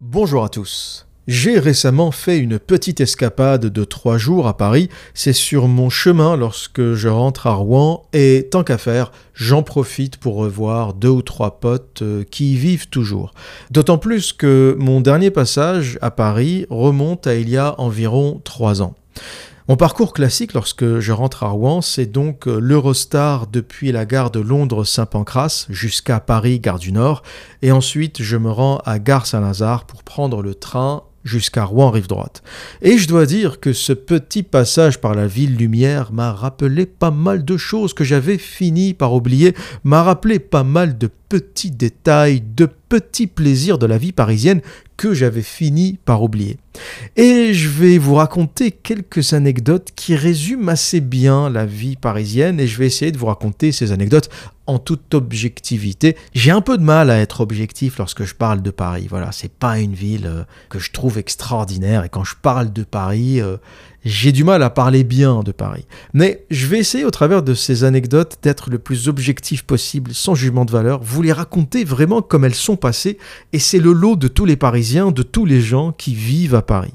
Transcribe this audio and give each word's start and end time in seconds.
Bonjour 0.00 0.44
à 0.44 0.48
tous. 0.48 1.08
J'ai 1.26 1.58
récemment 1.58 2.12
fait 2.12 2.38
une 2.38 2.60
petite 2.60 3.00
escapade 3.00 3.66
de 3.66 3.82
trois 3.82 4.16
jours 4.16 4.46
à 4.46 4.56
Paris. 4.56 4.88
C'est 5.12 5.32
sur 5.32 5.66
mon 5.66 5.90
chemin 5.90 6.36
lorsque 6.36 6.94
je 6.94 7.08
rentre 7.08 7.48
à 7.48 7.54
Rouen 7.54 8.04
et 8.12 8.46
tant 8.48 8.62
qu'à 8.62 8.78
faire, 8.78 9.10
j'en 9.34 9.64
profite 9.64 10.16
pour 10.16 10.36
revoir 10.36 10.94
deux 10.94 11.08
ou 11.08 11.22
trois 11.22 11.58
potes 11.58 12.02
euh, 12.02 12.22
qui 12.22 12.52
y 12.52 12.56
vivent 12.56 12.88
toujours. 12.88 13.34
D'autant 13.72 13.98
plus 13.98 14.32
que 14.32 14.76
mon 14.78 15.00
dernier 15.00 15.32
passage 15.32 15.98
à 16.00 16.12
Paris 16.12 16.64
remonte 16.70 17.26
à 17.26 17.34
il 17.34 17.48
y 17.48 17.56
a 17.56 17.74
environ 17.80 18.40
trois 18.44 18.82
ans. 18.82 18.94
Mon 19.68 19.76
parcours 19.76 20.14
classique 20.14 20.54
lorsque 20.54 20.98
je 20.98 21.12
rentre 21.12 21.42
à 21.42 21.48
Rouen, 21.48 21.82
c'est 21.82 22.06
donc 22.06 22.48
euh, 22.48 22.58
l'Eurostar 22.58 23.46
depuis 23.48 23.92
la 23.92 24.06
gare 24.06 24.30
de 24.30 24.40
Londres-Saint-Pancras 24.40 25.66
jusqu'à 25.68 26.20
Paris, 26.20 26.58
gare 26.58 26.78
du 26.78 26.90
Nord, 26.90 27.22
et 27.60 27.70
ensuite 27.70 28.22
je 28.22 28.38
me 28.38 28.50
rends 28.50 28.78
à 28.86 28.98
gare 28.98 29.26
Saint-Lazare 29.26 29.84
pour 29.84 30.04
prendre 30.04 30.40
le 30.40 30.54
train 30.54 31.02
jusqu'à 31.22 31.64
Rouen 31.64 31.90
rive 31.90 32.06
droite. 32.06 32.42
Et 32.80 32.96
je 32.96 33.08
dois 33.08 33.26
dire 33.26 33.60
que 33.60 33.74
ce 33.74 33.92
petit 33.92 34.42
passage 34.42 35.02
par 35.02 35.14
la 35.14 35.26
ville 35.26 35.56
lumière 35.56 36.14
m'a 36.14 36.32
rappelé 36.32 36.86
pas 36.86 37.10
mal 37.10 37.44
de 37.44 37.58
choses 37.58 37.92
que 37.92 38.04
j'avais 38.04 38.38
fini 38.38 38.94
par 38.94 39.12
oublier, 39.12 39.54
m'a 39.84 40.02
rappelé 40.02 40.38
pas 40.38 40.64
mal 40.64 40.96
de 40.96 41.10
petits 41.28 41.70
détails, 41.70 42.40
de 42.40 42.66
petits 42.66 43.26
plaisirs 43.26 43.78
de 43.78 43.86
la 43.86 43.98
vie 43.98 44.12
parisienne 44.12 44.60
que 44.96 45.14
j'avais 45.14 45.42
fini 45.42 45.98
par 46.04 46.22
oublier. 46.22 46.58
Et 47.16 47.54
je 47.54 47.68
vais 47.68 47.98
vous 47.98 48.14
raconter 48.14 48.72
quelques 48.72 49.32
anecdotes 49.32 49.90
qui 49.94 50.16
résument 50.16 50.68
assez 50.68 51.00
bien 51.00 51.50
la 51.50 51.66
vie 51.66 51.96
parisienne 51.96 52.58
et 52.58 52.66
je 52.66 52.78
vais 52.78 52.86
essayer 52.86 53.12
de 53.12 53.18
vous 53.18 53.26
raconter 53.26 53.72
ces 53.72 53.92
anecdotes 53.92 54.28
en 54.66 54.78
toute 54.78 55.14
objectivité. 55.14 56.16
J'ai 56.34 56.50
un 56.50 56.60
peu 56.60 56.76
de 56.76 56.82
mal 56.82 57.10
à 57.10 57.18
être 57.18 57.40
objectif 57.40 57.98
lorsque 57.98 58.24
je 58.24 58.34
parle 58.34 58.60
de 58.60 58.70
Paris. 58.70 59.06
Voilà, 59.08 59.32
c'est 59.32 59.52
pas 59.52 59.78
une 59.78 59.94
ville 59.94 60.26
euh, 60.26 60.42
que 60.68 60.78
je 60.78 60.90
trouve 60.90 61.18
extraordinaire 61.18 62.04
et 62.04 62.08
quand 62.08 62.24
je 62.24 62.34
parle 62.40 62.72
de 62.72 62.82
Paris, 62.82 63.40
euh, 63.40 63.56
j'ai 64.04 64.32
du 64.32 64.44
mal 64.44 64.62
à 64.62 64.70
parler 64.70 65.04
bien 65.04 65.42
de 65.42 65.52
Paris. 65.52 65.86
Mais 66.14 66.44
je 66.50 66.66
vais 66.66 66.78
essayer 66.78 67.04
au 67.04 67.10
travers 67.10 67.42
de 67.42 67.54
ces 67.54 67.84
anecdotes 67.84 68.38
d'être 68.42 68.70
le 68.70 68.78
plus 68.78 69.08
objectif 69.08 69.62
possible, 69.62 70.12
sans 70.14 70.34
jugement 70.34 70.64
de 70.64 70.70
valeur, 70.70 71.00
vous 71.02 71.22
les 71.22 71.32
raconter 71.32 71.84
vraiment 71.84 72.22
comme 72.22 72.44
elles 72.44 72.54
sont 72.54 72.76
passées, 72.76 73.18
et 73.52 73.58
c'est 73.58 73.78
le 73.78 73.92
lot 73.92 74.16
de 74.16 74.28
tous 74.28 74.44
les 74.44 74.56
Parisiens, 74.56 75.10
de 75.10 75.22
tous 75.22 75.44
les 75.44 75.60
gens 75.60 75.92
qui 75.92 76.14
vivent 76.14 76.54
à 76.54 76.62
Paris. 76.62 76.94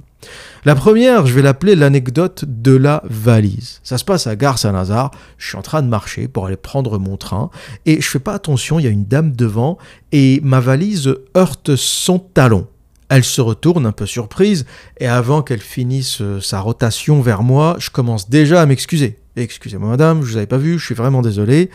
La 0.65 0.75
première, 0.75 1.25
je 1.25 1.33
vais 1.33 1.41
l'appeler 1.41 1.75
l'anecdote 1.75 2.45
de 2.47 2.73
la 2.73 3.03
valise. 3.05 3.81
Ça 3.83 3.97
se 3.97 4.05
passe 4.05 4.27
à 4.27 4.37
Gare 4.37 4.57
Saint-Lazare, 4.57 5.11
je 5.37 5.49
suis 5.49 5.57
en 5.57 5.61
train 5.61 5.81
de 5.81 5.87
marcher 5.87 6.29
pour 6.29 6.45
aller 6.45 6.55
prendre 6.55 6.97
mon 6.97 7.17
train, 7.17 7.49
et 7.85 7.99
je 7.99 8.07
fais 8.07 8.19
pas 8.19 8.33
attention, 8.33 8.79
il 8.79 8.83
y 8.85 8.87
a 8.87 8.91
une 8.91 9.05
dame 9.05 9.33
devant, 9.33 9.77
et 10.13 10.39
ma 10.43 10.61
valise 10.61 11.13
heurte 11.35 11.75
son 11.75 12.19
talon. 12.19 12.67
Elle 13.09 13.23
se 13.23 13.41
retourne 13.41 13.85
un 13.85 13.91
peu 13.91 14.05
surprise, 14.05 14.65
et 14.99 15.07
avant 15.07 15.41
qu'elle 15.41 15.61
finisse 15.61 16.21
euh, 16.21 16.39
sa 16.39 16.59
rotation 16.61 17.21
vers 17.21 17.43
moi, 17.43 17.75
je 17.79 17.89
commence 17.89 18.29
déjà 18.29 18.61
à 18.61 18.65
m'excuser. 18.65 19.19
Excusez-moi 19.35 19.89
madame, 19.89 20.23
je 20.23 20.31
vous 20.31 20.37
avais 20.37 20.47
pas 20.47 20.57
vu, 20.57 20.79
je 20.79 20.85
suis 20.85 20.95
vraiment 20.95 21.21
désolé. 21.21 21.69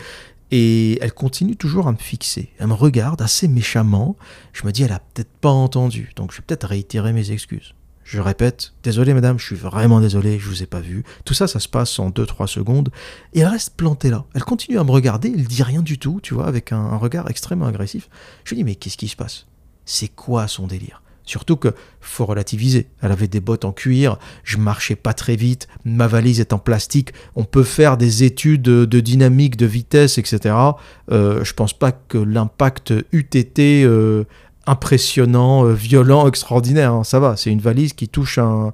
Et 0.51 0.97
elle 1.03 1.13
continue 1.13 1.55
toujours 1.55 1.87
à 1.87 1.91
me 1.91 1.97
fixer. 1.97 2.49
Elle 2.57 2.67
me 2.67 2.73
regarde 2.73 3.21
assez 3.21 3.47
méchamment. 3.47 4.17
Je 4.51 4.65
me 4.65 4.71
dis, 4.71 4.81
elle 4.81 4.91
a 4.91 4.99
peut-être 4.99 5.31
pas 5.41 5.49
entendu, 5.49 6.11
donc 6.15 6.31
je 6.31 6.37
vais 6.37 6.43
peut-être 6.47 6.67
réitérer 6.67 7.13
mes 7.13 7.31
excuses. 7.31 7.75
Je 8.03 8.19
répète, 8.19 8.73
désolé 8.81 9.13
madame, 9.13 9.37
je 9.37 9.45
suis 9.45 9.55
vraiment 9.55 10.01
désolé, 10.01 10.39
je 10.39 10.47
vous 10.47 10.63
ai 10.63 10.65
pas 10.65 10.79
vu. 10.79 11.03
Tout 11.25 11.35
ça, 11.35 11.47
ça 11.47 11.59
se 11.59 11.67
passe 11.67 11.99
en 11.99 12.09
2-3 12.09 12.47
secondes. 12.47 12.89
Et 13.33 13.41
elle 13.41 13.47
reste 13.49 13.75
plantée 13.75 14.09
là. 14.09 14.25
Elle 14.33 14.43
continue 14.43 14.79
à 14.79 14.83
me 14.83 14.89
regarder, 14.89 15.31
elle 15.31 15.45
dit 15.45 15.61
rien 15.61 15.83
du 15.83 15.99
tout, 15.99 16.19
tu 16.23 16.33
vois, 16.33 16.47
avec 16.47 16.71
un, 16.71 16.79
un 16.79 16.97
regard 16.97 17.29
extrêmement 17.29 17.67
agressif. 17.67 18.09
Je 18.45 18.49
lui 18.49 18.57
dis, 18.57 18.63
mais 18.63 18.73
qu'est-ce 18.73 18.97
qui 18.97 19.09
se 19.09 19.15
passe? 19.15 19.45
C'est 19.85 20.07
quoi 20.07 20.47
son 20.47 20.65
délire? 20.65 21.03
Surtout 21.29 21.57
que 21.57 21.75
faut 22.01 22.25
relativiser. 22.25 22.87
Elle 23.03 23.11
avait 23.11 23.27
des 23.27 23.39
bottes 23.39 23.63
en 23.63 23.71
cuir, 23.71 24.17
je 24.43 24.57
marchais 24.57 24.95
pas 24.95 25.13
très 25.13 25.35
vite, 25.35 25.67
ma 25.85 26.07
valise 26.07 26.39
est 26.39 26.53
en 26.53 26.57
plastique. 26.57 27.13
On 27.35 27.43
peut 27.43 27.63
faire 27.63 27.97
des 27.97 28.23
études 28.23 28.63
de 28.63 28.99
dynamique, 28.99 29.55
de 29.55 29.67
vitesse, 29.67 30.17
etc. 30.17 30.55
Euh, 31.11 31.43
je 31.43 31.53
pense 31.53 31.73
pas 31.73 31.91
que 31.91 32.17
l'impact 32.17 32.95
eût 33.11 33.27
été 33.33 33.83
euh, 33.83 34.23
impressionnant, 34.69 35.65
euh, 35.65 35.73
violent, 35.73 36.27
extraordinaire. 36.27 36.93
Hein. 36.93 37.03
Ça 37.03 37.19
va, 37.19 37.35
c'est 37.35 37.49
une 37.49 37.59
valise 37.59 37.93
qui 37.93 38.07
touche 38.07 38.37
un, 38.37 38.71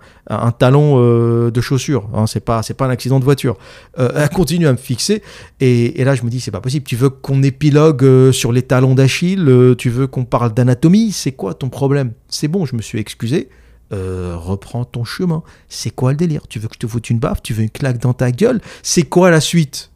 talon 0.59 0.95
euh, 0.97 1.51
de 1.51 1.61
chaussure. 1.61 2.09
Hein. 2.13 2.27
C'est 2.27 2.41
pas, 2.41 2.63
c'est 2.63 2.73
pas 2.73 2.85
un 2.85 2.89
accident 2.89 3.17
de 3.19 3.23
voiture. 3.23 3.57
Euh, 3.97 4.11
elle 4.13 4.29
continue 4.29 4.67
à 4.67 4.73
me 4.73 4.77
fixer 4.77 5.23
et, 5.61 6.01
et 6.01 6.03
là 6.03 6.13
je 6.13 6.23
me 6.23 6.29
dis 6.29 6.41
c'est 6.41 6.51
pas 6.51 6.59
possible. 6.59 6.85
Tu 6.85 6.97
veux 6.97 7.09
qu'on 7.09 7.41
épilogue 7.43 8.31
sur 8.31 8.51
les 8.51 8.61
talons 8.61 8.93
d'Achille 8.93 9.75
Tu 9.77 9.89
veux 9.89 10.07
qu'on 10.07 10.25
parle 10.25 10.53
d'anatomie? 10.53 11.13
C'est 11.13 11.31
quoi 11.31 11.53
ton 11.53 11.69
problème? 11.69 12.11
C'est 12.27 12.49
bon, 12.49 12.65
je 12.65 12.75
me 12.75 12.81
suis 12.81 12.99
excusé. 12.99 13.49
reprends 13.91 14.83
ton 14.83 15.05
chemin. 15.05 15.43
C'est 15.69 15.91
quoi 15.91 16.11
le 16.11 16.17
délire? 16.17 16.47
Tu 16.49 16.59
veux 16.59 16.67
que 16.67 16.75
je 16.75 16.79
te 16.79 16.87
foute 16.87 17.09
une 17.09 17.19
baffe? 17.19 17.41
Tu 17.41 17.53
veux 17.53 17.63
une 17.63 17.69
claque 17.69 17.99
dans 17.99 18.13
ta 18.13 18.31
gueule? 18.31 18.59
C'est 18.83 19.03
quoi 19.03 19.31
la 19.31 19.39
suite? 19.39 19.91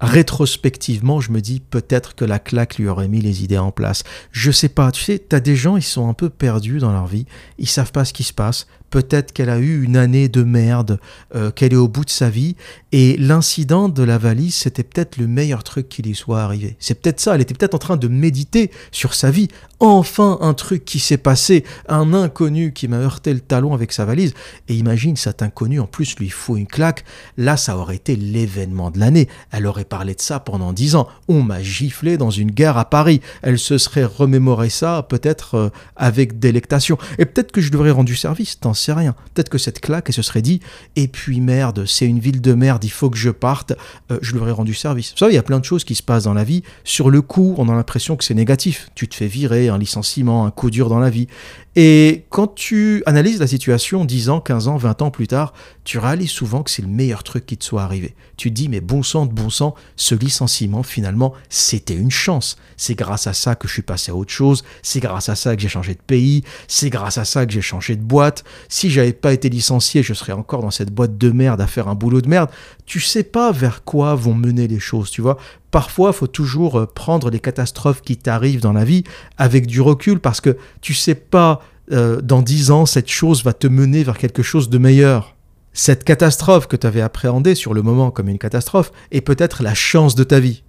Rétrospectivement, 0.00 1.20
je 1.20 1.30
me 1.30 1.40
dis 1.40 1.60
peut-être 1.60 2.14
que 2.14 2.24
la 2.24 2.38
claque 2.38 2.76
lui 2.76 2.88
aurait 2.88 3.08
mis 3.08 3.20
les 3.20 3.44
idées 3.44 3.58
en 3.58 3.72
place. 3.72 4.04
Je 4.30 4.50
sais 4.50 4.68
pas, 4.68 4.92
tu 4.92 5.02
sais, 5.02 5.18
t'as 5.18 5.40
des 5.40 5.56
gens, 5.56 5.76
ils 5.76 5.82
sont 5.82 6.08
un 6.08 6.14
peu 6.14 6.28
perdus 6.28 6.78
dans 6.78 6.92
leur 6.92 7.06
vie, 7.06 7.26
ils 7.58 7.68
savent 7.68 7.92
pas 7.92 8.04
ce 8.04 8.12
qui 8.12 8.24
se 8.24 8.32
passe, 8.32 8.66
peut-être 8.90 9.32
qu'elle 9.32 9.50
a 9.50 9.58
eu 9.58 9.82
une 9.82 9.96
année 9.96 10.28
de 10.28 10.42
merde, 10.42 10.98
euh, 11.34 11.50
qu'elle 11.50 11.72
est 11.72 11.76
au 11.76 11.88
bout 11.88 12.04
de 12.04 12.10
sa 12.10 12.30
vie, 12.30 12.56
et 12.92 13.16
l'incident 13.18 13.88
de 13.88 14.02
la 14.02 14.18
valise, 14.18 14.54
c'était 14.54 14.82
peut-être 14.82 15.16
le 15.18 15.26
meilleur 15.26 15.64
truc 15.64 15.88
qui 15.88 16.02
lui 16.02 16.14
soit 16.14 16.42
arrivé. 16.42 16.76
C'est 16.78 17.00
peut-être 17.00 17.20
ça, 17.20 17.34
elle 17.34 17.40
était 17.40 17.54
peut-être 17.54 17.74
en 17.74 17.78
train 17.78 17.96
de 17.96 18.08
méditer 18.08 18.70
sur 18.92 19.14
sa 19.14 19.30
vie. 19.30 19.48
Enfin, 19.78 20.38
un 20.40 20.54
truc 20.54 20.84
qui 20.84 20.98
s'est 20.98 21.18
passé, 21.18 21.64
un 21.88 22.14
inconnu 22.14 22.72
qui 22.72 22.88
m'a 22.88 22.96
heurté 22.96 23.34
le 23.34 23.40
talon 23.40 23.74
avec 23.74 23.92
sa 23.92 24.04
valise, 24.04 24.32
et 24.68 24.74
imagine 24.74 25.16
cet 25.16 25.42
inconnu, 25.42 25.80
en 25.80 25.86
plus, 25.86 26.16
lui 26.16 26.30
faut 26.30 26.56
une 26.56 26.66
claque, 26.66 27.04
là, 27.36 27.56
ça 27.56 27.76
aurait 27.76 27.96
été 27.96 28.16
l'événement 28.16 28.90
de 28.90 28.98
l'année. 28.98 29.28
Elle 29.50 29.66
aurait 29.66 29.84
parlé 29.84 30.14
de 30.14 30.20
ça 30.20 30.40
pendant 30.40 30.72
dix 30.72 30.94
ans. 30.94 31.08
On 31.28 31.42
m'a 31.42 31.62
giflé 31.62 32.16
dans 32.16 32.30
une 32.30 32.50
gare 32.50 32.78
à 32.78 32.88
Paris. 32.88 33.20
Elle 33.42 33.58
se 33.58 33.78
serait 33.78 34.04
remémoré 34.04 34.70
ça, 34.70 35.06
peut-être 35.08 35.54
euh, 35.54 35.68
avec 35.96 36.38
délectation. 36.38 36.98
Et 37.18 37.26
peut-être 37.26 37.52
que 37.52 37.60
je 37.60 37.70
devrais 37.70 37.90
rendre 37.90 38.06
du 38.06 38.16
service, 38.16 38.60
sais 38.76 38.92
rien. 38.92 39.14
Peut-être 39.34 39.48
que 39.48 39.58
cette 39.58 39.80
claque, 39.80 40.04
elle 40.08 40.14
se 40.14 40.22
serait 40.22 40.42
dit, 40.42 40.60
et 40.94 41.08
puis 41.08 41.40
merde, 41.40 41.84
c'est 41.86 42.06
une 42.06 42.20
ville 42.20 42.40
de 42.40 42.54
merde, 42.54 42.84
il 42.84 42.90
faut 42.90 43.10
que 43.10 43.16
je 43.16 43.30
parte, 43.30 43.72
euh, 44.10 44.18
je 44.22 44.32
lui 44.32 44.40
aurais 44.40 44.52
rendu 44.52 44.74
service. 44.74 45.12
Vous 45.12 45.18
savez, 45.18 45.32
il 45.32 45.36
y 45.36 45.38
a 45.38 45.42
plein 45.42 45.58
de 45.58 45.64
choses 45.64 45.84
qui 45.84 45.94
se 45.94 46.02
passent 46.02 46.24
dans 46.24 46.34
la 46.34 46.44
vie. 46.44 46.62
Sur 46.84 47.10
le 47.10 47.22
coup, 47.22 47.54
on 47.58 47.68
a 47.68 47.74
l'impression 47.74 48.16
que 48.16 48.24
c'est 48.24 48.34
négatif. 48.34 48.90
Tu 48.94 49.08
te 49.08 49.14
fais 49.14 49.26
virer, 49.26 49.68
un 49.68 49.78
licenciement, 49.78 50.46
un 50.46 50.50
coup 50.50 50.70
dur 50.70 50.88
dans 50.88 50.98
la 50.98 51.10
vie. 51.10 51.28
Et 51.78 52.24
quand 52.30 52.54
tu 52.54 53.02
analyses 53.04 53.38
la 53.38 53.46
situation 53.46 54.06
10 54.06 54.30
ans, 54.30 54.40
15 54.40 54.68
ans, 54.68 54.76
20 54.78 55.02
ans 55.02 55.10
plus 55.10 55.26
tard, 55.26 55.52
tu 55.84 55.98
réalises 55.98 56.30
souvent 56.30 56.62
que 56.62 56.70
c'est 56.70 56.80
le 56.80 56.88
meilleur 56.88 57.22
truc 57.22 57.44
qui 57.44 57.58
te 57.58 57.64
soit 57.64 57.82
arrivé. 57.82 58.14
Tu 58.38 58.48
te 58.48 58.54
dis, 58.54 58.70
mais 58.70 58.80
bon 58.80 59.02
sang 59.02 59.26
de 59.26 59.32
bon 59.34 59.50
sang, 59.50 59.74
ce 59.94 60.14
licenciement, 60.14 60.82
finalement, 60.82 61.34
c'était 61.50 61.94
une 61.94 62.10
chance. 62.10 62.56
C'est 62.78 62.94
grâce 62.94 63.26
à 63.26 63.34
ça 63.34 63.56
que 63.56 63.68
je 63.68 63.74
suis 63.74 63.82
passé 63.82 64.10
à 64.10 64.14
autre 64.14 64.32
chose, 64.32 64.64
c'est 64.82 65.00
grâce 65.00 65.28
à 65.28 65.36
ça 65.36 65.54
que 65.54 65.60
j'ai 65.60 65.68
changé 65.68 65.92
de 65.92 66.00
pays, 66.00 66.44
c'est 66.66 66.88
grâce 66.88 67.18
à 67.18 67.26
ça 67.26 67.44
que 67.44 67.52
j'ai 67.52 67.60
changé 67.60 67.94
de 67.94 68.02
boîte. 68.02 68.42
Si 68.70 68.88
j'avais 68.88 69.12
pas 69.12 69.34
été 69.34 69.50
licencié, 69.50 70.02
je 70.02 70.14
serais 70.14 70.32
encore 70.32 70.62
dans 70.62 70.70
cette 70.70 70.90
boîte 70.90 71.18
de 71.18 71.30
merde 71.30 71.60
à 71.60 71.66
faire 71.66 71.88
un 71.88 71.94
boulot 71.94 72.22
de 72.22 72.28
merde. 72.28 72.48
Tu 72.86 73.00
sais 73.00 73.22
pas 73.22 73.52
vers 73.52 73.84
quoi 73.84 74.14
vont 74.14 74.34
mener 74.34 74.66
les 74.66 74.80
choses, 74.80 75.10
tu 75.10 75.20
vois 75.20 75.36
parfois, 75.76 76.14
faut 76.14 76.26
toujours 76.26 76.78
euh, 76.78 76.86
prendre 76.86 77.28
les 77.28 77.38
catastrophes 77.38 78.00
qui 78.00 78.16
t'arrivent 78.16 78.62
dans 78.62 78.72
la 78.72 78.86
vie 78.86 79.04
avec 79.36 79.66
du 79.66 79.82
recul 79.82 80.20
parce 80.20 80.40
que 80.40 80.56
tu 80.80 80.94
sais 80.94 81.14
pas, 81.14 81.60
euh, 81.92 82.22
dans 82.22 82.40
dix 82.40 82.70
ans, 82.70 82.86
cette 82.86 83.10
chose 83.10 83.44
va 83.44 83.52
te 83.52 83.66
mener 83.66 84.02
vers 84.02 84.16
quelque 84.16 84.42
chose 84.42 84.70
de 84.70 84.78
meilleur. 84.78 85.36
Cette 85.74 86.02
catastrophe 86.02 86.66
que 86.66 86.76
tu 86.76 86.86
avais 86.86 87.02
appréhendée 87.02 87.54
sur 87.54 87.74
le 87.74 87.82
moment 87.82 88.10
comme 88.10 88.30
une 88.30 88.38
catastrophe 88.38 88.90
est 89.10 89.20
peut-être 89.20 89.62
la 89.62 89.74
chance 89.74 90.14
de 90.14 90.24
ta 90.24 90.40
vie. 90.40 90.62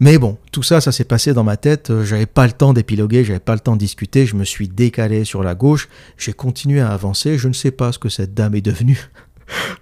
Mais 0.00 0.16
bon, 0.16 0.38
tout 0.50 0.62
ça, 0.62 0.80
ça 0.80 0.90
s'est 0.90 1.04
passé 1.04 1.34
dans 1.34 1.44
ma 1.44 1.58
tête, 1.58 1.90
euh, 1.90 2.06
j'avais 2.06 2.24
pas 2.24 2.46
le 2.46 2.54
temps 2.54 2.72
d'épiloguer, 2.72 3.22
j'avais 3.22 3.38
pas 3.38 3.52
le 3.52 3.60
temps 3.60 3.74
de 3.74 3.80
discuter, 3.80 4.24
je 4.24 4.34
me 4.34 4.44
suis 4.44 4.66
décalé 4.66 5.26
sur 5.26 5.42
la 5.42 5.54
gauche, 5.54 5.90
j'ai 6.16 6.32
continué 6.32 6.80
à 6.80 6.88
avancer, 6.88 7.36
je 7.36 7.48
ne 7.48 7.52
sais 7.52 7.70
pas 7.70 7.92
ce 7.92 7.98
que 7.98 8.08
cette 8.08 8.32
dame 8.32 8.54
est 8.54 8.62
devenue. 8.62 9.10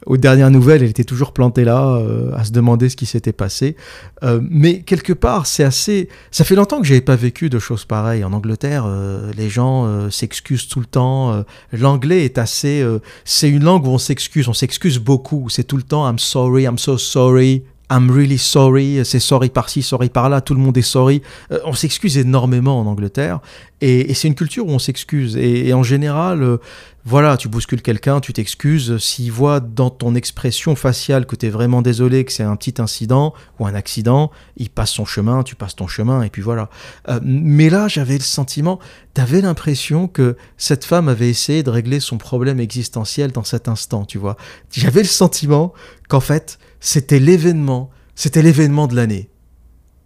Aux 0.07 0.17
dernières 0.17 0.51
nouvelles, 0.51 0.83
elle 0.83 0.91
était 0.91 1.05
toujours 1.05 1.33
plantée 1.33 1.65
là, 1.65 1.97
euh, 1.97 2.35
à 2.35 2.45
se 2.45 2.53
demander 2.53 2.89
ce 2.89 2.97
qui 2.97 3.07
s'était 3.07 3.33
passé. 3.33 3.77
Euh, 4.23 4.41
mais 4.43 4.81
quelque 4.81 5.13
part, 5.13 5.47
c'est 5.47 5.65
assez. 5.65 6.09
Ça 6.31 6.45
fait 6.45 6.55
longtemps 6.55 6.81
que 6.81 6.87
j'avais 6.87 7.01
pas 7.01 7.17
vécu 7.17 7.51
de 7.51 7.59
choses 7.59 7.85
pareilles. 7.85 8.25
En 8.25 8.33
Angleterre, 8.33 8.85
euh, 8.87 9.31
les 9.37 9.49
gens 9.49 10.11
s'excusent 10.11 10.69
tout 10.69 10.81
le 10.81 10.87
temps. 10.87 11.45
L'anglais 11.73 12.25
est 12.25 12.39
assez. 12.39 12.85
c'est 13.25 13.49
une 13.49 13.65
langue 13.65 13.87
où 13.87 13.91
on 13.91 13.99
s'excuse, 13.99 14.49
on 14.49 14.55
s'excuse 14.55 14.99
beaucoup. 14.99 15.49
C'est 15.49 15.65
tout 15.65 15.77
le 15.77 15.83
temps 15.83 16.09
I'm 16.09 16.19
sorry, 16.19 16.65
I'm 16.65 16.79
so 16.79 16.99
sorry. 16.99 17.65
I'm 17.91 18.11
really 18.11 18.39
sorry, 18.39 19.01
c'est 19.05 19.21
sorry 19.21 19.51
par-ci, 19.51 19.83
sorry 19.83 20.09
par-là, 20.09 20.41
tout 20.41 20.55
le 20.55 20.61
monde 20.61 20.79
est 20.79 20.83
sorry. 20.83 21.21
on 21.67 21.75
s'excuse 21.75 22.17
énormément 22.17 22.81
en 22.81 22.87
Angleterre 22.87 23.41
et, 23.83 24.15
c'est 24.15 24.29
une 24.29 24.35
culture 24.35 24.67
où 24.67 24.71
on 24.71 24.79
s'excuse. 24.79 25.37
Et, 25.37 25.73
en 25.75 25.83
général, 25.83 26.59
voilà, 27.05 27.37
tu 27.37 27.49
bouscules 27.49 27.83
quelqu'un, 27.83 28.21
tu 28.21 28.33
t'excuses. 28.33 28.97
S'il 28.99 29.33
voit 29.33 29.59
dans 29.59 29.91
ton 29.91 30.15
expression 30.15 30.77
faciale 30.77 31.27
que 31.27 31.35
tu 31.35 31.47
es 31.47 31.51
vraiment 31.51 31.83
désolé, 31.83 32.25
que 32.25 32.33
c'est 32.33 32.45
un 32.45 32.55
petit 32.55 32.81
incident 32.81 33.35
ou 33.59 33.67
un 33.67 33.75
accident, 33.75 34.31
il 34.57 34.71
passe 34.71 34.91
son 34.91 35.05
chemin, 35.05 35.43
tu 35.43 35.57
passes 35.57 35.75
ton 35.75 35.89
chemin, 35.89 36.23
et 36.23 36.31
puis 36.31 36.43
voilà. 36.43 36.71
Euh, 37.09 37.19
mais 37.25 37.71
là, 37.71 37.89
j'avais 37.89 38.15
le 38.15 38.21
sentiment, 38.21 38.79
t'avais 39.15 39.41
l'impression 39.41 40.07
que 40.07 40.37
cette 40.57 40.85
femme 40.85 41.09
avait 41.09 41.29
essayé 41.29 41.65
de 41.65 41.71
régler 41.71 41.99
son 41.99 42.19
problème 42.19 42.61
existentiel 42.61 43.33
dans 43.33 43.45
cet 43.45 43.67
instant, 43.67 44.05
tu 44.05 44.19
vois. 44.19 44.37
J'avais 44.71 45.03
le 45.03 45.09
sentiment 45.09 45.73
qu'en 46.09 46.21
fait, 46.21 46.61
c'était 46.79 47.19
l'événement, 47.19 47.91
c'était 48.15 48.43
l'événement 48.43 48.87
de 48.87 48.95
l'année. 48.95 49.29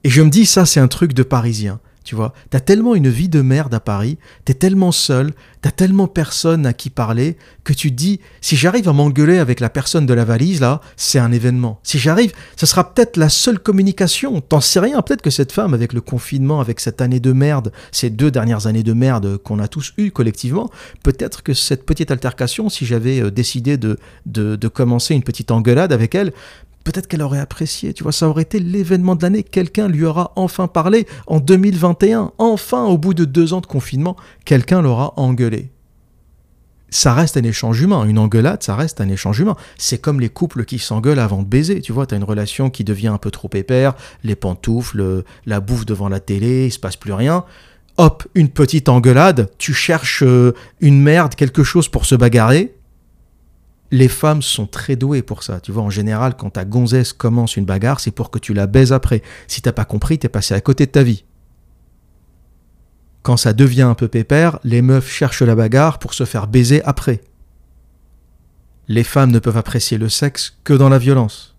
Et 0.03 0.09
je 0.09 0.23
me 0.23 0.31
dis, 0.31 0.47
ça, 0.47 0.65
c'est 0.65 0.81
un 0.81 0.89
truc 0.89 1.13
de 1.13 1.23
parisien. 1.23 1.79
Tu 2.07 2.15
vois, 2.15 2.33
t'as 2.51 2.61
tellement 2.61 2.95
une 2.95 3.09
vie 3.09 3.29
de 3.29 3.41
merde 3.41 3.75
à 3.75 3.81
Paris, 3.81 4.17
t'es 4.45 4.55
tellement 4.55 4.93
seul, 4.93 5.33
t'as 5.61 5.73
tellement 5.73 6.07
personne 6.07 6.65
à 6.65 6.73
qui 6.73 6.89
parler, 6.89 7.37
que 7.65 7.73
tu 7.73 7.91
te 7.91 7.97
dis, 7.97 8.21
si 8.41 8.55
j'arrive 8.55 8.89
à 8.89 8.93
m'engueuler 8.93 9.39
avec 9.39 9.59
la 9.59 9.69
personne 9.69 10.07
de 10.07 10.15
la 10.15 10.25
valise, 10.25 10.61
là, 10.61 10.81
c'est 10.97 11.19
un 11.19 11.33
événement. 11.33 11.81
Si 11.83 11.99
j'arrive, 11.99 12.33
ce 12.55 12.65
sera 12.65 12.95
peut-être 12.95 13.17
la 13.17 13.29
seule 13.29 13.59
communication. 13.59 14.41
T'en 14.41 14.61
sais 14.61 14.79
rien, 14.79 15.03
peut-être 15.03 15.21
que 15.21 15.31
cette 15.31 15.51
femme, 15.51 15.75
avec 15.75 15.93
le 15.93 16.01
confinement, 16.01 16.61
avec 16.61 16.79
cette 16.79 17.01
année 17.01 17.19
de 17.19 17.33
merde, 17.33 17.73
ces 17.91 18.09
deux 18.09 18.31
dernières 18.31 18.69
années 18.69 18.85
de 18.85 18.93
merde 18.93 19.39
qu'on 19.39 19.59
a 19.59 19.67
tous 19.67 19.93
eues 19.99 20.13
collectivement, 20.13 20.71
peut-être 21.03 21.43
que 21.43 21.55
cette 21.55 21.85
petite 21.85 22.13
altercation, 22.13 22.69
si 22.69 22.87
j'avais 22.87 23.21
euh, 23.21 23.33
décidé 23.33 23.79
de, 23.79 23.99
de, 24.27 24.55
de 24.55 24.69
commencer 24.69 25.17
une 25.17 25.25
petite 25.25 25.51
engueulade 25.51 25.93
avec 25.93 26.15
elle, 26.15 26.33
peut-être 26.87 27.09
qu'elle 27.09 27.23
aurait 27.23 27.41
apprécié, 27.41 27.93
tu 27.93 28.05
vois, 28.05 28.13
ça 28.13 28.29
aurait 28.29 28.43
été 28.43 28.61
l'événement 28.61 29.17
de 29.17 29.23
l'année, 29.23 29.43
quelqu'un 29.43 29.89
lui 29.89 30.05
aura 30.05 30.33
enfin 30.37 30.69
parlé 30.69 31.05
en 31.27 31.41
2021, 31.41 32.31
enfin 32.39 32.85
au 32.85 32.97
bout 32.97 33.13
de 33.13 33.25
deux 33.25 33.55
ans 33.55 33.61
de 33.61 33.67
confinement, 33.67 34.15
quelqu'un 34.45 34.83
l'aura 34.83 35.13
engueulé. 35.17 35.73
Ça 36.89 37.13
reste 37.13 37.37
un 37.37 37.43
échange 37.43 37.81
humain, 37.81 38.05
une 38.05 38.21
engueulade, 38.21 38.63
ça 38.63 38.77
reste 38.77 39.01
un 39.01 39.09
échange 39.09 39.41
humain. 39.41 39.57
C'est 39.77 39.99
comme 39.99 40.21
les 40.21 40.29
couples 40.29 40.65
qui 40.65 40.79
s'engueulent 40.79 41.19
avant 41.19 41.43
de 41.43 41.49
baiser, 41.49 41.81
tu 41.81 41.91
vois, 41.91 42.07
t'as 42.07 42.17
une 42.17 42.25
relation 42.25 42.71
qui 42.71 42.85
devient 42.85 43.09
un 43.09 43.19
peu 43.19 43.33
trop 43.33 43.51
épère, 43.55 43.95
les 44.23 44.37
pantoufles, 44.37 45.25
la 45.45 45.59
bouffe 45.59 45.87
devant 45.87 46.09
la 46.09 46.21
télé, 46.21 46.67
il 46.67 46.73
se 46.73 46.79
passe 46.79 46.97
plus 46.97 47.13
rien. 47.13 47.45
Hop, 47.97 48.25
une 48.37 48.49
petite 48.49 48.89
engueulade, 48.89 49.51
tu 49.59 49.75
cherches 49.75 50.23
euh, 50.23 50.55
une 50.81 51.03
merde, 51.03 51.35
quelque 51.35 51.65
chose 51.65 51.89
pour 51.89 52.07
se 52.07 52.15
bagarrer, 52.15 52.76
les 53.91 54.09
femmes 54.09 54.43
sont 54.43 54.67
très 54.67 54.97
douées 54.97 55.23
pour 55.23 55.43
ça. 55.43 55.61
Tu 55.61 55.73
vois, 55.73 55.83
en 55.83 55.91
général, 55.91 56.37
quand 56.37 56.51
ta 56.51 56.65
gonzesse 56.65 57.13
commence 57.13 57.57
une 57.57 57.65
bagarre, 57.65 58.01
c'est 58.01 58.11
pour 58.11 58.31
que 58.31 58.39
tu 58.39 58.55
la 58.55 58.67
baises 58.67 58.93
après. 58.93 59.23
Si 59.47 59.63
t'as 59.63 59.73
pas 59.73 59.85
compris, 59.85 60.19
t'es 60.19 60.29
passé 60.29 60.55
à 60.55 60.61
côté 60.61 60.87
de 60.87 60.91
ta 60.91 61.03
vie. 61.03 61.25
Quand 63.23 63.37
ça 63.37 63.53
devient 63.53 63.83
un 63.83 63.95
peu 63.95 64.09
pépère, 64.09 64.59
les 64.65 64.83
meufs 64.83 65.11
cherchent 65.11 65.43
la 65.43 65.55
bagarre 65.55 65.99
pour 65.99 66.15
se 66.15 66.25
faire 66.25 66.47
baiser 66.47 66.83
après. 66.85 67.21
Les 68.89 69.05
femmes 69.05 69.33
ne 69.33 69.41
peuvent 69.41 69.57
apprécier 69.57 69.99
le 69.99 70.09
sexe 70.09 70.59
que 70.63 70.73
dans 70.73 70.89
la 70.89 70.99
violence. 70.99 71.57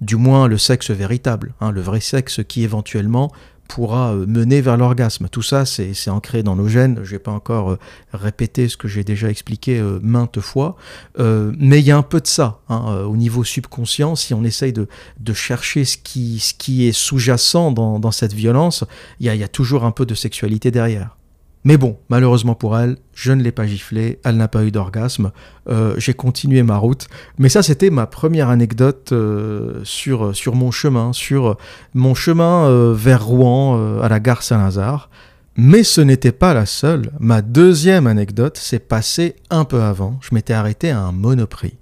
Du 0.00 0.16
moins 0.16 0.46
le 0.46 0.58
sexe 0.58 0.90
véritable, 0.90 1.54
hein, 1.60 1.72
le 1.72 1.80
vrai 1.80 2.00
sexe 2.00 2.40
qui 2.46 2.62
éventuellement 2.62 3.30
pourra 3.70 4.12
euh, 4.14 4.26
mener 4.26 4.60
vers 4.60 4.76
l'orgasme. 4.76 5.28
Tout 5.30 5.42
ça, 5.42 5.64
c'est 5.64 6.10
ancré 6.10 6.42
dans 6.42 6.56
nos 6.56 6.66
gènes. 6.66 6.98
Je 7.04 7.12
vais 7.12 7.18
pas 7.20 7.30
encore 7.30 7.70
euh, 7.70 7.78
répéter 8.12 8.68
ce 8.68 8.76
que 8.76 8.88
j'ai 8.88 9.04
déjà 9.04 9.30
expliqué 9.30 9.78
euh, 9.78 10.00
maintes 10.02 10.40
fois, 10.40 10.76
mais 11.18 11.78
il 11.78 11.84
y 11.84 11.90
a 11.90 11.96
un 11.96 12.02
peu 12.02 12.20
de 12.20 12.26
ça 12.26 12.60
hein, 12.68 13.04
au 13.06 13.16
niveau 13.16 13.44
subconscient. 13.44 14.16
Si 14.16 14.34
on 14.34 14.42
essaye 14.42 14.72
de, 14.72 14.88
chercher 15.32 15.84
ce 15.84 15.96
qui 15.96 16.88
est 16.88 16.92
sous-jacent 16.92 17.70
dans, 17.70 18.10
cette 18.10 18.32
violence, 18.32 18.84
il 19.20 19.34
y 19.34 19.44
a 19.44 19.48
toujours 19.48 19.84
un 19.84 19.92
peu 19.92 20.04
de 20.04 20.14
sexualité 20.14 20.70
derrière. 20.70 21.16
Mais 21.64 21.76
bon, 21.76 21.98
malheureusement 22.08 22.54
pour 22.54 22.78
elle, 22.78 22.96
je 23.12 23.32
ne 23.32 23.42
l'ai 23.42 23.52
pas 23.52 23.66
giflé, 23.66 24.18
elle 24.24 24.38
n'a 24.38 24.48
pas 24.48 24.64
eu 24.64 24.70
d'orgasme, 24.70 25.30
euh, 25.68 25.94
j'ai 25.98 26.14
continué 26.14 26.62
ma 26.62 26.78
route. 26.78 27.06
Mais 27.38 27.50
ça, 27.50 27.62
c'était 27.62 27.90
ma 27.90 28.06
première 28.06 28.48
anecdote 28.48 29.10
euh, 29.12 29.80
sur, 29.84 30.34
sur 30.34 30.54
mon 30.54 30.70
chemin, 30.70 31.12
sur 31.12 31.58
mon 31.92 32.14
chemin 32.14 32.64
euh, 32.64 32.94
vers 32.96 33.24
Rouen, 33.24 34.00
à 34.00 34.08
la 34.08 34.20
gare 34.20 34.42
Saint-Lazare. 34.42 35.10
Mais 35.56 35.82
ce 35.82 36.00
n'était 36.00 36.32
pas 36.32 36.54
la 36.54 36.64
seule. 36.64 37.10
Ma 37.18 37.42
deuxième 37.42 38.06
anecdote 38.06 38.56
s'est 38.56 38.78
passée 38.78 39.36
un 39.50 39.64
peu 39.64 39.82
avant. 39.82 40.18
Je 40.22 40.34
m'étais 40.34 40.54
arrêté 40.54 40.90
à 40.90 41.00
un 41.00 41.12
monoprix. 41.12 41.76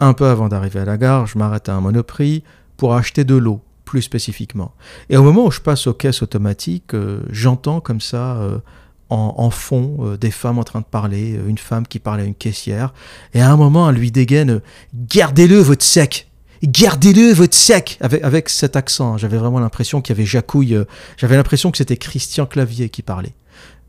Un 0.00 0.14
peu 0.14 0.26
avant 0.26 0.48
d'arriver 0.48 0.80
à 0.80 0.84
la 0.84 0.96
gare, 0.96 1.26
je 1.26 1.38
m'arrête 1.38 1.68
à 1.68 1.74
un 1.74 1.80
monoprix 1.80 2.42
pour 2.76 2.94
acheter 2.94 3.22
de 3.22 3.36
l'eau, 3.36 3.60
plus 3.84 4.02
spécifiquement. 4.02 4.74
Et 5.10 5.16
au 5.16 5.22
moment 5.22 5.46
où 5.46 5.50
je 5.52 5.60
passe 5.60 5.86
aux 5.86 5.94
caisses 5.94 6.22
automatiques, 6.22 6.96
j'entends 7.30 7.80
comme 7.80 8.00
ça 8.00 8.40
en, 9.12 9.50
fond 9.50 9.96
euh, 10.00 10.16
des 10.16 10.30
femmes 10.30 10.58
en 10.58 10.64
train 10.64 10.80
de 10.80 10.86
parler, 10.86 11.34
euh, 11.36 11.48
une 11.48 11.58
femme 11.58 11.86
qui 11.86 11.98
parle 11.98 12.20
à 12.20 12.24
une 12.24 12.34
caissière, 12.34 12.92
et 13.34 13.40
à 13.40 13.50
un 13.50 13.56
moment 13.56 13.88
elle 13.88 13.96
lui 13.96 14.10
dégaine 14.10 14.60
Gardez-le 14.94 15.58
votre 15.58 15.84
sec 15.84 16.28
Gardez-le 16.62 17.32
votre 17.32 17.54
sec 17.54 17.98
avec, 18.00 18.48
cet 18.48 18.76
accent. 18.76 19.18
J'avais 19.18 19.36
vraiment 19.36 19.58
l'impression 19.58 20.00
qu'il 20.00 20.14
y 20.14 20.18
avait 20.18 20.26
Jacouille, 20.26 20.74
euh, 20.74 20.84
j'avais 21.16 21.36
l'impression 21.36 21.72
que 21.72 21.78
c'était 21.78 21.96
Christian 21.96 22.46
Clavier 22.46 22.88
qui 22.88 23.02
parlait. 23.02 23.34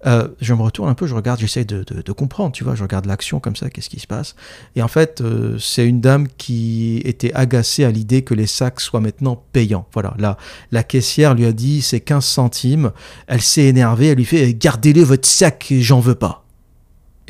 Euh, 0.05 0.27
je 0.41 0.53
me 0.53 0.61
retourne 0.61 0.89
un 0.89 0.93
peu, 0.93 1.07
je 1.07 1.15
regarde, 1.15 1.39
j'essaye 1.39 1.65
de, 1.65 2.11
comprendre, 2.11 2.51
tu 2.51 2.63
vois, 2.63 2.75
je 2.75 2.83
regarde 2.83 3.05
l'action 3.05 3.39
comme 3.39 3.55
ça, 3.55 3.69
qu'est-ce 3.69 3.89
qui 3.89 3.99
se 3.99 4.07
passe. 4.07 4.35
Et 4.75 4.83
en 4.83 4.87
fait, 4.87 5.21
euh, 5.21 5.57
c'est 5.59 5.87
une 5.87 6.01
dame 6.01 6.27
qui 6.37 7.01
était 7.05 7.33
agacée 7.33 7.83
à 7.83 7.91
l'idée 7.91 8.23
que 8.23 8.33
les 8.33 8.47
sacs 8.47 8.79
soient 8.79 9.01
maintenant 9.01 9.43
payants. 9.53 9.87
Voilà, 9.93 10.13
là, 10.17 10.37
la 10.71 10.83
caissière 10.83 11.33
lui 11.33 11.45
a 11.45 11.51
dit 11.51 11.81
c'est 11.81 12.01
15 12.01 12.23
centimes, 12.23 12.91
elle 13.27 13.41
s'est 13.41 13.65
énervée, 13.65 14.07
elle 14.07 14.17
lui 14.17 14.25
fait 14.25 14.53
gardez-le 14.53 15.01
votre 15.01 15.27
sac, 15.27 15.73
j'en 15.79 15.99
veux 15.99 16.15
pas. 16.15 16.42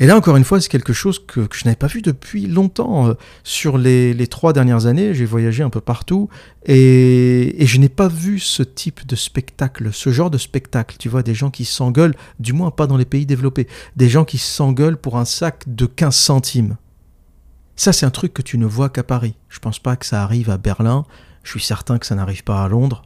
Et 0.00 0.06
là, 0.06 0.16
encore 0.16 0.36
une 0.36 0.44
fois, 0.44 0.60
c'est 0.60 0.68
quelque 0.68 0.92
chose 0.92 1.24
que, 1.24 1.46
je 1.52 1.64
n'avais 1.64 1.76
pas 1.76 1.86
vu 1.86 2.02
depuis 2.02 2.46
longtemps. 2.46 3.08
Euh, 3.08 3.14
sur 3.44 3.78
les, 3.78 4.26
trois 4.26 4.52
dernières 4.52 4.86
années, 4.86 5.14
j'ai 5.14 5.24
voyagé 5.24 5.62
un 5.62 5.70
peu 5.70 5.80
partout 5.80 6.28
et, 6.66 7.54
je 7.60 7.78
n'ai 7.78 7.88
pas 7.88 8.08
vu 8.08 8.40
ce 8.40 8.62
type 8.64 9.06
de 9.06 9.14
spectacle, 9.14 9.90
ce 9.92 10.10
genre 10.10 10.30
de 10.30 10.38
spectacle. 10.38 10.96
Tu 10.98 11.08
vois, 11.08 11.22
des 11.22 11.34
gens 11.34 11.50
qui 11.50 11.64
s'engueulent, 11.64 12.16
du 12.40 12.52
moins 12.52 12.72
pas 12.72 12.88
dans 12.88 12.96
les 12.96 13.04
pays 13.04 13.26
développés, 13.26 13.68
des 13.94 14.08
gens 14.08 14.24
qui 14.24 14.38
s'engueulent 14.38 14.96
pour 14.96 15.16
un 15.16 15.24
sac 15.24 15.62
de 15.68 15.86
15 15.86 16.14
centimes. 16.14 16.76
Ça, 17.76 17.92
c'est 17.92 18.06
un 18.06 18.10
truc 18.10 18.34
que 18.34 18.42
tu 18.42 18.58
ne 18.58 18.66
vois 18.66 18.88
qu'à 18.88 19.04
Paris. 19.04 19.36
Je 19.48 19.60
pense 19.60 19.78
pas 19.78 19.96
que 19.96 20.06
ça 20.06 20.22
arrive 20.22 20.50
à 20.50 20.58
Berlin. 20.58 21.04
Je 21.44 21.50
suis 21.50 21.60
certain 21.60 21.98
que 21.98 22.06
ça 22.06 22.14
n'arrive 22.16 22.42
pas 22.42 22.64
à 22.64 22.68
Londres. 22.68 23.02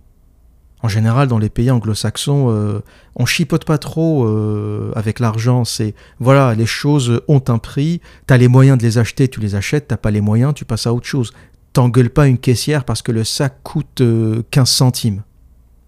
En 0.83 0.89
général, 0.89 1.27
dans 1.27 1.39
les 1.39 1.49
pays 1.49 1.71
anglo-saxons, 1.71 2.51
euh, 2.51 2.81
on 3.17 3.27
chipote 3.27 3.65
pas 3.65 3.79
trop 3.79 4.25
euh, 4.25 4.93
avec 4.95 5.19
l'argent. 5.19 5.65
C'est 5.65 5.95
voilà, 6.21 6.55
les 6.55 6.67
choses 6.67 7.21
ont 7.27 7.43
un 7.49 7.59
prix. 7.59 8.01
T'as 8.27 8.37
les 8.37 8.49
moyens 8.49 8.79
de 8.79 8.85
les 8.85 8.99
acheter, 8.99 9.29
tu 9.29 9.41
les 9.41 9.55
achètes. 9.57 9.89
T'as 9.89 9.97
pas 9.97 10.13
les 10.13 10.21
moyens, 10.21 10.55
tu 10.55 10.65
passes 10.65 10.87
à 10.87 10.95
autre 10.95 11.07
chose. 11.07 11.33
T'engueules 11.73 12.11
pas 12.11 12.29
une 12.29 12.39
caissière 12.39 12.85
parce 12.85 13.03
que 13.03 13.13
le 13.13 13.25
sac 13.25 13.59
coûte 13.63 13.99
15 13.99 14.03
euh, 14.03 14.65
centimes. 14.65 15.23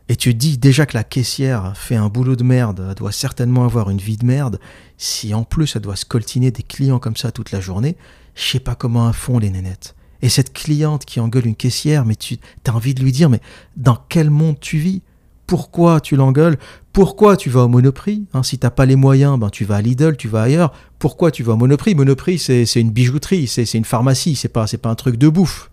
Et 0.08 0.16
tu 0.16 0.34
dis 0.34 0.58
déjà 0.58 0.86
que 0.86 0.96
la 0.96 1.04
caissière 1.04 1.72
fait 1.76 1.94
un 1.94 2.08
boulot 2.08 2.34
de 2.34 2.42
merde, 2.42 2.84
elle 2.88 2.96
doit 2.96 3.12
certainement 3.12 3.64
avoir 3.64 3.90
une 3.90 3.98
vie 3.98 4.16
de 4.16 4.26
merde. 4.26 4.58
Si 4.98 5.32
en 5.34 5.44
plus 5.44 5.76
elle 5.76 5.82
doit 5.82 5.94
scoltiner 5.94 6.50
des 6.50 6.64
clients 6.64 6.98
comme 6.98 7.14
ça 7.14 7.30
toute 7.30 7.52
la 7.52 7.60
journée, 7.60 7.96
je 8.34 8.42
sais 8.42 8.58
pas 8.58 8.74
comment 8.74 9.06
elles 9.06 9.14
font 9.14 9.38
les 9.38 9.50
nénettes. 9.50 9.94
Et 10.22 10.28
cette 10.28 10.52
cliente 10.52 11.04
qui 11.04 11.20
engueule 11.20 11.46
une 11.46 11.54
caissière, 11.56 12.04
mais 12.04 12.16
tu 12.16 12.38
as 12.66 12.74
envie 12.74 12.94
de 12.94 13.02
lui 13.02 13.12
dire, 13.12 13.30
mais 13.30 13.40
dans 13.76 13.98
quel 14.08 14.30
monde 14.30 14.58
tu 14.60 14.78
vis? 14.78 15.02
Pourquoi 15.46 16.00
tu 16.00 16.14
l'engueules? 16.14 16.58
Pourquoi 16.92 17.36
tu 17.36 17.50
vas 17.50 17.64
au 17.64 17.68
Monoprix? 17.68 18.24
Hein, 18.34 18.42
Si 18.42 18.58
t'as 18.58 18.70
pas 18.70 18.86
les 18.86 18.96
moyens, 18.96 19.38
ben 19.38 19.50
tu 19.50 19.64
vas 19.64 19.76
à 19.76 19.80
Lidl, 19.80 20.16
tu 20.16 20.28
vas 20.28 20.42
ailleurs. 20.42 20.72
Pourquoi 20.98 21.30
tu 21.30 21.42
vas 21.42 21.54
au 21.54 21.56
Monoprix? 21.56 21.94
Monoprix, 21.94 22.38
c'est 22.38 22.80
une 22.80 22.90
bijouterie, 22.90 23.48
c'est 23.48 23.64
une 23.74 23.84
pharmacie, 23.84 24.36
c'est 24.36 24.48
pas, 24.48 24.66
pas 24.80 24.90
un 24.90 24.94
truc 24.94 25.16
de 25.16 25.28
bouffe. 25.28 25.70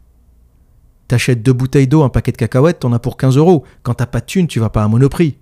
T'achètes 1.08 1.44
deux 1.44 1.54
bouteilles 1.54 1.88
d'eau, 1.88 2.04
un 2.04 2.10
paquet 2.10 2.32
de 2.32 2.38
cacahuètes, 2.38 2.80
t'en 2.80 2.92
as 2.92 3.00
pour 3.00 3.18
15 3.18 3.38
euros. 3.38 3.64
Quand 3.84 3.94
t'as 3.94 4.08
pas 4.08 4.20
de 4.20 4.26
thune, 4.26 4.48
tu 4.48 4.60
vas 4.60 4.70
pas 4.70 4.84
à 4.84 4.88
Monoprix. 4.88 5.38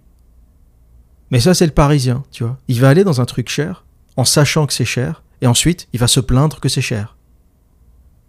Mais 1.32 1.40
ça, 1.40 1.54
c'est 1.54 1.66
le 1.66 1.72
parisien, 1.72 2.24
tu 2.32 2.44
vois. 2.44 2.58
Il 2.68 2.82
va 2.82 2.90
aller 2.90 3.04
dans 3.04 3.22
un 3.22 3.26
truc 3.26 3.50
cher, 3.50 3.86
en 4.16 4.26
sachant 4.26 4.68
que 4.68 4.74
c'est 4.74 4.86
cher, 4.86 5.24
et 5.42 5.48
ensuite, 5.48 5.88
il 5.94 6.00
va 6.00 6.08
se 6.08 6.20
plaindre 6.20 6.60
que 6.60 6.70
c'est 6.70 6.82
cher. 6.82 7.18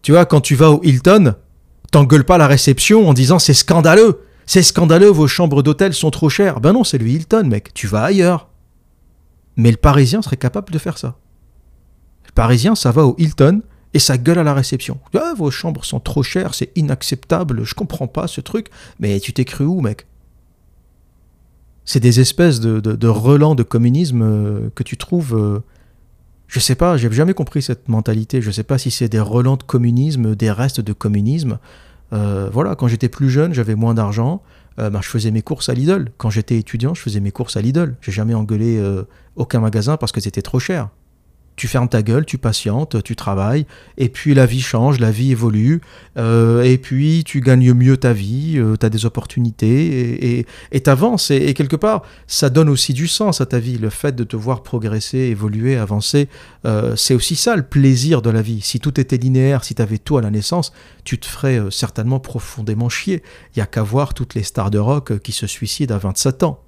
Tu 0.06 0.12
vois, 0.12 0.24
quand 0.24 0.40
tu 0.40 0.54
vas 0.54 0.70
au 0.70 0.80
Hilton, 0.84 1.34
t'engueules 1.90 2.22
pas 2.22 2.38
la 2.38 2.46
réception 2.46 3.08
en 3.08 3.12
disant 3.12 3.40
c'est 3.40 3.52
scandaleux, 3.52 4.20
c'est 4.46 4.62
scandaleux, 4.62 5.08
vos 5.08 5.26
chambres 5.26 5.64
d'hôtel 5.64 5.92
sont 5.94 6.12
trop 6.12 6.28
chères. 6.28 6.60
Ben 6.60 6.72
non, 6.72 6.84
c'est 6.84 6.98
le 6.98 7.08
Hilton, 7.08 7.48
mec, 7.48 7.74
tu 7.74 7.88
vas 7.88 8.04
ailleurs. 8.04 8.48
Mais 9.56 9.72
le 9.72 9.76
Parisien 9.76 10.22
serait 10.22 10.36
capable 10.36 10.72
de 10.72 10.78
faire 10.78 10.96
ça. 10.96 11.16
Le 12.24 12.30
Parisien, 12.30 12.76
ça 12.76 12.92
va 12.92 13.04
au 13.04 13.16
Hilton 13.18 13.62
et 13.94 13.98
ça 13.98 14.16
gueule 14.16 14.38
à 14.38 14.44
la 14.44 14.54
réception. 14.54 15.00
Ah, 15.12 15.34
vos 15.36 15.50
chambres 15.50 15.84
sont 15.84 15.98
trop 15.98 16.22
chères, 16.22 16.54
c'est 16.54 16.70
inacceptable, 16.76 17.64
je 17.64 17.74
comprends 17.74 18.06
pas 18.06 18.28
ce 18.28 18.40
truc. 18.40 18.68
Mais 19.00 19.18
tu 19.18 19.32
t'es 19.32 19.44
cru 19.44 19.64
où, 19.64 19.80
mec? 19.80 20.06
C'est 21.84 21.98
des 21.98 22.20
espèces 22.20 22.60
de, 22.60 23.08
relents 23.08 23.56
de 23.56 23.64
communisme 23.64 24.22
euh, 24.22 24.70
que 24.76 24.84
tu 24.84 24.96
trouves 24.96 25.36
euh, 25.36 25.64
je 26.48 26.60
sais 26.60 26.74
pas, 26.74 26.96
j'ai 26.96 27.10
jamais 27.10 27.34
compris 27.34 27.62
cette 27.62 27.88
mentalité. 27.88 28.40
Je 28.40 28.50
sais 28.50 28.62
pas 28.62 28.78
si 28.78 28.90
c'est 28.90 29.08
des 29.08 29.20
relents 29.20 29.56
de 29.56 29.62
communisme, 29.62 30.34
des 30.34 30.50
restes 30.50 30.80
de 30.80 30.92
communisme. 30.92 31.58
Euh, 32.12 32.48
voilà, 32.52 32.76
quand 32.76 32.88
j'étais 32.88 33.08
plus 33.08 33.30
jeune, 33.30 33.52
j'avais 33.52 33.74
moins 33.74 33.94
d'argent. 33.94 34.42
Euh, 34.78 34.90
ben, 34.90 35.00
je 35.02 35.08
faisais 35.08 35.30
mes 35.30 35.42
courses 35.42 35.68
à 35.68 35.74
Lidl. 35.74 36.10
Quand 36.18 36.30
j'étais 36.30 36.56
étudiant, 36.56 36.94
je 36.94 37.02
faisais 37.02 37.20
mes 37.20 37.32
courses 37.32 37.56
à 37.56 37.62
Lidl. 37.62 37.96
J'ai 38.00 38.12
jamais 38.12 38.34
engueulé 38.34 38.76
euh, 38.78 39.04
aucun 39.34 39.60
magasin 39.60 39.96
parce 39.96 40.12
que 40.12 40.20
c'était 40.20 40.42
trop 40.42 40.60
cher. 40.60 40.90
Tu 41.56 41.68
fermes 41.68 41.88
ta 41.88 42.02
gueule, 42.02 42.26
tu 42.26 42.38
patientes, 42.38 43.02
tu 43.02 43.16
travailles, 43.16 43.66
et 43.96 44.10
puis 44.10 44.34
la 44.34 44.46
vie 44.46 44.60
change, 44.60 45.00
la 45.00 45.10
vie 45.10 45.32
évolue, 45.32 45.80
euh, 46.18 46.62
et 46.62 46.76
puis 46.76 47.24
tu 47.24 47.40
gagnes 47.40 47.72
mieux 47.72 47.96
ta 47.96 48.12
vie, 48.12 48.54
euh, 48.58 48.76
tu 48.78 48.84
as 48.84 48.90
des 48.90 49.06
opportunités, 49.06 50.46
et 50.70 50.80
t'avances, 50.80 51.30
et, 51.30 51.54
quelque 51.54 51.76
part, 51.76 52.02
ça 52.26 52.50
donne 52.50 52.68
aussi 52.68 52.92
du 52.92 53.08
sens 53.08 53.40
à 53.40 53.46
ta 53.46 53.58
vie, 53.58 53.78
le 53.78 53.90
fait 53.90 54.14
de 54.14 54.24
te 54.24 54.36
voir 54.36 54.62
progresser, 54.62 55.18
évoluer, 55.18 55.76
avancer, 55.76 56.28
euh, 56.66 56.94
c'est 56.94 57.14
aussi 57.14 57.36
ça 57.36 57.56
le 57.56 57.62
plaisir 57.62 58.20
de 58.20 58.30
la 58.30 58.42
vie. 58.42 58.60
Si 58.60 58.78
tout 58.78 59.00
était 59.00 59.16
linéaire, 59.16 59.64
si 59.64 59.74
tu 59.74 59.82
avais 59.82 59.98
tout 59.98 60.18
à 60.18 60.22
la 60.22 60.30
naissance, 60.30 60.72
tu 61.04 61.18
te 61.18 61.26
ferais 61.26 61.60
certainement 61.70 62.20
profondément 62.20 62.90
chier. 62.90 63.22
Il 63.54 63.58
y 63.60 63.62
a 63.62 63.66
qu'à 63.66 63.82
voir 63.82 64.12
toutes 64.12 64.34
les 64.34 64.42
stars 64.42 64.70
de 64.70 64.78
rock 64.78 65.18
qui 65.20 65.32
se 65.32 65.46
suicident 65.46 65.94
à 65.94 65.98
27 65.98 66.42
ans. 66.42 66.60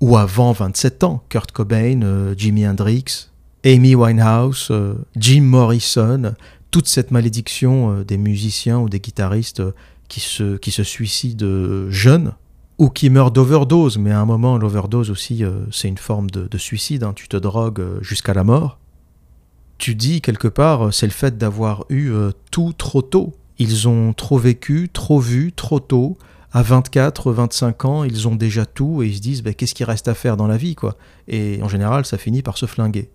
Ou 0.00 0.16
avant 0.16 0.52
27 0.52 1.04
ans, 1.04 1.24
Kurt 1.28 1.50
Cobain, 1.50 2.32
Jimi 2.36 2.66
Hendrix, 2.66 3.28
Amy 3.64 3.94
Winehouse, 3.94 4.68
euh, 4.70 4.94
Jim 5.16 5.42
Morrison, 5.42 6.34
toute 6.70 6.88
cette 6.88 7.10
malédiction 7.10 7.90
euh, 7.90 8.04
des 8.04 8.16
musiciens 8.16 8.78
ou 8.78 8.88
des 8.88 9.00
guitaristes 9.00 9.60
euh, 9.60 9.72
qui 10.08 10.20
se, 10.20 10.56
qui 10.56 10.70
se 10.70 10.84
suicident 10.84 11.90
jeunes 11.90 12.32
ou 12.78 12.88
qui 12.88 13.10
meurent 13.10 13.32
d'overdose, 13.32 13.98
mais 13.98 14.12
à 14.12 14.20
un 14.20 14.24
moment, 14.24 14.56
l'overdose 14.56 15.10
aussi, 15.10 15.42
c'est 15.72 15.88
une 15.88 15.98
forme 15.98 16.30
de, 16.30 16.58
suicide, 16.58 17.02
hein. 17.02 17.12
tu 17.12 17.26
te 17.26 17.36
drogues 17.36 17.84
jusqu'à 18.02 18.32
la 18.34 18.44
mort. 18.44 18.78
Tu 19.78 19.96
dis 19.96 20.20
quelque 20.20 20.46
part, 20.46 20.94
c'est 20.94 21.06
le 21.06 21.12
fait 21.12 21.36
d'avoir 21.36 21.84
eu 21.90 22.12
tout 22.52 22.72
trop 22.72 23.02
tôt. 23.02 23.34
Ils 23.58 23.88
ont 23.88 24.12
trop 24.12 24.38
vécu, 24.38 24.88
trop 24.92 25.18
vu, 25.18 25.52
trop 25.52 25.80
tôt. 25.80 26.16
À 26.52 26.62
24, 26.62 27.32
25 27.32 27.84
ans, 27.84 28.04
ils 28.04 28.28
ont 28.28 28.36
déjà 28.36 28.64
tout 28.64 29.02
et 29.02 29.08
ils 29.08 29.16
se 29.16 29.20
disent 29.20 29.42
bah, 29.42 29.54
qu'est-ce 29.54 29.74
qu'il 29.74 29.84
reste 29.84 30.06
à 30.06 30.14
faire 30.14 30.36
dans 30.36 30.46
la 30.46 30.56
vie 30.56 30.76
quoi? 30.76 30.96
Et 31.26 31.58
en 31.62 31.68
général, 31.68 32.06
ça 32.06 32.16
finit 32.16 32.42
par 32.42 32.56
se 32.58 32.66
flinguer. 32.66 33.10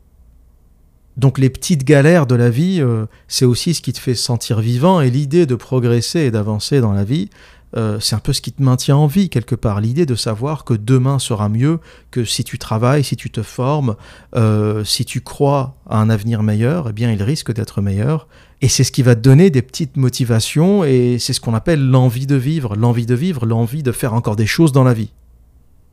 Donc 1.17 1.37
les 1.37 1.49
petites 1.49 1.83
galères 1.83 2.25
de 2.25 2.35
la 2.35 2.49
vie, 2.49 2.79
euh, 2.81 3.05
c'est 3.27 3.45
aussi 3.45 3.73
ce 3.73 3.81
qui 3.81 3.93
te 3.93 3.99
fait 3.99 4.15
sentir 4.15 4.59
vivant 4.59 5.01
et 5.01 5.09
l'idée 5.09 5.45
de 5.45 5.55
progresser 5.55 6.21
et 6.21 6.31
d'avancer 6.31 6.81
dans 6.81 6.93
la 6.93 7.03
vie, 7.03 7.29
euh, 7.75 7.99
c'est 7.99 8.15
un 8.15 8.19
peu 8.19 8.33
ce 8.33 8.41
qui 8.41 8.51
te 8.51 8.61
maintient 8.61 8.97
en 8.97 9.07
vie 9.07 9.29
quelque 9.29 9.55
part. 9.55 9.81
L'idée 9.81 10.05
de 10.05 10.15
savoir 10.15 10.63
que 10.63 10.73
demain 10.73 11.19
sera 11.19 11.49
mieux, 11.49 11.79
que 12.11 12.23
si 12.23 12.43
tu 12.43 12.59
travailles, 12.59 13.03
si 13.03 13.15
tu 13.15 13.31
te 13.31 13.41
formes, 13.41 13.95
euh, 14.35 14.83
si 14.83 15.05
tu 15.05 15.21
crois 15.21 15.75
à 15.89 15.99
un 15.99 16.09
avenir 16.09 16.43
meilleur, 16.43 16.89
eh 16.89 16.93
bien 16.93 17.11
il 17.11 17.21
risque 17.23 17.51
d'être 17.51 17.81
meilleur. 17.81 18.27
Et 18.61 18.69
c'est 18.69 18.83
ce 18.83 18.91
qui 18.91 19.01
va 19.01 19.15
te 19.15 19.21
donner 19.21 19.49
des 19.49 19.61
petites 19.61 19.97
motivations 19.97 20.83
et 20.83 21.17
c'est 21.19 21.33
ce 21.33 21.41
qu'on 21.41 21.53
appelle 21.53 21.85
l'envie 21.85 22.27
de 22.27 22.35
vivre, 22.35 22.75
l'envie 22.75 23.05
de 23.05 23.15
vivre, 23.15 23.45
l'envie 23.45 23.83
de 23.83 23.91
faire 23.91 24.13
encore 24.13 24.35
des 24.35 24.45
choses 24.45 24.71
dans 24.71 24.83
la 24.83 24.93
vie. 24.93 25.11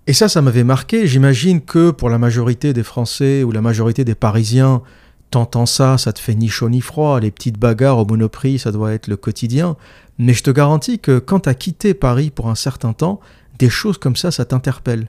Et 0.07 0.12
ça, 0.12 0.29
ça 0.29 0.43
m'avait 0.43 0.65
marqué. 0.65 1.07
J'imagine 1.07 1.61
que 1.61 1.91
pour 1.91 2.11
la 2.11 2.19
majorité 2.19 2.73
des 2.73 2.83
Français 2.83 3.43
ou 3.43 3.53
la 3.53 3.61
majorité 3.61 4.05
des 4.05 4.15
Parisiens, 4.15 4.83
T'entends 5.31 5.67
ça, 5.67 5.97
ça 5.97 6.13
te 6.13 6.19
fait 6.19 6.35
ni 6.35 6.49
chaud 6.49 6.69
ni 6.69 6.81
froid, 6.81 7.21
les 7.21 7.31
petites 7.31 7.59
bagarres 7.59 7.99
au 7.99 8.05
monoprix, 8.05 8.59
ça 8.59 8.73
doit 8.73 8.93
être 8.93 9.07
le 9.07 9.17
quotidien. 9.17 9.77
Mais 10.19 10.35
je 10.35 10.43
te 10.43 10.51
garantis 10.51 10.99
que 10.99 11.19
quand 11.19 11.41
t'as 11.41 11.55
quitté 11.55 11.95
Paris 11.95 12.31
pour 12.31 12.49
un 12.51 12.57
certain 12.57 12.93
temps, 12.93 13.21
des 13.59 13.71
choses 13.71 13.99
comme 13.99 14.17
ça, 14.17 14.31
ça 14.31 14.45
t'interpelle. 14.45 15.09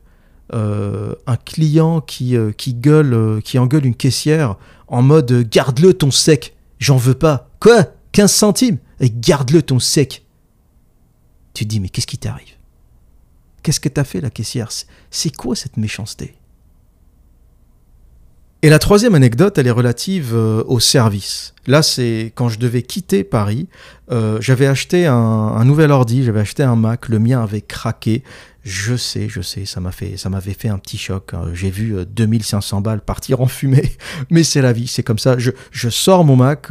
Euh, 0.53 1.15
un 1.27 1.37
client 1.37 2.01
qui, 2.01 2.35
euh, 2.35 2.51
gueule, 2.67 3.13
euh, 3.13 3.41
qui 3.41 3.57
engueule 3.57 3.85
une 3.85 3.95
caissière 3.95 4.57
en 4.87 5.01
mode 5.01 5.47
garde-le 5.49 5.93
ton 5.93 6.11
sec, 6.11 6.55
j'en 6.77 6.97
veux 6.97 7.13
pas. 7.13 7.49
Quoi? 7.59 7.85
15 8.11 8.31
centimes? 8.31 8.77
Et 8.99 9.09
garde-le 9.09 9.61
ton 9.61 9.79
sec. 9.79 10.25
Tu 11.53 11.65
dis, 11.65 11.79
mais 11.79 11.89
qu'est-ce 11.89 12.07
qui 12.07 12.17
t'arrive? 12.17 12.55
Qu'est-ce 13.63 13.79
que 13.79 13.89
t'as 13.89 14.03
fait 14.03 14.21
la 14.21 14.29
caissière? 14.29 14.69
C'est 15.09 15.35
quoi 15.35 15.55
cette 15.55 15.77
méchanceté? 15.77 16.35
Et 18.63 18.69
la 18.69 18.77
troisième 18.77 19.15
anecdote, 19.15 19.57
elle 19.57 19.65
est 19.65 19.71
relative 19.71 20.33
euh, 20.35 20.63
au 20.67 20.79
service. 20.79 21.55
Là, 21.65 21.81
c'est 21.81 22.31
quand 22.35 22.47
je 22.47 22.59
devais 22.59 22.83
quitter 22.83 23.23
Paris, 23.23 23.67
euh, 24.11 24.37
j'avais 24.39 24.67
acheté 24.67 25.07
un, 25.07 25.65
nouvel 25.65 25.91
ordi, 25.91 26.23
j'avais 26.23 26.41
acheté 26.41 26.61
un 26.61 26.75
Mac, 26.75 27.09
le 27.09 27.17
mien 27.17 27.41
avait 27.41 27.61
craqué. 27.61 28.23
Je 28.63 28.95
sais, 28.95 29.27
je 29.27 29.41
sais, 29.41 29.65
ça 29.65 29.79
m'a 29.79 29.91
fait, 29.91 30.15
ça 30.15 30.29
m'avait 30.29 30.53
fait 30.53 30.69
un 30.69 30.77
petit 30.77 30.99
choc. 30.99 31.33
Hein. 31.33 31.45
J'ai 31.53 31.71
vu 31.71 31.95
2500 32.05 32.77
euh, 32.77 32.81
balles 32.81 33.01
partir 33.01 33.41
en 33.41 33.47
fumée, 33.47 33.95
mais 34.29 34.43
c'est 34.43 34.61
la 34.61 34.73
vie, 34.73 34.85
c'est 34.85 35.01
comme 35.01 35.17
ça. 35.17 35.39
Je, 35.39 35.49
je 35.71 35.89
sors 35.89 36.23
mon 36.23 36.35
Mac 36.35 36.67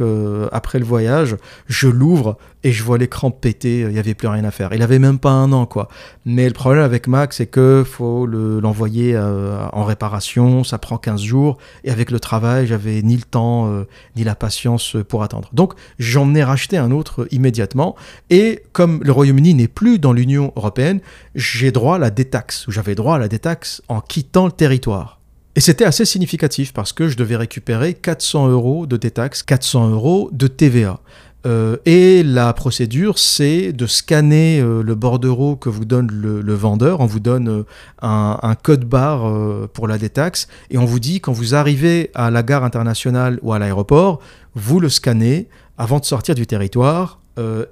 après 0.53 0.79
le 0.79 0.85
voyage, 0.85 1.35
je 1.67 1.89
l'ouvre 1.89 2.37
et 2.63 2.71
je 2.71 2.83
vois 2.83 2.97
l'écran 2.97 3.31
péter. 3.31 3.81
Il 3.81 3.89
n'y 3.89 3.99
avait 3.99 4.13
plus 4.13 4.27
rien 4.27 4.43
à 4.43 4.51
faire. 4.51 4.73
Il 4.73 4.81
avait 4.81 4.99
même 4.99 5.19
pas 5.19 5.31
un 5.31 5.51
an, 5.51 5.65
quoi. 5.65 5.87
Mais 6.25 6.47
le 6.47 6.53
problème 6.53 6.83
avec 6.83 7.07
Mac, 7.07 7.33
c'est 7.33 7.47
que 7.47 7.83
faut 7.85 8.25
l'envoyer 8.25 9.15
euh, 9.15 9.65
en 9.73 9.83
réparation, 9.83 10.63
ça 10.63 10.77
prend 10.77 10.97
15 10.97 11.21
jours. 11.21 11.57
Et 11.83 11.91
avec 11.91 12.11
le 12.11 12.19
travail, 12.19 12.67
j'avais 12.67 13.01
ni 13.01 13.15
le 13.15 13.23
temps 13.23 13.71
ni 14.15 14.23
la 14.23 14.35
patience 14.35 14.95
pour 15.07 15.23
attendre. 15.23 15.49
Donc 15.53 15.73
j'en 15.99 16.33
ai 16.35 16.43
racheté 16.43 16.77
un 16.77 16.91
autre 16.91 17.27
immédiatement. 17.31 17.95
Et 18.29 18.63
comme 18.71 19.01
le 19.03 19.11
Royaume-Uni 19.11 19.53
n'est 19.53 19.67
plus 19.67 19.99
dans 19.99 20.13
l'Union 20.13 20.53
européenne, 20.55 20.99
j'ai 21.35 21.71
droit 21.71 21.95
à 21.95 21.99
la 21.99 22.09
détaxe, 22.09 22.67
ou 22.67 22.71
j'avais 22.71 22.95
droit 22.95 23.15
à 23.15 23.19
la 23.19 23.27
détaxe 23.27 23.81
en 23.87 24.01
quittant 24.01 24.45
le 24.45 24.51
territoire. 24.51 25.19
Et 25.55 25.59
c'était 25.59 25.83
assez 25.83 26.05
significatif 26.05 26.71
parce 26.71 26.93
que 26.93 27.09
je 27.09 27.17
devais 27.17 27.35
récupérer 27.35 27.93
400 27.93 28.47
euros 28.49 28.85
de 28.85 28.95
détaxe, 28.95 29.43
400 29.43 29.89
euros 29.89 30.29
de 30.31 30.47
TVA. 30.47 31.01
Euh, 31.45 31.77
et 31.85 32.23
la 32.23 32.53
procédure, 32.53 33.17
c'est 33.17 33.73
de 33.73 33.87
scanner 33.87 34.59
euh, 34.59 34.83
le 34.83 34.95
bordereau 34.95 35.55
que 35.55 35.69
vous 35.69 35.85
donne 35.85 36.11
le, 36.11 36.53
vendeur. 36.53 36.99
On 36.99 37.05
vous 37.05 37.19
donne 37.19 37.49
euh, 37.49 37.63
un, 38.01 38.55
code 38.61 38.85
barre 38.85 39.31
pour 39.73 39.87
la 39.87 39.97
détaxe 39.97 40.47
et 40.69 40.77
on 40.77 40.85
vous 40.85 40.99
dit 40.99 41.19
quand 41.19 41.31
vous 41.31 41.55
arrivez 41.55 42.11
à 42.13 42.29
la 42.29 42.43
gare 42.43 42.63
internationale 42.63 43.39
ou 43.41 43.53
à 43.53 43.59
l'aéroport, 43.59 44.19
vous 44.55 44.79
le 44.79 44.89
scannez 44.89 45.47
avant 45.77 45.99
de 45.99 46.05
sortir 46.05 46.35
du 46.35 46.45
territoire 46.45 47.19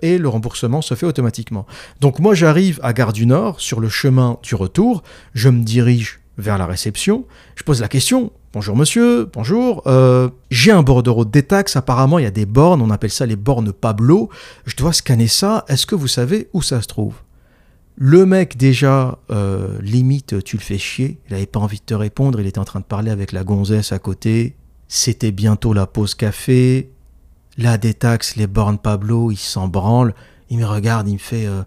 et 0.01 0.17
le 0.17 0.27
remboursement 0.27 0.81
se 0.81 0.95
fait 0.95 1.05
automatiquement. 1.05 1.67
Donc 1.99 2.19
moi 2.19 2.33
j'arrive 2.33 2.79
à 2.81 2.91
Gare 2.93 3.13
du 3.13 3.27
Nord 3.27 3.59
sur 3.59 3.79
le 3.79 3.89
chemin 3.89 4.39
du 4.41 4.55
retour, 4.55 5.03
je 5.35 5.49
me 5.49 5.63
dirige 5.63 6.18
vers 6.39 6.58
la 6.58 6.65
réception, 6.65 7.25
je 7.55 7.63
pose 7.63 7.81
la 7.81 7.88
question, 7.88 8.31
bonjour 8.53 8.75
monsieur, 8.75 9.29
bonjour, 9.31 9.84
euh, 9.86 10.29
j'ai 10.50 10.72
un 10.72 10.81
bordereau 10.81 11.25
de 11.25 11.29
détaxe, 11.29 11.75
apparemment 11.75 12.17
il 12.17 12.24
y 12.24 12.27
a 12.27 12.31
des 12.31 12.46
bornes, 12.46 12.81
on 12.81 12.89
appelle 12.89 13.12
ça 13.12 13.25
les 13.25 13.36
bornes 13.36 13.72
Pablo, 13.72 14.29
je 14.65 14.75
dois 14.75 14.93
scanner 14.93 15.27
ça, 15.27 15.65
est-ce 15.67 15.86
que 15.86 15.96
vous 15.96 16.08
savez 16.08 16.50
où 16.53 16.62
ça 16.62 16.81
se 16.81 16.88
trouve? 16.88 17.15
Le 17.96 18.25
mec 18.25 18.55
déjà, 18.55 19.19
euh, 19.29 19.77
limite, 19.81 20.43
tu 20.43 20.55
le 20.55 20.62
fais 20.62 20.77
chier, 20.77 21.19
il 21.27 21.34
n'avait 21.34 21.46
pas 21.46 21.60
envie 21.60 21.79
de 21.79 21.86
te 21.86 21.93
répondre, 21.93 22.39
il 22.39 22.48
était 22.48 22.60
en 22.60 22.65
train 22.65 22.79
de 22.79 22.86
parler 22.86 23.12
avec 23.12 23.34
la 23.34 23.43
gonzesse 23.43 23.91
à 23.91 24.00
côté, 24.00 24.55
c'était 24.88 25.31
bientôt 25.31 25.74
la 25.74 25.86
pause 25.86 26.15
café, 26.15 26.89
la 27.60 27.77
détaxe, 27.77 28.38
les 28.38 28.48
bornes 28.48 28.77
Pablo, 28.77 29.31
il 29.31 29.38
s'en 29.38 29.67
branle. 29.67 30.15
Il 30.50 30.58
me 30.58 30.65
regarde, 30.65 31.08
il 31.08 31.13
me 31.13 31.19
fait 31.19 31.46
euh, 31.46 31.63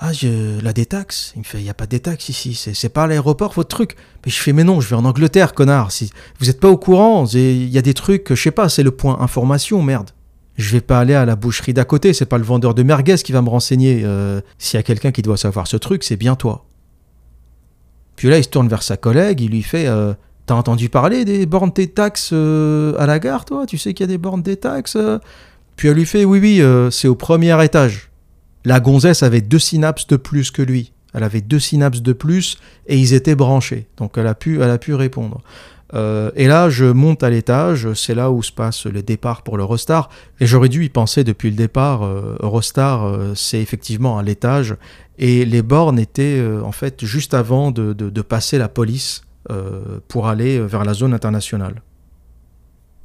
Ah, 0.00 0.12
je, 0.12 0.60
la 0.60 0.72
détaxe 0.72 1.32
Il 1.34 1.40
me 1.40 1.44
fait 1.44 1.58
Il 1.58 1.64
n'y 1.64 1.70
a 1.70 1.74
pas 1.74 1.86
de 1.86 1.90
détaxe 1.90 2.28
ici, 2.28 2.54
c'est 2.54 2.88
pas 2.88 3.06
l'aéroport 3.06 3.52
votre 3.52 3.68
truc. 3.68 3.96
Mais 4.24 4.30
je 4.30 4.40
fais 4.40 4.52
Mais 4.52 4.64
non, 4.64 4.80
je 4.80 4.88
vais 4.88 4.96
en 4.96 5.04
Angleterre, 5.04 5.54
connard. 5.54 5.90
Vous 6.38 6.46
n'êtes 6.46 6.60
pas 6.60 6.68
au 6.68 6.76
courant, 6.76 7.26
il 7.26 7.68
y 7.68 7.78
a 7.78 7.82
des 7.82 7.94
trucs, 7.94 8.32
je 8.32 8.40
sais 8.40 8.52
pas, 8.52 8.68
c'est 8.68 8.84
le 8.84 8.92
point 8.92 9.18
information, 9.20 9.82
merde. 9.82 10.10
Je 10.56 10.72
vais 10.72 10.80
pas 10.80 10.98
aller 10.98 11.14
à 11.14 11.24
la 11.24 11.36
boucherie 11.36 11.72
d'à 11.72 11.84
côté, 11.84 12.12
c'est 12.12 12.26
pas 12.26 12.38
le 12.38 12.44
vendeur 12.44 12.74
de 12.74 12.82
merguez 12.82 13.16
qui 13.16 13.30
va 13.30 13.42
me 13.42 13.48
renseigner. 13.48 14.02
Euh, 14.04 14.40
s'il 14.58 14.76
y 14.76 14.80
a 14.80 14.82
quelqu'un 14.82 15.12
qui 15.12 15.22
doit 15.22 15.36
savoir 15.36 15.68
ce 15.68 15.76
truc, 15.76 16.02
c'est 16.02 16.16
bien 16.16 16.34
toi. 16.34 16.64
Puis 18.16 18.28
là, 18.28 18.38
il 18.38 18.44
se 18.44 18.48
tourne 18.48 18.68
vers 18.68 18.82
sa 18.82 18.96
collègue, 18.96 19.40
il 19.40 19.50
lui 19.50 19.62
fait 19.62 19.86
euh, 19.86 20.14
T'as 20.46 20.54
entendu 20.54 20.88
parler 20.88 21.24
des 21.24 21.46
bornes 21.46 21.70
des 21.72 21.88
taxes 21.88 22.30
euh, 22.32 22.94
à 22.98 23.06
la 23.06 23.18
gare, 23.18 23.44
toi? 23.44 23.66
Tu 23.66 23.78
sais 23.78 23.94
qu'il 23.94 24.04
y 24.04 24.08
a 24.08 24.12
des 24.12 24.18
bornes 24.18 24.42
des 24.42 24.56
taxes 24.56 24.96
Puis 25.76 25.88
elle 25.88 25.94
lui 25.94 26.06
fait 26.06 26.24
Oui, 26.24 26.40
oui, 26.40 26.62
c'est 26.90 27.06
au 27.06 27.14
premier 27.14 27.62
étage. 27.64 28.10
La 28.64 28.80
gonzesse 28.80 29.22
avait 29.22 29.40
deux 29.40 29.58
synapses 29.58 30.06
de 30.06 30.16
plus 30.16 30.50
que 30.50 30.62
lui. 30.62 30.92
Elle 31.14 31.24
avait 31.24 31.40
deux 31.40 31.58
synapses 31.58 32.02
de 32.02 32.12
plus 32.12 32.58
et 32.86 32.98
ils 32.98 33.14
étaient 33.14 33.34
branchés. 33.34 33.86
Donc 33.96 34.18
elle 34.18 34.26
a 34.26 34.34
pu, 34.34 34.58
répondre. 34.94 35.40
et 35.94 36.46
là, 36.46 36.68
je 36.68 36.84
monte 36.84 37.22
à 37.22 37.30
l'étage, 37.30 37.92
c'est 37.94 38.14
là 38.14 38.30
où 38.30 38.42
se 38.42 38.52
passe 38.52 38.84
le 38.84 39.02
départ 39.02 39.42
pour 39.42 39.56
l'Eurostar. 39.56 40.10
Et 40.38 40.46
j'aurais 40.46 40.68
dû 40.68 40.84
y 40.84 40.90
penser 40.90 41.24
depuis 41.24 41.48
le 41.48 41.56
départ. 41.56 42.04
Eurostar, 42.04 43.34
c'est 43.34 43.60
effectivement 43.60 44.18
à 44.18 44.22
l'étage. 44.22 44.76
Et 45.18 45.46
les 45.46 45.62
bornes 45.62 45.98
étaient 45.98 46.44
en 46.62 46.72
fait 46.72 47.06
juste 47.06 47.32
avant 47.32 47.70
de 47.70 48.22
passer 48.22 48.58
la 48.58 48.68
police 48.68 49.22
euh, 49.50 50.00
pour 50.08 50.28
aller 50.28 50.60
vers 50.60 50.84
la 50.84 50.92
zone 50.92 51.14
internationale. 51.14 51.80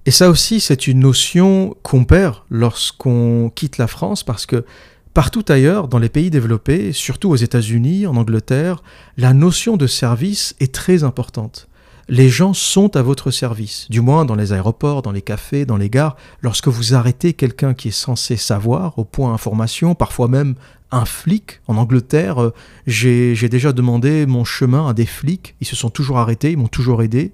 Et 0.06 0.12
ça 0.12 0.30
aussi, 0.30 0.60
c'est 0.60 0.88
une 0.88 1.00
notion 1.00 1.78
qu'on 1.84 2.04
perd 2.04 2.36
lorsqu'on 2.50 3.50
quitte 3.56 3.78
la 3.78 3.88
France 3.88 4.26
parce 4.26 4.46
que 4.46 4.66
partout 5.14 5.46
ailleurs, 5.48 5.88
dans 5.88 6.00
les 6.00 6.10
pays 6.10 6.30
développés, 6.30 6.92
surtout 6.92 7.30
aux 7.30 7.36
États-Unis, 7.36 8.08
en 8.08 8.16
Angleterre, 8.16 8.84
la 9.18 9.34
notion 9.34 9.78
de 9.78 9.88
service 9.88 10.56
est 10.60 10.74
très 10.74 11.04
importante. 11.04 11.68
Les 12.10 12.28
gens 12.28 12.54
sont 12.54 12.98
à 12.98 13.02
votre 13.02 13.32
service, 13.32 13.88
du 13.90 14.02
moins 14.02 14.26
dans 14.26 14.36
les 14.36 14.52
aéroports, 14.52 15.02
dans 15.02 15.14
les 15.14 15.22
cafés, 15.22 15.66
dans 15.66 15.78
les 15.78 15.90
gares. 15.90 16.18
Lorsque 16.42 16.68
vous 16.68 16.96
arrêtez 16.96 17.34
quelqu'un 17.34 17.74
qui 17.74 17.88
est 17.88 17.92
censé 17.92 18.36
savoir, 18.36 19.00
au 19.00 19.06
point 19.06 19.34
information, 19.34 19.96
parfois 19.96 20.28
même 20.28 20.56
un 20.94 21.06
flic 21.06 21.62
en 21.68 21.78
Angleterre. 21.78 22.42
Euh, 22.42 22.54
j'ai 22.88 23.50
déjà 23.50 23.72
demandé 23.72 24.26
mon 24.26 24.44
chemin 24.44 24.88
à 24.88 24.94
des 24.94 25.06
flics. 25.06 25.56
Ils 25.60 25.68
se 25.68 25.76
sont 25.76 25.90
toujours 25.90 26.20
arrêtés, 26.20 26.52
ils 26.52 26.58
m'ont 26.58 26.68
toujours 26.68 27.02
aidé. 27.02 27.34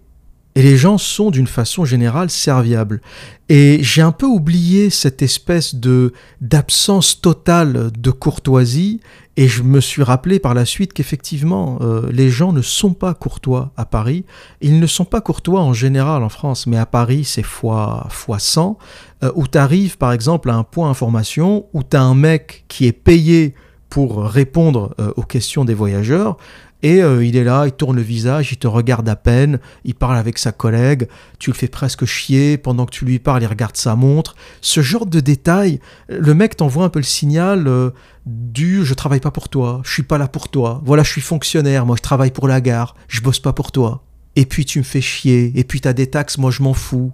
Et 0.59 0.61
les 0.61 0.75
gens 0.75 0.97
sont 0.97 1.31
d'une 1.31 1.47
façon 1.47 1.85
générale 1.85 2.29
serviables. 2.29 2.99
Et 3.47 3.79
j'ai 3.81 4.01
un 4.01 4.11
peu 4.11 4.25
oublié 4.25 4.89
cette 4.89 5.21
espèce 5.21 5.73
de 5.73 6.11
d'absence 6.41 7.21
totale 7.21 7.91
de 7.97 8.11
courtoisie 8.11 8.99
et 9.37 9.47
je 9.47 9.63
me 9.63 9.79
suis 9.79 10.03
rappelé 10.03 10.37
par 10.37 10.53
la 10.53 10.65
suite 10.65 10.91
qu'effectivement 10.91 11.77
euh, 11.79 12.11
les 12.11 12.29
gens 12.29 12.51
ne 12.51 12.61
sont 12.61 12.91
pas 12.91 13.13
courtois 13.13 13.71
à 13.77 13.85
Paris. 13.85 14.25
Ils 14.59 14.81
ne 14.81 14.85
sont 14.85 15.05
pas 15.05 15.21
courtois 15.21 15.61
en 15.61 15.71
général 15.71 16.23
en 16.23 16.29
France, 16.29 16.67
mais 16.67 16.75
à 16.75 16.85
Paris 16.85 17.23
c'est 17.23 17.41
fois 17.41 18.07
fois 18.09 18.39
100 18.39 18.77
euh, 19.23 19.31
où 19.35 19.47
tu 19.47 19.57
arrives 19.57 19.97
par 19.97 20.11
exemple 20.11 20.49
à 20.49 20.55
un 20.55 20.63
point 20.65 20.89
information 20.89 21.67
où 21.71 21.83
tu 21.83 21.95
as 21.95 22.03
un 22.03 22.15
mec 22.15 22.65
qui 22.67 22.85
est 22.85 22.91
payé 22.91 23.55
pour 23.89 24.23
répondre 24.23 24.93
euh, 24.99 25.11
aux 25.15 25.23
questions 25.23 25.65
des 25.65 25.73
voyageurs 25.73 26.37
et 26.81 27.03
euh, 27.03 27.25
il 27.25 27.35
est 27.35 27.43
là, 27.43 27.65
il 27.65 27.73
tourne 27.73 27.97
le 27.97 28.01
visage, 28.01 28.53
il 28.53 28.57
te 28.57 28.67
regarde 28.67 29.07
à 29.09 29.17
peine, 29.17 29.59
il 29.83 29.95
parle 29.95 30.17
avec 30.17 30.37
sa 30.37 30.53
collègue, 30.53 31.07
tu 31.37 31.49
le 31.49 31.55
fais 31.55 31.67
presque 31.67 32.05
chier, 32.05 32.57
pendant 32.57 32.85
que 32.85 32.91
tu 32.91 33.03
lui 33.03 33.19
parles, 33.19 33.43
il 33.43 33.47
regarde 33.47 33.75
sa 33.75 33.95
montre. 33.95 34.35
Ce 34.61 34.81
genre 34.81 35.05
de 35.05 35.19
détails, 35.19 35.81
le 36.07 36.33
mec 36.33 36.55
t'envoie 36.55 36.85
un 36.85 36.89
peu 36.89 36.99
le 36.99 37.03
signal 37.03 37.67
euh, 37.67 37.89
du 38.25 38.85
je 38.85 38.93
travaille 38.93 39.19
pas 39.19 39.31
pour 39.31 39.49
toi, 39.49 39.81
je 39.83 39.91
suis 39.91 40.03
pas 40.03 40.17
là 40.17 40.27
pour 40.27 40.47
toi, 40.47 40.81
voilà, 40.85 41.03
je 41.03 41.11
suis 41.11 41.21
fonctionnaire, 41.21 41.85
moi 41.85 41.97
je 41.97 42.01
travaille 42.01 42.31
pour 42.31 42.47
la 42.47 42.61
gare, 42.61 42.95
je 43.09 43.21
bosse 43.21 43.39
pas 43.39 43.53
pour 43.53 43.71
toi. 43.71 44.03
Et 44.35 44.45
puis 44.45 44.63
tu 44.63 44.79
me 44.79 44.83
fais 44.83 45.01
chier, 45.01 45.51
et 45.55 45.65
puis 45.65 45.81
t'as 45.81 45.93
des 45.93 46.07
taxes, 46.07 46.37
moi 46.37 46.51
je 46.51 46.63
m'en 46.63 46.73
fous. 46.73 47.11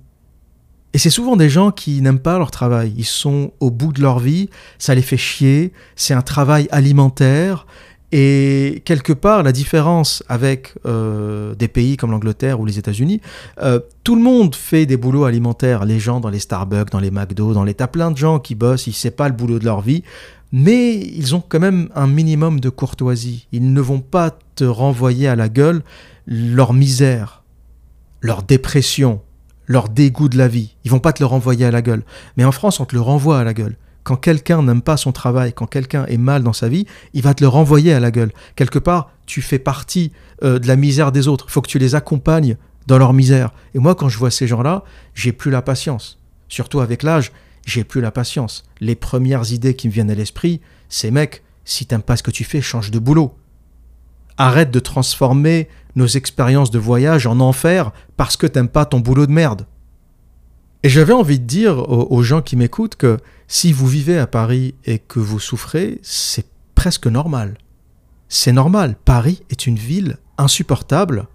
Et 0.96 0.98
c'est 0.98 1.10
souvent 1.10 1.36
des 1.36 1.50
gens 1.50 1.72
qui 1.72 2.02
n'aiment 2.02 2.20
pas 2.20 2.38
leur 2.38 2.52
travail. 2.52 2.94
Ils 2.96 3.04
sont 3.04 3.52
au 3.60 3.70
bout 3.70 3.92
de 3.92 4.02
leur 4.02 4.20
vie, 4.20 4.50
ça 4.80 4.96
les 4.96 5.02
fait 5.02 5.18
chier, 5.18 5.74
c'est 5.98 6.14
un 6.14 6.22
travail 6.22 6.70
alimentaire, 6.72 7.68
et 8.14 8.82
quelque 8.86 9.12
part, 9.12 9.44
la 9.44 9.52
différence 9.52 10.24
avec 10.30 10.74
euh, 10.86 11.54
des 11.56 11.68
pays 11.68 11.98
comme 11.98 12.12
l'Angleterre 12.12 12.62
ou 12.62 12.66
les 12.66 12.80
États-Unis, 12.80 13.20
euh, 13.62 13.82
tout 14.06 14.16
le 14.16 14.22
monde 14.22 14.56
fait 14.56 14.86
des 14.86 14.96
boulots 14.96 15.26
alimentaires. 15.26 15.84
Les 15.84 16.00
gens 16.00 16.22
dans 16.22 16.30
les 16.30 16.40
Starbucks, 16.40 16.92
dans 16.92 17.02
les 17.02 17.12
McDo, 17.12 17.52
dans 17.52 17.66
les 17.66 17.74
tas 17.74 17.88
plein 17.88 18.10
de 18.10 18.16
gens 18.16 18.40
qui 18.40 18.56
bossent, 18.56 18.88
ils 18.88 18.92
ne 18.92 18.96
savent 18.96 19.12
pas 19.12 19.28
le 19.28 19.36
boulot 19.36 19.60
de 19.60 19.66
leur 19.66 19.82
vie, 19.82 20.02
mais 20.54 20.96
ils 20.96 21.36
ont 21.36 21.44
quand 21.46 21.60
même 21.60 21.90
un 21.94 22.08
minimum 22.08 22.62
de 22.62 22.70
courtoisie. 22.70 23.50
Ils 23.52 23.74
ne 23.74 23.82
vont 23.82 24.00
pas 24.00 24.32
te 24.56 24.64
renvoyer 24.64 25.28
à 25.28 25.36
la 25.36 25.50
gueule 25.50 25.84
leur 26.26 26.72
misère, 26.72 27.44
leur 28.22 28.44
dépression, 28.44 29.20
leur 29.68 29.90
dégoût 29.90 30.30
de 30.30 30.38
la 30.38 30.48
vie. 30.48 30.76
Ils 30.84 30.92
vont 30.92 31.00
pas 31.00 31.14
te 31.14 31.22
le 31.22 31.28
renvoyer 31.28 31.66
à 31.66 31.72
la 31.72 31.82
gueule. 31.82 32.04
Mais 32.38 32.46
en 32.46 32.52
France, 32.52 32.80
on 32.80 32.86
te 32.86 32.96
le 32.96 33.02
renvoie 33.02 33.40
à 33.40 33.44
la 33.44 33.54
gueule. 33.54 33.78
Quand 34.04 34.18
quelqu'un 34.18 34.62
n'aime 34.62 34.84
pas 34.84 34.98
son 34.98 35.12
travail, 35.12 35.52
quand 35.54 35.66
quelqu'un 35.66 36.06
est 36.06 36.18
mal 36.18 36.44
dans 36.44 36.54
sa 36.54 36.70
vie, 36.70 36.86
il 37.14 37.24
va 37.24 37.34
te 37.34 37.44
le 37.44 37.48
renvoyer 37.48 37.92
à 37.94 38.00
la 38.00 38.12
gueule. 38.12 38.32
Quelque 38.56 38.78
part, 38.78 39.10
tu 39.26 39.42
fais 39.42 39.58
partie 39.58 40.12
euh, 40.44 40.60
de 40.60 40.68
la 40.68 40.76
misère 40.76 41.12
des 41.12 41.28
autres. 41.28 41.46
Il 41.50 41.52
faut 41.52 41.62
que 41.62 41.70
tu 41.70 41.80
les 41.80 41.96
accompagnes 41.96 42.58
dans 42.86 43.00
leur 43.00 43.14
misère. 43.14 43.52
Et 43.74 43.80
moi, 43.80 43.96
quand 43.96 44.10
je 44.10 44.20
vois 44.20 44.30
ces 44.30 44.46
gens-là, 44.46 44.84
j'ai 45.16 45.32
plus 45.32 45.50
la 45.50 45.64
patience. 45.64 46.20
Surtout 46.50 46.82
avec 46.82 47.02
l'âge, 47.02 47.32
j'ai 47.66 47.84
plus 47.84 48.02
la 48.02 48.12
patience. 48.12 48.64
Les 48.80 48.96
premières 48.96 49.52
idées 49.52 49.76
qui 49.76 49.88
me 49.88 49.94
viennent 49.94 50.12
à 50.12 50.16
l'esprit, 50.16 50.62
c'est 50.88 51.10
mec, 51.10 51.44
si 51.64 51.88
t'aimes 51.88 52.04
pas 52.04 52.16
ce 52.16 52.24
que 52.24 52.32
tu 52.32 52.44
fais, 52.44 52.62
change 52.62 52.92
de 52.92 53.00
boulot. 53.00 53.36
Arrête 54.38 54.70
de 54.70 54.80
transformer 54.80 55.68
nos 55.96 56.08
expériences 56.08 56.72
de 56.72 56.80
voyage 56.80 57.28
en 57.28 57.40
enfer 57.40 57.92
parce 58.18 58.38
que 58.38 58.48
t'aimes 58.48 58.70
pas 58.70 58.86
ton 58.86 59.00
boulot 59.00 59.26
de 59.26 59.32
merde. 59.32 59.66
Et 60.84 60.90
j'avais 60.90 61.14
envie 61.14 61.40
de 61.40 61.46
dire 61.46 61.80
aux, 61.90 62.22
gens 62.22 62.44
qui 62.44 62.56
m'écoutent 62.56 62.96
que 62.96 63.18
si 63.48 63.74
vous 63.74 63.88
vivez 63.88 64.20
à 64.20 64.28
Paris 64.28 64.76
et 64.86 65.00
que 65.00 65.20
vous 65.20 65.40
souffrez, 65.40 66.00
c'est 66.04 66.46
presque 66.76 67.08
normal. 67.08 67.58
C'est 68.30 68.52
normal. 68.52 68.96
Paris 69.04 69.42
est 69.50 69.66
une 69.66 69.78
ville 69.78 70.18
insupportable. 70.38 71.28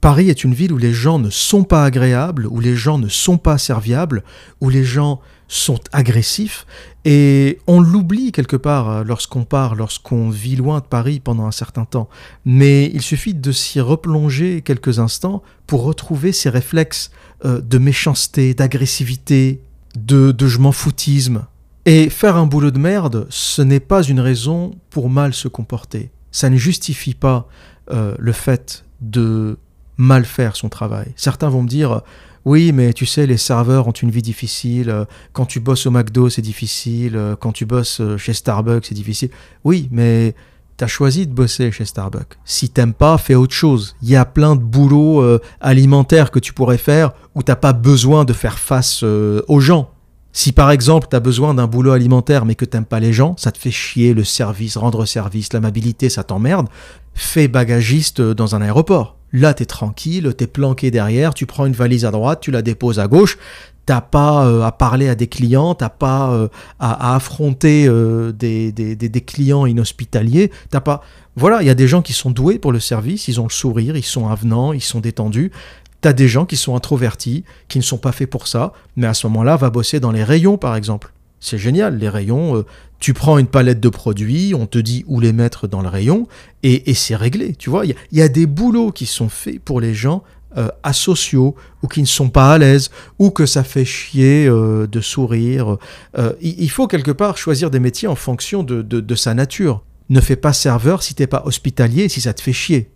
Paris 0.00 0.30
est 0.30 0.44
une 0.44 0.54
ville 0.54 0.72
où 0.72 0.78
les 0.78 0.94
gens 0.94 1.18
ne 1.18 1.28
sont 1.28 1.64
pas 1.64 1.84
agréables, 1.84 2.46
où 2.46 2.60
les 2.60 2.74
gens 2.74 2.96
ne 2.96 3.08
sont 3.08 3.36
pas 3.36 3.58
serviables, 3.58 4.22
où 4.60 4.70
les 4.70 4.84
gens 4.84 5.20
sont 5.48 5.80
agressifs 5.92 6.66
et 7.08 7.60
on 7.68 7.80
l'oublie 7.80 8.32
quelque 8.32 8.56
part 8.56 8.90
euh, 8.90 9.04
lorsqu'on 9.04 9.44
part, 9.44 9.76
lorsqu'on 9.76 10.28
vit 10.28 10.56
loin 10.56 10.80
de 10.80 10.84
Paris 10.84 11.20
pendant 11.20 11.46
un 11.46 11.52
certain 11.52 11.84
temps. 11.84 12.08
Mais 12.44 12.90
il 12.92 13.00
suffit 13.00 13.32
de 13.32 13.52
s'y 13.52 13.80
replonger 13.80 14.60
quelques 14.62 14.98
instants 14.98 15.42
pour 15.68 15.84
retrouver 15.84 16.32
ces 16.32 16.50
réflexes 16.50 17.12
euh, 17.44 17.60
de 17.60 17.78
méchanceté, 17.78 18.54
d'agressivité, 18.54 19.62
de, 19.96 20.34
je 20.36 20.58
m'en 20.58 20.72
foutisme. 20.72 21.46
Et 21.84 22.10
faire 22.10 22.36
un 22.36 22.46
boulot 22.46 22.72
de 22.72 22.80
merde, 22.80 23.28
ce 23.30 23.62
n'est 23.62 23.78
pas 23.78 24.02
une 24.02 24.18
raison 24.18 24.72
pour 24.90 25.08
mal 25.08 25.32
se 25.32 25.46
comporter. 25.46 26.10
Ça 26.32 26.50
ne 26.50 26.56
justifie 26.56 27.14
pas 27.14 27.48
euh, 27.92 28.16
le 28.18 28.32
fait 28.32 28.84
de 29.00 29.58
mal 29.96 30.24
faire 30.24 30.56
son 30.56 30.68
travail. 30.68 31.12
Certains 31.14 31.48
vont 31.48 31.62
me 31.62 31.68
dire 31.68 32.02
oui, 32.46 32.70
mais 32.70 32.92
tu 32.92 33.06
sais, 33.06 33.26
les 33.26 33.38
serveurs 33.38 33.88
ont 33.88 33.92
une 33.92 34.12
vie 34.12 34.22
difficile. 34.22 34.88
Euh, 34.88 35.04
quand 35.32 35.46
tu 35.46 35.58
bosses 35.58 35.84
au 35.86 35.90
McDo, 35.90 36.30
c'est 36.30 36.42
difficile. 36.42 37.16
Euh, 37.16 37.34
quand 37.34 37.50
tu 37.50 37.66
bosses 37.66 38.00
euh, 38.00 38.16
chez 38.16 38.34
Starbucks, 38.34 38.86
c'est 38.86 38.94
difficile. 38.94 39.30
Oui, 39.64 39.88
mais 39.90 40.32
tu 40.76 40.84
as 40.84 40.86
choisi 40.86 41.26
de 41.26 41.32
bosser 41.32 41.72
chez 41.72 41.84
Starbucks. 41.84 42.38
Si 42.44 42.68
t'aimes 42.68 42.94
pas, 42.94 43.18
fais 43.18 43.34
autre 43.34 43.52
chose. 43.52 43.96
Il 44.00 44.10
y 44.10 44.14
a 44.14 44.24
plein 44.24 44.54
de 44.54 44.62
boulots 44.62 45.40
alimentaires 45.60 46.30
que 46.30 46.38
tu 46.38 46.52
pourrais 46.52 46.78
faire 46.78 47.14
où 47.34 47.42
t'as 47.42 47.56
pas 47.56 47.72
besoin 47.72 48.24
de 48.24 48.32
faire 48.32 48.60
face 48.60 49.02
aux 49.02 49.60
gens. 49.60 49.90
Si 50.32 50.52
par 50.52 50.70
exemple 50.70 51.06
tu 51.10 51.16
as 51.16 51.20
besoin 51.20 51.54
d'un 51.54 51.66
boulot 51.66 51.92
alimentaire 51.92 52.44
mais 52.44 52.54
que 52.54 52.66
t'aimes 52.66 52.84
pas 52.84 53.00
les 53.00 53.14
gens, 53.14 53.34
ça 53.38 53.52
te 53.52 53.58
fait 53.58 53.70
chier 53.70 54.12
le 54.12 54.22
service, 54.22 54.76
rendre 54.76 55.06
service, 55.06 55.54
l'amabilité, 55.54 56.10
ça 56.10 56.24
t'emmerde, 56.24 56.68
fais 57.14 57.48
bagagiste 57.48 58.20
dans 58.20 58.54
un 58.54 58.60
aéroport. 58.60 59.16
Là, 59.32 59.54
tu 59.54 59.62
es 59.62 59.66
tranquille, 59.66 60.32
tu 60.36 60.44
es 60.44 60.46
planqué 60.46 60.90
derrière, 60.90 61.34
tu 61.34 61.46
prends 61.46 61.66
une 61.66 61.72
valise 61.72 62.04
à 62.04 62.10
droite, 62.10 62.40
tu 62.40 62.50
la 62.50 62.62
déposes 62.62 62.98
à 62.98 63.08
gauche. 63.08 63.38
T'as 63.84 64.00
pas 64.00 64.46
euh, 64.46 64.62
à 64.62 64.72
parler 64.72 65.08
à 65.08 65.14
des 65.14 65.28
clients, 65.28 65.76
t'as 65.76 65.88
pas 65.88 66.32
euh, 66.32 66.48
à, 66.80 67.14
affronter 67.14 67.86
euh, 67.86 68.32
des, 68.32 68.72
des, 68.72 69.20
clients 69.20 69.64
inhospitaliers, 69.64 70.50
t'as 70.70 70.80
pas. 70.80 71.02
Voilà, 71.36 71.62
il 71.62 71.66
y 71.66 71.70
a 71.70 71.74
des 71.74 71.86
gens 71.86 72.02
qui 72.02 72.12
sont 72.12 72.32
doués 72.32 72.58
pour 72.58 72.72
le 72.72 72.80
service, 72.80 73.28
ils 73.28 73.40
ont 73.40 73.44
le 73.44 73.52
sourire, 73.52 73.96
ils 73.96 74.02
sont 74.02 74.28
avenants, 74.28 74.72
ils 74.72 74.82
sont 74.82 74.98
détendus. 74.98 75.52
T'as 76.00 76.12
des 76.12 76.26
gens 76.26 76.46
qui 76.46 76.56
sont 76.56 76.74
introvertis, 76.74 77.44
qui 77.68 77.78
ne 77.78 77.84
sont 77.84 77.98
pas 77.98 78.10
faits 78.10 78.28
pour 78.28 78.48
ça, 78.48 78.72
mais 78.96 79.06
à 79.06 79.14
ce 79.14 79.28
moment-là, 79.28 79.56
va 79.56 79.70
bosser 79.70 80.00
dans 80.00 80.10
les 80.10 80.24
rayons, 80.24 80.58
par 80.58 80.74
exemple. 80.74 81.12
C'est 81.38 81.58
génial, 81.58 81.98
les 81.98 82.08
rayons, 82.08 82.64
tu 82.98 83.14
prends 83.14 83.38
une 83.38 83.46
palette 83.46 83.80
de 83.80 83.88
produits, 83.88 84.54
on 84.54 84.66
te 84.66 84.78
dit 84.78 85.04
où 85.06 85.20
les 85.20 85.32
mettre 85.32 85.68
dans 85.68 85.82
le 85.82 85.88
rayon, 85.88 86.26
et, 86.62 86.94
c'est 86.94 87.16
réglé. 87.16 87.54
Tu 87.54 87.70
vois, 87.70 87.84
il 87.86 87.94
y, 88.12 88.22
a 88.22 88.28
des 88.28 88.46
boulots 88.46 88.90
qui 88.90 89.06
sont 89.06 89.28
faits 89.28 89.60
pour 89.60 89.80
les 89.80 89.94
gens 89.94 90.22
euh, 90.56 90.68
asociaux, 90.82 91.54
ou 91.82 91.88
qui 91.88 92.00
ne 92.00 92.06
sont 92.06 92.30
pas 92.30 92.54
à 92.54 92.58
l'aise, 92.58 92.90
ou 93.18 93.30
que 93.30 93.46
ça 93.46 93.62
fait 93.62 93.84
chier 93.84 94.46
euh, 94.48 94.86
de 94.86 95.00
sourire. 95.00 95.76
Euh, 96.18 96.32
il, 96.40 96.70
faut 96.70 96.86
quelque 96.86 97.10
part 97.10 97.36
choisir 97.36 97.70
des 97.70 97.80
métiers 97.80 98.08
en 98.08 98.14
fonction 98.14 98.62
de, 98.62 99.14
sa 99.14 99.34
nature. 99.34 99.82
Ne 100.08 100.20
fais 100.20 100.36
pas 100.36 100.52
serveur 100.52 101.02
si 101.02 101.14
t'es 101.14 101.26
pas 101.26 101.42
hospitalier, 101.44 102.08
si 102.08 102.20
ça 102.20 102.32
te 102.32 102.40
fait 102.40 102.54
chier. 102.54 102.90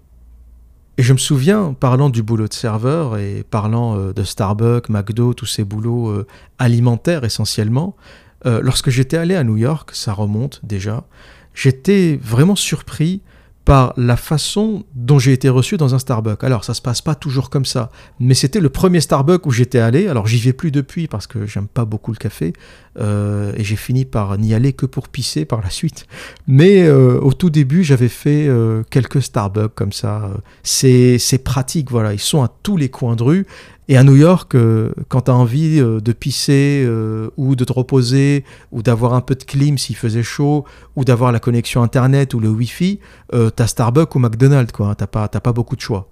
Et 0.96 1.02
je 1.02 1.12
me 1.12 1.18
souviens, 1.18 1.74
parlant 1.78 2.10
du 2.10 2.22
boulot 2.22 2.48
de 2.48 2.54
serveur 2.54 3.16
et 3.16 3.44
parlant 3.48 4.12
de 4.12 4.24
Starbucks, 4.24 4.88
McDo, 4.88 5.34
tous 5.34 5.46
ces 5.46 5.64
boulots 5.64 6.24
alimentaires 6.58 7.24
essentiellement, 7.24 7.96
euh, 8.46 8.60
lorsque 8.62 8.90
j'étais 8.90 9.16
allé 9.16 9.34
à 9.34 9.44
New 9.44 9.56
York, 9.56 9.90
ça 9.92 10.12
remonte 10.12 10.60
déjà, 10.62 11.04
j'étais 11.54 12.18
vraiment 12.22 12.56
surpris 12.56 13.22
par 13.64 13.92
la 13.96 14.16
façon 14.16 14.84
dont 14.94 15.18
j'ai 15.18 15.32
été 15.32 15.48
reçu 15.48 15.76
dans 15.76 15.94
un 15.94 15.98
Starbucks. 15.98 16.42
Alors, 16.42 16.64
ça 16.64 16.74
se 16.74 16.82
passe 16.82 17.02
pas 17.02 17.14
toujours 17.14 17.50
comme 17.50 17.64
ça, 17.64 17.90
mais 18.18 18.34
c'était 18.34 18.60
le 18.60 18.70
premier 18.70 19.00
Starbucks 19.00 19.46
où 19.46 19.50
j'étais 19.50 19.78
allé. 19.78 20.08
Alors, 20.08 20.26
j'y 20.26 20.38
vais 20.38 20.52
plus 20.52 20.70
depuis 20.70 21.06
parce 21.06 21.26
que 21.26 21.46
j'aime 21.46 21.68
pas 21.68 21.84
beaucoup 21.84 22.10
le 22.10 22.16
café 22.16 22.52
euh, 22.98 23.52
et 23.56 23.64
j'ai 23.64 23.76
fini 23.76 24.04
par 24.04 24.36
n'y 24.38 24.54
aller 24.54 24.72
que 24.72 24.86
pour 24.86 25.08
pisser 25.08 25.44
par 25.44 25.60
la 25.62 25.70
suite. 25.70 26.06
Mais 26.46 26.82
euh, 26.82 27.20
au 27.20 27.32
tout 27.32 27.50
début, 27.50 27.84
j'avais 27.84 28.08
fait 28.08 28.48
quelques 28.90 29.22
Starbucks 29.22 29.74
comme 29.74 29.92
ça. 29.92 30.30
C'est 30.62 31.44
pratique, 31.44 31.90
voilà. 31.90 32.12
Ils 32.12 32.20
sont 32.20 32.42
à 32.42 32.48
tous 32.62 32.76
les 32.76 32.88
coins 32.88 33.16
de 33.16 33.22
rue 33.22 33.46
et 33.90 33.96
à 33.96 34.04
New 34.04 34.14
York, 34.14 34.54
euh, 34.54 34.92
quand 35.08 35.22
tu 35.22 35.32
as 35.32 35.34
envie 35.34 35.80
euh, 35.80 36.00
de 36.00 36.12
pisser 36.12 36.84
euh, 36.86 37.28
ou 37.36 37.56
de 37.56 37.64
te 37.64 37.72
reposer 37.72 38.44
ou 38.70 38.84
d'avoir 38.84 39.14
un 39.14 39.20
peu 39.20 39.34
de 39.34 39.42
clim 39.42 39.78
s'il 39.78 39.96
faisait 39.96 40.22
chaud 40.22 40.64
ou 40.94 41.04
d'avoir 41.04 41.32
la 41.32 41.40
connexion 41.40 41.82
Internet 41.82 42.32
ou 42.32 42.38
le 42.38 42.50
Wi-Fi, 42.50 43.00
tu 43.32 43.38
as 43.58 43.66
Starbucks 43.66 44.14
ou 44.14 44.20
McDonald's, 44.20 44.70
quoi. 44.70 44.94
Tu 44.94 45.04
pas, 45.08 45.26
pas 45.26 45.52
beaucoup 45.52 45.74
de 45.74 45.80
choix. 45.80 46.08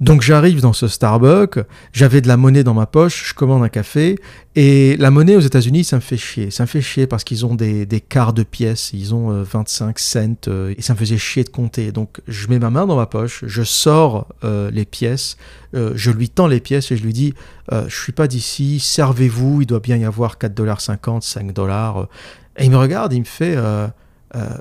Donc 0.00 0.22
j'arrive 0.22 0.62
dans 0.62 0.72
ce 0.72 0.88
Starbucks, 0.88 1.58
j'avais 1.92 2.22
de 2.22 2.28
la 2.28 2.38
monnaie 2.38 2.64
dans 2.64 2.72
ma 2.72 2.86
poche, 2.86 3.28
je 3.28 3.34
commande 3.34 3.62
un 3.62 3.68
café, 3.68 4.18
et 4.56 4.96
la 4.96 5.10
monnaie 5.10 5.36
aux 5.36 5.40
États-Unis, 5.40 5.84
ça 5.84 5.96
me 5.96 6.00
fait 6.00 6.16
chier. 6.16 6.50
Ça 6.50 6.62
me 6.62 6.66
fait 6.68 6.80
chier 6.80 7.06
parce 7.06 7.22
qu'ils 7.22 7.44
ont 7.44 7.54
des, 7.54 7.86
quarts 8.08 8.32
de 8.32 8.42
pièces, 8.42 8.92
ils 8.94 9.14
ont 9.14 9.42
25 9.42 9.88
euh, 9.88 9.92
cents, 9.96 10.48
euh, 10.48 10.74
et 10.78 10.80
ça 10.80 10.94
me 10.94 10.98
faisait 10.98 11.18
chier 11.18 11.44
de 11.44 11.50
compter. 11.50 11.92
Donc 11.92 12.22
je 12.26 12.48
mets 12.48 12.58
ma 12.58 12.70
main 12.70 12.86
dans 12.86 12.96
ma 12.96 13.04
poche, 13.04 13.44
je 13.46 13.62
sors 13.62 14.26
euh, 14.42 14.70
les 14.70 14.86
pièces, 14.86 15.36
je 15.74 16.10
lui 16.10 16.30
tends 16.30 16.46
les 16.46 16.60
pièces 16.60 16.90
et 16.90 16.96
je 16.96 17.02
lui 17.02 17.12
dis 17.12 17.34
Je 17.70 17.94
suis 17.94 18.12
pas 18.12 18.26
d'ici, 18.26 18.80
servez-vous, 18.80 19.60
il 19.60 19.66
doit 19.66 19.80
bien 19.80 19.98
y 19.98 20.04
avoir 20.04 20.38
4,50$, 20.38 21.20
5 21.20 21.52
dollars. 21.52 22.08
Et 22.56 22.64
il 22.64 22.70
me 22.70 22.78
regarde, 22.78 23.12
il 23.12 23.20
me 23.20 23.24
fait 23.24 23.54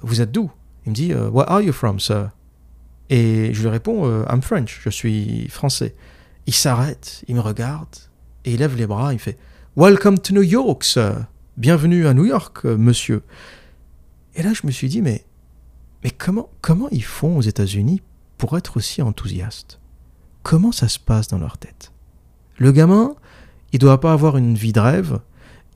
Vous 0.04 0.20
êtes 0.20 0.32
d'où? 0.32 0.52
Il 0.86 0.90
me 0.90 0.96
dit 0.96 1.14
Where 1.14 1.50
are 1.50 1.62
you 1.62 1.72
from, 1.72 2.00
sir? 2.00 2.30
Et 3.10 3.54
je 3.54 3.62
lui 3.62 3.70
réponds, 3.70 4.06
euh, 4.06 4.24
I'm 4.30 4.42
French, 4.42 4.82
je 4.84 4.90
suis 4.90 5.48
français. 5.50 5.96
Il 6.46 6.54
s'arrête, 6.54 7.24
il 7.28 7.36
me 7.36 7.42
regarde, 7.42 7.96
et 8.46 8.54
il 8.54 8.60
lève 8.60 8.76
les 8.76 8.88
bras, 8.88 9.14
il 9.14 9.20
fait 9.20 9.38
Welcome 9.76 10.20
to 10.20 10.34
New 10.34 10.42
York, 10.42 10.84
sir. 10.84 11.26
Bienvenue 11.58 12.08
à 12.08 12.14
New 12.14 12.26
York, 12.26 12.66
monsieur. 12.66 13.22
Et 14.36 14.44
là, 14.44 14.54
je 14.54 14.66
me 14.66 14.72
suis 14.72 14.90
dit, 14.90 15.02
mais, 15.02 15.26
mais 16.04 16.12
comment, 16.12 16.50
comment 16.62 16.90
ils 16.92 17.04
font 17.04 17.38
aux 17.38 17.42
États-Unis 17.42 18.02
pour 18.38 18.58
être 18.58 18.78
aussi 18.78 19.02
enthousiastes? 19.02 19.80
Comment 20.44 20.72
ça 20.72 20.88
se 20.88 21.00
passe 21.00 21.28
dans 21.28 21.38
leur 21.38 21.58
tête? 21.58 21.92
Le 22.58 22.72
gamin, 22.72 23.16
il 23.72 23.80
doit 23.80 24.00
pas 24.00 24.14
avoir 24.14 24.38
une 24.38 24.56
vie 24.56 24.74
de 24.74 24.80
rêve. 24.80 25.20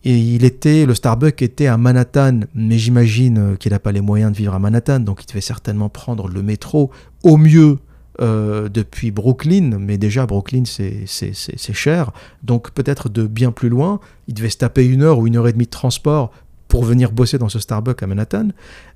Et 0.06 0.18
il 0.18 0.44
était, 0.44 0.86
le 0.86 0.96
Starbucks 0.96 1.42
était 1.42 1.68
à 1.68 1.78
Manhattan, 1.78 2.42
mais 2.54 2.78
j'imagine 2.78 3.56
qu'il 3.58 3.72
n'a 3.72 3.80
pas 3.80 3.94
les 3.94 4.02
moyens 4.02 4.34
de 4.34 4.38
vivre 4.38 4.54
à 4.54 4.60
Manhattan, 4.60 5.00
donc 5.00 5.24
il 5.24 5.28
devait 5.28 5.39
certainement 5.39 5.88
prendre 5.88 6.28
le 6.28 6.44
métro 6.44 6.92
au 7.24 7.38
mieux 7.38 7.80
euh, 8.22 8.70
depuis 8.70 9.10
Brooklyn, 9.10 9.80
mais 9.80 9.98
déjà 9.98 10.28
Brooklyn 10.28 10.66
c'est 10.66 11.74
cher, 11.74 12.12
donc 12.44 12.70
peut-être 12.70 13.10
de 13.10 13.26
bien 13.26 13.52
plus 13.52 13.70
loin, 13.70 14.00
il 14.28 14.36
devait 14.36 14.52
se 14.52 14.58
taper 14.58 14.86
une 14.86 15.02
heure 15.02 15.18
ou 15.18 15.26
une 15.26 15.36
heure 15.36 15.48
et 15.48 15.54
demie 15.54 15.66
de 15.66 15.72
transport 15.72 16.32
pour 16.68 16.84
venir 16.84 17.12
bosser 17.12 17.39
dans 17.39 17.50
ce 17.50 17.58
Starbucks 17.58 18.04
à 18.04 18.08
Manhattan, 18.08 18.50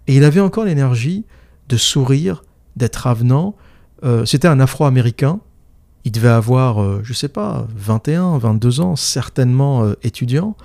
et 0.06 0.15
il 0.17 0.24
avait 0.24 0.39
encore 0.39 0.65
l'énergie 0.65 1.26
de 1.67 1.78
sourire, 1.78 2.43
d'être 2.76 3.08
avenant. 3.08 3.56
Euh, 4.04 4.24
c'était 4.26 4.48
un 4.48 4.60
Afro-Américain, 4.60 5.39
il 6.04 6.12
devait 6.12 6.28
avoir, 6.28 6.84
euh, 6.84 7.00
je 7.02 7.13
sais 7.13 7.28
pas, 7.28 7.65
21, 7.76 8.38
22 8.38 8.82
ans, 8.82 8.96
certainement 8.96 9.93
étudiant, 10.04 10.56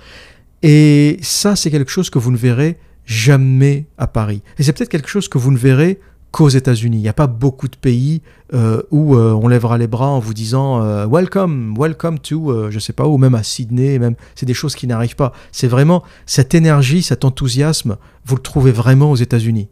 et 0.63 1.19
ça 1.21 1.55
c'est 1.55 1.69
quelque 1.69 1.91
chose 1.91 2.09
que 2.09 2.17
vous 2.17 2.31
ne 2.31 2.37
verrez 2.37 2.79
jamais 3.05 3.85
à 3.97 4.07
Paris. 4.07 4.41
Et 4.57 4.63
c'est 4.63 4.73
peut-être 4.73 4.89
quelque 4.89 5.09
chose 5.09 5.27
que 5.27 5.37
vous 5.37 5.51
ne 5.51 5.57
verrez 5.57 5.99
qu'aux 6.31 6.49
États-Unis. 6.49 6.97
Il 6.97 7.01
n'y 7.01 7.09
a 7.09 7.13
pas 7.13 7.27
beaucoup 7.27 7.67
de 7.67 7.75
pays 7.75 8.23
euh, 8.53 8.81
où 8.89 9.15
euh, 9.15 9.31
on 9.33 9.47
lèvera 9.47 9.77
les 9.77 9.87
bras 9.87 10.07
en 10.07 10.19
vous 10.19 10.33
disant 10.33 10.81
euh, 10.81 11.05
welcome, 11.05 11.75
welcome 11.77 12.17
to, 12.17 12.71
je 12.71 12.79
sais 12.79 12.91
pas 12.91 13.07
où, 13.07 13.17
même 13.17 13.35
à 13.35 13.43
Sydney, 13.43 13.99
même 13.99 14.15
c'est 14.35 14.47
des 14.47 14.55
choses 14.55 14.75
qui 14.75 14.87
n'arrivent 14.87 15.15
pas. 15.15 15.31
C'est 15.51 15.67
vraiment 15.67 16.03
cette 16.25 16.55
énergie, 16.55 17.03
cet 17.03 17.23
enthousiasme, 17.23 17.97
vous 18.25 18.35
le 18.35 18.41
trouvez 18.41 18.71
vraiment 18.71 19.11
aux 19.11 19.15
États-Unis. 19.15 19.69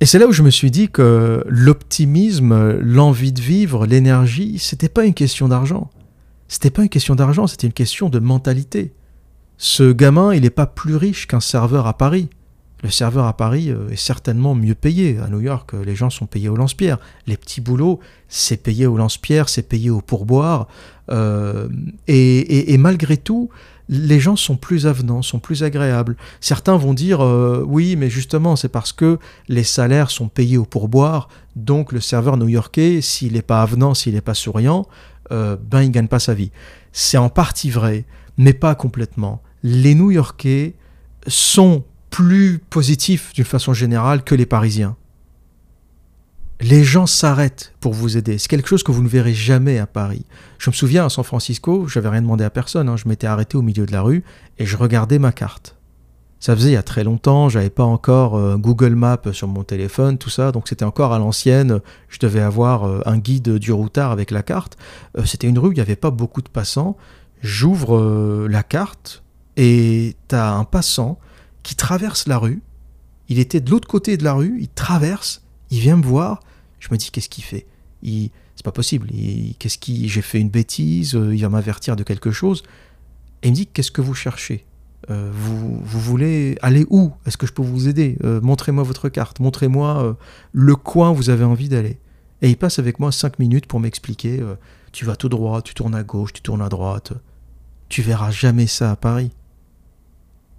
Et 0.00 0.06
c'est 0.06 0.18
là 0.18 0.26
où 0.26 0.32
je 0.32 0.42
me 0.42 0.50
suis 0.50 0.72
dit 0.72 0.88
que 0.88 1.44
l'optimisme, 1.46 2.78
l'envie 2.80 3.32
de 3.32 3.40
vivre, 3.40 3.86
l'énergie, 3.86 4.58
c'était 4.58 4.88
pas 4.88 5.04
une 5.04 5.14
question 5.14 5.48
d'argent. 5.48 5.90
C'était 6.48 6.70
pas 6.70 6.82
une 6.82 6.88
question 6.88 7.14
d'argent, 7.14 7.46
c'était 7.46 7.68
une 7.68 7.72
question 7.72 8.08
de 8.08 8.18
mentalité. 8.18 8.92
Ce 9.56 9.92
gamin, 9.92 10.34
il 10.34 10.42
n'est 10.42 10.50
pas 10.50 10.66
plus 10.66 10.96
riche 10.96 11.26
qu'un 11.26 11.40
serveur 11.40 11.86
à 11.86 11.96
Paris. 11.96 12.28
Le 12.84 12.90
serveur 12.90 13.24
à 13.24 13.34
Paris 13.34 13.70
euh, 13.70 13.88
est 13.88 13.96
certainement 13.96 14.54
mieux 14.54 14.74
payé. 14.74 15.18
À 15.18 15.28
New 15.28 15.40
York, 15.40 15.72
euh, 15.72 15.82
les 15.82 15.96
gens 15.96 16.10
sont 16.10 16.26
payés 16.26 16.50
au 16.50 16.56
lance-pierre. 16.56 16.98
Les 17.26 17.38
petits 17.38 17.62
boulots, 17.62 17.98
c'est 18.28 18.58
payé 18.58 18.86
au 18.86 18.98
lance-pierre, 18.98 19.48
c'est 19.48 19.62
payé 19.62 19.88
au 19.88 20.02
pourboire. 20.02 20.68
Euh, 21.10 21.66
et, 22.06 22.76
malgré 22.76 23.16
tout, 23.16 23.48
les 23.88 24.20
gens 24.20 24.36
sont 24.36 24.56
plus 24.56 24.86
avenants, 24.86 25.22
sont 25.22 25.38
plus 25.38 25.62
agréables. 25.62 26.18
Certains 26.40 26.76
vont 26.76 26.92
dire 26.92 27.20
oui, 27.66 27.96
mais 27.96 28.10
justement, 28.10 28.54
c'est 28.54 28.68
parce 28.68 28.92
que 28.92 29.18
les 29.48 29.64
salaires 29.64 30.10
sont 30.10 30.28
payés 30.28 30.58
au 30.58 30.64
pourboire, 30.64 31.28
donc 31.56 31.92
le 31.92 32.00
serveur 32.00 32.36
new-yorkais, 32.36 33.00
s'il 33.02 33.34
n'est 33.34 33.42
pas 33.42 33.62
avenant, 33.62 33.94
s'il 33.94 34.14
n'est 34.14 34.22
pas 34.22 34.34
souriant, 34.34 34.86
ben 35.30 35.82
il 35.82 35.90
gagne 35.90 36.08
pas 36.08 36.18
sa 36.18 36.32
vie. 36.32 36.50
C'est 36.92 37.18
en 37.18 37.28
partie 37.28 37.68
vrai, 37.68 38.06
mais 38.36 38.52
pas 38.52 38.74
complètement. 38.74 39.42
Les 39.62 39.94
New-Yorkais 39.94 40.74
sont 41.26 41.84
plus 42.10 42.58
positif 42.58 43.32
d'une 43.32 43.44
façon 43.44 43.72
générale 43.72 44.22
que 44.22 44.34
les 44.34 44.46
Parisiens. 44.46 44.96
Les 46.60 46.84
gens 46.84 47.06
s'arrêtent 47.06 47.74
pour 47.80 47.92
vous 47.92 48.16
aider. 48.16 48.38
C'est 48.38 48.48
quelque 48.48 48.68
chose 48.68 48.82
que 48.82 48.92
vous 48.92 49.02
ne 49.02 49.08
verrez 49.08 49.34
jamais 49.34 49.78
à 49.78 49.86
Paris. 49.86 50.24
Je 50.58 50.70
me 50.70 50.74
souviens 50.74 51.06
à 51.06 51.08
San 51.08 51.24
Francisco, 51.24 51.88
j'avais 51.88 52.08
rien 52.08 52.22
demandé 52.22 52.44
à 52.44 52.50
personne. 52.50 52.88
Hein. 52.88 52.96
Je 52.96 53.08
m'étais 53.08 53.26
arrêté 53.26 53.56
au 53.56 53.62
milieu 53.62 53.86
de 53.86 53.92
la 53.92 54.02
rue 54.02 54.22
et 54.58 54.66
je 54.66 54.76
regardais 54.76 55.18
ma 55.18 55.32
carte. 55.32 55.76
Ça 56.44 56.54
faisait 56.54 56.70
il 56.70 56.74
y 56.74 56.76
a 56.76 56.82
très 56.82 57.04
longtemps, 57.04 57.48
j'avais 57.48 57.70
pas 57.70 57.84
encore 57.84 58.36
euh, 58.36 58.58
Google 58.58 58.94
Maps 58.94 59.32
sur 59.32 59.48
mon 59.48 59.64
téléphone, 59.64 60.18
tout 60.18 60.28
ça, 60.28 60.52
donc 60.52 60.68
c'était 60.68 60.84
encore 60.84 61.14
à 61.14 61.18
l'ancienne. 61.18 61.80
Je 62.10 62.18
devais 62.18 62.42
avoir 62.42 62.84
euh, 62.84 63.00
un 63.06 63.16
guide 63.16 63.56
du 63.56 63.72
routard 63.72 64.12
avec 64.12 64.30
la 64.30 64.42
carte. 64.42 64.76
Euh, 65.16 65.24
c'était 65.24 65.48
une 65.48 65.58
rue, 65.58 65.70
il 65.70 65.76
n'y 65.76 65.80
avait 65.80 65.96
pas 65.96 66.10
beaucoup 66.10 66.42
de 66.42 66.50
passants. 66.50 66.98
J'ouvre 67.44 68.48
la 68.48 68.62
carte 68.62 69.22
et 69.56 70.16
t'as 70.28 70.54
un 70.54 70.64
passant 70.64 71.18
qui 71.62 71.74
traverse 71.74 72.26
la 72.26 72.38
rue. 72.38 72.62
Il 73.28 73.38
était 73.38 73.60
de 73.60 73.70
l'autre 73.70 73.88
côté 73.88 74.16
de 74.16 74.24
la 74.24 74.34
rue, 74.34 74.56
il 74.60 74.68
traverse, 74.68 75.42
il 75.70 75.80
vient 75.80 75.96
me 75.96 76.02
voir. 76.02 76.40
Je 76.80 76.88
me 76.90 76.96
dis, 76.96 77.10
qu'est-ce 77.10 77.28
qu'il 77.28 77.44
fait? 77.44 77.66
Il... 78.02 78.30
C'est 78.56 78.64
pas 78.64 78.72
possible. 78.72 79.08
Qu'est-ce 79.58 79.78
qui 79.78 80.08
J'ai 80.08 80.22
fait 80.22 80.40
une 80.40 80.48
bêtise, 80.48 81.16
euh, 81.16 81.34
il 81.34 81.40
va 81.40 81.48
m'avertir 81.48 81.96
de 81.96 82.02
quelque 82.02 82.30
chose. 82.30 82.62
Et 83.42 83.48
il 83.48 83.50
me 83.50 83.56
dit, 83.56 83.66
qu'est-ce 83.66 83.90
que 83.90 84.00
vous 84.00 84.14
cherchez? 84.14 84.64
Euh, 85.10 85.30
vous, 85.32 85.80
voulez 85.82 86.56
aller 86.62 86.86
où? 86.88 87.12
Est-ce 87.26 87.36
que 87.36 87.46
je 87.46 87.52
peux 87.52 87.62
vous 87.62 87.88
aider? 87.88 88.16
Euh, 88.24 88.40
Montrez-moi 88.40 88.84
votre 88.84 89.08
carte, 89.08 89.40
montrez-moi 89.40 90.16
le 90.52 90.76
coin 90.76 91.10
où 91.10 91.14
vous 91.14 91.30
avez 91.30 91.44
envie 91.44 91.68
d'aller. 91.68 91.98
Et 92.42 92.48
il 92.48 92.56
passe 92.56 92.78
avec 92.78 93.00
moi 93.00 93.10
cinq 93.10 93.38
minutes 93.38 93.66
pour 93.66 93.80
m'expliquer, 93.80 94.40
tu 94.92 95.04
vas 95.04 95.16
tout 95.16 95.28
droit, 95.28 95.62
tu 95.62 95.74
tournes 95.74 95.94
à 95.94 96.02
gauche, 96.02 96.32
tu 96.32 96.42
tournes 96.42 96.62
à 96.62 96.68
droite. 96.68 97.12
Tu 97.94 98.02
verras 98.02 98.32
jamais 98.32 98.66
ça 98.66 98.90
à 98.90 98.96
Paris 98.96 99.30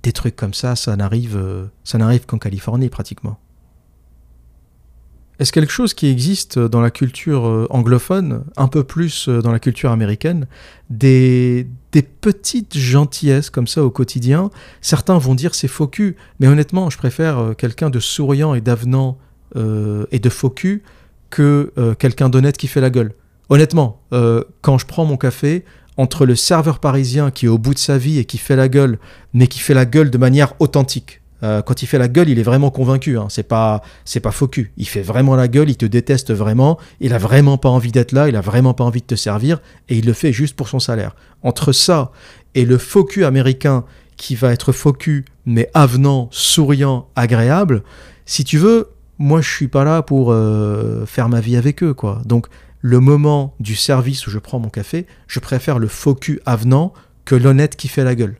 des 0.03 0.13
trucs 0.13 0.37
comme 0.37 0.53
ça, 0.53 0.77
ça 0.77 0.95
n'arrive, 0.95 1.35
euh, 1.35 1.65
ça 1.83 1.97
n'arrive 1.97 2.25
qu'en 2.25 2.37
Californie 2.37 2.87
pratiquement. 2.87 3.37
Est-ce 5.39 5.51
quelque 5.51 5.73
chose 5.73 5.93
qui 5.93 6.07
existe 6.07 6.57
dans 6.57 6.79
la 6.79 6.91
culture 6.91 7.45
euh, 7.45 7.67
anglophone, 7.71 8.45
un 8.55 8.69
peu 8.69 8.85
plus 8.85 9.27
euh, 9.27 9.41
dans 9.41 9.51
la 9.51 9.59
culture 9.59 9.91
américaine, 9.91 10.47
des, 10.89 11.67
des 11.91 12.03
petites 12.03 12.77
gentillesses 12.77 13.49
comme 13.49 13.67
ça 13.67 13.83
au 13.83 13.89
quotidien? 13.89 14.49
Certains 14.79 15.17
vont 15.17 15.35
dire 15.35 15.55
c'est 15.55 15.67
faux 15.67 15.87
cul, 15.87 16.15
mais 16.39 16.47
honnêtement, 16.47 16.89
je 16.89 16.97
préfère 16.97 17.53
quelqu'un 17.57 17.89
de 17.89 17.99
souriant 17.99 18.53
et 18.53 18.61
d'avenant 18.61 19.17
et 19.55 20.19
de 20.19 20.29
faux 20.29 20.51
cul 20.51 20.83
que 21.29 21.73
quelqu'un 21.99 22.29
d'honnête 22.29 22.55
qui 22.55 22.67
fait 22.67 22.79
la 22.79 22.89
gueule. 22.89 23.13
Honnêtement, 23.49 24.01
quand 24.61 24.77
je 24.77 24.85
prends 24.85 25.05
mon 25.05 25.17
café, 25.17 25.65
entre 25.97 26.25
le 26.25 26.35
serveur 26.35 26.79
parisien 26.79 27.31
qui 27.31 27.45
est 27.45 27.49
au 27.49 27.57
bout 27.57 27.73
de 27.73 27.79
sa 27.79 27.97
vie 27.97 28.19
et 28.19 28.25
qui 28.25 28.37
fait 28.37 28.55
la 28.55 28.69
gueule, 28.69 28.99
mais 29.33 29.47
qui 29.47 29.59
fait 29.59 29.73
la 29.73 29.85
gueule 29.85 30.09
de 30.09 30.17
manière 30.17 30.53
authentique. 30.59 31.21
Euh, 31.43 31.61
quand 31.61 31.81
il 31.81 31.85
fait 31.85 31.97
la 31.97 32.07
gueule, 32.07 32.29
il 32.29 32.39
est 32.39 32.43
vraiment 32.43 32.71
convaincu. 32.71 33.17
Hein. 33.17 33.27
C'est 33.29 33.47
pas, 33.47 33.81
c'est 34.03 34.19
pas 34.19 34.31
faux. 34.31 34.49
Il 34.77 34.87
fait 34.87 35.01
vraiment 35.01 35.35
la 35.35 35.47
gueule, 35.47 35.69
il 35.69 35.77
te 35.77 35.85
déteste 35.85 36.33
vraiment. 36.33 36.79
Il 36.99 37.13
a 37.13 37.17
vraiment 37.17 37.57
pas 37.57 37.69
envie 37.69 37.91
d'être 37.91 38.13
là, 38.13 38.29
il 38.29 38.35
a 38.35 38.41
vraiment 38.41 38.73
pas 38.73 38.83
envie 38.83 39.01
de 39.01 39.05
te 39.05 39.15
servir, 39.15 39.59
et 39.89 39.97
il 39.97 40.05
le 40.05 40.13
fait 40.13 40.33
juste 40.33 40.55
pour 40.55 40.67
son 40.67 40.79
salaire. 40.79 41.15
Entre 41.43 41.71
ça 41.71 42.11
et 42.55 42.65
le 42.65 42.77
faux 42.77 43.05
américain 43.23 43.83
qui 44.17 44.35
va 44.35 44.53
être 44.53 44.71
faux 44.71 44.95
mais 45.45 45.69
avenant, 45.73 46.29
souriant, 46.31 47.09
agréable, 47.15 47.83
si 48.25 48.43
tu 48.43 48.57
veux, 48.57 48.89
moi 49.19 49.41
je 49.41 49.49
suis 49.49 49.67
pas 49.67 49.83
là 49.83 50.01
pour 50.01 50.31
euh, 50.31 51.05
faire 51.05 51.29
ma 51.29 51.41
vie 51.41 51.57
avec 51.57 51.83
eux, 51.83 51.93
quoi. 51.93 52.21
Donc 52.25 52.47
le 52.85 52.99
moment 52.99 53.55
du 53.59 53.75
service 53.75 54.27
où 54.27 54.29
je 54.29 54.37
prends 54.37 54.59
mon 54.59 54.69
café, 54.69 55.07
je 55.25 55.39
préfère 55.39 55.79
le 55.79 55.87
faux 55.87 56.13
cul 56.13 56.39
avenant 56.45 56.93
que 57.25 57.33
l'honnête 57.33 57.75
qui 57.75 57.87
fait 57.87 58.03
la 58.03 58.13
gueule. 58.13 58.37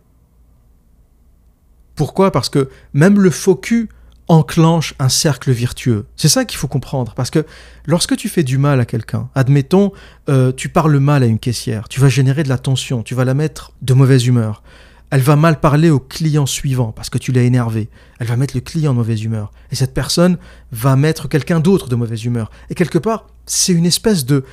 Pourquoi? 1.95 2.31
Parce 2.31 2.49
que 2.49 2.69
même 2.93 3.19
le 3.19 3.31
faux 3.31 3.55
cul 3.55 3.89
enclenche 4.27 4.93
un 4.99 5.09
cercle 5.09 5.51
virtueux. 5.51 6.05
C'est 6.15 6.27
ça 6.27 6.45
qu'il 6.45 6.59
faut 6.59 6.67
comprendre. 6.67 7.15
Parce 7.15 7.31
que 7.31 7.43
lorsque 7.87 8.15
tu 8.17 8.29
fais 8.29 8.43
du 8.43 8.59
mal 8.59 8.79
à 8.79 8.85
quelqu'un, 8.85 9.29
admettons, 9.33 9.91
euh, 10.29 10.51
tu 10.51 10.69
parles 10.69 10.99
mal 10.99 11.23
à 11.23 11.25
une 11.25 11.39
caissière, 11.39 11.89
tu 11.89 11.99
vas 11.99 12.09
générer 12.09 12.43
de 12.43 12.49
la 12.49 12.59
tension, 12.59 13.01
tu 13.01 13.15
vas 13.15 13.25
la 13.25 13.33
mettre 13.33 13.71
de 13.81 13.95
mauvaise 13.95 14.27
humeur 14.27 14.61
elle 15.11 15.21
va 15.21 15.35
mal 15.35 15.59
parler 15.59 15.89
au 15.89 15.99
client 15.99 16.45
suivant 16.45 16.91
parce 16.91 17.09
que 17.09 17.17
tu 17.17 17.31
l'as 17.31 17.43
énervé. 17.43 17.89
Elle 18.19 18.27
va 18.27 18.37
mettre 18.37 18.55
le 18.55 18.61
client 18.61 18.91
de 18.91 18.97
mauvaise 18.97 19.23
humeur. 19.23 19.51
Et 19.71 19.75
cette 19.75 19.93
personne 19.93 20.37
va 20.71 20.95
mettre 20.95 21.29
quelqu'un 21.29 21.59
d'autre 21.59 21.87
de 21.89 21.95
mauvaise 21.95 22.25
humeur. 22.25 22.49
Et 22.69 22.75
quelque 22.75 22.97
part, 22.97 23.27
c'est 23.45 23.73
une 23.73 23.85
espèce 23.85 24.25
de 24.25 24.43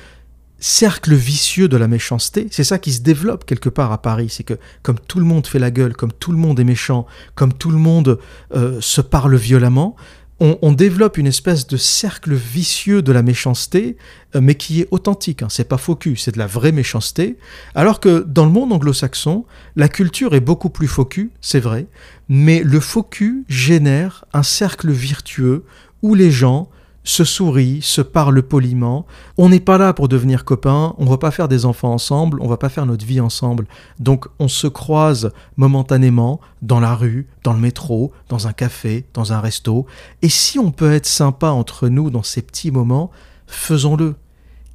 cercle 0.59 1.13
vicieux 1.13 1.67
de 1.67 1.75
la 1.75 1.89
méchanceté. 1.89 2.47
C'est 2.49 2.63
ça 2.63 2.79
qui 2.79 2.93
se 2.93 3.01
développe 3.01 3.45
quelque 3.45 3.67
part 3.67 3.91
à 3.91 4.01
Paris. 4.01 4.29
C'est 4.29 4.43
que 4.43 4.53
comme 4.81 4.97
tout 4.97 5.19
le 5.19 5.25
monde 5.25 5.45
fait 5.45 5.59
la 5.59 5.71
gueule, 5.71 5.93
comme 5.95 6.13
tout 6.13 6.31
le 6.31 6.37
monde 6.37 6.59
est 6.59 6.63
méchant, 6.63 7.05
comme 7.35 7.51
tout 7.51 7.69
le 7.69 7.77
monde 7.77 8.19
euh, 8.55 8.79
se 8.79 9.01
parle 9.01 9.35
violemment, 9.35 9.97
on, 10.43 10.73
développe 10.73 11.17
une 11.17 11.27
espèce 11.27 11.67
de 11.67 11.77
cercle 11.77 12.33
vicieux 12.33 13.01
de 13.01 13.13
la 13.13 13.21
méchanceté, 13.21 13.95
euh, 14.35 14.41
mais 14.41 14.55
qui 14.55 14.81
est 14.81 14.87
authentique. 14.91 15.41
Hein. 15.41 15.47
C'est 15.49 15.67
pas 15.67 15.77
faux 15.77 15.97
c'est 16.17 16.33
de 16.33 16.37
la 16.37 16.47
vraie 16.47 16.73
méchanceté. 16.73 17.37
Alors 17.75 18.01
que 18.01 18.25
dans 18.27 18.43
le 18.43 18.51
monde 18.51 18.73
anglo-saxon, 18.73 19.45
la 19.77 19.87
culture 19.87 20.35
est 20.35 20.41
beaucoup 20.41 20.69
plus 20.69 20.87
faux 20.87 21.07
c'est 21.39 21.61
vrai, 21.61 21.87
mais 22.27 22.61
le 22.61 22.79
faux 22.81 23.07
génère 23.47 24.25
un 24.33 24.43
cercle 24.43 24.91
virtueux 24.91 25.63
où 26.01 26.13
les 26.13 26.31
gens 26.31 26.69
se 27.03 27.23
sourit, 27.23 27.81
se 27.81 28.01
parle 28.01 28.41
poliment. 28.43 29.05
On 29.37 29.49
n'est 29.49 29.59
pas 29.59 29.77
là 29.77 29.93
pour 29.93 30.07
devenir 30.07 30.45
copains, 30.45 30.95
on 30.97 31.05
va 31.05 31.17
pas 31.17 31.31
faire 31.31 31.47
des 31.47 31.65
enfants 31.65 31.93
ensemble, 31.93 32.39
on 32.41 32.47
va 32.47 32.57
pas 32.57 32.69
faire 32.69 32.85
notre 32.85 33.05
vie 33.05 33.19
ensemble. 33.19 33.67
Donc 33.99 34.27
on 34.39 34.47
se 34.47 34.67
croise 34.67 35.31
momentanément 35.57 36.39
dans 36.61 36.79
la 36.79 36.95
rue, 36.95 37.27
dans 37.43 37.53
le 37.53 37.59
métro, 37.59 38.11
dans 38.29 38.47
un 38.47 38.53
café, 38.53 39.05
dans 39.13 39.33
un 39.33 39.39
resto. 39.39 39.85
Et 40.21 40.29
si 40.29 40.59
on 40.59 40.71
peut 40.71 40.93
être 40.93 41.05
sympa 41.05 41.49
entre 41.49 41.89
nous 41.89 42.09
dans 42.09 42.23
ces 42.23 42.41
petits 42.41 42.71
moments, 42.71 43.11
faisons-le. 43.47 44.15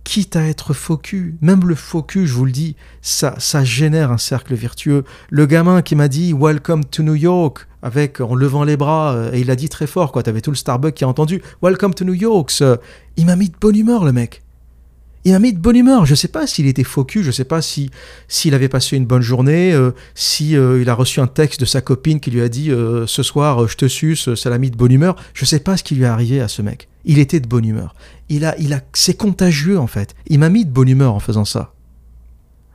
Quitte 0.09 0.37
à 0.37 0.47
être 0.47 0.73
faux 0.73 0.99
Même 1.43 1.69
le 1.69 1.75
faux 1.75 2.03
je 2.15 2.33
vous 2.33 2.47
le 2.47 2.51
dis, 2.51 2.77
ça, 3.03 3.35
ça 3.37 3.63
génère 3.63 4.11
un 4.11 4.17
cercle 4.17 4.55
vertueux. 4.55 5.05
Le 5.29 5.45
gamin 5.45 5.83
qui 5.83 5.97
m'a 5.97 6.09
dit 6.09 6.33
Welcome 6.33 6.87
to 6.87 7.03
New 7.03 7.15
York, 7.15 7.69
avec 7.83 8.23
en 8.23 8.35
levant 8.35 8.65
les 8.65 8.79
bras, 8.79 9.13
euh, 9.13 9.33
et 9.35 9.41
il 9.41 9.51
a 9.51 9.57
dit 9.57 9.69
très 9.69 9.87
fort, 9.87 10.11
quoi. 10.11 10.23
T'avais 10.23 10.41
tout 10.41 10.51
le 10.51 10.57
Starbucks 10.57 10.95
qui 10.95 11.05
a 11.05 11.09
entendu 11.09 11.43
Welcome 11.61 11.93
to 11.93 12.07
New 12.07 12.15
York. 12.15 12.51
Il 13.19 13.27
m'a 13.27 13.37
mis 13.37 13.51
de 13.51 13.57
bonne 13.61 13.77
humeur, 13.77 14.07
le 14.07 14.13
mec 14.13 14.43
il 15.25 15.33
m'a 15.33 15.39
mis 15.39 15.53
de 15.53 15.59
bonne 15.59 15.77
humeur. 15.77 16.07
Je 16.07 16.13
ne 16.13 16.17
sais 16.17 16.29
pas 16.29 16.47
s'il 16.47 16.67
était 16.67 16.85
faux 16.85 17.07
je 17.09 17.21
ne 17.21 17.31
sais 17.31 17.45
pas 17.45 17.63
si 17.63 17.91
s'il 18.29 18.55
avait 18.55 18.69
passé 18.69 18.97
une 18.97 19.07
bonne 19.07 19.23
journée, 19.23 19.73
euh, 19.73 19.93
si 20.15 20.57
euh, 20.57 20.81
il 20.81 20.89
a 20.89 20.95
reçu 20.95 21.21
un 21.21 21.27
texte 21.27 21.61
de 21.61 21.65
sa 21.65 21.81
copine 21.81 22.21
qui 22.21 22.31
lui 22.31 22.41
a 22.41 22.49
dit 22.49 22.71
euh, 22.71 23.07
ce 23.07 23.23
soir 23.23 23.69
je 23.69 23.77
te 23.77 23.87
suce, 23.87 24.35
ça 24.35 24.51
l'a 24.51 24.59
mis 24.59 24.71
de 24.71 24.77
bonne 24.77 24.93
humeur. 24.93 25.17
Je 25.35 25.45
ne 25.45 25.47
sais 25.47 25.61
pas 25.61 25.77
ce 25.77 25.83
qui 25.83 25.95
lui 25.95 26.05
est 26.05 26.07
arrivé 26.07 26.41
à 26.41 26.49
ce 26.49 26.63
mec. 26.63 26.89
Il 27.09 27.19
était 27.19 27.41
de 27.41 27.49
bonne 27.49 27.65
humeur. 27.65 27.97
Il 28.29 28.45
a, 28.45 28.57
il 28.59 28.73
a, 28.73 28.81
c'est 28.93 29.17
contagieux 29.17 29.79
en 29.79 29.89
fait. 29.89 30.15
Il 30.29 30.39
m'a 30.39 30.49
mis 30.49 30.65
de 30.65 30.71
bonne 30.71 30.89
humeur 30.89 31.15
en 31.15 31.19
faisant 31.19 31.45
ça. 31.45 31.75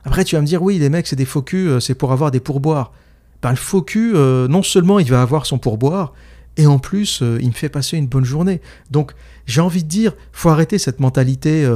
Après 0.04 0.24
tu 0.24 0.34
vas 0.36 0.42
me 0.42 0.46
dire 0.46 0.62
oui 0.62 0.78
les 0.78 0.90
mecs 0.90 1.06
c'est 1.06 1.16
des 1.16 1.24
faux 1.24 1.44
c'est 1.80 1.94
pour 1.94 2.12
avoir 2.12 2.30
des 2.30 2.40
pourboires. 2.40 2.92
Ben, 3.40 3.50
le 3.50 3.56
faux 3.56 3.84
non 4.04 4.62
seulement 4.62 4.98
il 4.98 5.08
va 5.08 5.22
avoir 5.22 5.46
son 5.46 5.58
pourboire, 5.58 6.12
et 6.56 6.66
en 6.66 6.78
plus 6.78 7.22
il 7.40 7.46
me 7.46 7.52
fait 7.52 7.70
passer 7.70 7.96
une 7.96 8.06
bonne 8.06 8.24
journée. 8.24 8.60
Donc 8.90 9.12
j'ai 9.46 9.62
envie 9.62 9.82
de 9.82 9.88
dire, 9.88 10.12
faut 10.32 10.50
arrêter 10.50 10.78
cette 10.78 11.00
mentalité 11.00 11.66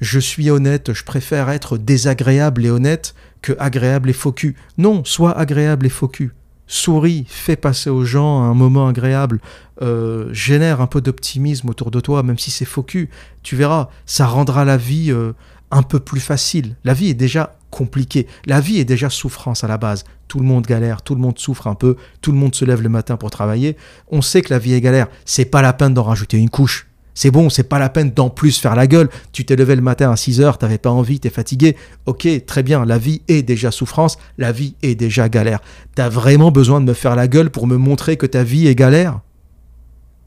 je 0.00 0.18
suis 0.18 0.50
honnête, 0.50 0.92
je 0.92 1.04
préfère 1.04 1.50
être 1.50 1.76
désagréable 1.76 2.64
et 2.64 2.70
honnête 2.70 3.14
que 3.42 3.52
agréable 3.58 4.10
et 4.10 4.12
faux 4.12 4.34
Non, 4.76 5.04
sois 5.04 5.36
agréable 5.36 5.86
et 5.86 5.90
faux 5.90 6.10
Souris, 6.68 7.24
fais 7.26 7.56
passer 7.56 7.90
aux 7.90 8.04
gens 8.04 8.42
un 8.42 8.54
moment 8.54 8.86
agréable, 8.86 9.40
euh, 9.80 10.28
génère 10.32 10.80
un 10.80 10.86
peu 10.86 11.00
d'optimisme 11.00 11.68
autour 11.70 11.90
de 11.90 11.98
toi, 11.98 12.22
même 12.22 12.38
si 12.38 12.50
c'est 12.50 12.66
faux 12.66 12.86
Tu 13.42 13.56
verras, 13.56 13.88
ça 14.06 14.26
rendra 14.26 14.64
la 14.66 14.76
vie 14.76 15.10
euh, 15.10 15.32
un 15.70 15.82
peu 15.82 15.98
plus 15.98 16.20
facile. 16.20 16.76
La 16.84 16.92
vie 16.92 17.08
est 17.08 17.14
déjà 17.14 17.56
compliquée. 17.70 18.26
La 18.46 18.60
vie 18.60 18.78
est 18.78 18.84
déjà 18.84 19.10
souffrance 19.10 19.64
à 19.64 19.68
la 19.68 19.78
base. 19.78 20.04
Tout 20.28 20.40
le 20.40 20.44
monde 20.44 20.66
galère, 20.66 21.02
tout 21.02 21.14
le 21.14 21.20
monde 21.20 21.38
souffre 21.38 21.66
un 21.66 21.74
peu, 21.74 21.96
tout 22.20 22.32
le 22.32 22.38
monde 22.38 22.54
se 22.54 22.64
lève 22.64 22.82
le 22.82 22.88
matin 22.88 23.16
pour 23.16 23.30
travailler. 23.30 23.76
On 24.08 24.20
sait 24.20 24.42
que 24.42 24.52
la 24.52 24.58
vie 24.58 24.74
est 24.74 24.80
galère. 24.80 25.08
C'est 25.24 25.46
pas 25.46 25.62
la 25.62 25.72
peine 25.72 25.94
d'en 25.94 26.02
rajouter 26.02 26.36
une 26.36 26.50
couche. 26.50 26.87
C'est 27.18 27.32
bon, 27.32 27.50
c'est 27.50 27.64
pas 27.64 27.80
la 27.80 27.88
peine 27.88 28.12
d'en 28.12 28.30
plus 28.30 28.60
faire 28.60 28.76
la 28.76 28.86
gueule. 28.86 29.08
Tu 29.32 29.44
t'es 29.44 29.56
levé 29.56 29.74
le 29.74 29.82
matin 29.82 30.12
à 30.12 30.14
6 30.14 30.40
heures, 30.40 30.56
t'avais 30.56 30.78
pas 30.78 30.92
envie, 30.92 31.18
t'es 31.18 31.30
fatigué. 31.30 31.74
Ok, 32.06 32.28
très 32.46 32.62
bien, 32.62 32.84
la 32.84 32.96
vie 32.96 33.22
est 33.26 33.42
déjà 33.42 33.72
souffrance, 33.72 34.18
la 34.36 34.52
vie 34.52 34.76
est 34.84 34.94
déjà 34.94 35.28
galère. 35.28 35.58
T'as 35.96 36.08
vraiment 36.08 36.52
besoin 36.52 36.80
de 36.80 36.86
me 36.86 36.92
faire 36.92 37.16
la 37.16 37.26
gueule 37.26 37.50
pour 37.50 37.66
me 37.66 37.76
montrer 37.76 38.16
que 38.16 38.26
ta 38.26 38.44
vie 38.44 38.68
est 38.68 38.76
galère? 38.76 39.18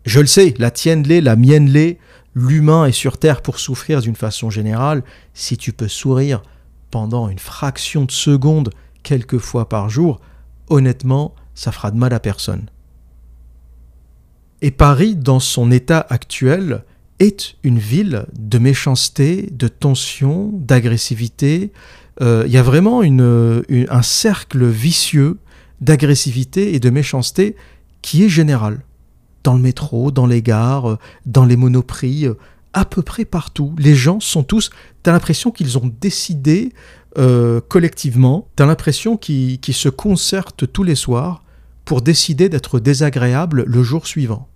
Je 0.03 0.19
le 0.19 0.27
sais, 0.27 0.53
la 0.57 0.69
tienne 0.69 1.03
l'est, 1.03 1.21
la 1.21 1.37
mienne 1.37 1.69
l'est. 1.69 1.97
L'humain 2.35 2.83
est 2.83 2.91
sur 2.91 3.17
Terre 3.17 3.41
pour 3.41 3.59
souffrir 3.59 4.01
d'une 4.01 4.17
façon 4.17 4.49
générale. 4.49 5.01
Si 5.33 5.55
tu 5.55 5.71
peux 5.71 5.87
sourire 5.87 6.43
pendant 6.89 7.29
une 7.29 7.39
fraction 7.39 8.03
de 8.03 8.11
seconde, 8.11 8.69
quelques 9.01 9.37
fois 9.37 9.69
par 9.69 9.89
jour, 9.89 10.19
honnêtement, 10.67 11.35
ça 11.55 11.71
fera 11.71 11.89
de 11.89 11.95
mal 11.95 12.13
à 12.13 12.19
personne. 12.19 12.65
Et 14.61 14.71
Paris, 14.71 15.15
dans 15.15 15.39
son 15.39 15.71
état 15.71 16.05
actuel, 16.09 16.83
est 17.19 17.55
une 17.63 17.79
ville 17.79 18.25
de 18.37 18.57
méchanceté, 18.57 19.49
de 19.51 19.67
tension, 19.67 20.51
d'agressivité. 20.53 21.71
Euh, 22.21 22.43
il 22.45 22.51
y 22.51 22.57
a 22.57 22.63
vraiment 22.63 23.01
un 23.01 24.01
cercle 24.01 24.65
vicieux 24.65 25.37
d'agressivité 25.81 26.75
et 26.75 26.79
de 26.79 26.89
méchanceté 26.89 27.55
qui 28.01 28.23
est 28.23 28.29
général. 28.29 28.81
Dans 29.43 29.53
le 29.53 29.59
métro, 29.59 30.11
dans 30.11 30.27
les 30.27 30.41
gares, 30.41 30.97
dans 31.25 31.45
les 31.45 31.57
monoprix, 31.57 32.27
à 32.73 32.85
peu 32.85 33.01
près 33.01 33.25
partout. 33.25 33.73
Les 33.77 33.95
gens 33.95 34.19
sont 34.19 34.43
tous... 34.43 34.69
T'as 35.03 35.11
l'impression 35.11 35.51
qu'ils 35.51 35.77
ont 35.77 35.91
décidé 35.99 36.71
euh, 37.17 37.59
collectivement, 37.67 38.47
t'as 38.55 38.65
l'impression 38.65 39.17
qu'ils 39.17 39.59
se 39.61 39.89
concertent 39.89 40.71
tous 40.71 40.83
les 40.83 40.95
soirs 40.95 41.43
pour 41.83 42.01
décider 42.01 42.47
d'être 42.47 42.79
désagréables 42.79 43.63
le 43.67 43.83
jour 43.83 44.07
suivant. 44.07 44.47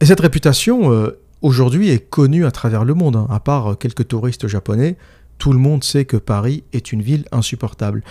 Et 0.00 0.06
cette 0.06 0.20
réputation, 0.20 0.92
euh, 0.92 1.18
aujourd'hui, 1.42 1.90
est 1.90 1.98
connue 1.98 2.46
à 2.46 2.52
travers 2.52 2.84
le 2.84 2.94
monde. 2.94 3.16
Hein. 3.16 3.26
À 3.30 3.40
part 3.40 3.72
euh, 3.72 3.74
quelques 3.74 4.06
touristes 4.06 4.46
japonais, 4.46 4.96
tout 5.38 5.52
le 5.52 5.58
monde 5.58 5.82
sait 5.82 6.04
que 6.04 6.16
Paris 6.16 6.62
est 6.72 6.92
une 6.92 7.02
ville 7.02 7.24
insupportable. 7.32 8.04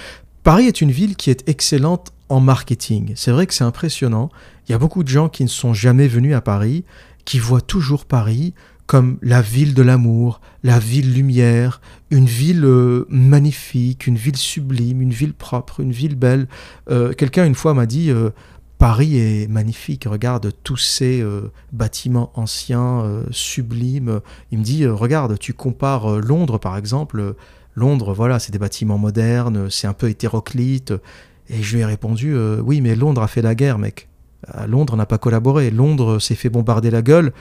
Paris 0.43 0.65
est 0.65 0.82
une 0.82 0.91
ville 0.91 1.15
qui 1.15 1.30
est 1.30 1.47
excellente 1.47 2.12
en 2.30 2.41
marketing. 2.41 3.13
C'est 3.15 3.32
vrai 3.32 3.47
que 3.47 3.54
c'est 3.54 3.63
impressionnant. 3.63 4.30
Il 4.67 4.73
y 4.73 4.76
a 4.76 4.78
beaucoup 4.78 5.04
de 5.04 5.08
gens 5.08 5.30
qui 5.30 5.43
ne 5.43 5.50
sont 5.50 5.73
jamais 5.73 6.08
venus 6.08 6.36
à 6.36 6.41
Paris, 6.41 6.84
qui 7.23 7.39
voient 7.39 7.62
toujours 7.62 8.06
Paris 8.06 8.54
comme 8.86 9.17
la 9.21 9.41
ville 9.41 9.73
de 9.73 9.82
l'amour, 9.82 10.39
la 10.63 10.80
ville 10.80 11.13
lumière, 11.13 11.82
une 12.10 12.26
ville 12.26 12.63
euh, 12.63 13.06
magnifique, 13.10 14.08
une 14.08 14.15
ville 14.15 14.38
sublime, 14.38 15.02
une 15.02 15.12
ville 15.12 15.34
propre, 15.34 15.82
une 15.82 15.91
ville 15.91 16.15
belle. 16.15 16.47
Quelqu'un 17.17 17.45
une 17.45 17.56
fois 17.56 17.73
m'a 17.73 17.86
dit 17.86 18.12
Paris 18.78 19.18
est 19.18 19.50
magnifique, 19.50 20.06
regarde 20.08 20.52
tous 20.63 20.78
ces 20.78 21.20
euh, 21.20 21.52
bâtiments 21.72 22.32
anciens, 22.36 23.02
euh, 23.02 23.24
sublimes. 23.32 24.22
Il 24.52 24.60
me 24.60 24.63
dit, 24.63 24.84
euh, 24.84 24.94
regarde, 24.94 25.40
tu 25.40 25.54
compares 25.54 26.20
Londres 26.20 26.60
par 26.60 26.78
exemple. 26.78 27.36
Londres, 27.74 28.13
voilà, 28.13 28.38
c'est 28.38 28.52
des 28.52 28.60
bâtiments 28.60 29.00
modernes, 29.00 29.70
c'est 29.72 29.88
un 29.88 29.94
peu 29.94 30.10
hétéroclite. 30.10 30.94
Et 31.50 31.63
je 31.63 31.76
lui 31.76 31.82
ai 31.82 31.86
répondu, 31.86 32.36
oui, 32.60 32.82
mais 32.82 32.94
Londres 32.96 33.22
a 33.22 33.28
fait 33.28 33.42
la 33.42 33.56
guerre, 33.56 33.78
mec. 33.78 34.10
Londres 34.68 34.98
n'a 34.98 35.06
pas 35.06 35.18
collaboré. 35.18 35.72
Londres 35.72 36.20
s'est 36.20 36.36
fait 36.36 36.50
bombarder 36.50 36.92
la 36.92 37.02
gueule 37.02 37.32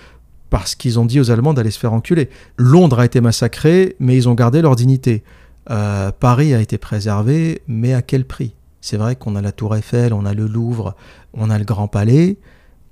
parce 0.48 0.76
qu'ils 0.76 1.00
ont 1.00 1.06
dit 1.06 1.18
aux 1.18 1.32
Allemands 1.32 1.54
d'aller 1.54 1.72
se 1.72 1.78
faire 1.78 1.92
enculer. 1.92 2.30
Londres 2.56 3.00
a 3.00 3.04
été 3.04 3.20
massacré, 3.20 3.96
mais 3.98 4.14
ils 4.16 4.28
ont 4.28 4.34
gardé 4.34 4.62
leur 4.62 4.76
dignité. 4.76 5.24
Paris 5.66 6.54
a 6.54 6.60
été 6.60 6.78
préservé, 6.78 7.62
mais 7.66 7.94
à 7.94 8.02
quel 8.02 8.24
prix? 8.26 8.54
C'est 8.86 8.98
vrai 8.98 9.16
qu'on 9.16 9.34
a 9.34 9.42
la 9.42 9.50
Tour 9.50 9.74
Eiffel, 9.74 10.12
on 10.12 10.24
a 10.24 10.32
le 10.32 10.46
Louvre, 10.46 10.94
on 11.34 11.50
a 11.50 11.58
le 11.58 11.64
Grand 11.64 11.88
Palais, 11.88 12.36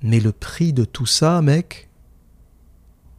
mais 0.02 0.18
le 0.18 0.32
prix 0.32 0.72
de 0.72 0.84
tout 0.84 1.06
ça, 1.06 1.40
mec, 1.40 1.88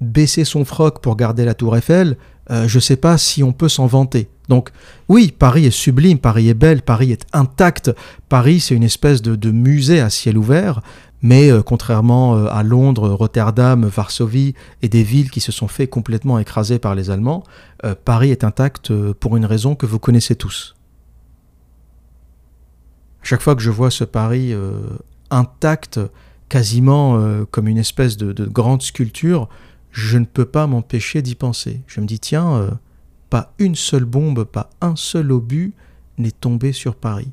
baisser 0.02 0.44
son 0.44 0.66
froc 0.66 1.00
pour 1.00 1.16
garder 1.16 1.46
la 1.46 1.54
Tour 1.54 1.78
Eiffel, 1.78 2.18
euh, 2.52 2.68
je 2.68 2.76
ne 2.76 2.82
sais 2.82 2.98
pas 2.98 3.18
si 3.18 3.44
on 3.44 3.54
peut 3.54 3.70
s'en 3.70 3.88
vanter. 3.88 4.28
Donc 4.50 4.72
oui, 5.08 5.32
Paris 5.32 5.66
est 5.66 5.72
sublime, 5.72 6.20
Paris 6.20 6.50
est 6.50 6.54
belle, 6.54 6.82
Paris 6.82 7.14
est 7.14 7.26
intact, 7.32 7.96
Paris 8.28 8.60
c'est 8.60 8.76
une 8.76 8.84
espèce 8.84 9.22
de, 9.22 9.52
musée 9.52 10.02
à 10.02 10.10
ciel 10.10 10.38
ouvert, 10.38 10.82
mais 11.22 11.50
euh, 11.50 11.62
contrairement 11.62 12.36
euh, 12.36 12.48
à 12.52 12.62
Londres, 12.62 13.08
Rotterdam, 13.08 13.86
Varsovie 13.86 14.54
et 14.82 14.90
des 14.90 15.04
villes 15.04 15.32
qui 15.32 15.40
se 15.40 15.54
sont 15.54 15.70
fait 15.70 15.88
complètement 15.88 16.40
écraser 16.40 16.78
par 16.78 16.94
les 16.94 17.10
Allemands, 17.10 17.46
Paris 18.04 18.32
est 18.32 18.44
intact 18.44 18.92
pour 19.14 19.38
une 19.38 19.46
raison 19.46 19.76
que 19.76 19.86
vous 19.86 20.00
connaissez 20.00 20.36
tous. 20.36 20.76
Chaque 23.26 23.42
fois 23.42 23.56
que 23.56 23.62
je 23.64 23.72
vois 23.72 23.90
ce 23.90 24.04
Paris 24.04 24.54
euh, 24.54 24.82
intact, 25.32 26.00
quasiment 26.48 27.18
euh, 27.18 27.44
comme 27.50 27.68
une 27.68 27.80
espèce 27.80 28.18
de, 28.18 28.46
grande 28.46 28.84
sculpture, 28.84 29.50
je 29.92 30.20
ne 30.20 30.26
peux 30.26 30.46
pas 30.46 30.68
m'empêcher 30.68 31.24
d'y 31.24 31.34
penser. 31.34 31.82
Je 31.88 32.02
me 32.02 32.06
dis, 32.06 32.20
tiens, 32.20 32.56
euh, 32.56 32.70
pas 33.32 33.52
une 33.58 33.74
seule 33.74 34.06
bombe, 34.06 34.44
pas 34.44 34.70
un 34.80 34.96
seul 34.96 35.32
obus 35.32 35.74
n'est 36.20 36.30
tombé 36.30 36.72
sur 36.72 36.96
Paris. 36.96 37.32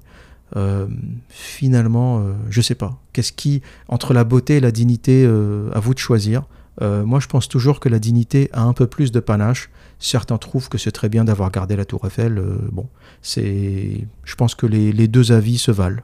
finalement, 1.29 2.27
je 2.51 2.59
ne 2.59 2.63
sais 2.63 2.75
pas. 2.75 2.99
Qu'est-ce 3.13 3.33
qui, 3.33 3.63
entre 3.89 4.13
la 4.15 4.25
beauté 4.25 4.57
et 4.57 4.61
la 4.61 4.71
dignité, 4.71 5.27
à 5.27 5.79
vous 5.79 5.95
de 5.95 5.99
choisir 5.99 6.43
moi, 6.81 7.21
je 7.21 7.27
pense 7.29 7.49
toujours 7.49 7.81
que 7.81 7.89
la 7.89 7.99
dignité 7.99 8.51
a 8.53 8.63
un 8.63 8.73
peu 8.73 8.87
plus 8.87 9.13
de 9.13 9.21
panache. 9.21 9.71
Certains 10.03 10.37
trouvent 10.37 10.69
que 10.69 10.79
c'est 10.79 10.91
très 10.91 11.09
bien 11.09 11.23
d'avoir 11.23 11.53
gardé 11.53 11.77
la 11.77 11.85
Tour 11.85 12.05
Eiffel. 12.05 12.37
Euh, 12.37 12.59
bon, 12.73 12.89
c'est, 13.23 14.05
je 14.25 14.35
pense 14.35 14.57
que 14.57 14.67
les, 14.67 15.07
deux 15.07 15.31
avis 15.31 15.59
se 15.59 15.71
valent. 15.71 16.03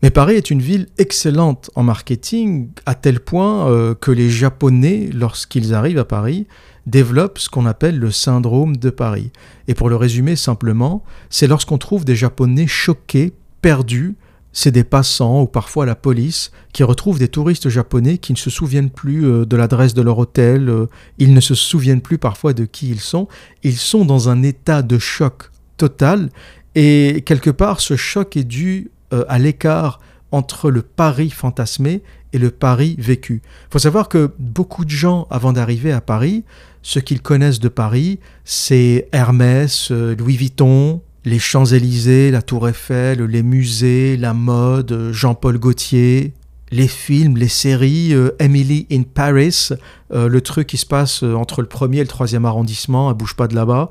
Mais 0.00 0.10
Paris 0.10 0.36
est 0.36 0.52
une 0.52 0.62
ville 0.62 0.86
excellente 0.96 1.70
en 1.74 1.82
marketing, 1.82 2.68
à 2.86 2.94
tel 2.94 3.18
point 3.18 3.68
euh, 3.68 3.96
que 3.96 4.12
les 4.12 4.30
Japonais, 4.30 5.10
lorsqu'ils 5.12 5.74
arrivent 5.74 5.98
à 5.98 6.04
Paris, 6.04 6.46
développent 6.86 7.40
ce 7.40 7.48
qu'on 7.48 7.66
appelle 7.66 7.98
le 7.98 8.12
syndrome 8.12 8.76
de 8.76 8.90
Paris. 8.90 9.32
Et 9.66 9.74
pour 9.74 9.88
le 9.88 9.96
résumer 9.96 10.36
simplement, 10.36 11.02
c'est 11.30 11.48
lorsqu'on 11.48 11.78
trouve 11.78 12.04
des 12.04 12.14
Japonais 12.14 12.68
choqués, 12.68 13.32
perdus, 13.60 14.14
c'est 14.56 14.70
des 14.70 14.84
passants 14.84 15.42
ou 15.42 15.46
parfois 15.46 15.84
la 15.84 15.94
police 15.94 16.50
qui 16.72 16.82
retrouvent 16.82 17.18
des 17.18 17.28
touristes 17.28 17.68
japonais 17.68 18.16
qui 18.16 18.32
ne 18.32 18.38
se 18.38 18.48
souviennent 18.48 18.88
plus 18.88 19.26
euh, 19.26 19.44
de 19.44 19.54
l'adresse 19.54 19.92
de 19.92 20.00
leur 20.00 20.18
hôtel, 20.18 20.70
euh, 20.70 20.86
ils 21.18 21.34
ne 21.34 21.40
se 21.40 21.54
souviennent 21.54 22.00
plus 22.00 22.16
parfois 22.16 22.54
de 22.54 22.64
qui 22.64 22.88
ils 22.88 23.00
sont, 23.00 23.28
ils 23.62 23.76
sont 23.76 24.06
dans 24.06 24.30
un 24.30 24.42
état 24.42 24.80
de 24.80 24.98
choc 24.98 25.50
total 25.76 26.30
et 26.74 27.22
quelque 27.26 27.50
part 27.50 27.80
ce 27.80 27.96
choc 27.96 28.34
est 28.38 28.44
dû 28.44 28.90
euh, 29.12 29.26
à 29.28 29.38
l'écart 29.38 30.00
entre 30.32 30.70
le 30.70 30.80
Paris 30.80 31.28
fantasmé 31.28 32.02
et 32.32 32.38
le 32.38 32.50
Paris 32.50 32.96
vécu. 32.98 33.42
Il 33.44 33.72
faut 33.72 33.78
savoir 33.78 34.08
que 34.08 34.30
beaucoup 34.38 34.86
de 34.86 34.90
gens, 34.90 35.26
avant 35.28 35.52
d'arriver 35.52 35.92
à 35.92 36.00
Paris, 36.00 36.44
ce 36.80 36.98
qu'ils 36.98 37.20
connaissent 37.20 37.60
de 37.60 37.68
Paris, 37.68 38.20
c'est 38.44 39.08
Hermès, 39.12 39.90
Louis 39.90 40.38
Vuitton, 40.38 41.02
les 41.26 41.40
Champs-Élysées, 41.40 42.30
la 42.30 42.40
Tour 42.40 42.68
Eiffel, 42.68 43.20
les 43.24 43.42
musées, 43.42 44.16
la 44.16 44.32
mode, 44.32 45.10
Jean-Paul 45.10 45.58
Gaultier. 45.58 46.32
les 46.72 46.88
films, 46.88 47.36
les 47.36 47.48
séries, 47.48 48.12
euh, 48.12 48.34
Emily 48.40 48.88
in 48.90 49.02
Paris, 49.02 49.68
euh, 50.12 50.28
le 50.28 50.40
truc 50.40 50.66
qui 50.66 50.76
se 50.76 50.86
passe 50.86 51.22
euh, 51.22 51.34
entre 51.34 51.62
le 51.62 51.68
premier 51.68 51.98
et 51.98 52.02
le 52.02 52.08
troisième 52.08 52.44
arrondissement, 52.44 53.08
elle 53.08 53.16
bouge 53.16 53.36
pas 53.36 53.46
de 53.46 53.54
là-bas. 53.54 53.90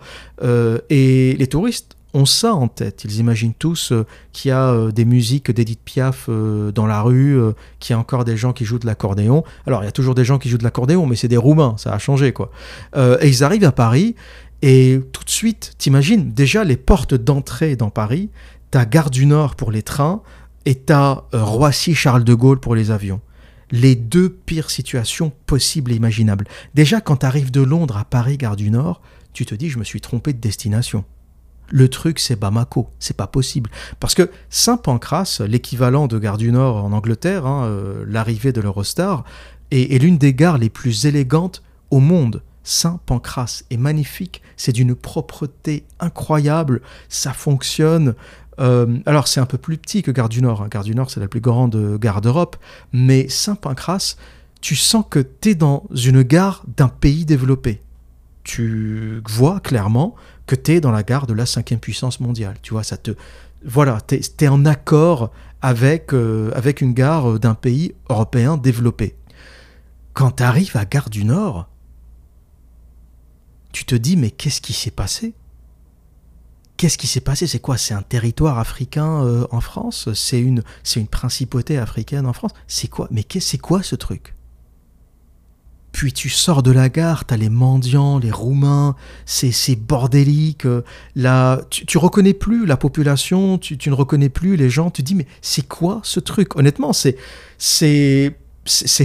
et 0.90 1.36
les 1.38 1.48
touristes 1.48 1.96
ont 2.14 2.26
ça 2.26 2.54
en 2.54 2.68
tête. 2.68 3.04
Ils 3.06 3.20
imaginent 3.20 3.54
tous 3.58 3.94
qu'il 4.34 4.50
y 4.50 4.52
a 4.54 4.92
des 4.92 5.06
musiques 5.06 5.52
d'Edith 5.52 5.82
Piaf 5.84 6.30
dans 6.30 6.86
la 6.86 7.02
rue, 7.02 7.38
qu'il 7.80 7.94
y 7.94 7.96
a 7.96 8.00
encore 8.00 8.24
des 8.24 8.38
gens 8.38 8.54
qui 8.54 8.64
jouent 8.64 8.80
de 8.80 8.86
l'accordéon. 8.86 9.44
Alors, 9.68 9.84
il 9.84 9.86
y 9.86 9.90
a 9.90 9.92
toujours 9.92 10.16
des 10.16 10.24
gens 10.24 10.38
qui 10.38 10.48
jouent 10.48 10.58
de 10.58 10.64
l'accordéon, 10.64 11.06
mais 11.08 11.18
c'est 11.18 11.28
des 11.28 11.38
Roumains, 11.38 11.76
ça 11.78 11.94
a 11.94 11.98
changé, 11.98 12.32
quoi. 12.32 12.52
et 12.96 13.28
ils 13.28 13.44
arrivent 13.44 13.66
à 13.66 13.74
Paris, 13.74 14.16
et 14.68 15.00
tout 15.12 15.24
de 15.24 15.30
suite, 15.30 15.76
t'imagines, 15.78 16.34
déjà 16.34 16.64
les 16.64 16.76
portes 16.76 17.14
d'entrée 17.14 17.76
dans 17.76 17.92
Paris, 17.92 18.32
t'as 18.72 18.86
Gare 18.86 19.12
du 19.12 19.28
Nord 19.28 19.54
pour 19.54 19.70
les 19.70 19.84
trains, 19.84 20.24
et 20.66 20.74
t'as 20.74 21.26
euh, 21.36 21.44
Roissy-Charles 21.44 22.24
de 22.24 22.34
Gaulle 22.34 22.60
pour 22.60 22.74
les 22.74 22.90
avions. 22.90 23.22
Les 23.70 23.94
deux 23.94 24.28
pires 24.28 24.72
situations 24.72 25.32
possibles 25.46 25.92
et 25.92 25.96
imaginables. 25.96 26.48
Déjà, 26.74 27.00
quand 27.00 27.18
t'arrives 27.18 27.52
de 27.52 27.62
Londres 27.62 27.96
à 27.96 28.06
Paris, 28.06 28.38
gare 28.38 28.56
du 28.56 28.72
Nord, 28.72 29.04
tu 29.34 29.46
te 29.46 29.54
dis, 29.54 29.70
je 29.70 29.78
me 29.78 29.84
suis 29.84 30.02
trompé 30.02 30.34
de 30.34 30.40
destination. 30.40 31.06
Le 31.70 31.88
truc, 31.88 32.18
c'est 32.18 32.36
Bamako. 32.36 32.90
C'est 32.98 33.16
pas 33.16 33.28
possible. 33.28 33.70
Parce 34.00 34.16
que 34.16 34.32
Saint-Pancras, 34.50 35.44
l'équivalent 35.48 36.08
de 36.08 36.18
Gare 36.18 36.40
du 36.40 36.52
Nord 36.52 36.84
en 36.84 36.92
Angleterre, 36.92 37.46
hein, 37.46 37.66
euh, 37.66 38.04
l'arrivée 38.08 38.52
de 38.52 38.62
l'Eurostar, 38.62 39.26
est, 39.70 40.02
l'une 40.02 40.18
des 40.18 40.34
gares 40.34 40.58
les 40.58 40.72
plus 40.72 41.06
élégantes 41.06 41.62
au 41.92 42.00
monde. 42.00 42.42
Saint-Pancras 42.66 43.64
est 43.70 43.78
magnifique, 43.78 44.42
c'est 44.58 44.74
d'une 44.74 44.96
propreté 44.96 45.86
incroyable, 46.02 46.82
ça 47.08 47.32
fonctionne, 47.32 48.16
euh, 48.60 48.98
alors 49.06 49.28
c'est 49.28 49.40
un 49.40 49.46
peu 49.46 49.58
plus 49.58 49.78
petit 49.78 50.02
que 50.02 50.12
Gare 50.12 50.30
du 50.30 50.42
Nord. 50.42 50.62
Hein. 50.62 50.68
Gare 50.70 50.84
du 50.84 50.96
Nord 50.96 51.10
c'est 51.10 51.20
la 51.20 51.28
plus 51.28 51.42
grande 51.42 51.98
gare 52.00 52.22
d'Europe, 52.22 52.58
mais 52.92 53.30
Saint-Pancras, 53.30 54.16
tu 54.62 54.76
sens 54.76 55.06
que 55.10 55.20
tu 55.20 55.50
es 55.50 55.56
dans 55.56 55.84
une 55.96 56.24
gare 56.24 56.64
d'un 56.76 56.88
pays 56.88 57.26
développé. 57.26 57.82
Tu 58.44 59.22
vois 59.28 59.60
clairement 59.60 60.16
que 60.48 60.56
tu 60.56 60.74
es 60.74 60.82
dans 60.82 60.92
la 60.92 61.04
gare 61.04 61.28
de 61.28 61.34
la 61.34 61.46
cinquième 61.46 61.80
puissance 61.80 62.20
mondiale. 62.20 62.56
Tu 62.62 62.74
vois, 62.74 62.84
ça 62.84 62.98
te... 62.98 63.12
Voilà, 63.64 64.00
tu 64.08 64.16
es, 64.16 64.48
en 64.48 64.66
accord 64.66 65.32
avec, 65.62 66.14
euh, 66.14 66.52
avec 66.54 66.82
une 66.82 66.94
gare 66.94 67.40
d'un 67.40 67.56
pays 67.56 67.94
européen 68.10 68.58
développé. 68.58 69.16
Quand 70.14 70.38
tu 70.38 70.44
arrives 70.44 70.78
à 70.78 70.86
Gare 70.86 71.10
du 71.10 71.26
Nord, 71.26 71.68
tu 73.76 73.84
te 73.84 73.96
dis 73.96 74.16
mais 74.16 74.32
qu'est-ce 74.32 74.62
qui 74.62 74.72
s'est 74.72 74.90
passé? 74.90 75.34
Qu'est-ce 76.78 76.98
qui 76.98 77.08
s'est 77.08 77.20
passé? 77.20 77.46
C'est 77.46 77.60
quoi? 77.60 77.78
C'est 77.78 77.94
un 77.94 78.02
territoire 78.02 78.58
africain 78.58 79.26
euh, 79.26 79.46
en 79.52 79.60
France? 79.60 80.08
C'est 80.14 80.40
une, 80.40 80.64
une 80.96 81.08
principauté 81.08 81.78
africaine 81.78 82.26
en 82.26 82.32
France? 82.32 82.52
C'est 82.68 82.88
quoi? 82.88 83.10
Mais 83.12 83.26
c'est 83.40 83.58
quoi 83.58 83.84
ce 83.84 83.96
truc? 83.96 84.34
Puis 85.92 86.14
tu 86.14 86.30
sors 86.30 86.64
de 86.64 86.72
la 86.72 86.88
gare, 86.88 87.26
t'as 87.26 87.36
les 87.36 87.50
mendiants, 87.50 88.18
les 88.18 88.32
Roumains, 88.32 88.96
c'est, 89.26 89.76
bordélique. 89.76 90.66
Euh, 90.66 90.84
là, 91.16 91.62
tu, 91.70 91.86
tu 91.86 91.98
reconnais 91.98 92.34
plus 92.34 92.66
la 92.66 92.78
population, 92.78 93.58
tu, 93.58 93.78
ne 93.90 93.94
reconnais 93.94 94.30
plus 94.30 94.56
les 94.56 94.70
gens. 94.70 94.90
Tu 94.90 95.04
dis 95.04 95.16
mais 95.16 95.28
c'est 95.42 95.68
quoi 95.68 96.00
ce 96.04 96.22
truc? 96.22 96.56
Honnêtement, 96.56 96.94
c'est, 96.94 97.18
c'est, 97.58 98.36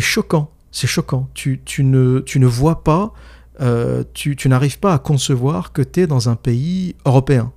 choquant. 0.01 0.51
C'est 0.71 0.87
choquant. 0.87 1.29
Tu, 1.35 1.61
ne, 1.81 2.21
tu 2.21 2.39
ne 2.39 2.47
vois 2.47 2.85
pas, 2.85 3.13
euh, 3.61 4.05
tu, 4.15 4.37
n'arrives 4.49 4.79
pas 4.79 4.95
à 4.95 4.99
concevoir 4.99 5.73
que 5.73 5.83
tu 5.83 6.01
es 6.01 6.07
dans 6.07 6.29
un 6.29 6.37
pays 6.37 6.95
européen. 7.05 7.53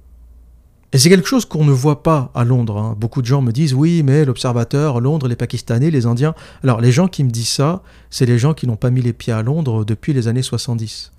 Et 0.91 0.99
c'est 0.99 1.09
quelque 1.09 1.27
chose 1.27 1.45
qu'on 1.45 1.65
ne 1.65 1.71
voit 1.71 2.03
pas 2.03 2.31
à 2.35 2.43
Londres. 2.43 2.77
Hein. 2.77 2.95
Beaucoup 2.99 3.21
de 3.21 3.27
gens 3.27 3.41
me 3.41 3.51
disent 3.51 3.73
oui, 3.73 4.03
mais 4.03 4.25
l'observateur, 4.25 5.01
Londres, 5.01 5.27
les 5.27 5.35
Pakistanais, 5.35 5.89
les 5.89 6.05
Indiens. 6.05 6.35
Alors 6.63 6.81
les 6.81 6.91
gens 6.91 7.07
qui 7.07 7.23
me 7.23 7.31
disent 7.31 7.49
ça, 7.49 7.81
c'est 8.11 8.27
les 8.27 8.37
gens 8.37 8.53
qui 8.53 8.67
n'ont 8.67 8.75
pas 8.75 8.91
mis 8.91 9.01
les 9.01 9.13
pieds 9.13 9.33
à 9.33 9.41
Londres 9.41 9.85
depuis 9.85 10.13
les 10.13 10.27
années 10.27 10.43
70. 10.43 11.11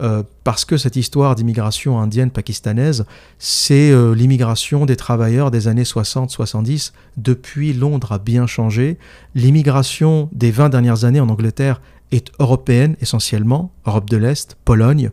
Euh, 0.00 0.22
parce 0.44 0.64
que 0.64 0.76
cette 0.76 0.94
histoire 0.94 1.34
d'immigration 1.34 1.98
indienne 1.98 2.30
pakistanaise, 2.30 3.04
c'est 3.38 3.90
euh, 3.90 4.14
l'immigration 4.14 4.86
des 4.86 4.94
travailleurs 4.94 5.50
des 5.50 5.66
années 5.66 5.82
60-70. 5.82 6.92
Depuis, 7.16 7.72
Londres 7.72 8.12
a 8.12 8.18
bien 8.18 8.46
changé. 8.46 8.96
L'immigration 9.34 10.28
des 10.32 10.52
20 10.52 10.68
dernières 10.68 11.04
années 11.04 11.20
en 11.20 11.28
Angleterre 11.28 11.80
est 12.12 12.30
européenne 12.38 12.96
essentiellement, 13.00 13.72
Europe 13.86 14.08
de 14.08 14.16
l'Est, 14.16 14.56
Pologne, 14.64 15.10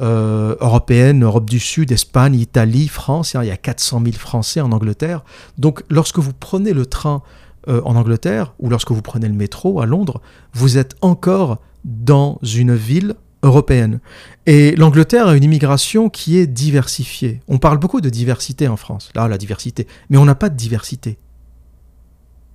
euh, 0.00 0.56
européenne, 0.60 1.22
Europe 1.22 1.48
du 1.48 1.60
Sud, 1.60 1.92
Espagne, 1.92 2.34
Italie, 2.34 2.88
France. 2.88 3.36
Il 3.40 3.46
y 3.46 3.50
a 3.50 3.56
400 3.56 4.02
000 4.04 4.16
Français 4.16 4.60
en 4.60 4.72
Angleterre. 4.72 5.22
Donc 5.58 5.84
lorsque 5.88 6.18
vous 6.18 6.32
prenez 6.32 6.72
le 6.72 6.86
train 6.86 7.22
euh, 7.68 7.80
en 7.84 7.94
Angleterre 7.94 8.54
ou 8.58 8.68
lorsque 8.68 8.90
vous 8.90 9.02
prenez 9.02 9.28
le 9.28 9.34
métro 9.34 9.80
à 9.80 9.86
Londres, 9.86 10.20
vous 10.52 10.78
êtes 10.78 10.96
encore 11.00 11.58
dans 11.84 12.40
une 12.42 12.74
ville 12.74 13.14
européenne. 13.44 14.00
Et 14.46 14.74
l'Angleterre 14.74 15.28
a 15.28 15.36
une 15.36 15.44
immigration 15.44 16.08
qui 16.08 16.38
est 16.38 16.46
diversifiée. 16.46 17.40
On 17.46 17.58
parle 17.58 17.78
beaucoup 17.78 18.00
de 18.00 18.08
diversité 18.08 18.66
en 18.68 18.76
France. 18.76 19.10
Là, 19.14 19.28
la 19.28 19.38
diversité. 19.38 19.86
Mais 20.10 20.16
on 20.16 20.24
n'a 20.24 20.34
pas 20.34 20.48
de 20.48 20.56
diversité. 20.56 21.18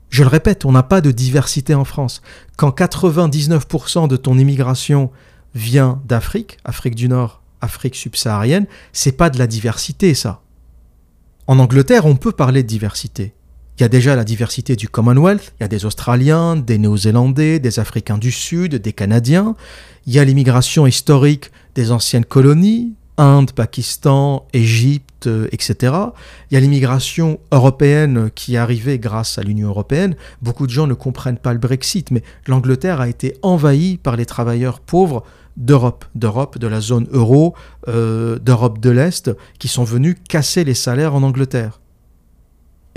Je 0.09 0.23
le 0.23 0.29
répète, 0.29 0.65
on 0.65 0.71
n'a 0.71 0.83
pas 0.83 1.01
de 1.01 1.11
diversité 1.11 1.73
en 1.75 1.85
France. 1.85 2.21
Quand 2.57 2.77
99% 2.77 4.07
de 4.07 4.17
ton 4.17 4.37
immigration 4.37 5.11
vient 5.53 6.01
d'Afrique, 6.05 6.57
Afrique 6.63 6.95
du 6.95 7.07
Nord, 7.07 7.41
Afrique 7.61 7.95
subsaharienne, 7.95 8.65
c'est 8.93 9.11
pas 9.11 9.29
de 9.29 9.37
la 9.37 9.47
diversité 9.47 10.13
ça. 10.13 10.41
En 11.47 11.59
Angleterre, 11.59 12.05
on 12.05 12.15
peut 12.15 12.31
parler 12.31 12.63
de 12.63 12.67
diversité. 12.67 13.33
Il 13.77 13.81
y 13.81 13.85
a 13.85 13.89
déjà 13.89 14.15
la 14.15 14.25
diversité 14.25 14.75
du 14.75 14.89
Commonwealth, 14.89 15.53
il 15.57 15.63
y 15.63 15.65
a 15.65 15.69
des 15.69 15.85
Australiens, 15.85 16.57
des 16.57 16.77
Néo-Zélandais, 16.77 17.59
des 17.59 17.79
Africains 17.79 18.17
du 18.17 18.31
Sud, 18.31 18.75
des 18.75 18.93
Canadiens, 18.93 19.55
il 20.05 20.13
y 20.13 20.19
a 20.19 20.25
l'immigration 20.25 20.85
historique 20.85 21.51
des 21.75 21.91
anciennes 21.91 22.25
colonies, 22.25 22.95
Inde, 23.19 23.51
Pakistan, 23.51 24.47
Égypte, 24.53 25.29
etc. 25.51 25.93
Il 26.49 26.53
y 26.53 26.57
a 26.57 26.59
l'immigration 26.61 27.39
européenne 27.51 28.31
qui 28.33 28.55
est 28.55 28.57
arrivée 28.57 28.97
grâce 28.97 29.37
à 29.37 29.43
l'Union 29.43 29.67
européenne. 29.67 30.15
Beaucoup 30.41 30.65
de 30.65 30.71
gens 30.71 30.87
ne 30.87 30.93
comprennent 30.93 31.37
pas 31.37 31.51
le 31.51 31.59
Brexit, 31.59 32.11
mais 32.11 32.23
l'Angleterre 32.47 33.01
a 33.01 33.09
été 33.09 33.37
envahie 33.41 33.97
par 33.97 34.15
les 34.15 34.25
travailleurs 34.25 34.79
pauvres 34.79 35.23
d'Europe, 35.57 36.05
d'Europe, 36.15 36.57
de 36.57 36.67
la 36.67 36.79
zone 36.79 37.07
euro, 37.11 37.53
euh, 37.89 38.39
d'Europe 38.39 38.79
de 38.79 38.89
l'Est, 38.89 39.29
qui 39.59 39.67
sont 39.67 39.83
venus 39.83 40.15
casser 40.27 40.63
les 40.63 40.73
salaires 40.73 41.13
en 41.13 41.21
Angleterre. 41.21 41.81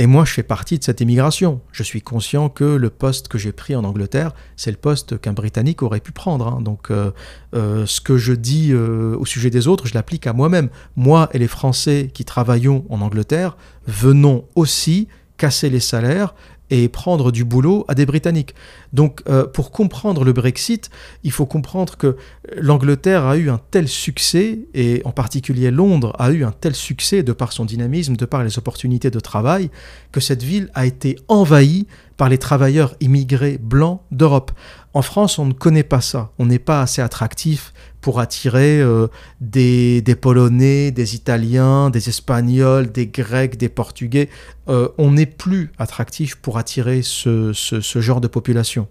Et 0.02 0.08
moi, 0.08 0.24
je 0.24 0.32
fais 0.32 0.42
partie 0.42 0.80
de 0.80 0.82
cette 0.82 1.00
immigration. 1.00 1.60
Je 1.70 1.84
suis 1.84 2.02
conscient 2.02 2.48
que 2.48 2.64
le 2.64 2.90
poste 2.90 3.28
que 3.28 3.38
j'ai 3.38 3.52
pris 3.52 3.76
en 3.76 3.84
Angleterre, 3.84 4.34
c'est 4.56 4.72
le 4.72 4.76
poste 4.76 5.20
qu'un 5.20 5.32
Britannique 5.32 5.80
aurait 5.80 6.00
pu 6.00 6.10
prendre. 6.10 6.48
Hein. 6.48 6.60
Donc, 6.60 6.90
euh, 6.90 7.12
euh, 7.54 7.86
ce 7.86 8.00
que 8.00 8.18
je 8.18 8.32
dis 8.32 8.74
au 8.74 9.24
sujet 9.24 9.48
des 9.48 9.68
autres, 9.68 9.86
je 9.86 9.94
l'applique 9.94 10.26
à 10.26 10.32
moi-même. 10.32 10.70
Moi 10.96 11.28
et 11.34 11.38
les 11.38 11.46
Français 11.46 12.10
qui 12.12 12.24
travaillons 12.24 12.84
en 12.88 13.00
Angleterre 13.00 13.56
venons 13.86 14.44
aussi 14.56 15.06
casser 15.36 15.70
les 15.70 15.78
salaires 15.78 16.34
et 16.72 16.88
prendre 16.88 17.32
du 17.32 17.44
boulot 17.44 17.84
à 17.86 17.94
des 17.94 18.06
Britanniques. 18.06 18.54
Donc 18.94 19.20
euh, 19.28 19.46
pour 19.46 19.70
comprendre 19.72 20.24
le 20.24 20.32
Brexit, 20.32 20.88
il 21.22 21.30
faut 21.30 21.44
comprendre 21.44 21.98
que 21.98 22.16
l'Angleterre 22.56 23.26
a 23.26 23.36
eu 23.36 23.50
un 23.50 23.60
tel 23.70 23.86
succès, 23.86 24.60
et 24.72 25.02
en 25.04 25.12
particulier 25.12 25.70
Londres 25.70 26.16
a 26.18 26.30
eu 26.30 26.44
un 26.44 26.50
tel 26.50 26.74
succès 26.74 27.22
de 27.22 27.32
par 27.32 27.52
son 27.52 27.66
dynamisme, 27.66 28.16
de 28.16 28.24
par 28.24 28.42
les 28.42 28.56
opportunités 28.56 29.10
de 29.10 29.20
travail, 29.20 29.68
que 30.12 30.20
cette 30.20 30.42
ville 30.42 30.70
a 30.72 30.86
été 30.86 31.18
envahie 31.28 31.86
par 32.16 32.28
les 32.28 32.38
travailleurs 32.38 32.94
immigrés 33.00 33.58
blancs 33.58 34.00
d'Europe. 34.10 34.52
En 34.94 35.02
France, 35.02 35.38
on 35.38 35.46
ne 35.46 35.52
connaît 35.52 35.82
pas 35.82 36.00
ça. 36.00 36.30
On 36.38 36.46
n'est 36.46 36.58
pas 36.58 36.82
assez 36.82 37.00
attractif 37.00 37.72
pour 38.02 38.20
attirer 38.20 38.80
euh, 38.80 39.06
des, 39.40 40.02
Polonais, 40.20 40.90
des 40.90 41.14
Italiens, 41.14 41.88
des 41.88 42.10
Espagnols, 42.10 42.92
des 42.92 43.06
Grecs, 43.06 43.56
des 43.56 43.70
Portugais. 43.70 44.28
Euh, 44.68 44.88
on 44.98 45.12
n'est 45.12 45.26
plus 45.26 45.72
attractif 45.78 46.36
pour 46.36 46.58
attirer 46.58 47.00
ce, 47.02 47.52
genre 47.80 48.20
de 48.20 48.28
population. 48.28 48.88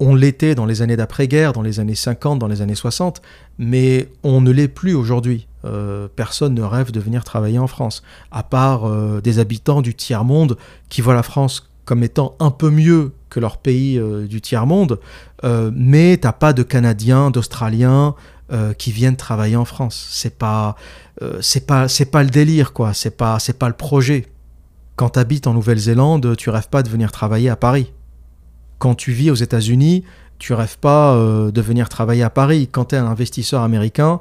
On 0.00 0.16
l'était 0.16 0.56
dans 0.56 0.66
les 0.66 0.82
années 0.82 0.96
d'après-guerre, 0.96 1.52
dans 1.52 1.62
les 1.62 1.78
années 1.78 1.94
50, 1.94 2.40
dans 2.40 2.48
les 2.48 2.60
années 2.60 2.74
60, 2.74 3.22
mais 3.58 4.08
on 4.24 4.40
ne 4.40 4.50
l'est 4.50 4.68
plus 4.68 4.94
aujourd'hui. 4.94 5.46
Euh, 5.64 6.08
personne 6.14 6.54
ne 6.54 6.62
rêve 6.62 6.90
de 6.90 7.00
venir 7.00 7.22
travailler 7.22 7.60
en 7.60 7.68
France, 7.68 8.02
à 8.32 8.42
part 8.42 8.90
des 9.22 9.38
habitants 9.38 9.80
du 9.80 9.94
tiers-monde 9.94 10.58
qui 10.88 11.00
voient 11.00 11.14
la 11.14 11.22
France 11.22 11.70
comme 11.84 12.02
étant 12.02 12.36
un 12.40 12.50
peu 12.50 12.70
mieux 12.70 13.12
que 13.28 13.40
leur 13.40 13.58
pays 13.58 14.00
du 14.28 14.40
tiers-monde, 14.40 14.98
euh, 15.44 15.70
mais 15.74 16.16
t'as 16.16 16.32
pas 16.32 16.52
de 16.52 16.62
Canadiens, 16.62 17.30
d'Australiens 17.30 18.14
euh, 18.52 18.72
qui 18.72 18.92
viennent 18.92 19.16
travailler 19.16 19.56
en 19.56 19.64
France. 19.64 20.08
C'est 20.10 20.38
pas, 20.38 20.74
euh, 21.22 21.38
c'est 21.40 21.66
pas, 21.66 21.88
c'est 21.88 22.06
pas 22.06 22.22
le 22.22 22.30
délire 22.30 22.72
quoi. 22.72 22.94
C'est 22.94 23.16
pas, 23.16 23.38
c'est 23.38 23.58
pas 23.58 23.68
le 23.68 23.74
projet. 23.74 24.26
Quand 24.96 25.10
tu 25.10 25.18
habites 25.18 25.46
en 25.46 25.54
Nouvelle-Zélande, 25.54 26.36
tu 26.36 26.50
rêves 26.50 26.68
pas 26.68 26.82
de 26.82 26.88
venir 26.88 27.12
travailler 27.12 27.50
à 27.50 27.56
Paris. 27.56 27.92
Quand 28.78 28.94
tu 28.94 29.12
vis 29.12 29.30
aux 29.30 29.34
États-Unis, 29.34 30.04
tu 30.38 30.52
rêves 30.52 30.78
pas 30.78 31.16
de 31.16 31.60
venir 31.60 31.88
travailler 31.88 32.22
à 32.22 32.30
Paris. 32.30 32.68
Quand 32.70 32.86
tu 32.86 32.94
es 32.94 32.98
un 32.98 33.06
investisseur 33.06 33.62
américain, 33.62 34.20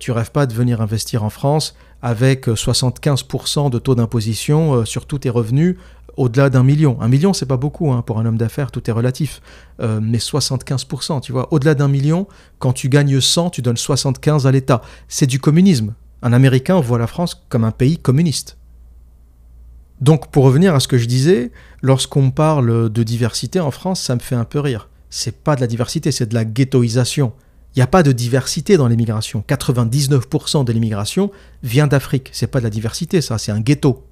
tu 0.00 0.10
rêves 0.10 0.30
pas 0.32 0.46
de 0.46 0.54
venir 0.54 0.80
investir 0.80 1.22
en 1.22 1.30
France 1.30 1.76
avec 2.02 2.48
75% 2.48 3.70
de 3.70 3.78
taux 3.78 3.94
d'imposition 3.94 4.84
sur 4.84 5.06
tous 5.06 5.20
tes 5.20 5.30
revenus 5.30 5.76
au-delà 6.16 6.50
d'un 6.50 6.62
million. 6.62 7.00
Un 7.00 7.08
million, 7.08 7.32
c'est 7.32 7.46
pas 7.46 7.56
beaucoup 7.56 7.92
hein, 7.92 8.02
pour 8.02 8.18
un 8.18 8.26
homme 8.26 8.36
d'affaires, 8.36 8.70
tout 8.70 8.88
est 8.88 8.92
relatif. 8.92 9.40
Euh, 9.80 10.00
mais 10.02 10.18
75%, 10.18 11.20
tu 11.20 11.32
vois, 11.32 11.52
au-delà 11.52 11.74
d'un 11.74 11.88
million, 11.88 12.26
quand 12.58 12.72
tu 12.72 12.88
gagnes 12.88 13.20
100, 13.20 13.50
tu 13.50 13.62
donnes 13.62 13.76
75 13.76 14.46
à 14.46 14.52
l'État. 14.52 14.82
C'est 15.08 15.26
du 15.26 15.38
communisme. 15.38 15.94
Un 16.22 16.32
Américain 16.32 16.80
voit 16.80 16.98
la 16.98 17.06
France 17.06 17.44
comme 17.48 17.64
un 17.64 17.70
pays 17.70 17.98
communiste. 17.98 18.56
Donc, 20.00 20.30
pour 20.30 20.44
revenir 20.44 20.74
à 20.74 20.80
ce 20.80 20.88
que 20.88 20.98
je 20.98 21.06
disais, 21.06 21.52
lorsqu'on 21.82 22.30
parle 22.30 22.90
de 22.90 23.02
diversité 23.02 23.60
en 23.60 23.70
France, 23.70 24.00
ça 24.00 24.14
me 24.14 24.20
fait 24.20 24.34
un 24.34 24.44
peu 24.44 24.60
rire. 24.60 24.88
C'est 25.10 25.42
pas 25.42 25.54
de 25.56 25.60
la 25.60 25.66
diversité, 25.66 26.10
c'est 26.12 26.26
de 26.26 26.34
la 26.34 26.44
ghettoisation. 26.44 27.32
Il 27.74 27.78
n'y 27.78 27.82
a 27.82 27.88
pas 27.88 28.02
de 28.02 28.12
diversité 28.12 28.76
dans 28.76 28.86
l'immigration. 28.86 29.44
99% 29.48 30.64
de 30.64 30.72
l'immigration 30.72 31.30
vient 31.62 31.86
d'Afrique. 31.86 32.30
C'est 32.32 32.46
pas 32.46 32.58
de 32.60 32.64
la 32.64 32.70
diversité, 32.70 33.20
ça, 33.20 33.38
c'est 33.38 33.52
un 33.52 33.60
ghetto. 33.60 34.04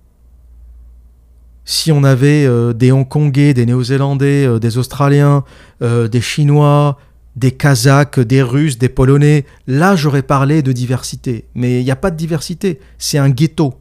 Si 1.64 1.92
on 1.92 2.02
avait 2.02 2.44
euh, 2.44 2.72
des 2.72 2.90
Hongkongais, 2.90 3.54
des 3.54 3.66
Néo-Zélandais, 3.66 4.46
euh, 4.46 4.58
des 4.58 4.78
Australiens, 4.78 5.44
euh, 5.80 6.08
des 6.08 6.20
Chinois, 6.20 6.98
des 7.36 7.52
Kazakhs, 7.52 8.18
des 8.18 8.42
Russes, 8.42 8.78
des 8.78 8.88
Polonais, 8.88 9.44
là 9.66 9.94
j'aurais 9.94 10.22
parlé 10.22 10.62
de 10.62 10.72
diversité. 10.72 11.46
Mais 11.54 11.80
il 11.80 11.84
n'y 11.84 11.90
a 11.90 11.96
pas 11.96 12.10
de 12.10 12.16
diversité, 12.16 12.80
c'est 12.98 13.18
un 13.18 13.30
ghetto. 13.30 13.74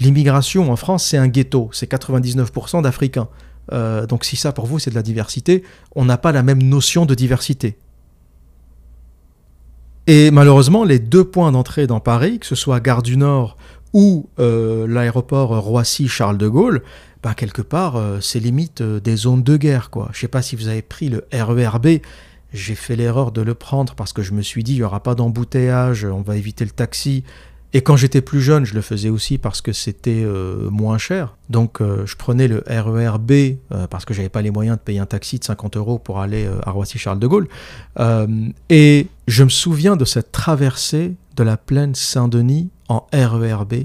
L'immigration 0.00 0.70
en 0.70 0.76
France, 0.76 1.06
c'est 1.06 1.16
un 1.16 1.28
ghetto, 1.28 1.70
c'est 1.72 1.90
99% 1.90 2.82
d'Africains. 2.82 3.28
donc 4.08 4.24
si 4.24 4.36
ça 4.36 4.52
pour 4.52 4.66
vous 4.66 4.78
c'est 4.78 4.90
de 4.90 4.94
la 4.94 5.02
diversité, 5.02 5.62
on 5.94 6.04
n'a 6.04 6.18
pas 6.18 6.32
la 6.32 6.42
même 6.42 6.62
notion 6.62 7.06
de 7.06 7.14
diversité. 7.14 7.78
Et 10.06 10.30
malheureusement, 10.30 10.84
les 10.84 11.00
deux 11.00 11.24
points 11.24 11.50
d'entrée 11.50 11.86
dans 11.88 11.98
Paris, 11.98 12.38
que 12.38 12.46
ce 12.46 12.54
soit 12.54 12.78
Gare 12.78 13.02
du 13.02 13.16
Nord 13.16 13.56
ou 13.96 14.28
euh, 14.38 14.86
l'aéroport 14.86 15.58
Roissy-Charles 15.58 16.36
de 16.36 16.48
Gaulle, 16.48 16.82
bah, 17.22 17.32
quelque 17.32 17.62
part, 17.62 17.96
euh, 17.96 18.20
c'est 18.20 18.40
limite 18.40 18.82
euh, 18.82 19.00
des 19.00 19.16
zones 19.16 19.42
de 19.42 19.56
guerre. 19.56 19.88
Quoi. 19.88 20.10
Je 20.12 20.18
ne 20.18 20.20
sais 20.20 20.28
pas 20.28 20.42
si 20.42 20.54
vous 20.54 20.68
avez 20.68 20.82
pris 20.82 21.08
le 21.08 21.26
RERB. 21.32 21.86
J'ai 22.52 22.74
fait 22.74 22.94
l'erreur 22.94 23.32
de 23.32 23.40
le 23.40 23.54
prendre 23.54 23.94
parce 23.94 24.12
que 24.12 24.20
je 24.20 24.32
me 24.32 24.42
suis 24.42 24.62
dit, 24.62 24.74
il 24.74 24.76
n'y 24.76 24.82
aura 24.82 25.02
pas 25.02 25.14
d'embouteillage, 25.14 26.04
on 26.04 26.20
va 26.20 26.36
éviter 26.36 26.66
le 26.66 26.72
taxi. 26.72 27.24
Et 27.72 27.80
quand 27.80 27.96
j'étais 27.96 28.20
plus 28.20 28.42
jeune, 28.42 28.66
je 28.66 28.74
le 28.74 28.82
faisais 28.82 29.08
aussi 29.08 29.38
parce 29.38 29.62
que 29.62 29.72
c'était 29.72 30.24
moins 30.70 30.96
cher. 30.96 31.36
Donc 31.50 31.82
je 31.82 32.16
prenais 32.16 32.48
le 32.48 32.62
RERB 32.66 33.58
parce 33.90 34.06
que 34.06 34.14
j'avais 34.14 34.30
pas 34.30 34.40
les 34.40 34.50
moyens 34.50 34.78
de 34.78 34.82
payer 34.82 35.00
un 35.00 35.06
taxi 35.06 35.38
de 35.38 35.44
50 35.44 35.76
euros 35.76 35.98
pour 35.98 36.20
aller 36.20 36.48
à 36.64 36.70
Roissy-Charles 36.70 37.18
de 37.18 37.26
Gaulle. 37.26 37.48
et 38.70 39.08
je 39.26 39.44
me 39.44 39.50
souviens 39.50 39.96
de 39.96 40.06
cette 40.06 40.32
traversée 40.32 41.16
de 41.36 41.42
la 41.42 41.58
plaine 41.58 41.94
Saint-Denis 41.94 42.70
en 42.88 43.06
RERB. 43.12 43.84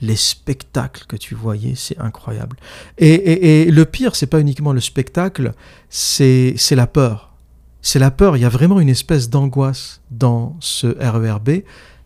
Les 0.00 0.16
spectacles 0.16 1.04
que 1.06 1.16
tu 1.16 1.34
voyais, 1.34 1.74
c'est 1.76 1.98
incroyable. 1.98 2.56
Et, 2.98 3.62
et 3.62 3.70
le 3.70 3.84
pire, 3.84 4.16
c'est 4.16 4.26
pas 4.26 4.40
uniquement 4.40 4.72
le 4.72 4.80
spectacle, 4.80 5.54
c'est 5.88 6.56
la 6.72 6.86
peur. 6.86 7.32
C'est 7.80 7.98
la 7.98 8.10
peur. 8.10 8.36
Il 8.36 8.40
y 8.40 8.44
a 8.44 8.50
vraiment 8.50 8.80
une 8.80 8.88
espèce 8.88 9.30
d'angoisse 9.30 10.00
dans 10.10 10.56
ce 10.60 10.86
RERB 10.86 11.62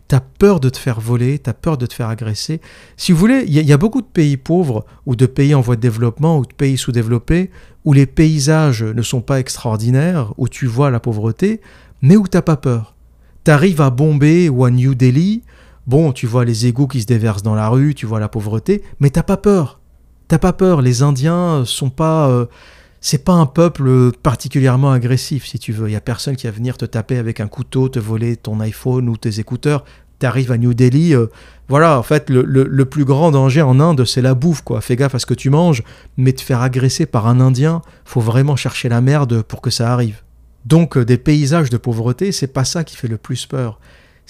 T'as 0.09 0.21
peur 0.21 0.59
de 0.59 0.69
te 0.69 0.77
faire 0.79 0.99
voler, 0.99 1.37
t'as 1.37 1.53
peur 1.53 1.77
de 1.77 1.85
te 1.85 1.93
faire 1.93 2.07
agresser. 2.07 2.61
Si 2.97 3.11
vous 3.11 3.19
voulez, 3.19 3.43
il 3.45 3.53
y, 3.53 3.71
a 3.71 3.77
beaucoup 3.77 4.01
de 4.01 4.07
pays 4.07 4.37
pauvres 4.37 4.83
ou 5.05 5.15
de 5.15 5.27
pays 5.27 5.53
en 5.53 5.61
voie 5.61 5.75
de 5.75 5.81
développement 5.81 6.39
ou 6.39 6.47
de 6.47 6.53
pays 6.53 6.79
sous-développés 6.79 7.51
où 7.85 7.93
les 7.93 8.07
paysages 8.07 8.81
ne 8.83 9.03
sont 9.03 9.21
pas 9.21 9.39
extraordinaires, 9.39 10.33
où 10.37 10.49
tu 10.49 10.65
vois 10.65 10.89
la 10.89 10.99
pauvreté, 10.99 11.61
mais 12.01 12.17
où 12.17 12.27
t'as 12.27 12.41
pas 12.41 12.57
peur. 12.57 12.95
T'arrives 13.43 13.81
à 13.81 13.91
Bombay 13.91 14.49
ou 14.49 14.65
à 14.65 14.71
New 14.71 14.95
Delhi, 14.95 15.43
bon, 15.87 16.11
tu 16.11 16.27
vois 16.27 16.45
les 16.45 16.67
égouts 16.67 16.87
qui 16.87 17.01
se 17.01 17.05
déversent 17.05 17.43
dans 17.43 17.55
la 17.55 17.69
rue, 17.69 17.95
tu 17.95 18.05
vois 18.05 18.19
la 18.19 18.29
pauvreté, 18.29 18.83
mais 18.99 19.09
t'as 19.09 19.23
pas 19.23 19.37
peur. 19.37 19.79
T'as 20.27 20.37
pas 20.37 20.53
peur. 20.53 20.81
Les 20.81 21.01
Indiens 21.01 21.63
sont 21.65 21.89
pas. 21.89 22.29
Euh, 22.29 22.45
c'est 23.01 23.23
pas 23.23 23.33
un 23.33 23.45
peuple 23.45 24.11
particulièrement 24.11 24.91
agressif, 24.91 25.45
si 25.45 25.57
tu 25.57 25.71
veux. 25.71 25.89
Il 25.89 25.93
y 25.93 25.95
a 25.95 26.01
personne 26.01 26.35
qui 26.35 26.47
va 26.47 26.51
venir 26.51 26.77
te 26.77 26.85
taper 26.85 27.17
avec 27.17 27.39
un 27.39 27.47
couteau, 27.47 27.89
te 27.89 27.99
voler 27.99 28.35
ton 28.35 28.59
iPhone 28.59 29.07
ou 29.09 29.17
tes 29.17 29.39
écouteurs. 29.39 29.85
Tu 30.19 30.25
arrives 30.25 30.51
à 30.51 30.57
New 30.57 30.73
Delhi, 30.73 31.15
euh, 31.15 31.27
voilà, 31.69 31.99
en 31.99 32.03
fait, 32.03 32.31
le, 32.31 32.83
plus 32.85 33.05
grand 33.05 33.29
danger 33.29 33.61
en 33.61 33.79
Inde, 33.79 34.03
c'est 34.03 34.23
la 34.23 34.33
bouffe, 34.33 34.63
quoi. 34.63 34.81
Fais 34.81 34.95
gaffe 34.95 35.13
à 35.13 35.19
ce 35.19 35.27
que 35.27 35.35
tu 35.35 35.51
manges, 35.51 35.83
mais 36.17 36.33
te 36.33 36.41
faire 36.41 36.61
agresser 36.61 37.05
par 37.05 37.27
un 37.27 37.39
Indien, 37.39 37.83
faut 38.05 38.21
vraiment 38.21 38.55
chercher 38.55 38.89
la 38.89 39.01
merde 39.01 39.43
pour 39.43 39.61
que 39.61 39.69
ça 39.69 39.93
arrive. 39.93 40.23
Donc, 40.65 40.97
euh, 40.97 41.05
des 41.05 41.17
paysages 41.17 41.69
de 41.69 41.77
pauvreté, 41.77 42.31
c'est 42.31 42.47
pas 42.47 42.65
ça 42.65 42.83
qui 42.83 42.97
fait 42.97 43.07
le 43.07 43.17
plus 43.17 43.45
peur. 43.45 43.79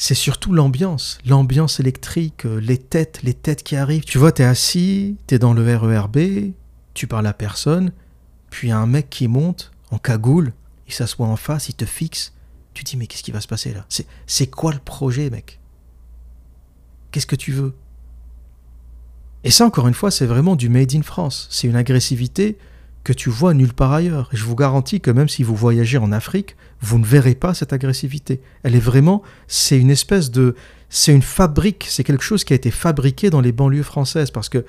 C'est 0.01 0.15
surtout 0.15 0.53
l'ambiance, 0.53 1.17
l'ambiance 1.25 1.81
électrique, 1.81 2.45
euh, 2.45 2.61
les 2.61 2.77
têtes, 2.77 3.19
les 3.21 3.33
têtes 3.33 3.63
qui 3.63 3.75
arrivent. 3.75 4.05
Tu 4.05 4.17
vois, 4.17 4.31
t'es 4.31 4.45
assis, 4.45 5.17
t'es 5.27 5.39
dans 5.39 5.53
le 5.53 5.61
RERB, 5.61 6.53
tu 6.93 7.05
parles 7.05 7.27
à 7.27 7.33
personne, 7.33 7.91
puis 8.49 8.71
un 8.71 8.85
mec 8.85 9.09
qui 9.09 9.27
monte 9.27 9.73
en 9.91 9.97
cagoule, 9.97 10.53
il 10.87 10.93
s'assoit 10.93 11.27
en 11.27 11.35
face, 11.35 11.67
il 11.67 11.73
te 11.73 11.83
fixe. 11.83 12.31
Tu 12.73 12.85
dis, 12.85 12.95
mais 12.95 13.07
qu'est-ce 13.07 13.23
qui 13.23 13.33
va 13.33 13.41
se 13.41 13.47
passer 13.47 13.73
là? 13.73 13.85
C'est 14.25 14.47
quoi 14.47 14.71
le 14.71 14.79
projet, 14.79 15.29
mec? 15.29 15.59
Qu'est-ce 17.11 17.27
que 17.27 17.35
tu 17.35 17.51
veux? 17.51 17.75
Et 19.43 19.51
ça, 19.51 19.65
encore 19.65 19.89
une 19.89 19.93
fois, 19.93 20.11
c'est 20.11 20.25
vraiment 20.25 20.55
du 20.55 20.69
made 20.69 20.95
in 20.95 21.01
France. 21.01 21.49
C'est 21.51 21.67
une 21.67 21.75
agressivité 21.75 22.57
que 23.03 23.11
tu 23.11 23.29
vois 23.29 23.53
nulle 23.53 23.73
part 23.73 23.91
ailleurs. 23.91 24.29
Je 24.31 24.45
vous 24.45 24.55
garantis 24.55 25.01
que 25.01 25.11
même 25.11 25.27
si 25.27 25.43
vous 25.43 25.57
voyagez 25.57 25.97
en 25.97 26.13
Afrique, 26.13 26.55
vous 26.81 26.99
ne 26.99 27.05
verrez 27.05 27.35
pas 27.35 27.53
cette 27.53 27.73
agressivité. 27.73 28.41
Elle 28.63 28.75
est 28.75 28.79
vraiment, 28.79 29.21
c'est 29.47 29.77
une 29.77 29.91
espèce 29.91 30.31
de, 30.31 30.55
c'est 30.89 31.13
une 31.13 31.21
fabrique, 31.21 31.85
c'est 31.89 32.03
quelque 32.03 32.23
chose 32.23 32.43
qui 32.43 32.53
a 32.53 32.55
été 32.55 32.71
fabriqué 32.71 33.29
dans 33.29 33.41
les 33.41 33.51
banlieues 33.51 33.83
françaises. 33.83 34.31
Parce 34.31 34.49
que 34.49 34.65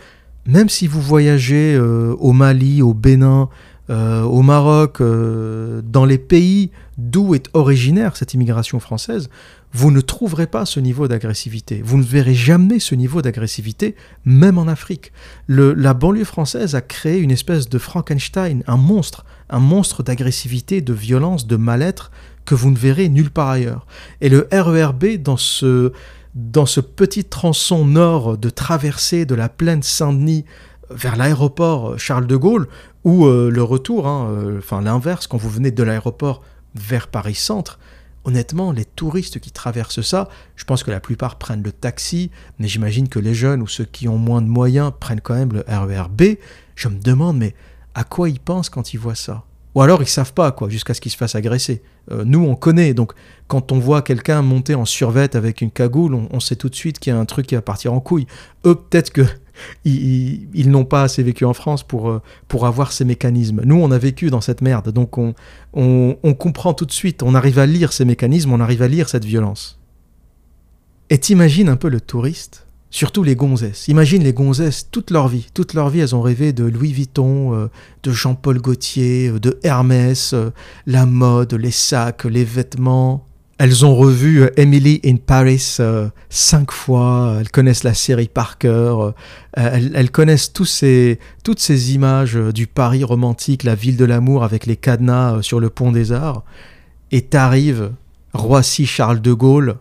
même 0.46 0.68
si 0.68 0.86
vous 0.86 1.00
voyagez 1.00 1.74
euh, 1.74 2.14
au 2.18 2.32
Mali, 2.32 2.82
au 2.82 2.94
Bénin, 2.94 3.48
euh, 3.90 4.22
au 4.22 4.42
Maroc, 4.42 5.00
euh, 5.00 5.82
dans 5.84 6.04
les 6.04 6.18
pays 6.18 6.70
d'où 6.96 7.34
est 7.34 7.48
originaire 7.54 8.16
cette 8.16 8.34
immigration 8.34 8.78
française, 8.78 9.28
vous 9.72 9.90
ne 9.90 10.00
trouverez 10.00 10.46
pas 10.46 10.64
ce 10.64 10.78
niveau 10.78 11.08
d'agressivité. 11.08 11.82
Vous 11.84 11.96
ne 11.96 12.02
verrez 12.02 12.34
jamais 12.34 12.78
ce 12.78 12.94
niveau 12.94 13.20
d'agressivité, 13.22 13.96
même 14.24 14.58
en 14.58 14.68
Afrique. 14.68 15.12
la 15.48 15.94
banlieue 15.94 16.24
française 16.24 16.74
a 16.74 16.80
créé 16.80 17.18
une 17.18 17.30
espèce 17.30 17.68
de 17.68 17.78
Frankenstein, 17.78 18.62
un 18.66 18.76
monstre, 18.76 19.24
un 19.48 19.60
monstre 19.60 20.02
d'agressivité, 20.02 20.80
de 20.80 20.92
violence, 20.92 21.46
de 21.46 21.56
mal-être 21.56 22.10
que 22.44 22.54
vous 22.54 22.70
ne 22.70 22.76
verrez 22.76 23.08
nulle 23.08 23.30
part 23.30 23.48
ailleurs. 23.48 23.86
Et 24.20 24.28
le 24.28 24.48
RERB, 24.52 25.22
dans 25.22 25.36
ce, 25.36 25.92
dans 26.34 26.66
ce 26.66 26.80
petit 26.80 27.24
tronçon 27.24 27.84
nord 27.84 28.38
de 28.38 28.50
traversée 28.50 29.24
de 29.24 29.34
la 29.34 29.48
plaine 29.48 29.82
Saint-Denis 29.82 30.44
vers 30.90 31.16
l'aéroport 31.16 31.98
Charles 31.98 32.26
de 32.26 32.36
Gaulle, 32.36 32.68
ou 33.04 33.26
euh, 33.26 33.50
le 33.50 33.62
retour, 33.62 34.06
hein, 34.06 34.28
euh, 34.30 34.58
enfin 34.58 34.80
l'inverse, 34.80 35.26
quand 35.26 35.38
vous 35.38 35.50
venez 35.50 35.70
de 35.70 35.82
l'aéroport 35.82 36.42
vers 36.74 37.08
Paris 37.08 37.34
Centre, 37.34 37.78
honnêtement, 38.24 38.72
les 38.72 38.84
touristes 38.84 39.40
qui 39.40 39.50
traversent 39.50 40.02
ça, 40.02 40.28
je 40.56 40.64
pense 40.64 40.82
que 40.82 40.90
la 40.90 41.00
plupart 41.00 41.36
prennent 41.36 41.62
le 41.62 41.72
taxi, 41.72 42.30
mais 42.58 42.68
j'imagine 42.68 43.08
que 43.08 43.18
les 43.18 43.34
jeunes 43.34 43.62
ou 43.62 43.66
ceux 43.66 43.84
qui 43.84 44.08
ont 44.08 44.18
moins 44.18 44.42
de 44.42 44.48
moyens 44.48 44.92
prennent 44.98 45.20
quand 45.20 45.34
même 45.34 45.52
le 45.52 45.64
RERB. 45.66 46.36
Je 46.74 46.88
me 46.88 46.98
demande, 46.98 47.38
mais 47.38 47.54
à 47.94 48.04
quoi 48.04 48.28
ils 48.28 48.40
pensent 48.40 48.68
quand 48.68 48.92
ils 48.92 48.98
voient 48.98 49.14
ça? 49.14 49.44
Ou 49.74 49.82
alors 49.82 50.02
ils 50.02 50.08
savent 50.08 50.34
pas, 50.34 50.50
quoi, 50.50 50.68
jusqu'à 50.68 50.94
ce 50.94 51.00
qu'ils 51.00 51.12
se 51.12 51.16
fassent 51.16 51.36
agresser. 51.36 51.82
Euh, 52.10 52.24
nous, 52.24 52.44
on 52.44 52.56
connaît, 52.56 52.92
donc 52.92 53.12
quand 53.46 53.72
on 53.72 53.78
voit 53.78 54.02
quelqu'un 54.02 54.42
monter 54.42 54.74
en 54.74 54.84
survette 54.84 55.36
avec 55.36 55.60
une 55.60 55.70
cagoule, 55.70 56.14
on, 56.14 56.28
on 56.30 56.40
sait 56.40 56.56
tout 56.56 56.68
de 56.68 56.74
suite 56.74 56.98
qu'il 56.98 57.12
y 57.12 57.16
a 57.16 57.18
un 57.18 57.24
truc 57.24 57.46
qui 57.46 57.54
va 57.54 57.62
partir 57.62 57.92
en 57.92 58.00
couille. 58.00 58.26
Eux, 58.66 58.74
peut-être 58.74 59.12
que 59.12 59.22
ils, 59.84 60.70
n'ont 60.70 60.84
pas 60.84 61.02
assez 61.02 61.22
vécu 61.22 61.44
en 61.44 61.54
France 61.54 61.82
pour, 61.82 62.10
euh, 62.10 62.22
pour 62.48 62.66
avoir 62.66 62.92
ces 62.92 63.04
mécanismes. 63.04 63.62
Nous, 63.64 63.76
on 63.76 63.90
a 63.90 63.98
vécu 63.98 64.30
dans 64.30 64.40
cette 64.40 64.62
merde, 64.62 64.90
donc 64.90 65.18
on, 65.18 65.34
on, 65.72 66.34
comprend 66.34 66.74
tout 66.74 66.86
de 66.86 66.92
suite, 66.92 67.22
on 67.22 67.34
arrive 67.34 67.58
à 67.58 67.66
lire 67.66 67.92
ces 67.92 68.04
mécanismes, 68.04 68.52
on 68.52 68.60
arrive 68.60 68.82
à 68.82 68.88
lire 68.88 69.08
cette 69.08 69.24
violence. 69.24 69.78
Et 71.10 71.18
t'imagines 71.18 71.68
un 71.68 71.76
peu 71.76 71.88
le 71.88 72.00
touriste, 72.00 72.66
surtout 72.90 73.22
les 73.22 73.36
gonzesses. 73.36 73.88
Imagine 73.88 74.22
les 74.22 74.32
gonzesses 74.32 74.88
toute 74.90 75.10
leur 75.10 75.28
vie. 75.28 75.48
Toute 75.54 75.74
leur 75.74 75.90
vie, 75.90 76.00
elles 76.00 76.14
ont 76.14 76.22
rêvé 76.22 76.52
de 76.52 76.64
Louis 76.64 76.92
Vuitton, 76.92 77.54
euh, 77.54 77.68
de 78.02 78.12
Jean-Paul 78.12 78.60
Gaultier, 78.60 79.28
euh, 79.28 79.40
de 79.40 79.58
Hermès, 79.62 80.34
la 80.86 81.06
mode, 81.06 81.54
les 81.54 81.72
sacs, 81.72 82.24
les 82.24 82.44
vêtements, 82.44 83.26
elles 83.60 83.84
ont 83.84 83.94
revu 83.94 84.40
euh, 84.40 84.50
Emily 84.56 85.02
in 85.04 85.16
Paris 85.16 85.76
euh, 85.80 86.08
cinq 86.30 86.72
fois, 86.72 87.36
elles 87.38 87.50
connaissent 87.50 87.84
la 87.84 87.92
série 87.92 88.26
par 88.26 88.56
cœur, 88.56 89.02
euh, 89.02 89.12
elles, 89.52 90.10
connaissent 90.10 90.54
toutes 90.54 90.66
ces 90.66 91.18
images 91.92 92.36
du 92.36 92.66
Paris 92.66 93.04
romantique, 93.04 93.64
la 93.64 93.74
ville 93.74 93.98
de 93.98 94.06
l'amour 94.06 94.44
avec 94.44 94.64
les 94.64 94.76
cadenas 94.76 95.42
sur 95.42 95.60
le 95.60 95.68
pont 95.68 95.92
des 95.92 96.10
Arts. 96.10 96.42
Et 97.10 97.20
t'arrives, 97.20 97.92
Roissy 98.32 98.86
Charles 98.86 99.20
de 99.20 99.34
Gaulle, 99.34 99.76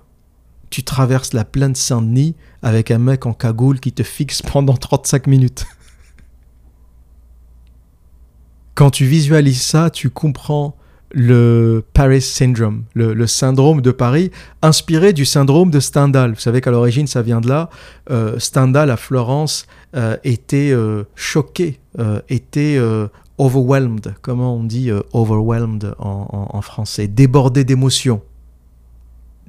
tu 0.69 0.83
traverses 0.83 1.31
la 1.31 1.45
plaine 1.45 1.73
Saint-Denis 1.73 2.35
avec 2.61 2.91
un 2.91 2.99
mec 2.99 3.25
en 3.25 3.33
cagoule 3.33 3.79
qui 3.79 3.93
te 3.93 4.03
fixe 4.03 4.41
pendant 4.51 4.75
35 4.75 5.25
minutes. 5.25 5.65
Quand 8.75 8.89
tu 8.89 9.05
visualises 9.05 9.61
ça, 9.61 9.89
tu 9.89 10.09
comprends 10.09 10.75
le 11.11 11.83
Paris 11.93 12.21
Syndrome, 12.21 12.83
le, 12.93 13.27
syndrome 13.27 13.81
de 13.81 13.91
Paris, 13.91 14.31
inspiré 14.61 15.13
du 15.13 15.25
syndrome 15.25 15.71
de 15.71 15.79
Stendhal. 15.79 16.33
Vous 16.33 16.39
savez 16.39 16.61
qu'à 16.61 16.71
l'origine, 16.71 17.07
ça 17.07 17.21
vient 17.21 17.41
de 17.41 17.47
là. 17.49 17.69
Euh, 18.11 18.37
Stendhal 18.39 18.91
à 18.91 18.97
Florence 18.97 19.65
euh, 19.95 20.17
était 20.23 20.71
euh, 20.71 21.03
choqué, 21.15 21.79
était 22.29 22.79
overwhelmed, 23.37 24.13
comment 24.21 24.55
on 24.55 24.63
dit 24.63 24.91
overwhelmed 25.13 25.93
en 25.99 26.61
français, 26.61 27.07
débordé 27.07 27.63
d'émotions 27.63 28.21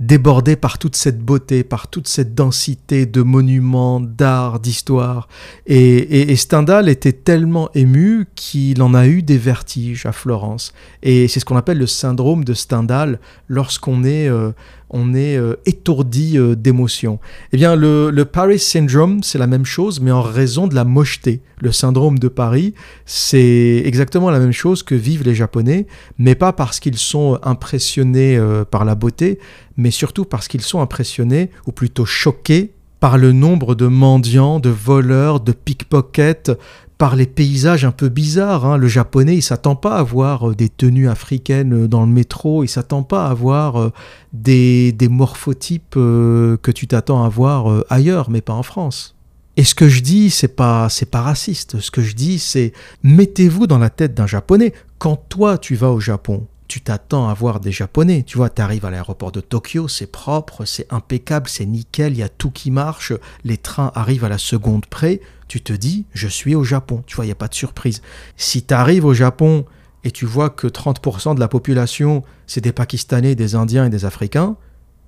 débordé 0.01 0.57
par 0.57 0.79
toute 0.79 0.97
cette 0.97 1.21
beauté, 1.21 1.63
par 1.63 1.89
toute 1.89 2.09
cette 2.09 2.35
densité 2.35 3.05
de 3.05 3.21
monuments, 3.21 4.01
d'art, 4.01 4.59
d'histoire. 4.59 5.29
Et, 5.67 6.35
Stendhal 6.37 6.89
était 6.89 7.13
tellement 7.13 7.69
ému 7.75 8.27
qu'il 8.35 8.83
en 8.83 8.95
a 8.95 9.07
eu 9.07 9.23
des 9.23 9.37
vertiges 9.37 10.07
à 10.07 10.13
Florence. 10.13 10.73
Et 11.03 11.29
c'est 11.29 11.39
ce 11.39 11.45
qu'on 11.45 11.57
appelle 11.57 11.79
le 11.79 11.87
syndrome 11.87 12.45
de 12.45 12.55
Stendhal 12.55 13.21
lorsqu'on 13.49 14.03
est 14.03 14.29
euh, 14.29 14.53
on 14.93 15.15
est 15.15 15.37
euh, 15.37 15.55
étourdi 15.67 16.37
euh, 16.37 16.57
d'émotion. 16.57 17.21
Eh 17.53 17.57
bien, 17.57 17.77
le, 17.77 18.11
Paris 18.25 18.59
Syndrome, 18.59 19.23
c'est 19.23 19.39
la 19.39 19.47
même 19.47 19.65
chose, 19.65 20.01
mais 20.01 20.11
en 20.11 20.23
raison 20.23 20.67
de 20.67 20.75
la 20.75 20.85
mocheté. 20.85 21.43
Le 21.61 21.71
syndrome 21.71 22.19
de 22.19 22.27
Paris, 22.27 22.75
c'est 23.05 23.83
exactement 23.85 24.31
la 24.31 24.41
même 24.41 24.51
chose 24.53 24.83
que 24.83 24.95
vivent 24.95 25.23
les 25.23 25.35
Japonais, 25.35 25.87
mais 26.19 26.35
pas 26.35 26.53
parce 26.53 26.81
qu'ils 26.81 26.97
sont 26.97 27.39
impressionnés 27.43 28.41
par 28.71 28.87
la 28.87 28.95
beauté, 28.95 29.39
mais 29.81 29.91
surtout 29.91 30.25
parce 30.25 30.47
qu'ils 30.47 30.61
sont 30.61 30.81
impressionnés, 30.81 31.51
ou 31.67 31.73
plutôt 31.73 32.05
choqués, 32.05 32.75
par 33.01 33.17
le 33.17 33.33
nombre 33.33 33.75
de 33.75 33.87
mendiants, 33.87 34.61
de 34.61 34.69
voleurs, 34.69 35.41
de 35.41 35.53
pickpockets, 35.53 36.53
par 36.99 37.17
les 37.17 37.25
paysages 37.25 37.87
un 37.87 37.93
peu 37.93 38.11
bizarres. 38.11 38.67
Hein. 38.67 38.77
Le 38.77 38.87
japonais, 38.87 39.37
il 39.37 39.43
s'attend 39.43 39.75
pas 39.75 39.97
à 39.97 40.03
voir 40.03 40.51
euh, 40.51 40.55
des 40.55 40.69
tenues 40.69 41.09
africaines 41.09 41.85
euh, 41.85 41.89
dans 41.89 42.03
le 42.03 42.13
métro, 42.13 42.63
il 42.63 42.69
s'attend 42.69 43.03
pas 43.03 43.27
à 43.27 43.33
voir 43.33 43.81
euh, 43.81 43.91
des, 44.35 44.95
morphotypes 45.11 45.95
que 45.95 46.71
tu 46.75 46.87
t'attends 46.87 47.25
à 47.25 47.29
voir 47.31 47.85
ailleurs, 47.89 48.29
mais 48.29 48.43
pas 48.43 48.53
en 48.53 48.63
France. 48.63 49.17
Et 49.57 49.65
ce 49.65 49.75
que 49.75 49.89
je 49.89 50.03
dis, 50.03 50.29
c'est 50.31 50.55
pas 50.55 50.89
c'est 50.89 51.11
pas 51.11 51.23
raciste. 51.23 51.81
Ce 51.81 51.91
que 51.91 52.03
je 52.03 52.15
dis, 52.15 52.39
c'est 52.39 52.73
mettez-vous 53.03 53.67
dans 53.67 53.79
la 53.79 53.91
tête 53.91 54.15
d'un 54.15 54.27
japonais. 54.27 54.73
Quand 54.99 55.17
toi 55.17 55.59
tu 55.59 55.75
vas 55.75 55.91
au 55.91 56.01
Japon, 56.01 56.47
tu 56.71 56.81
t'attends 56.81 57.29
à 57.29 57.35
voir 57.35 57.59
des 57.59 57.73
Japonais. 57.73 58.23
Tu 58.23 58.37
vois, 58.37 58.49
tu 58.49 58.63
arrives 58.63 58.85
à 58.85 58.93
l'aéroport 58.93 59.33
de 59.33 59.41
Tokyo, 59.41 59.89
c'est 59.89 60.07
propre, 60.07 60.65
c'est 60.65 60.87
impeccable, 60.93 61.49
c'est 61.49 61.67
nickel, 61.67 62.13
il 62.13 62.21
y 62.21 62.23
a 62.23 62.29
tout 62.29 62.53
qui 62.53 62.71
marche, 62.71 63.13
les 63.43 63.57
trains 63.57 63.91
arrivent 63.97 64.23
à 64.23 64.29
la 64.29 64.39
seconde 64.39 64.87
près. 64.87 65.21
Tu 65.49 65.61
te 65.61 65.73
dis, 65.73 66.07
je 66.15 66.29
suis 66.29 66.55
au 66.55 66.63
Japon. 66.63 67.03
Tu 67.09 67.17
vois, 67.17 67.25
il 67.25 67.29
n'y 67.29 67.33
a 67.33 67.35
pas 67.35 67.49
de 67.49 67.55
surprise. 67.55 68.03
Si 68.37 68.63
tu 68.63 68.73
arrives 68.73 69.05
au 69.05 69.15
Japon 69.15 69.65
et 70.05 70.13
tu 70.13 70.27
vois 70.27 70.49
que 70.49 70.69
30% 70.69 71.35
de 71.35 71.41
la 71.41 71.49
population, 71.49 72.23
c'est 72.47 72.61
des 72.61 72.73
Pakistanais, 72.73 73.35
des 73.35 73.57
Indiens 73.57 73.87
et 73.87 73.91
des 73.91 74.05
Africains, 74.05 74.55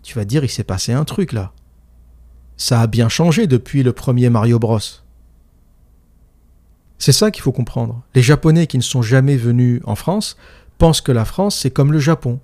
tu 0.03 0.17
vas 0.17 0.25
dire, 0.25 0.43
il 0.43 0.51
s'est 0.51 0.65
passé 0.65 0.93
un 0.93 1.05
truc 1.05 1.33
là. 1.33 1.53
Ça 2.57 2.81
a 2.81 2.89
bien 2.89 3.09
changé 3.09 3.47
depuis 3.47 3.85
le 3.85 3.93
premier 3.93 4.31
Mario 4.31 4.59
Bros. 4.59 4.81
C'est 6.99 7.13
ça 7.13 7.31
qu'il 7.31 7.43
faut 7.43 7.53
comprendre. 7.53 8.03
Les 8.17 8.23
Japonais 8.23 8.67
qui 8.67 8.79
ne 8.79 8.83
sont 8.83 9.03
jamais 9.03 9.37
venus 9.37 9.81
en 9.85 9.95
France 9.95 10.37
pensent 10.83 11.01
que 11.01 11.13
la 11.13 11.25
France, 11.25 11.55
c'est 11.61 11.71
comme 11.71 11.93
le 11.93 12.01
Japon. 12.01 12.41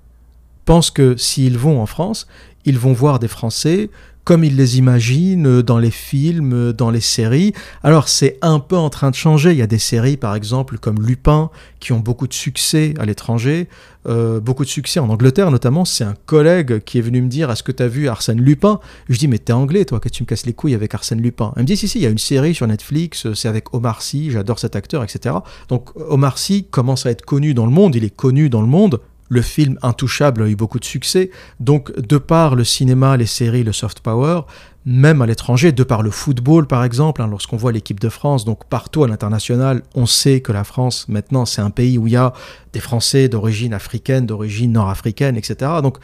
Pensent 0.63 0.91
que 0.91 1.17
s'ils 1.17 1.57
vont 1.57 1.81
en 1.81 1.85
France, 1.85 2.25
ils 2.65 2.77
vont 2.77 2.93
voir 2.93 3.19
des 3.19 3.27
Français 3.27 3.89
comme 4.29 4.43
ils 4.43 4.55
les 4.55 4.77
imaginent 4.77 5.63
dans 5.63 5.79
les 5.79 5.89
films, 5.89 6.71
dans 6.71 6.91
les 6.91 7.01
séries. 7.01 7.51
Alors 7.81 8.07
c'est 8.07 8.37
un 8.43 8.59
peu 8.59 8.77
en 8.77 8.91
train 8.91 9.09
de 9.09 9.15
changer. 9.15 9.53
Il 9.53 9.57
y 9.57 9.63
a 9.63 9.67
des 9.67 9.79
séries, 9.79 10.17
par 10.17 10.35
exemple, 10.35 10.77
comme 10.77 11.01
Lupin, 11.01 11.49
qui 11.79 11.93
ont 11.93 11.99
beaucoup 11.99 12.27
de 12.27 12.33
succès 12.33 12.93
à 12.99 13.05
l'étranger, 13.05 13.67
euh, 14.07 14.39
beaucoup 14.39 14.63
de 14.63 14.69
succès 14.69 14.99
en 14.99 15.09
Angleterre 15.09 15.49
notamment. 15.49 15.83
C'est 15.83 16.03
un 16.03 16.13
collègue 16.27 16.83
qui 16.83 16.99
est 16.99 17.01
venu 17.01 17.23
me 17.23 17.27
dire 17.27 17.49
Est-ce 17.49 17.63
que 17.63 17.71
tu 17.71 17.81
as 17.81 17.87
vu 17.87 18.07
Arsène 18.07 18.39
Lupin? 18.39 18.79
Je 19.09 19.17
dis 19.17 19.27
Mais 19.27 19.39
t'es 19.39 19.51
anglais, 19.51 19.83
toi, 19.83 19.99
que 19.99 20.09
tu 20.09 20.21
me 20.21 20.27
casses 20.27 20.45
les 20.45 20.53
couilles 20.53 20.75
avec 20.75 20.93
Arsène 20.93 21.23
Lupin 21.23 21.51
Elle 21.55 21.63
me 21.63 21.67
dit 21.67 21.75
Si, 21.75 21.87
si, 21.87 21.97
il 21.97 22.03
y 22.03 22.05
a 22.05 22.11
une 22.11 22.19
série 22.19 22.53
sur 22.53 22.67
Netflix, 22.67 23.33
c'est 23.33 23.47
avec 23.47 23.73
Omar 23.73 24.03
Sy, 24.03 24.29
j'adore 24.29 24.59
cet 24.59 24.75
acteur, 24.75 25.03
etc. 25.03 25.37
Donc 25.69 25.89
Omar 25.95 26.37
Sy 26.37 26.67
commence 26.69 27.07
à 27.07 27.09
être 27.09 27.25
connu 27.25 27.55
dans 27.55 27.65
le 27.65 27.71
monde, 27.71 27.95
il 27.95 28.03
est 28.03 28.15
connu 28.15 28.51
dans 28.51 28.61
le 28.61 28.67
monde. 28.67 28.99
Le 29.29 29.41
film 29.41 29.77
Intouchable 29.81 30.43
a 30.43 30.47
eu 30.47 30.55
beaucoup 30.55 30.79
de 30.79 30.85
succès, 30.85 31.29
donc 31.59 31.95
de 31.97 32.17
par 32.17 32.55
le 32.55 32.63
cinéma, 32.63 33.15
les 33.15 33.27
séries, 33.27 33.63
le 33.63 33.71
soft 33.71 33.99
power, 34.01 34.41
même 34.85 35.21
à 35.21 35.27
l'étranger, 35.27 35.71
de 35.71 35.83
par 35.83 36.01
le 36.01 36.09
football 36.09 36.65
par 36.65 36.83
exemple, 36.83 37.21
hein, 37.21 37.27
lorsqu'on 37.27 37.57
voit 37.57 37.71
l'équipe 37.71 37.99
de 37.99 38.09
France, 38.09 38.43
donc 38.43 38.65
partout 38.65 39.03
à 39.03 39.07
l'international, 39.07 39.83
on 39.93 40.07
sait 40.07 40.41
que 40.41 40.51
la 40.51 40.63
France 40.63 41.05
maintenant 41.07 41.45
c'est 41.45 41.61
un 41.61 41.69
pays 41.69 41.97
où 41.97 42.07
il 42.07 42.13
y 42.13 42.17
a 42.17 42.33
des 42.73 42.79
Français 42.79 43.29
d'origine 43.29 43.73
africaine, 43.73 44.25
d'origine 44.25 44.71
nord-africaine, 44.71 45.37
etc. 45.37 45.71
Donc 45.83 45.99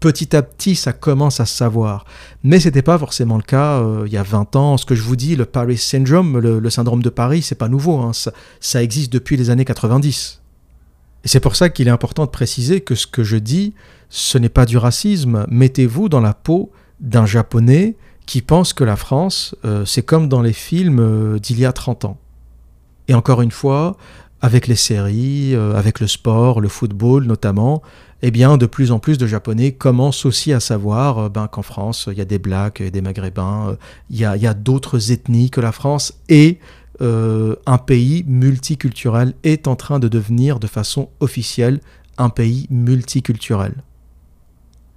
petit 0.00 0.34
à 0.34 0.42
petit, 0.42 0.74
ça 0.74 0.92
commence 0.92 1.40
à 1.40 1.46
se 1.46 1.54
savoir. 1.54 2.06
Mais 2.42 2.58
c'était 2.58 2.82
pas 2.82 2.98
forcément 2.98 3.36
le 3.36 3.42
cas 3.42 3.80
euh, 3.80 4.04
il 4.06 4.12
y 4.12 4.16
a 4.16 4.22
20 4.22 4.56
ans. 4.56 4.76
Ce 4.78 4.86
que 4.86 4.94
je 4.94 5.02
vous 5.02 5.16
dis, 5.16 5.36
le 5.36 5.44
Paris 5.44 5.76
Syndrome, 5.76 6.38
le, 6.38 6.70
syndrome 6.70 7.02
de 7.02 7.10
Paris, 7.10 7.42
c'est 7.42 7.54
pas 7.54 7.68
nouveau. 7.68 7.98
Hein. 7.98 8.12
Ça, 8.12 8.32
ça, 8.58 8.82
existe 8.82 9.12
depuis 9.12 9.36
les 9.36 9.50
années 9.50 9.66
90. 9.66 10.39
Et 11.24 11.28
c'est 11.28 11.40
pour 11.40 11.56
ça 11.56 11.68
qu'il 11.68 11.88
est 11.88 11.92
important 11.92 12.24
de 12.24 12.30
préciser 12.30 12.80
que 12.80 12.94
ce 12.94 13.06
que 13.06 13.22
je 13.22 13.36
dis, 13.36 13.74
ce 14.08 14.38
n'est 14.38 14.48
pas 14.48 14.66
du 14.66 14.78
racisme. 14.78 15.46
Mettez-vous 15.48 16.08
dans 16.08 16.20
la 16.20 16.34
peau 16.34 16.72
d'un 17.00 17.26
japonais 17.26 17.96
qui 18.26 18.42
pense 18.42 18.72
que 18.72 18.84
la 18.84 18.96
France, 18.96 19.54
euh, 19.64 19.84
c'est 19.84 20.02
comme 20.02 20.28
dans 20.28 20.42
les 20.42 20.52
films 20.52 21.00
euh, 21.00 21.38
d'il 21.38 21.58
y 21.58 21.66
a 21.66 21.72
30 21.72 22.04
ans. 22.04 22.18
Et 23.08 23.14
encore 23.14 23.42
une 23.42 23.50
fois, 23.50 23.96
avec 24.40 24.66
les 24.66 24.76
séries, 24.76 25.54
euh, 25.54 25.74
avec 25.74 26.00
le 26.00 26.06
sport, 26.06 26.60
le 26.60 26.68
football 26.68 27.24
notamment, 27.24 27.82
eh 28.22 28.30
bien, 28.30 28.56
de 28.56 28.66
plus 28.66 28.92
en 28.92 28.98
plus 28.98 29.18
de 29.18 29.26
Japonais 29.26 29.72
commencent 29.72 30.26
aussi 30.26 30.52
à 30.52 30.60
savoir 30.60 31.30
ben, 31.30 31.48
qu'en 31.48 31.62
France, 31.62 32.08
il 32.10 32.18
y 32.18 32.20
a 32.20 32.26
des 32.26 32.38
Blacks, 32.38 32.82
des 32.82 33.00
Maghrébins, 33.00 33.76
il 34.10 34.18
y 34.18 34.24
a, 34.24 34.32
a 34.32 34.54
d'autres 34.54 35.10
ethnies 35.10 35.50
que 35.50 35.60
la 35.60 35.72
France, 35.72 36.12
et 36.28 36.58
euh, 37.02 37.56
un 37.66 37.78
pays 37.78 38.24
multiculturel 38.26 39.34
est 39.42 39.68
en 39.68 39.76
train 39.76 39.98
de 39.98 40.08
devenir 40.08 40.60
de 40.60 40.66
façon 40.66 41.08
officielle 41.20 41.80
un 42.18 42.28
pays 42.28 42.66
multiculturel. 42.70 43.82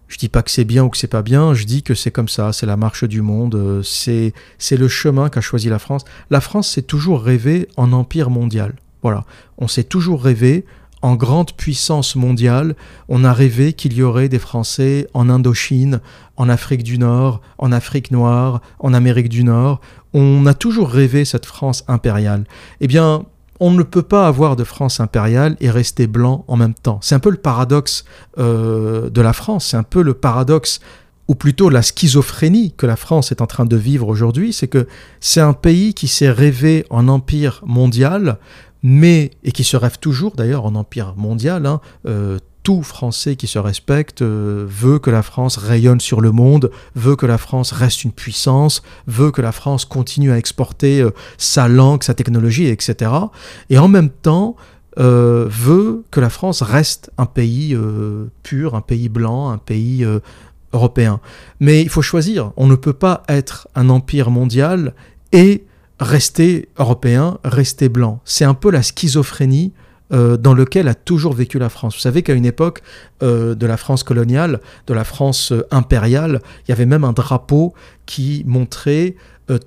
Je 0.08 0.18
dis 0.18 0.30
pas 0.30 0.43
que 0.43 0.51
c'est 0.51 0.66
bien 0.66 0.84
ou 0.84 0.89
que 0.89 0.97
c'est 0.97 1.08
pas 1.08 1.24
bien, 1.24 1.54
je 1.54 1.66
dis 1.66 1.82
que 1.82 1.95
c'est 1.95 2.12
comme 2.12 2.28
ça, 2.28 2.54
c'est 2.54 2.66
la 2.66 2.78
marche 2.78 3.04
du 3.04 3.22
monde, 3.22 3.56
euh, 3.56 3.82
c'est 3.84 4.78
le 4.78 4.88
chemin 4.88 5.30
qu'a 5.30 5.41
choisi 5.41 5.70
la 5.70 5.80
France. 5.80 6.04
La 6.30 6.41
France 6.41 6.70
s'est 6.70 6.84
toujours 6.84 7.24
rêvé 7.24 7.68
en 7.78 7.93
empire 7.93 8.30
mondial. 8.30 8.76
Voilà, 9.01 9.26
on 9.58 9.68
s'est 9.68 9.84
toujours 9.84 10.24
rêvé 10.24 10.66
en 11.04 11.16
grande 11.16 11.51
puissance 11.51 12.16
mondiale, 12.16 12.76
on 13.10 13.26
a 13.26 13.34
rêvé 13.34 13.74
qu'il 13.74 13.93
y 13.93 14.01
aurait 14.01 14.30
des 14.30 14.39
Français 14.39 15.08
en 15.14 15.30
Indochine, 15.30 15.99
en 16.38 16.47
Afrique 16.47 16.82
du 16.82 16.97
Nord, 16.97 17.41
en 17.58 17.74
Afrique 17.74 18.10
noire, 18.10 18.62
en 18.80 18.93
Amérique 18.93 19.28
du 19.28 19.43
Nord. 19.43 19.82
On 20.14 20.45
a 20.45 20.54
toujours 20.54 20.89
rêvé 20.89 21.26
cette 21.26 21.45
France 21.45 21.84
impériale. 21.89 22.45
Eh 22.80 22.88
bien, 22.88 23.26
on 23.60 23.72
ne 23.72 23.84
peut 23.84 24.01
pas 24.01 24.28
avoir 24.28 24.56
de 24.56 24.64
France 24.64 25.01
impériale 25.01 25.58
et 25.60 25.70
rester 25.70 26.08
blanc 26.08 26.45
en 26.47 26.56
même 26.56 26.74
temps. 26.74 26.99
C'est 27.01 27.16
un 27.16 27.20
peu 27.20 27.32
le 27.32 27.38
paradoxe 27.38 28.06
euh, 28.38 29.10
de 29.10 29.22
la 29.22 29.34
France, 29.34 29.68
c'est 29.68 29.78
un 29.78 29.84
peu 29.84 30.04
le 30.04 30.14
paradoxe 30.14 30.80
ou 31.28 31.36
plutôt 31.36 31.70
la 31.70 31.82
schizophrénie 31.82 32.74
que 32.78 32.86
la 32.86 32.95
France 32.95 33.32
est 33.32 33.41
en 33.41 33.47
train 33.47 33.66
de 33.66 33.76
vivre 33.76 34.08
aujourd'hui, 34.08 34.54
c'est 34.54 34.68
que 34.68 34.88
c'est 35.20 35.41
un 35.41 35.54
pays 35.54 35.93
qui 35.93 36.08
s'est 36.08 36.32
rêvé 36.32 36.86
en 36.89 37.10
empire 37.10 37.62
mondial, 37.66 38.38
mais, 38.84 39.31
et 39.43 39.53
qui 39.53 39.63
se 39.63 39.77
rêve 39.77 39.97
toujours 39.97 40.36
d'ailleurs 40.36 40.65
en 40.65 40.75
empire 40.75 41.13
mondial, 41.15 41.65
hein, 41.65 41.79
euh, 42.05 42.38
tout 42.63 42.84
Français 42.84 43.36
qui 43.36 43.47
se 43.47 43.59
respecte 43.59 44.21
euh, 44.21 44.65
veut 44.67 44.99
que 44.99 45.09
la 45.09 45.21
France 45.21 45.57
rayonne 45.57 45.99
sur 45.99 46.21
le 46.21 46.31
monde, 46.31 46.69
veut 46.95 47.15
que 47.15 47.25
la 47.25 47.38
France 47.38 47.71
reste 47.71 48.03
une 48.03 48.11
puissance, 48.11 48.84
veut 49.07 49.31
que 49.31 49.41
la 49.41 49.51
France 49.51 49.86
continue 49.86 50.31
à 50.31 50.38
exporter 50.38 51.01
euh, 51.01 51.11
sa 51.38 51.67
langue, 51.67 52.03
sa 52.03 52.13
technologie, 52.13 52.67
etc. 52.67 53.11
Et 53.69 53.77
en 53.77 53.88
même 53.88 54.09
temps, 54.09 54.55
veut 54.95 56.03
que 56.11 56.19
la 56.19 56.29
France 56.29 56.61
reste 56.61 57.09
un 57.17 57.25
pays 57.25 57.75
pur, 58.43 58.75
un 58.75 58.81
pays 58.81 59.09
blanc, 59.09 59.49
un 59.49 59.57
pays 59.57 60.05
européen. 60.71 61.19
Mais 61.59 61.81
il 61.81 61.89
faut 61.89 62.03
choisir. 62.03 62.51
On 62.57 62.67
ne 62.67 62.75
peut 62.75 62.93
pas 62.93 63.23
être 63.27 63.67
un 63.73 63.89
empire 63.89 64.29
mondial 64.29 64.93
et 65.31 65.63
rester 66.04 66.70
européen, 66.78 67.39
rester 67.43 67.89
blanc. 67.89 68.22
C'est 68.26 68.45
un 68.45 68.54
peu 68.54 68.70
la 68.72 68.84
schizophrénie 68.84 69.74
euh, 70.12 70.38
dans 70.38 70.54
lequel 70.54 70.88
a 70.88 70.93
toujours 70.93 71.34
vécu 71.34 71.58
la 71.58 71.70
France. 71.70 71.95
Vous 71.95 72.01
savez 72.01 72.22
qu'à 72.22 72.34
une 72.34 72.45
époque 72.45 72.82
euh, 73.24 73.56
de 73.56 73.66
la 73.66 73.78
France 73.78 74.04
coloniale, 74.04 74.60
de 74.86 74.93
la 74.93 75.06
France 75.06 75.51
euh, 75.51 75.66
impériale, 75.72 76.41
il 76.68 76.70
y 76.70 76.72
avait 76.72 76.86
même 76.86 77.04
un 77.04 77.14
drapeau 77.14 77.74
qui 78.06 78.43
montrait 78.45 79.16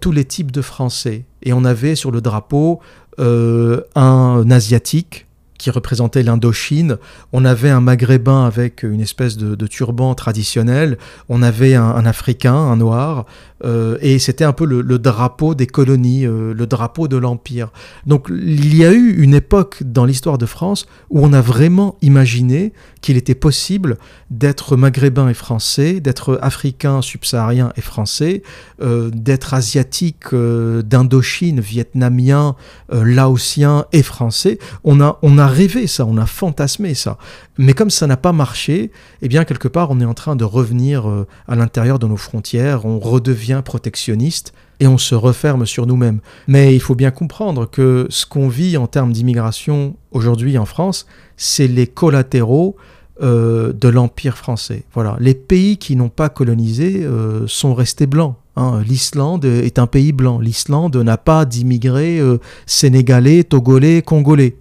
tous 0.00 0.10
les 0.10 0.24
types 0.24 0.52
de 0.52 0.62
Français. 0.62 1.26
Et 1.42 1.52
on 1.52 1.64
avait 1.64 1.96
sur 1.96 2.10
le 2.10 2.22
drapeau 2.22 2.80
un 3.18 4.50
asiatique, 4.50 5.25
qui 5.58 5.70
représentait 5.70 6.22
l'Indochine. 6.22 6.98
On 7.32 7.44
avait 7.44 7.70
un 7.70 7.80
maghrébin 7.80 8.44
avec 8.44 8.82
une 8.82 9.00
espèce 9.00 9.36
de, 9.36 9.66
turban 9.66 10.14
traditionnel. 10.14 10.98
On 11.28 11.42
avait 11.42 11.74
un, 11.74 12.06
Africain, 12.06 12.54
un 12.54 12.76
noir. 12.76 13.26
Euh, 13.64 13.96
et 14.00 14.18
c'était 14.18 14.44
un 14.44 14.52
peu 14.52 14.64
le, 14.66 14.98
drapeau 14.98 15.54
des 15.54 15.66
colonies, 15.66 16.26
euh, 16.26 16.52
le 16.54 16.66
drapeau 16.66 17.08
de 17.08 17.16
l'Empire. 17.16 17.70
Donc 18.06 18.28
il 18.30 18.76
y 18.76 18.84
a 18.84 18.92
eu 18.92 19.16
une 19.22 19.34
époque 19.34 19.82
dans 19.82 20.04
l'histoire 20.04 20.38
de 20.38 20.46
France 20.46 20.86
où 21.10 21.24
on 21.24 21.32
a 21.32 21.40
vraiment 21.40 21.96
imaginé 22.02 22.72
qu'il 23.06 23.16
était 23.16 23.36
possible 23.36 23.98
d'être 24.30 24.76
maghrébin 24.76 25.28
et 25.28 25.34
français, 25.34 26.00
d'être 26.00 26.40
africain, 26.42 27.02
subsaharien 27.02 27.72
et 27.76 27.80
français, 27.80 28.42
euh, 28.82 29.10
d'être 29.10 29.54
asiatique, 29.54 30.34
d'Indochine, 30.34 31.60
vietnamien, 31.60 32.56
laotien 32.90 33.84
et 33.92 34.02
français. 34.02 34.58
On 34.82 35.00
a, 35.00 35.20
on 35.22 35.38
a 35.38 35.46
rêvé 35.46 35.86
ça, 35.86 36.04
on 36.04 36.16
a 36.16 36.26
fantasmé 36.26 36.94
ça. 36.94 37.16
Mais 37.58 37.74
comme 37.74 37.90
ça 37.90 38.08
n'a 38.08 38.16
pas 38.16 38.32
marché, 38.32 38.90
eh 39.22 39.28
bien 39.28 39.44
quelque 39.44 39.68
part 39.68 39.92
on 39.92 40.00
est 40.00 40.04
en 40.04 40.14
train 40.14 40.34
de 40.34 40.44
revenir 40.44 41.08
euh, 41.08 41.28
à 41.46 41.54
l'intérieur 41.54 42.00
de 42.00 42.08
nos 42.08 42.16
frontières, 42.16 42.86
on 42.86 42.98
redevient 42.98 43.62
protectionniste 43.64 44.52
et 44.80 44.86
on 44.86 44.98
se 44.98 45.14
referme 45.14 45.64
sur 45.64 45.86
nous-mêmes. 45.86 46.20
Mais 46.48 46.74
il 46.74 46.80
faut 46.80 46.94
bien 46.94 47.10
comprendre 47.10 47.68
que 47.70 48.06
ce 48.10 48.26
qu'on 48.26 48.48
vit 48.48 48.76
en 48.76 48.86
termes 48.86 49.12
d'immigration 49.12 49.96
aujourd'hui 50.10 50.58
en 50.58 50.66
France, 50.66 51.06
c'est 51.36 51.68
les 51.68 51.86
collatéraux 51.86 52.76
euh, 53.22 53.72
de 53.72 53.88
l'Empire 53.88 54.36
français. 54.36 54.84
Voilà, 54.92 55.16
les 55.20 55.34
pays 55.34 55.76
qui 55.76 55.96
n'ont 55.96 56.08
pas 56.08 56.28
colonisé 56.28 57.04
euh, 57.04 57.46
sont 57.46 57.74
restés 57.74 58.06
blancs. 58.06 58.36
Hein. 58.56 58.82
L'Islande 58.86 59.44
est 59.44 59.78
un 59.78 59.86
pays 59.86 60.12
blanc. 60.12 60.38
L'Islande 60.38 60.96
n'a 60.96 61.16
pas 61.16 61.44
d'immigrés 61.44 62.20
sénégalais, 62.66 63.44
togolais, 63.44 64.02
congolais. 64.02 64.56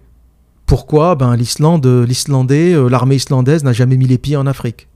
Pourquoi? 0.66 1.14
Ben, 1.14 1.36
l'Islande, 1.36 1.86
l'Islandais, 1.86 2.74
euh, 2.74 2.88
l'armée 2.88 3.14
islandaise 3.14 3.62
n'a 3.62 3.72
jamais 3.72 3.96
mis 3.96 4.06
les 4.06 4.18
pieds 4.18 4.36
en 4.36 4.46
Afrique. 4.46 4.88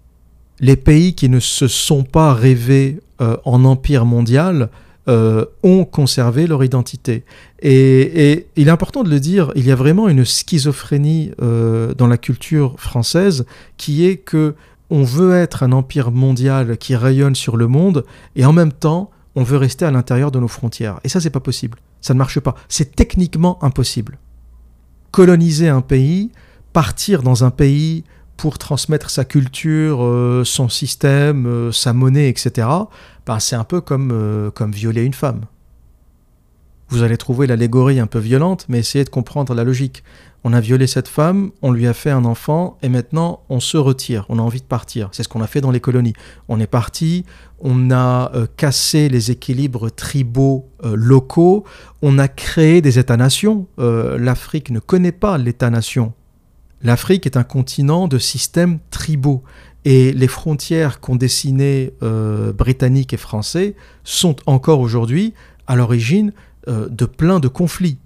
Les 0.59 0.77
pays 0.77 1.15
qui 1.15 1.29
ne 1.29 1.39
se 1.39 1.69
sont 1.69 2.03
pas 2.03 2.35
rêvés 2.35 2.99
euh, 3.21 3.37
en 3.45 3.65
empire 3.65 4.05
mondial 4.05 4.69
euh, 5.09 5.45
ont 5.63 5.85
conservé 5.85 6.47
leur 6.47 6.63
identité. 6.63 7.25
Et, 7.63 8.47
il 8.57 8.69
est 8.69 8.71
important 8.71 9.03
de 9.03 9.11
le 9.11 9.21
dire, 9.21 9.53
il 9.55 9.67
y 9.67 9.71
a 9.71 9.75
vraiment 9.75 10.09
une 10.09 10.25
schizophrénie 10.25 11.33
dans 11.39 12.07
la 12.07 12.19
culture 12.19 12.79
française 12.79 13.47
qui 13.77 14.07
est 14.07 14.17
que 14.17 14.55
on 14.93 15.05
veut 15.05 15.35
être 15.35 15.63
un 15.63 15.73
empire 15.73 16.11
mondial 16.11 16.77
qui 16.77 16.97
rayonne 16.97 17.37
sur 17.37 17.57
le 17.57 17.69
monde 17.69 18.05
et 18.35 18.45
en 18.45 18.53
même 18.53 18.73
temps 18.73 19.11
on 19.37 19.45
veut 19.45 19.57
rester 19.57 19.85
à 19.85 19.91
l'intérieur 19.91 20.31
de 20.31 20.41
nos 20.41 20.49
frontières. 20.49 20.99
Et 21.05 21.09
ça 21.09 21.21
c'est 21.21 21.31
pas 21.31 21.41
possible. 21.41 21.79
Ça 22.01 22.15
ne 22.15 22.19
marche 22.19 22.41
pas. 22.41 22.55
C'est 22.69 22.97
techniquement 22.97 23.63
impossible 23.63 24.19
coloniser 25.11 25.69
un 25.69 25.81
pays, 25.81 26.31
partir 26.73 27.23
dans 27.23 27.45
un 27.45 27.51
pays 27.51 28.05
pour 28.41 28.57
transmettre 28.57 29.11
sa 29.11 29.27
culture, 29.27 30.03
euh, 30.03 30.45
son 30.47 30.71
système, 30.71 31.47
euh, 31.47 31.73
sa 31.73 31.93
monnaie, 31.93 32.31
etc., 32.31 32.67
ben 33.27 33.39
c'est 33.39 33.55
un 33.55 33.65
peu 33.65 33.83
comme, 33.83 34.13
euh, 34.15 34.51
comme 34.51 34.73
violer 34.73 35.05
une 35.05 35.13
femme. 35.13 35.43
Vous 36.89 37.03
allez 37.03 37.19
trouver 37.19 37.47
l'allégorie 37.47 38.01
un 38.01 38.07
peu 38.07 38.19
violente, 38.19 38.65
mais 38.71 38.79
essayez 38.79 39.05
de 39.05 39.11
comprendre 39.11 39.53
la 39.53 39.63
logique. 39.63 40.03
On 40.43 40.55
a 40.55 40.61
violé 40.61 40.87
cette 40.87 41.07
femme, 41.07 41.51
on 41.61 41.71
lui 41.71 41.87
a 41.87 41.93
fait 41.93 42.09
un 42.09 42.25
enfant, 42.25 42.79
et 42.81 42.89
maintenant 42.89 43.43
on 43.51 43.61
se 43.61 43.77
retire, 43.77 44.25
on 44.31 44.39
a 44.39 44.43
envie 44.43 44.63
de 44.63 44.67
partir. 44.67 45.11
C'est 45.13 45.23
ce 45.23 45.29
qu'on 45.29 45.43
a 45.43 45.47
fait 45.47 45.61
dans 45.61 45.71
les 45.71 45.81
colonies. 45.81 46.15
On 46.49 46.59
est 46.61 46.67
parti, 46.67 47.27
on 47.61 47.91
a 47.91 48.33
cassé 48.57 49.11
les 49.11 49.31
équilibres 49.31 49.91
tribaux 49.91 50.67
locaux, 50.83 51.65
on 52.01 52.19
a 52.19 52.27
créé 52.27 52.81
des 52.81 52.99
États-nations. 52.99 53.67
L'Afrique 53.77 54.71
ne 54.71 54.81
connaît 54.81 55.13
pas 55.13 55.37
l'État-nation. 55.37 56.15
L'Afrique 56.83 57.27
est 57.27 57.37
un 57.37 57.45
continent 57.45 58.09
de 58.09 58.19
systèmes 58.19 58.79
tribaux. 58.91 59.43
Et 59.85 60.13
les 60.13 60.29
frontières 60.29 61.01
qu'ont 61.01 61.17
dessinées 61.17 61.95
Britanniques 62.55 63.15
et 63.15 63.17
Français 63.17 63.75
sont 64.05 64.37
encore 64.47 64.81
aujourd'hui 64.81 65.33
à 65.67 65.77
l'origine 65.77 66.33
euh, 66.69 66.89
de 66.91 67.07
plein 67.07 67.41
de 67.41 67.49
conflits. 67.49 67.97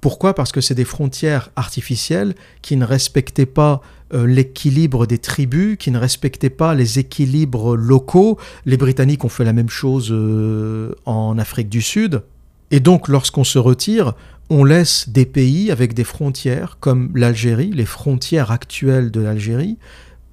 Pourquoi? 0.00 0.34
Parce 0.34 0.50
que 0.50 0.60
c'est 0.62 0.74
des 0.74 0.84
frontières 0.84 1.50
artificielles 1.56 2.34
qui 2.62 2.76
ne 2.76 2.86
respectaient 2.86 3.44
pas 3.44 3.82
euh, 4.14 4.26
l'équilibre 4.26 5.04
des 5.06 5.18
tribus, 5.18 5.76
qui 5.76 5.90
ne 5.90 5.98
respectaient 5.98 6.48
pas 6.48 6.74
les 6.74 6.98
équilibres 6.98 7.76
locaux. 7.76 8.38
Les 8.64 8.76
Britanniques 8.76 9.24
ont 9.24 9.28
fait 9.28 9.44
la 9.44 9.52
même 9.52 9.68
chose 9.68 10.08
euh, 10.10 10.94
en 11.04 11.36
Afrique 11.38 11.68
du 11.68 11.82
Sud. 11.82 12.22
Et 12.70 12.80
donc 12.80 13.08
lorsqu'on 13.08 13.44
se 13.44 13.58
retire, 13.58 14.14
on 14.48 14.64
laisse 14.64 15.08
des 15.08 15.26
pays 15.26 15.70
avec 15.70 15.94
des 15.94 16.04
frontières 16.04 16.78
comme 16.80 17.10
l'Algérie, 17.14 17.70
les 17.72 17.86
frontières 17.86 18.50
actuelles 18.50 19.10
de 19.10 19.20
l'Algérie, 19.20 19.78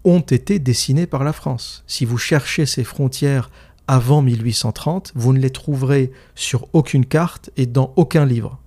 ont 0.03 0.20
été 0.20 0.59
dessinées 0.59 1.07
par 1.07 1.24
la 1.24 1.34
France. 1.34 1.84
Si 1.88 2.05
vous 2.05 2.18
cherchez 2.18 2.66
ces 2.66 2.84
frontières 2.84 3.49
avant 3.88 4.22
1830, 4.22 5.14
vous 5.16 5.34
ne 5.34 5.39
les 5.39 5.49
trouverez 5.49 6.11
sur 6.36 6.68
aucune 6.74 7.05
carte 7.05 7.49
et 7.57 7.66
dans 7.66 7.93
aucun 7.95 8.26
livre. 8.26 8.59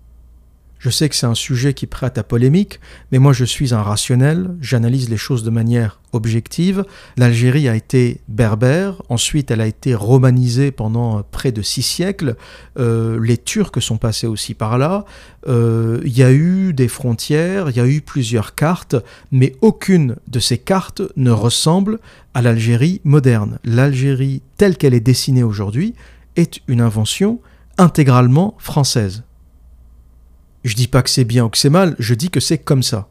Je 0.78 0.90
sais 0.90 1.08
que 1.08 1.14
c'est 1.14 1.26
un 1.26 1.34
sujet 1.34 1.72
qui 1.74 1.86
prête 1.86 2.18
à 2.18 2.22
polémique, 2.22 2.80
mais 3.10 3.18
moi 3.18 3.32
je 3.32 3.44
suis 3.44 3.72
un 3.72 3.82
rationnel, 3.82 4.54
j'analyse 4.60 5.08
les 5.08 5.16
choses 5.16 5.42
de 5.42 5.50
manière 5.50 6.00
objective. 6.12 6.84
L'Algérie 7.16 7.68
a 7.68 7.74
été 7.74 8.20
berbère, 8.28 9.02
ensuite 9.08 9.50
elle 9.50 9.60
a 9.60 9.66
été 9.66 9.94
romanisée 9.94 10.70
pendant 10.70 11.22
près 11.22 11.50
de 11.50 11.62
six 11.62 11.82
siècles, 11.82 12.36
euh, 12.78 13.18
les 13.22 13.38
Turcs 13.38 13.80
sont 13.80 13.96
passés 13.96 14.26
aussi 14.26 14.54
par 14.54 14.76
là, 14.76 15.06
euh, 15.48 16.00
il 16.04 16.16
y 16.16 16.22
a 16.22 16.32
eu 16.32 16.72
des 16.72 16.88
frontières, 16.88 17.70
il 17.70 17.76
y 17.76 17.80
a 17.80 17.86
eu 17.86 18.00
plusieurs 18.00 18.54
cartes, 18.54 18.96
mais 19.32 19.56
aucune 19.62 20.16
de 20.28 20.40
ces 20.40 20.58
cartes 20.58 21.02
ne 21.16 21.30
ressemble 21.30 21.98
à 22.34 22.42
l'Algérie 22.42 23.00
moderne. 23.04 23.58
L'Algérie 23.64 24.42
telle 24.58 24.76
qu'elle 24.76 24.94
est 24.94 25.00
dessinée 25.00 25.42
aujourd'hui 25.42 25.94
est 26.36 26.60
une 26.68 26.82
invention 26.82 27.40
intégralement 27.78 28.54
française. 28.58 29.22
Je 30.66 30.74
dis 30.74 30.88
pas 30.88 31.02
que 31.02 31.10
c'est 31.10 31.24
bien 31.24 31.44
ou 31.44 31.48
que 31.48 31.58
c'est 31.58 31.70
mal, 31.70 31.94
je 32.00 32.12
dis 32.12 32.28
que 32.28 32.40
c'est 32.40 32.58
comme 32.58 32.82
ça. 32.82 33.08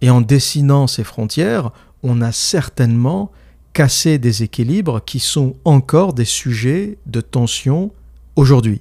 Et 0.00 0.08
en 0.08 0.22
dessinant 0.22 0.86
ces 0.86 1.04
frontières, 1.04 1.72
on 2.02 2.22
a 2.22 2.32
certainement 2.32 3.30
cassé 3.74 4.16
des 4.16 4.42
équilibres 4.42 5.04
qui 5.04 5.20
sont 5.20 5.56
encore 5.66 6.14
des 6.14 6.24
sujets 6.24 6.96
de 7.04 7.20
tension 7.20 7.92
aujourd'hui. 8.34 8.80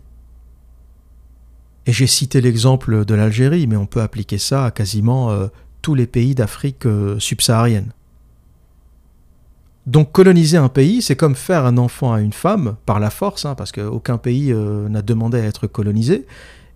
Et 1.88 1.92
j'ai 1.92 2.08
cité 2.08 2.40
l'exemple 2.40 3.04
de 3.04 3.16
l'Algérie, 3.16 3.68
mais 3.68 3.76
on 3.76 3.86
peut 3.86 4.02
appliquer 4.02 4.38
ça 4.38 4.68
à 4.68 4.72
quasiment 4.72 5.32
euh, 5.32 5.48
tous 5.82 5.94
les 5.94 6.08
pays 6.08 6.36
d'Afrique 6.36 6.86
euh, 6.86 7.20
subsaharienne. 7.20 7.92
Donc 9.88 10.14
coloniser 10.14 10.56
un 10.56 10.70
pays, 10.70 11.02
c'est 11.02 11.18
comme 11.18 11.36
faire 11.36 11.66
un 11.66 11.78
enfant 11.78 12.14
à 12.14 12.22
une 12.22 12.34
femme, 12.34 12.78
par 12.86 13.02
la 13.02 13.10
force, 13.10 13.44
hein, 13.44 13.56
parce 13.56 13.74
qu'aucun 13.74 14.18
pays 14.18 14.54
euh, 14.54 14.88
n'a 14.88 15.02
demandé 15.02 15.38
à 15.38 15.44
être 15.44 15.68
colonisé, 15.68 16.26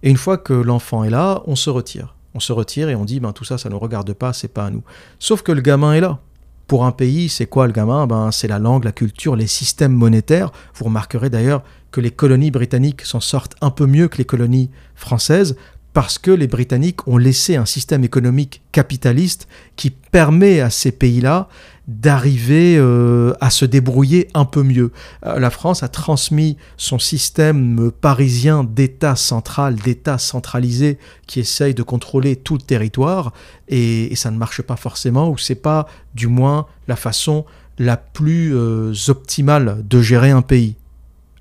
et 0.04 0.10
une 0.10 0.18
fois 0.18 0.38
que 0.38 0.54
l'enfant 0.54 1.04
est 1.04 1.10
là, 1.10 1.41
on 1.45 1.56
se 1.56 1.70
retire. 1.70 2.16
On 2.34 2.39
se 2.39 2.54
retire 2.54 2.89
et 2.89 2.95
on 2.95 3.06
dit, 3.06 3.20
ben 3.20 3.34
tout 3.34 3.43
ça, 3.43 3.58
ça 3.58 3.70
ne 3.70 3.74
nous 3.74 3.80
regarde 3.80 4.14
pas, 4.14 4.34
c'est 4.34 4.47
pas 4.47 4.66
à 4.66 4.70
nous. 4.70 4.84
Sauf 5.18 5.41
que 5.41 5.52
le 5.52 5.62
gamin 5.62 5.93
est 5.93 6.02
là. 6.02 6.20
Pour 6.68 6.86
un 6.86 6.91
pays, 6.91 7.30
c'est 7.30 7.47
quoi 7.47 7.66
le 7.66 7.74
gamin? 7.74 8.06
Ben, 8.06 8.32
C'est 8.32 8.47
la 8.47 8.60
langue, 8.60 8.84
la 8.84 8.91
culture, 8.91 9.36
les 9.36 9.47
systèmes 9.47 9.93
monétaires. 9.93 10.52
Vous 10.76 10.86
remarquerez 10.86 11.32
d'ailleurs 11.32 11.64
que 11.91 12.00
les 12.00 12.12
colonies 12.12 12.52
britanniques 12.52 13.02
s'en 13.02 13.20
sortent 13.20 13.56
un 13.62 13.72
peu 13.72 13.88
mieux 13.88 14.08
que 14.08 14.18
les 14.18 14.26
colonies 14.26 14.70
françaises 14.93 15.56
parce 15.94 16.18
que 16.18 16.32
les 16.32 16.48
Britanniques 16.48 17.08
ont 17.08 17.18
laissé 17.18 17.56
un 17.56 17.66
système 17.66 18.04
économique 18.04 18.62
capitaliste 18.72 19.48
qui 19.76 19.90
permet 19.90 20.60
à 20.60 20.70
ces 20.70 20.92
pays-là 20.92 21.48
d'arriver 21.90 22.78
euh, 22.78 23.34
à 23.42 23.50
se 23.50 23.66
débrouiller 23.66 24.28
un 24.36 24.46
peu 24.46 24.62
mieux. 24.62 24.92
Euh, 25.26 25.40
la 25.40 25.50
France 25.50 25.82
a 25.82 25.88
transmis 25.88 26.56
son 26.78 27.00
système 27.00 27.92
parisien 27.92 28.64
d'État 28.64 29.16
central, 29.16 29.76
d'État 29.76 30.20
centralisé 30.20 31.00
qui 31.26 31.40
essaye 31.40 31.74
de 31.74 31.82
contrôler 31.82 32.36
tout 32.36 32.54
le 32.54 32.62
territoire 32.62 33.34
et, 33.68 34.16
ça 34.16 34.30
ne 34.30 34.38
marche 34.38 34.62
pas 34.62 34.76
forcément 34.76 35.30
ou 35.30 35.38
c'est 35.40 35.56
pas 35.56 35.88
du 36.14 36.28
moins 36.28 36.68
la 36.88 36.96
façon 36.96 37.46
la 37.80 37.98
plus 37.98 38.56
euh, 38.56 38.94
optimale 39.08 39.84
de 39.88 40.02
gérer 40.02 40.30
un 40.30 40.44
pays. 40.44 40.76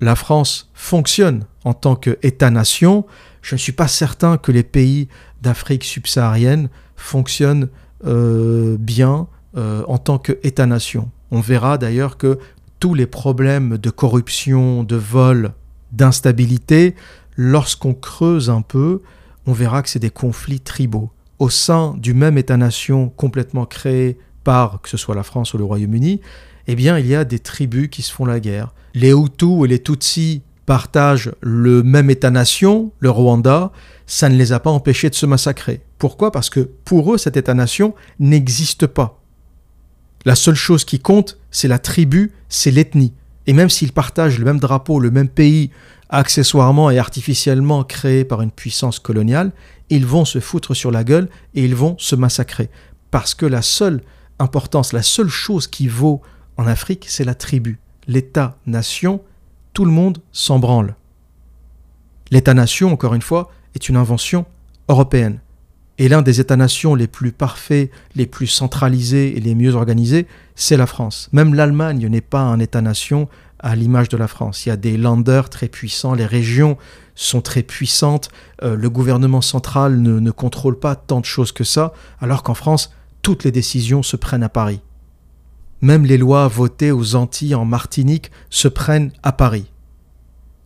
La 0.01 0.15
France 0.15 0.71
fonctionne 0.73 1.45
en 1.63 1.73
tant 1.73 1.95
qu'État-nation. 1.95 3.05
Je 3.41 3.55
ne 3.55 3.59
suis 3.59 3.71
pas 3.71 3.87
certain 3.87 4.37
que 4.37 4.51
les 4.51 4.63
pays 4.63 5.07
d'Afrique 5.41 5.83
subsaharienne 5.83 6.69
fonctionnent 6.95 7.69
bien 8.03 9.27
euh, 9.57 9.83
en 9.87 9.97
tant 9.97 10.19
qu'État-nation. 10.19 11.09
On 11.31 11.39
verra 11.39 11.79
d'ailleurs 11.79 12.17
que 12.17 12.37
tous 12.79 12.93
les 12.93 13.07
problèmes 13.07 13.79
de 13.79 13.89
corruption, 13.89 14.83
de 14.83 14.95
vol, 14.95 15.53
d'instabilité, 15.91 16.93
lorsqu'on 17.35 17.95
creuse 17.95 18.51
un 18.51 18.61
peu, 18.61 19.01
on 19.47 19.53
verra 19.53 19.81
que 19.81 19.89
c'est 19.89 19.97
des 19.97 20.11
conflits 20.11 20.59
tribaux. 20.59 21.09
Au 21.39 21.49
sein 21.49 21.95
du 21.97 22.13
même 22.13 22.37
État-nation 22.37 23.09
complètement 23.09 23.65
créé 23.65 24.19
par, 24.43 24.81
que 24.81 24.89
ce 24.89 24.97
soit 24.97 25.15
la 25.15 25.23
France 25.23 25.55
ou 25.55 25.57
le 25.57 25.63
Royaume-Uni, 25.63 26.21
eh 26.67 26.75
bien, 26.75 26.99
il 26.99 27.07
y 27.07 27.15
a 27.15 27.25
des 27.25 27.39
tribus 27.39 27.89
qui 27.89 28.03
se 28.03 28.13
font 28.13 28.25
la 28.25 28.39
guerre. 28.39 28.75
Les 28.93 29.13
Hutus 29.13 29.65
et 29.65 29.67
les 29.67 29.81
Tutsis 29.81 30.43
partagent 30.69 31.31
le 31.41 31.81
même 31.81 32.11
État-nation, 32.11 32.91
le 32.99 33.09
Rwanda, 33.09 33.71
ça 34.05 34.29
ne 34.29 34.35
les 34.35 34.51
a 34.53 34.59
pas 34.59 34.69
empêchés 34.69 35.09
de 35.09 35.15
se 35.15 35.25
massacrer. 35.25 35.81
Pourquoi? 35.97 36.31
Parce 36.31 36.51
que 36.51 36.59
pour 36.59 37.11
eux, 37.11 37.17
cet 37.17 37.37
État-nation 37.37 37.95
n'existe 38.19 38.85
pas. 38.85 39.19
La 40.25 40.35
seule 40.35 40.53
chose 40.53 40.85
qui 40.85 40.99
compte, 40.99 41.39
c'est 41.49 41.67
la 41.67 41.79
tribu, 41.79 42.33
c'est 42.49 42.69
l'ethnie. 42.69 43.15
Et 43.47 43.53
même 43.53 43.71
s'ils 43.71 43.93
partagent 43.93 44.37
le 44.37 44.45
même 44.45 44.59
drapeau, 44.59 44.99
le 44.99 45.09
même 45.09 45.27
pays, 45.27 45.71
accessoirement 46.09 46.91
et 46.91 46.99
artificiellement 46.99 47.83
créé 47.83 48.23
par 48.23 48.43
une 48.43 48.51
puissance 48.51 48.99
coloniale, 48.99 49.53
ils 49.89 50.05
vont 50.05 50.23
se 50.23 50.39
foutre 50.39 50.75
sur 50.75 50.91
la 50.91 51.03
gueule 51.03 51.29
et 51.55 51.65
ils 51.65 51.75
vont 51.75 51.95
se 51.97 52.15
massacrer. 52.15 52.69
Parce 53.09 53.33
que 53.33 53.47
la 53.47 53.63
seule 53.63 54.03
importance, 54.37 54.93
la 54.93 55.01
seule 55.01 55.29
chose 55.29 55.65
qui 55.65 55.87
vaut 55.87 56.21
en 56.57 56.67
Afrique, 56.67 57.07
c'est 57.09 57.25
la 57.25 57.33
tribu. 57.33 57.79
L'État-nation, 58.07 59.21
tout 59.79 59.85
le 59.85 59.91
monde 59.91 60.17
s'en 60.33 60.59
branle. 60.59 60.93
L'État-nation, 62.31 62.91
encore 62.91 63.13
une 63.13 63.21
fois, 63.21 63.49
est 63.75 63.87
une 63.87 63.95
invention 63.95 64.45
européenne. 64.89 65.39
Et 65.97 66.09
l'un 66.09 66.21
des 66.21 66.41
États-nations 66.41 66.95
les 66.95 67.07
plus 67.07 67.31
parfaits, 67.31 67.89
les 68.13 68.25
plus 68.25 68.47
centralisés 68.47 69.37
et 69.37 69.39
les 69.39 69.55
mieux 69.55 69.75
organisés, 69.75 70.27
c'est 70.53 70.75
la 70.75 70.85
France. 70.85 71.29
Même 71.31 71.53
l'Allemagne 71.53 72.05
n'est 72.09 72.19
pas 72.19 72.41
un 72.41 72.59
État-nation 72.59 73.29
à 73.59 73.77
l'image 73.77 74.09
de 74.09 74.17
la 74.17 74.27
France. 74.27 74.65
Il 74.65 74.69
y 74.69 74.71
a 74.73 74.75
des 74.75 74.97
landers 74.97 75.49
très 75.49 75.69
puissants, 75.69 76.13
les 76.13 76.25
régions 76.25 76.77
sont 77.15 77.39
très 77.39 77.63
puissantes, 77.63 78.27
euh, 78.63 78.75
le 78.75 78.89
gouvernement 78.89 79.39
central 79.39 80.01
ne 80.01 80.31
contrôle 80.31 80.77
pas 80.77 80.95
tant 80.95 81.21
de 81.21 81.25
choses 81.25 81.53
que 81.53 81.63
ça, 81.63 81.93
alors 82.19 82.43
qu'en 82.43 82.53
France, 82.53 82.91
toutes 83.21 83.45
les 83.45 83.53
décisions 83.53 84.03
se 84.03 84.17
prennent 84.17 84.43
à 84.43 84.49
Paris. 84.49 84.81
Même 85.81 86.05
les 86.05 86.17
lois 86.17 86.47
votées 86.47 86.91
aux 86.91 87.15
Antilles 87.15 87.55
en 87.55 87.65
Martinique 87.65 88.31
se 88.49 88.67
prennent 88.67 89.11
à 89.23 89.31
Paris. 89.31 89.71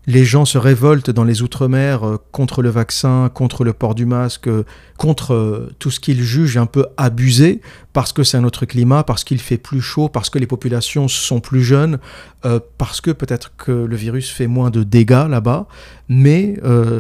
Les 0.06 0.26
gens 0.26 0.43
se 0.43 0.58
révoltent 0.58 1.12
dans 1.12 1.24
les 1.24 1.41
Outre-mer 1.43 2.04
euh, 2.06 2.18
contre 2.34 2.62
le 2.62 2.70
vaccin, 2.70 3.30
contre 3.34 3.64
le 3.64 3.72
port 3.72 3.95
du 3.95 4.06
masque, 4.06 4.47
euh, 4.47 4.66
contre 4.97 5.34
euh, 5.34 5.72
tout 5.80 5.91
ce 5.91 6.01
qu'ils 6.01 6.22
jugent 6.22 6.58
un 6.58 6.66
peu 6.66 6.88
abusé, 6.97 7.62
parce 7.93 8.12
que 8.12 8.24
c'est 8.24 8.36
un 8.36 8.43
autre 8.43 8.66
climat, 8.66 9.04
parce 9.04 9.24
qu'il 9.24 9.39
fait 9.39 9.58
plus 9.58 9.82
chaud, 9.82 10.10
parce 10.10 10.30
que 10.30 10.39
les 10.39 10.47
populations 10.47 11.08
sont 11.08 11.39
plus 11.39 11.64
jeunes, 11.64 11.99
parce 12.78 12.99
que 12.99 13.12
peut-être 13.12 13.54
que 13.56 13.72
le 13.72 13.95
virus 13.95 14.30
fait 14.32 14.47
moins 14.47 14.70
de 14.72 14.84
dégâts 14.84 15.28
là-bas, 15.30 15.68
mais 16.10 16.56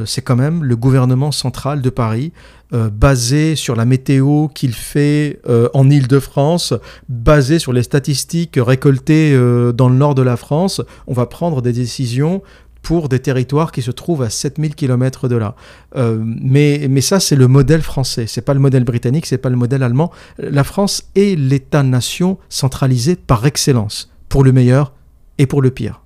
c'est 0.05 0.21
quand 0.21 0.35
même 0.35 0.63
le 0.63 0.75
gouvernement 0.75 1.31
central 1.31 1.81
de 1.81 1.89
Paris, 1.89 2.31
basé 2.71 3.55
sur 3.55 3.75
la 3.75 3.85
météo 3.85 4.47
qu'il 4.49 4.73
fait 4.73 5.41
en 5.73 5.89
Île-de-France, 5.89 6.75
basé 7.09 7.57
sur 7.57 7.73
les 7.73 7.83
statistiques 7.83 8.57
récoltées 8.57 9.35
dans 9.73 9.89
le 9.89 9.95
nord 9.95 10.13
de 10.13 10.21
la 10.21 10.37
France, 10.37 10.81
on 11.07 11.13
va 11.13 11.25
prendre 11.25 11.63
des 11.63 11.73
décisions 11.73 12.43
pour 12.83 13.09
des 13.09 13.19
territoires 13.19 13.71
qui 13.71 13.81
se 13.81 13.89
trouvent 13.89 14.21
à 14.21 14.29
7000 14.29 14.75
km 14.75 15.27
de 15.27 15.37
là. 15.37 15.55
Euh, 15.95 16.21
mais, 16.21 16.85
mais 16.89 17.01
ça, 17.01 17.19
c'est 17.19 17.37
le 17.37 17.47
modèle 17.47 17.81
français. 17.81 18.27
C'est 18.27 18.41
pas 18.41 18.53
le 18.53 18.59
modèle 18.59 18.83
britannique, 18.83 19.25
c'est 19.25 19.39
pas 19.39 19.49
le 19.49 19.55
modèle 19.55 19.81
allemand. 19.81 20.11
La 20.37 20.63
France 20.63 21.09
est 21.15 21.39
l'État-nation 21.39 22.37
centralisé 22.49 23.15
par 23.15 23.45
excellence, 23.45 24.11
pour 24.29 24.43
le 24.43 24.51
meilleur 24.51 24.93
et 25.37 25.47
pour 25.47 25.61
le 25.61 25.71
pire. 25.71 26.01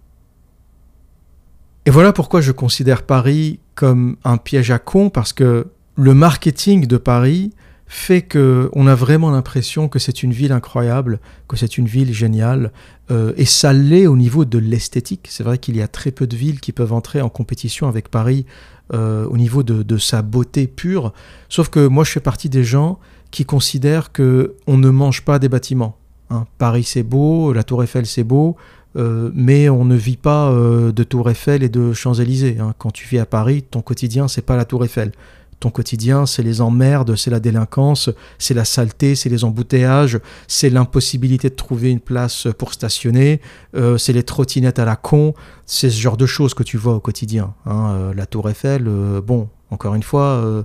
Et 1.88 1.89
voilà 1.89 2.13
pourquoi 2.13 2.41
je 2.41 2.51
considère 2.51 3.03
Paris 3.03 3.59
comme 3.73 4.17
un 4.23 4.38
piège 4.38 4.71
à 4.71 4.80
con, 4.80 5.09
parce 5.09 5.34
que 5.34 5.67
le 5.95 6.13
marketing 6.13 6.86
de 6.86 6.97
Paris 6.97 7.51
fait 7.88 8.21
que 8.21 8.69
on 8.73 8.85
a 8.88 8.95
vraiment 8.95 9.31
l'impression 9.31 9.88
que 9.88 9.97
c'est 9.97 10.21
une 10.23 10.33
ville 10.33 10.51
incroyable, 10.51 11.19
que 11.47 11.55
c'est 11.55 11.77
une 11.77 11.88
ville 11.88 12.13
géniale, 12.13 12.71
euh, 13.11 13.33
et 13.38 13.45
ça 13.45 13.71
l'est 13.71 14.07
au 14.07 14.17
niveau 14.17 14.45
de 14.45 14.57
l'esthétique. 14.57 15.27
C'est 15.29 15.43
vrai 15.43 15.57
qu'il 15.57 15.77
y 15.77 15.81
a 15.81 15.88
très 15.88 16.11
peu 16.11 16.27
de 16.27 16.35
villes 16.35 16.59
qui 16.59 16.73
peuvent 16.73 16.93
entrer 16.93 17.21
en 17.21 17.29
compétition 17.29 17.88
avec 17.88 18.09
Paris 18.09 18.45
euh, 18.93 19.25
au 19.27 19.38
niveau 19.38 19.63
de, 19.63 19.97
sa 19.97 20.21
beauté 20.21 20.67
pure. 20.67 21.13
Sauf 21.49 21.69
que 21.69 21.88
moi, 21.88 22.03
je 22.03 22.11
fais 22.11 22.19
partie 22.19 22.49
des 22.49 22.63
gens 22.63 22.99
qui 23.31 23.45
considèrent 23.45 24.11
que 24.11 24.55
on 24.67 24.77
ne 24.77 24.89
mange 24.89 25.23
pas 25.23 25.39
des 25.39 25.49
bâtiments. 25.49 25.97
Hein. 26.29 26.45
Paris, 26.57 26.83
c'est 26.83 27.03
beau, 27.03 27.53
la 27.53 27.63
Tour 27.63 27.83
Eiffel, 27.83 28.05
c'est 28.05 28.23
beau. 28.23 28.57
Euh, 28.95 29.29
mais 29.33 29.69
on 29.69 29.85
ne 29.85 29.95
vit 29.95 30.17
pas 30.17 30.51
de 30.51 31.03
Tour 31.03 31.29
Eiffel 31.29 31.63
et 31.63 31.69
de 31.69 31.93
Champs-Élysées. 31.93 32.57
Hein. 32.59 32.73
Quand 32.77 32.91
tu 32.91 33.07
vis 33.07 33.19
à 33.19 33.25
Paris, 33.25 33.63
ton 33.63 33.81
quotidien, 33.81 34.27
c'est 34.27 34.41
pas 34.41 34.57
la 34.57 34.65
Tour 34.65 34.83
Eiffel. 34.83 35.11
Ton 35.59 35.71
quotidien, 35.71 36.27
c'est 36.27 36.43
les 36.43 36.61
emmerdes, 36.61 37.15
c'est 37.15 37.31
la 37.31 37.39
délinquance, 37.39 38.11
c'est 38.37 38.53
la 38.53 38.63
saleté, 38.63 39.15
c'est 39.15 39.29
les 39.29 39.43
embouteillages, 39.43 40.19
c'est 40.47 40.69
l'impossibilité 40.69 41.49
de 41.49 41.55
trouver 41.55 41.89
une 41.89 41.99
place 41.99 42.47
pour 42.59 42.73
stationner, 42.73 43.41
euh, 43.75 43.97
c'est 43.97 44.13
les 44.13 44.21
trottinettes 44.21 44.77
à 44.77 44.85
la 44.85 44.95
con, 44.95 45.33
c'est 45.65 45.89
ce 45.89 45.99
genre 45.99 46.15
de 46.15 46.27
choses 46.27 46.53
que 46.53 46.61
tu 46.61 46.77
vois 46.77 46.93
au 46.93 46.99
quotidien. 46.99 47.55
Hein. 47.65 47.89
Euh, 47.89 48.13
la 48.13 48.27
tour 48.27 48.47
Eiffel, 48.49 48.83
euh, 48.87 49.19
bon, 49.19 49.49
encore 49.71 49.95
une 49.95 50.03
fois, 50.03 50.63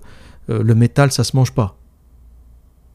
le 0.49 0.75
métal, 0.75 1.11
ça 1.11 1.25
se 1.25 1.35
mange 1.37 1.53
pas. 1.53 1.77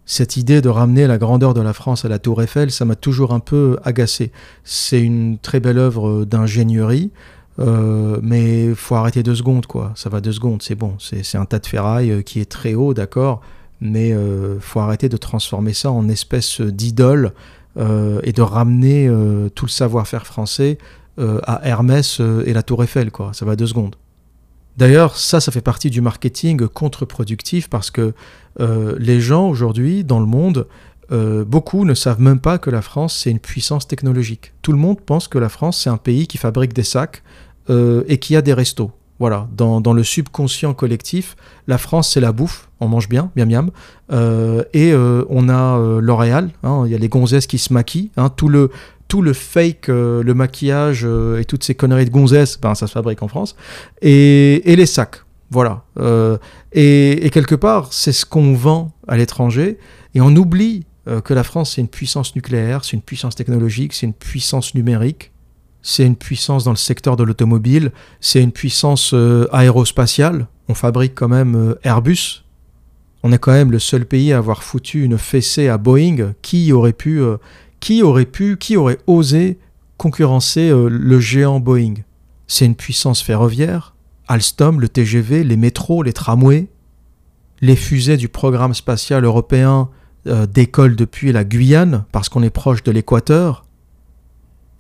Cette 0.05 0.37
idée 0.37 0.61
de 0.61 0.69
ramener 0.69 1.05
la 1.05 1.17
grandeur 1.17 1.53
de 1.53 1.59
la 1.59 1.73
France 1.73 2.05
à 2.05 2.07
la 2.07 2.17
tour 2.17 2.41
Eiffel, 2.41 2.71
ça 2.71 2.85
m'a 2.85 2.95
toujours 2.95 3.33
un 3.33 3.41
peu 3.41 3.77
agacé. 3.83 4.31
C'est 4.63 5.01
une 5.01 5.37
très 5.37 5.59
belle 5.59 5.77
œuvre 5.77 6.23
d'ingénierie, 6.23 7.11
euh, 7.59 8.19
mais 8.21 8.73
faut 8.75 8.95
arrêter 8.95 9.23
deux 9.23 9.35
secondes, 9.35 9.65
quoi. 9.65 9.91
Ça 9.95 10.09
va 10.09 10.21
deux 10.21 10.31
secondes, 10.31 10.61
c'est 10.61 10.75
bon. 10.75 10.95
C'est 10.99 11.37
un 11.37 11.45
tas 11.45 11.59
de 11.59 11.65
ferraille 11.65 12.11
euh, 12.11 12.21
qui 12.21 12.39
est 12.39 12.49
très 12.49 12.75
haut, 12.75 12.93
d'accord, 12.93 13.41
mais 13.81 14.13
euh, 14.13 14.59
faut 14.59 14.79
arrêter 14.79 15.09
de 15.09 15.17
transformer 15.17 15.73
ça 15.73 15.91
en 15.91 16.07
espèce 16.07 16.61
d'idole 16.61 17.33
euh, 17.77 18.19
et 18.23 18.31
de 18.31 18.41
ramener 18.41 19.09
tout 19.55 19.65
le 19.65 19.71
savoir-faire 19.71 20.25
français 20.25 20.77
à 21.19 21.67
Hermès 21.67 22.21
et 22.45 22.53
la 22.53 22.61
Tour 22.61 22.83
Eiffel, 22.83 23.09
quoi. 23.11 23.31
Ça 23.33 23.43
va 23.43 23.55
deux 23.55 23.65
secondes. 23.65 23.95
D'ailleurs, 24.77 25.17
ça, 25.17 25.39
ça 25.39 25.51
fait 25.51 25.61
partie 25.61 25.89
du 25.89 25.99
marketing 25.99 26.67
contre-productif 26.67 27.67
parce 27.69 27.89
que 27.89 28.13
les 28.59 29.19
gens 29.19 29.49
aujourd'hui 29.49 30.03
dans 30.03 30.19
le 30.19 30.27
monde, 30.27 30.67
beaucoup 31.09 31.85
ne 31.85 31.95
savent 31.95 32.21
même 32.21 32.39
pas 32.39 32.59
que 32.59 32.69
la 32.69 32.83
France, 32.83 33.17
c'est 33.17 33.31
une 33.31 33.39
puissance 33.39 33.87
technologique. 33.87 34.53
Tout 34.61 34.71
le 34.71 34.77
monde 34.77 35.01
pense 35.01 35.27
que 35.27 35.39
la 35.39 35.49
France, 35.49 35.81
c'est 35.81 35.89
un 35.89 35.97
pays 35.97 36.27
qui 36.27 36.37
fabrique 36.37 36.73
des 36.73 36.83
sacs, 36.83 37.23
euh, 37.69 38.03
et 38.07 38.17
qui 38.17 38.35
a 38.35 38.41
des 38.41 38.53
restos. 38.53 38.91
Voilà, 39.19 39.47
dans, 39.51 39.93
le 39.93 40.03
subconscient 40.03 40.75
collectif, 40.75 41.35
la 41.65 41.79
France 41.79 42.11
c'est 42.13 42.19
la 42.19 42.31
bouffe, 42.31 42.69
on 42.79 42.87
mange 42.87 43.09
bien, 43.09 43.31
bien 43.35 43.47
miam, 43.47 43.71
euh, 44.11 44.63
et 44.73 44.93
euh, 44.93 45.25
on 45.29 45.49
a 45.49 45.99
L'Oréal, 45.99 46.51
hein, 46.61 46.83
il 46.85 46.91
y 46.91 46.95
a 46.95 46.99
les 46.99 47.09
gonzesses 47.09 47.47
qui 47.47 47.57
se 47.57 47.73
maquillent, 47.73 48.11
hein, 48.15 48.29
tout 48.29 48.47
le 48.47 48.69
tout 49.07 49.23
le 49.23 49.33
fake, 49.33 49.87
le 49.87 50.33
maquillage 50.33 51.05
et 51.05 51.45
toutes 51.45 51.63
ces 51.63 51.73
conneries 51.73 52.05
de 52.05 52.11
gonzesses, 52.11 52.59
ben, 52.59 52.75
ça 52.75 52.87
se 52.87 52.91
fabrique 52.91 53.23
en 53.23 53.27
France, 53.27 53.55
et, 54.01 54.61
les 54.65 54.85
sacs, 54.85 55.23
voilà. 55.49 55.83
Et, 56.73 57.29
quelque 57.31 57.55
part, 57.55 57.91
c'est 57.91 58.11
ce 58.11 58.25
qu'on 58.25 58.53
vend 58.53 58.91
à 59.07 59.17
l'étranger, 59.17 59.79
et 60.13 60.21
on 60.21 60.35
oublie 60.35 60.85
que 61.23 61.33
la 61.33 61.43
France 61.43 61.73
c'est 61.75 61.81
une 61.81 61.87
puissance 61.87 62.35
nucléaire, 62.35 62.83
c'est 62.83 62.93
une 62.97 63.01
puissance 63.01 63.33
technologique, 63.33 63.93
c'est 63.93 64.05
une 64.05 64.13
puissance 64.13 64.75
numérique, 64.75 65.31
c'est 65.87 66.05
une 66.05 66.17
puissance 66.17 66.65
dans 66.65 66.71
le 66.71 66.77
secteur 66.77 67.15
de 67.15 67.23
l'automobile, 67.23 67.93
c'est 68.19 68.43
une 68.43 68.51
puissance 68.51 69.11
euh, 69.13 69.47
aérospatiale. 69.53 70.47
On 70.67 70.73
fabrique 70.73 71.15
quand 71.15 71.29
même 71.29 71.55
euh, 71.55 71.79
Airbus. 71.81 72.43
On 73.23 73.31
est 73.31 73.37
quand 73.37 73.53
même 73.53 73.71
le 73.71 73.79
seul 73.79 74.05
pays 74.05 74.33
à 74.33 74.39
avoir 74.39 74.63
foutu 74.63 75.05
une 75.05 75.17
fessée 75.17 75.69
à 75.69 75.77
Boeing. 75.77 76.33
Qui 76.41 76.73
aurait 76.73 76.91
pu, 76.91 77.21
euh, 77.21 77.37
qui 77.79 78.03
aurait 78.03 78.25
pu, 78.25 78.57
qui 78.57 78.75
aurait 78.75 78.97
osé 79.07 79.59
concurrencer 79.95 80.73
le 80.73 81.19
géant 81.21 81.61
Boeing? 81.61 81.93
C'est 82.47 82.65
une 82.65 82.75
puissance 82.75 83.21
ferroviaire. 83.21 83.95
Alstom, 84.27 84.81
le 84.81 84.89
TGV, 84.89 85.45
les 85.45 85.55
métros, 85.55 86.03
les 86.03 86.11
tramways, 86.11 86.67
les 87.61 87.77
fusées 87.77 88.17
du 88.17 88.27
programme 88.27 88.73
spatial 88.73 89.23
européen 89.23 89.87
décollent 90.53 90.97
depuis 90.97 91.31
la 91.31 91.45
Guyane 91.45 92.03
parce 92.11 92.27
qu'on 92.27 92.43
est 92.43 92.49
proche 92.49 92.83
de 92.83 92.91
l'équateur. 92.91 93.66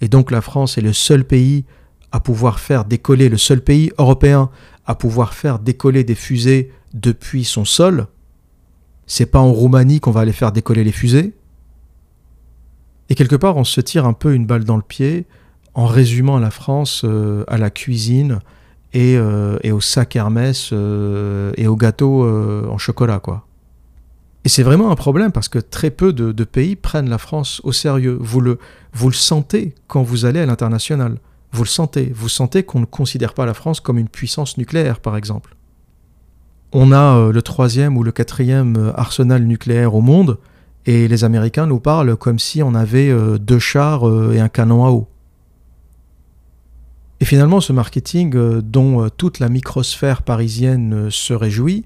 Et 0.01 0.07
donc 0.07 0.31
la 0.31 0.41
France 0.41 0.77
est 0.77 0.81
le 0.81 0.93
seul 0.93 1.23
pays 1.23 1.65
à 2.11 2.19
pouvoir 2.19 2.59
faire 2.59 2.85
décoller, 2.85 3.29
le 3.29 3.37
seul 3.37 3.61
pays 3.61 3.91
européen 3.97 4.49
à 4.85 4.95
pouvoir 4.95 5.33
faire 5.33 5.59
décoller 5.59 6.03
des 6.03 6.15
fusées 6.15 6.71
depuis 6.93 7.43
son 7.43 7.65
sol. 7.65 8.07
C'est 9.05 9.25
pas 9.25 9.39
en 9.39 9.51
Roumanie 9.51 9.99
qu'on 9.99 10.11
va 10.11 10.21
aller 10.21 10.33
faire 10.33 10.51
décoller 10.51 10.83
les 10.83 10.91
fusées. 10.91 11.33
Et 13.09 13.15
quelque 13.15 13.35
part, 13.35 13.57
on 13.57 13.63
se 13.63 13.81
tire 13.81 14.05
un 14.05 14.13
peu 14.13 14.33
une 14.33 14.45
balle 14.45 14.63
dans 14.63 14.75
le 14.75 14.81
pied 14.81 15.25
en 15.73 15.85
résumant 15.85 16.39
la 16.39 16.51
France 16.51 17.03
euh, 17.05 17.43
à 17.47 17.57
la 17.57 17.69
cuisine 17.69 18.39
et, 18.93 19.15
euh, 19.17 19.57
au 19.71 19.79
sac 19.79 20.15
Hermès 20.15 20.71
euh, 20.73 21.51
et 21.55 21.67
au 21.67 21.75
gâteau 21.75 22.25
en 22.25 22.77
chocolat, 22.77 23.19
quoi. 23.19 23.47
Et 24.43 24.49
c'est 24.49 24.63
vraiment 24.63 24.91
un 24.91 24.95
problème 24.95 25.33
parce 25.33 25.49
que 25.49 25.59
très 25.59 25.91
peu 25.91 26.13
de, 26.13 26.43
pays 26.45 26.77
prennent 26.77 27.09
la 27.09 27.17
France 27.17 27.59
au 27.65 27.73
sérieux. 27.73 28.17
Vous 28.21 28.39
le, 28.39 28.59
vous 28.97 29.09
le 29.09 29.15
sentez 29.15 29.75
quand 29.85 30.01
vous 30.01 30.25
allez 30.25 30.39
à 30.39 30.47
l'international. 30.47 31.19
Vous 31.51 31.63
le 31.63 31.69
sentez. 31.69 32.11
Vous 32.15 32.29
sentez 32.29 32.63
qu'on 32.63 32.79
ne 32.79 32.85
considère 32.85 33.35
pas 33.35 33.45
la 33.45 33.53
France 33.53 33.79
comme 33.79 33.99
une 33.99 34.09
puissance 34.09 34.57
nucléaire, 34.57 35.01
par 35.01 35.15
exemple. 35.15 35.55
On 36.73 36.91
a 36.91 37.17
euh, 37.17 37.31
le 37.31 37.41
troisième 37.43 37.95
ou 37.95 38.01
le 38.01 38.11
quatrième 38.11 38.75
euh, 38.75 38.99
arsenal 38.99 39.43
nucléaire 39.43 39.93
au 39.93 40.01
monde, 40.01 40.39
et 40.87 41.07
les 41.07 41.23
Américains 41.23 41.67
nous 41.67 41.79
parlent 41.79 42.15
comme 42.15 42.39
si 42.39 42.63
on 42.63 42.73
avait 42.73 43.09
euh, 43.09 43.37
deux 43.37 43.59
chars 43.59 44.03
et 44.33 44.39
un 44.39 44.49
canon 44.49 44.83
à 44.83 44.89
eau. 44.89 45.07
Et 47.19 47.25
finalement, 47.25 47.61
ce 47.61 47.73
marketing 47.73 48.61
dont 48.61 49.09
toute 49.09 49.37
la 49.39 49.49
microsphère 49.49 50.23
parisienne 50.23 51.09
se 51.09 51.33
réjouit 51.33 51.83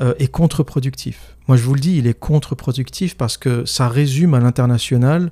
est 0.00 0.28
contre-productif. 0.28 1.36
Moi, 1.48 1.58
je 1.58 1.62
vous 1.64 1.74
le 1.74 1.80
dis, 1.80 1.98
il 1.98 2.06
est 2.06 2.18
contre-productif 2.18 3.14
parce 3.14 3.36
que 3.36 3.66
ça 3.66 3.88
résume 3.88 4.32
à 4.32 4.40
l'international 4.40 5.30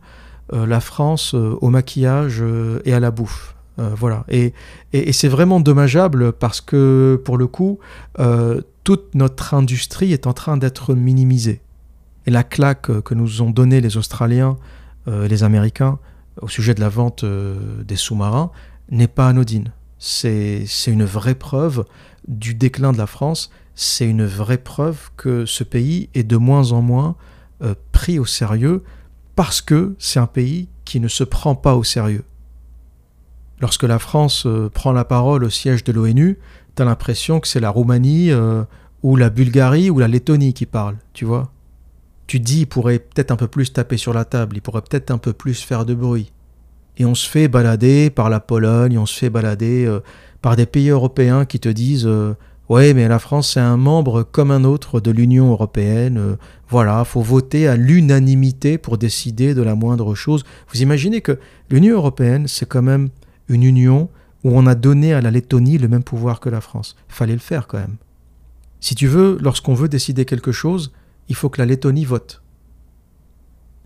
la 0.52 0.80
France 0.80 1.34
au 1.34 1.68
maquillage 1.68 2.42
et 2.84 2.92
à 2.92 3.00
la 3.00 3.10
bouffe. 3.10 3.54
voilà. 3.76 4.24
Et, 4.28 4.52
c'est 5.12 5.28
vraiment 5.28 5.60
dommageable 5.60 6.32
parce 6.32 6.60
que, 6.60 7.20
pour 7.24 7.36
le 7.36 7.46
coup, 7.46 7.78
toute 8.84 9.14
notre 9.14 9.54
industrie 9.54 10.12
est 10.12 10.26
en 10.26 10.32
train 10.32 10.56
d'être 10.56 10.94
minimisée. 10.94 11.60
Et 12.26 12.30
la 12.30 12.42
claque 12.42 13.00
que 13.02 13.14
nous 13.14 13.42
ont 13.42 13.50
donnée 13.50 13.80
les 13.80 13.96
Australiens, 13.96 14.56
les 15.06 15.42
Américains, 15.42 15.98
au 16.40 16.48
sujet 16.48 16.74
de 16.74 16.80
la 16.80 16.88
vente 16.88 17.24
des 17.24 17.96
sous-marins, 17.96 18.50
n'est 18.90 19.08
pas 19.08 19.28
anodine. 19.28 19.72
C'est 19.98 20.66
une 20.86 21.04
vraie 21.04 21.34
preuve 21.34 21.84
du 22.26 22.54
déclin 22.54 22.92
de 22.92 22.98
la 22.98 23.06
France, 23.06 23.50
c'est 23.74 24.08
une 24.08 24.24
vraie 24.24 24.58
preuve 24.58 25.10
que 25.16 25.46
ce 25.46 25.64
pays 25.64 26.08
est 26.14 26.24
de 26.24 26.36
moins 26.36 26.72
en 26.72 26.82
moins 26.82 27.16
euh, 27.62 27.74
pris 27.92 28.18
au 28.18 28.24
sérieux 28.24 28.82
parce 29.38 29.60
que 29.60 29.94
c'est 30.00 30.18
un 30.18 30.26
pays 30.26 30.66
qui 30.84 30.98
ne 30.98 31.06
se 31.06 31.22
prend 31.22 31.54
pas 31.54 31.76
au 31.76 31.84
sérieux. 31.84 32.24
Lorsque 33.60 33.84
la 33.84 34.00
France 34.00 34.46
euh, 34.46 34.68
prend 34.68 34.90
la 34.90 35.04
parole 35.04 35.44
au 35.44 35.48
siège 35.48 35.84
de 35.84 35.92
l'ONU, 35.92 36.40
tu 36.74 36.82
as 36.82 36.84
l'impression 36.84 37.38
que 37.38 37.46
c'est 37.46 37.60
la 37.60 37.70
Roumanie 37.70 38.32
euh, 38.32 38.64
ou 39.04 39.14
la 39.14 39.30
Bulgarie 39.30 39.90
ou 39.90 40.00
la 40.00 40.08
Lettonie 40.08 40.54
qui 40.54 40.66
parle, 40.66 40.96
tu 41.12 41.24
vois. 41.24 41.52
Tu 42.26 42.40
dis, 42.40 42.62
il 42.62 42.66
pourrait 42.66 42.98
peut-être 42.98 43.30
un 43.30 43.36
peu 43.36 43.46
plus 43.46 43.72
taper 43.72 43.96
sur 43.96 44.12
la 44.12 44.24
table, 44.24 44.56
il 44.56 44.60
pourrait 44.60 44.82
peut-être 44.82 45.12
un 45.12 45.18
peu 45.18 45.32
plus 45.32 45.62
faire 45.62 45.86
de 45.86 45.94
bruit 45.94 46.32
et 46.96 47.04
on 47.04 47.14
se 47.14 47.28
fait 47.28 47.46
balader 47.46 48.10
par 48.10 48.30
la 48.30 48.40
Pologne, 48.40 48.98
on 48.98 49.06
se 49.06 49.16
fait 49.16 49.30
balader 49.30 49.86
euh, 49.86 50.00
par 50.42 50.56
des 50.56 50.66
pays 50.66 50.88
européens 50.88 51.44
qui 51.44 51.60
te 51.60 51.68
disent 51.68 52.10
Ouais, 52.68 52.92
mais 52.92 53.08
la 53.08 53.18
France, 53.18 53.54
c'est 53.54 53.60
un 53.60 53.78
membre 53.78 54.22
comme 54.22 54.50
un 54.50 54.64
autre 54.64 55.00
de 55.00 55.10
l'Union 55.10 55.50
européenne. 55.50 56.18
Euh, 56.18 56.36
voilà, 56.68 57.02
faut 57.04 57.22
voter 57.22 57.66
à 57.66 57.76
l'unanimité 57.76 58.76
pour 58.76 58.98
décider 58.98 59.54
de 59.54 59.62
la 59.62 59.74
moindre 59.74 60.14
chose. 60.14 60.44
Vous 60.70 60.82
imaginez 60.82 61.22
que 61.22 61.38
l'Union 61.70 61.96
européenne, 61.96 62.46
c'est 62.46 62.68
quand 62.68 62.82
même 62.82 63.08
une 63.48 63.62
union 63.62 64.10
où 64.44 64.50
on 64.50 64.66
a 64.66 64.74
donné 64.74 65.14
à 65.14 65.22
la 65.22 65.30
Lettonie 65.30 65.78
le 65.78 65.88
même 65.88 66.02
pouvoir 66.02 66.40
que 66.40 66.50
la 66.50 66.60
France. 66.60 66.94
Fallait 67.08 67.32
le 67.32 67.38
faire 67.38 67.66
quand 67.66 67.78
même. 67.78 67.96
Si 68.80 68.94
tu 68.94 69.06
veux, 69.06 69.38
lorsqu'on 69.40 69.74
veut 69.74 69.88
décider 69.88 70.26
quelque 70.26 70.52
chose, 70.52 70.92
il 71.28 71.36
faut 71.36 71.48
que 71.48 71.60
la 71.60 71.66
Lettonie 71.66 72.04
vote. 72.04 72.42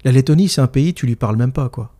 La 0.05 0.11
Lettonie, 0.11 0.49
c'est 0.49 0.61
un 0.61 0.66
pays, 0.66 0.93
tu 0.93 1.07
lui 1.07 1.16
parles 1.16 1.37
même 1.37 1.53
pas, 1.53 1.68
quoi 1.68 1.93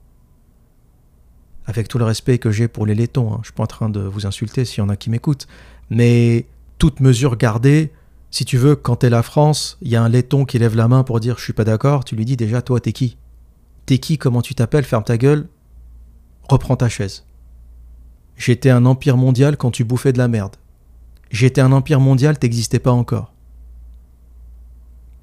avec 1.64 1.89
tout 1.89 1.99
le 1.99 2.05
respect 2.05 2.39
que 2.39 2.51
j'ai 2.51 2.68
pour 2.68 2.87
les 2.87 2.95
laitons, 2.95 3.33
hein. 3.33 3.39
je 3.43 3.47
suis 3.47 3.55
pas 3.55 3.62
en 3.62 3.68
train 3.68 3.89
de 3.89 4.01
vous 4.01 4.26
insulter 4.26 4.64
s'il 4.64 4.78
y 4.78 4.80
en 4.80 4.89
a 4.89 4.97
qui 4.97 5.11
m'écoutent, 5.11 5.47
mais 5.91 6.47
toute 6.83 6.99
mesure 6.99 7.37
gardée, 7.37 7.93
si 8.33 8.45
tu 8.45 8.59
veux, 8.59 8.74
quand 8.74 8.97
t'es 8.97 9.09
la 9.09 9.22
France, 9.22 9.78
il 9.83 9.89
y 9.89 9.95
a 9.95 10.03
un 10.03 10.09
laiton 10.09 10.45
qui 10.45 10.59
lève 10.59 10.74
la 10.74 10.89
main 10.89 11.05
pour 11.05 11.20
dire 11.20 11.39
je 11.39 11.45
suis 11.45 11.53
pas 11.53 11.62
d'accord, 11.62 12.05
tu 12.05 12.16
lui 12.16 12.24
dis 12.24 12.37
déjà 12.37 12.61
toi 12.61 12.80
t'es 12.80 12.93
qui? 12.93 13.18
T'es 13.87 13.99
qui? 13.99 14.18
Comment 14.18 14.43
tu 14.43 14.57
t'appelles? 14.57 14.83
Ferme 14.83 15.05
ta 15.05 15.16
gueule, 15.16 15.47
reprends 16.49 16.74
ta 16.74 16.89
chaise. 16.89 17.24
J'étais 18.37 18.70
un 18.70 18.85
empire 18.85 19.16
mondial 19.16 19.57
quand 19.57 19.70
tu 19.70 19.85
bouffais 19.85 20.12
de 20.12 20.18
la 20.18 20.26
merde. 20.26 20.57
J'étais 21.30 21.61
un 21.61 21.70
empire 21.70 22.01
mondial, 22.01 22.37
t'existais 22.37 22.80
pas 22.80 22.91
encore. 22.91 23.33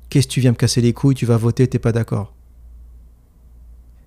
Qu'est-ce 0.09 0.27
que 0.27 0.31
tu 0.31 0.39
viens 0.39 0.51
me 0.51 0.55
casser 0.55 0.79
les 0.79 0.93
couilles, 0.93 1.15
tu 1.15 1.25
vas 1.25 1.35
voter, 1.35 1.67
t'es 1.67 1.77
pas 1.77 1.91
d'accord. 1.91 2.33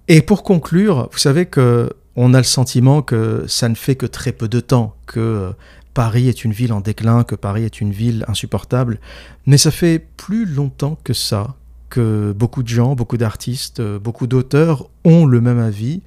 Et 0.08 0.22
pour 0.22 0.42
conclure, 0.42 1.10
vous 1.12 1.18
savez 1.18 1.44
que 1.44 1.92
on 2.16 2.34
a 2.34 2.38
le 2.38 2.44
sentiment 2.44 3.02
que 3.02 3.44
ça 3.46 3.68
ne 3.68 3.74
fait 3.74 3.96
que 3.96 4.06
très 4.06 4.32
peu 4.32 4.48
de 4.48 4.60
temps 4.60 4.94
que 5.06 5.20
euh, 5.20 5.52
Paris 5.94 6.28
est 6.28 6.44
une 6.44 6.52
ville 6.52 6.72
en 6.72 6.80
déclin, 6.80 7.24
que 7.24 7.34
Paris 7.34 7.64
est 7.64 7.80
une 7.80 7.92
ville 7.92 8.24
insupportable, 8.28 8.98
mais 9.46 9.58
ça 9.58 9.70
fait 9.70 9.98
plus 10.16 10.46
longtemps 10.46 10.98
que 11.04 11.12
ça 11.12 11.56
que 11.92 12.32
beaucoup 12.32 12.62
de 12.62 12.68
gens, 12.68 12.94
beaucoup 12.94 13.18
d'artistes, 13.18 13.80
euh, 13.80 13.98
beaucoup 13.98 14.26
d'auteurs 14.26 14.88
ont 15.04 15.26
le 15.26 15.42
même 15.42 15.58
avis. 15.58 16.00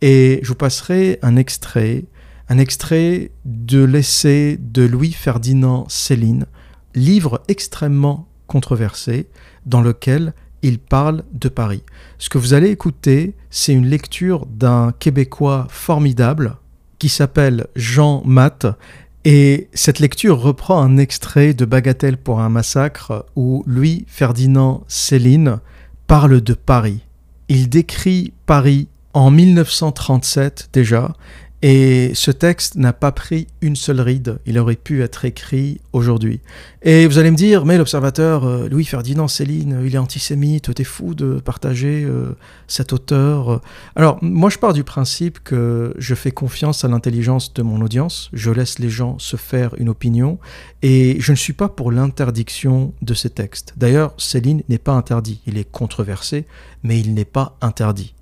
Et 0.00 0.40
je 0.42 0.48
vous 0.48 0.54
passerai 0.54 1.18
un 1.20 1.36
extrait, 1.36 2.04
un 2.48 2.56
extrait 2.56 3.32
de 3.44 3.84
l'essai 3.84 4.58
de 4.58 4.82
Louis-Ferdinand 4.82 5.84
Céline, 5.90 6.46
livre 6.94 7.42
extrêmement 7.48 8.28
controversé, 8.46 9.28
dans 9.66 9.82
lequel 9.82 10.32
il 10.62 10.78
parle 10.78 11.22
de 11.32 11.48
Paris. 11.48 11.82
Ce 12.18 12.28
que 12.28 12.38
vous 12.38 12.54
allez 12.54 12.70
écouter, 12.70 13.34
c'est 13.50 13.72
une 13.72 13.86
lecture 13.86 14.46
d'un 14.46 14.92
Québécois 14.98 15.66
formidable 15.70 16.56
qui 16.98 17.08
s'appelle 17.08 17.66
Jean 17.76 18.22
Matt. 18.24 18.66
Et 19.24 19.68
cette 19.74 19.98
lecture 19.98 20.40
reprend 20.40 20.80
un 20.80 20.98
extrait 20.98 21.52
de 21.52 21.64
Bagatelle 21.64 22.16
pour 22.16 22.40
un 22.40 22.48
massacre 22.48 23.26
où 23.34 23.64
Louis 23.66 24.04
Ferdinand 24.08 24.84
Céline 24.88 25.58
parle 26.06 26.40
de 26.40 26.54
Paris. 26.54 27.00
Il 27.48 27.68
décrit 27.68 28.32
Paris 28.46 28.88
en 29.12 29.30
1937 29.30 30.68
déjà, 30.72 31.14
et 31.62 32.12
ce 32.14 32.30
texte 32.30 32.74
n'a 32.74 32.92
pas 32.92 33.12
pris 33.12 33.46
une 33.62 33.76
seule 33.76 34.00
ride, 34.00 34.38
il 34.44 34.58
aurait 34.58 34.76
pu 34.76 35.02
être 35.02 35.24
écrit 35.24 35.80
aujourd'hui. 35.94 36.40
Et 36.82 37.06
vous 37.06 37.18
allez 37.18 37.30
me 37.30 37.36
dire, 37.36 37.64
mais 37.64 37.78
l'observateur 37.78 38.44
euh, 38.44 38.68
Louis-Ferdinand 38.68 39.26
Céline, 39.26 39.80
il 39.84 39.94
est 39.94 39.98
antisémite, 39.98 40.72
t'es 40.74 40.84
fou 40.84 41.14
de 41.14 41.40
partager 41.40 42.04
euh, 42.04 42.36
cet 42.68 42.92
auteur. 42.92 43.62
Alors, 43.96 44.18
moi 44.22 44.50
je 44.50 44.58
pars 44.58 44.74
du 44.74 44.84
principe 44.84 45.40
que 45.42 45.94
je 45.96 46.14
fais 46.14 46.30
confiance 46.30 46.84
à 46.84 46.88
l'intelligence 46.88 47.54
de 47.54 47.62
mon 47.62 47.80
audience, 47.80 48.28
je 48.34 48.50
laisse 48.50 48.78
les 48.78 48.90
gens 48.90 49.18
se 49.18 49.36
faire 49.36 49.74
une 49.78 49.88
opinion, 49.88 50.38
et 50.82 51.16
je 51.20 51.32
ne 51.32 51.36
suis 51.36 51.54
pas 51.54 51.70
pour 51.70 51.90
l'interdiction 51.90 52.92
de 53.00 53.14
ces 53.14 53.30
textes. 53.30 53.72
D'ailleurs, 53.78 54.12
Céline 54.18 54.62
n'est 54.68 54.78
pas 54.78 54.92
interdit, 54.92 55.40
il 55.46 55.56
est 55.56 55.70
controversé, 55.70 56.44
mais 56.82 57.00
il 57.00 57.14
n'est 57.14 57.24
pas 57.24 57.56
interdit. 57.62 58.15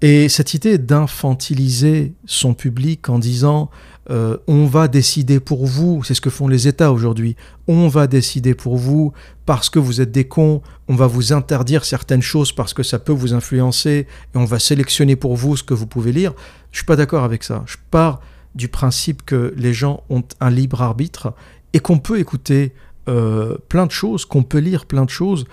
Et 0.00 0.28
cette 0.28 0.54
idée 0.54 0.78
d'infantiliser 0.78 2.14
son 2.24 2.54
public 2.54 3.08
en 3.08 3.18
disant 3.18 3.68
euh, 4.10 4.38
on 4.46 4.66
va 4.66 4.86
décider 4.86 5.40
pour 5.40 5.66
vous, 5.66 6.02
c'est 6.04 6.14
ce 6.14 6.20
que 6.20 6.30
font 6.30 6.48
les 6.48 6.68
États 6.68 6.92
aujourd'hui, 6.92 7.36
on 7.66 7.88
va 7.88 8.06
décider 8.06 8.54
pour 8.54 8.76
vous 8.76 9.12
parce 9.44 9.68
que 9.68 9.78
vous 9.78 10.00
êtes 10.00 10.12
des 10.12 10.26
cons, 10.26 10.62
on 10.86 10.94
va 10.94 11.06
vous 11.06 11.32
interdire 11.32 11.84
certaines 11.84 12.22
choses 12.22 12.52
parce 12.52 12.72
que 12.72 12.82
ça 12.82 12.98
peut 12.98 13.12
vous 13.12 13.34
influencer 13.34 14.06
et 14.34 14.38
on 14.38 14.44
va 14.44 14.60
sélectionner 14.60 15.16
pour 15.16 15.36
vous 15.36 15.56
ce 15.56 15.64
que 15.64 15.74
vous 15.74 15.86
pouvez 15.86 16.12
lire, 16.12 16.32
je 16.70 16.78
suis 16.78 16.86
pas 16.86 16.96
d'accord 16.96 17.24
avec 17.24 17.42
ça. 17.42 17.64
Je 17.66 17.76
pars 17.90 18.20
du 18.54 18.68
principe 18.68 19.26
que 19.26 19.52
les 19.56 19.74
gens 19.74 20.04
ont 20.10 20.22
un 20.40 20.50
libre 20.50 20.80
arbitre 20.80 21.34
et 21.72 21.80
qu'on 21.80 21.98
peut 21.98 22.18
écouter 22.18 22.72
euh, 23.08 23.56
plein 23.68 23.84
de 23.84 23.90
choses, 23.90 24.24
qu'on 24.24 24.42
peut 24.42 24.58
lire 24.58 24.86
plein 24.86 25.04
de 25.04 25.10
choses 25.10 25.44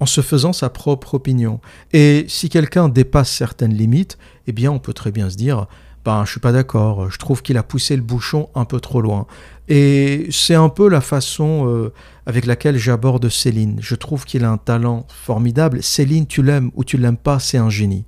en 0.00 0.06
se 0.06 0.20
faisant 0.20 0.52
sa 0.52 0.70
propre 0.70 1.14
opinion. 1.14 1.60
Et 1.92 2.24
si 2.28 2.48
quelqu'un 2.48 2.88
dépasse 2.88 3.30
certaines 3.30 3.74
limites, 3.74 4.18
eh 4.46 4.52
bien 4.52 4.70
on 4.70 4.78
peut 4.78 4.92
très 4.92 5.10
bien 5.10 5.30
se 5.30 5.36
dire 5.36 5.66
ben 6.04 6.24
je 6.24 6.30
suis 6.30 6.40
pas 6.40 6.52
d'accord, 6.52 7.10
je 7.10 7.18
trouve 7.18 7.42
qu'il 7.42 7.58
a 7.58 7.62
poussé 7.62 7.94
le 7.94 8.02
bouchon 8.02 8.48
un 8.54 8.64
peu 8.64 8.80
trop 8.80 9.02
loin. 9.02 9.26
Et 9.68 10.26
c'est 10.30 10.54
un 10.54 10.70
peu 10.70 10.88
la 10.88 11.02
façon 11.02 11.68
euh, 11.68 11.92
avec 12.24 12.46
laquelle 12.46 12.78
j'aborde 12.78 13.28
Céline. 13.28 13.78
Je 13.82 13.94
trouve 13.94 14.24
qu'il 14.24 14.44
a 14.44 14.50
un 14.50 14.56
talent 14.56 15.06
formidable. 15.08 15.82
Céline, 15.82 16.26
tu 16.26 16.42
l'aimes 16.42 16.70
ou 16.74 16.84
tu 16.84 16.96
l'aimes 16.96 17.18
pas, 17.18 17.38
c'est 17.38 17.58
un 17.58 17.68
génie. 17.68 18.06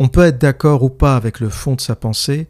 On 0.00 0.08
peut 0.08 0.24
être 0.24 0.38
d'accord 0.38 0.82
ou 0.82 0.90
pas 0.90 1.14
avec 1.14 1.38
le 1.38 1.48
fond 1.48 1.74
de 1.74 1.80
sa 1.80 1.94
pensée, 1.94 2.48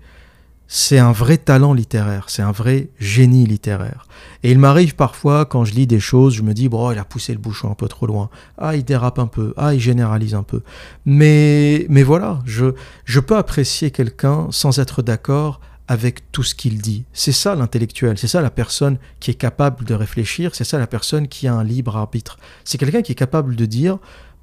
c'est 0.71 0.99
un 0.99 1.13
vrai 1.13 1.39
talent 1.39 1.73
littéraire, 1.73 2.27
c'est 2.29 2.43
un 2.43 2.53
vrai 2.53 2.91
génie 2.99 3.47
littéraire. 3.47 4.07
Et 4.43 4.53
il 4.53 4.59
m'arrive 4.59 4.95
parfois, 4.95 5.47
quand 5.47 5.65
je 5.65 5.73
lis 5.73 5.87
des 5.87 5.99
choses, 5.99 6.35
je 6.35 6.43
me 6.43 6.53
dis, 6.53 6.69
bon, 6.69 6.93
il 6.93 6.99
a 6.99 7.07
poussé 7.07 7.33
le 7.33 7.39
bouchon 7.39 7.71
un 7.71 7.75
peu 7.75 7.89
trop 7.89 8.07
loin. 8.07 8.29
Ah, 8.59 8.77
il 8.77 8.85
dérape 8.85 9.19
un 9.19 9.27
peu. 9.27 9.55
Ah, 9.57 9.73
il 9.73 9.81
généralise 9.81 10.35
un 10.35 10.43
peu. 10.43 10.63
Mais, 11.07 11.87
mais 11.89 12.03
voilà, 12.03 12.41
je, 12.45 12.75
je 13.07 13.19
peux 13.19 13.37
apprécier 13.37 13.91
quelqu'un 13.91 14.49
sans 14.51 14.79
être 14.79 15.01
d'accord 15.01 15.61
avec 15.89 16.31
tout 16.33 16.43
ce 16.43 16.55
qu'il 16.55 16.83
dit. 16.83 17.07
C'est 17.15 17.33
ça 17.33 17.55
l'intellectuel, 17.55 18.19
c'est 18.19 18.29
ça 18.29 18.43
la 18.43 18.51
personne 18.51 18.99
qui 19.21 19.31
est 19.31 19.35
capable 19.35 19.87
de 19.87 19.95
réfléchir, 19.95 20.55
c'est 20.55 20.65
ça 20.65 20.79
la 20.79 20.87
personne 20.87 21.29
qui 21.29 21.49
a 21.49 21.55
un 21.55 21.65
libre 21.65 21.97
arbitre. 21.97 22.37
C'est 22.65 22.77
quelqu'un 22.77 23.01
qui 23.01 23.13
est 23.13 23.15
capable 23.15 23.57
de 23.57 23.65
dire, 23.65 23.97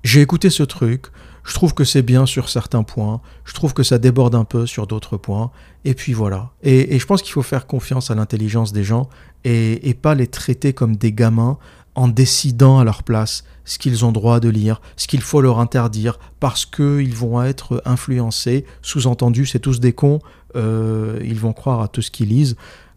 j'ai 0.03 0.21
écouté 0.21 0.49
ce 0.49 0.63
truc, 0.63 1.05
je 1.45 1.53
trouve 1.53 1.73
que 1.73 1.83
c'est 1.83 2.01
bien 2.01 2.25
sur 2.25 2.49
certains 2.49 2.83
points, 2.83 3.21
je 3.45 3.53
trouve 3.53 3.73
que 3.73 3.83
ça 3.83 3.99
déborde 3.99 4.35
un 4.35 4.43
peu 4.43 4.65
sur 4.65 4.87
d'autres 4.87 5.15
points, 5.15 5.51
et 5.85 5.93
puis 5.93 6.13
voilà. 6.13 6.49
Et, 6.63 6.97
je 6.97 7.05
pense 7.05 7.21
qu'il 7.21 7.31
faut 7.31 7.43
faire 7.43 7.67
confiance 7.67 8.09
à 8.11 8.15
l'intelligence 8.15 8.73
des 8.73 8.83
gens 8.83 9.07
et, 9.43 9.95
pas 10.01 10.15
les 10.15 10.27
traiter 10.27 10.73
comme 10.73 10.95
des 10.95 11.13
gamins 11.13 11.57
en 11.93 12.07
décidant 12.07 12.79
à 12.79 12.83
leur 12.83 13.03
place 13.03 13.45
ce 13.63 13.77
qu'ils 13.77 14.03
ont 14.03 14.11
droit 14.11 14.39
de 14.39 14.49
lire, 14.49 14.81
ce 14.97 15.07
qu'il 15.07 15.21
faut 15.21 15.39
leur 15.39 15.59
interdire, 15.59 16.19
parce 16.39 16.65
qu'ils 16.65 17.15
vont 17.15 17.41
être 17.41 17.81
influencés. 17.85 18.65
Sous-entendu, 18.81 19.45
c'est 19.45 19.59
tous 19.59 19.79
des 19.79 19.93
cons, 19.93 20.19
euh, 20.55 21.19
ils 21.23 21.39
vont 21.39 21.53
croire 21.53 21.81
à 21.81 21.87
tout 21.87 22.01
ce 22.01 22.11
qu'ils 22.11 22.29
lisent. 22.29 22.55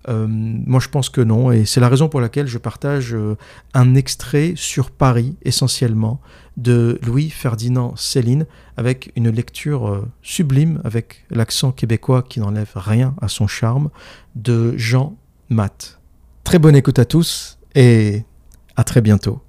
Euh, 0.09 0.27
moi, 0.29 0.81
je 0.81 0.89
pense 0.89 1.11
que 1.11 1.21
non, 1.21 1.51
et 1.51 1.65
c'est 1.65 1.81
la 1.81 1.89
raison 1.89 2.09
pour 2.09 2.21
laquelle 2.21 2.47
je 2.47 2.59
partage 2.59 3.15
euh, 3.15 3.37
un 3.75 3.95
extrait 3.95 4.55
sur 4.57 4.91
Paris, 4.91 5.37
essentiellement, 5.43 6.21
de 6.57 6.99
Louis-Ferdinand 7.05 7.95
Céline, 7.97 8.47
avec 8.77 9.13
une 9.17 9.31
lecture 9.31 9.89
euh, 9.89 10.09
sublime, 10.23 10.81
avec 10.85 11.25
l'accent 11.31 11.73
québécois 11.73 12.23
qui 12.23 12.41
n'enlève 12.41 12.71
rien 12.75 13.15
à 13.21 13.29
son 13.29 13.47
charme, 13.47 13.91
de 14.35 14.77
Jean 14.77 15.17
Matt. 15.51 16.01
Très 16.45 16.59
bonne 16.59 16.77
écoute 16.77 16.99
à 16.99 17.05
tous, 17.05 17.59
et 17.75 18.23
à 18.77 18.85
très 18.85 19.01
bientôt. 19.01 19.41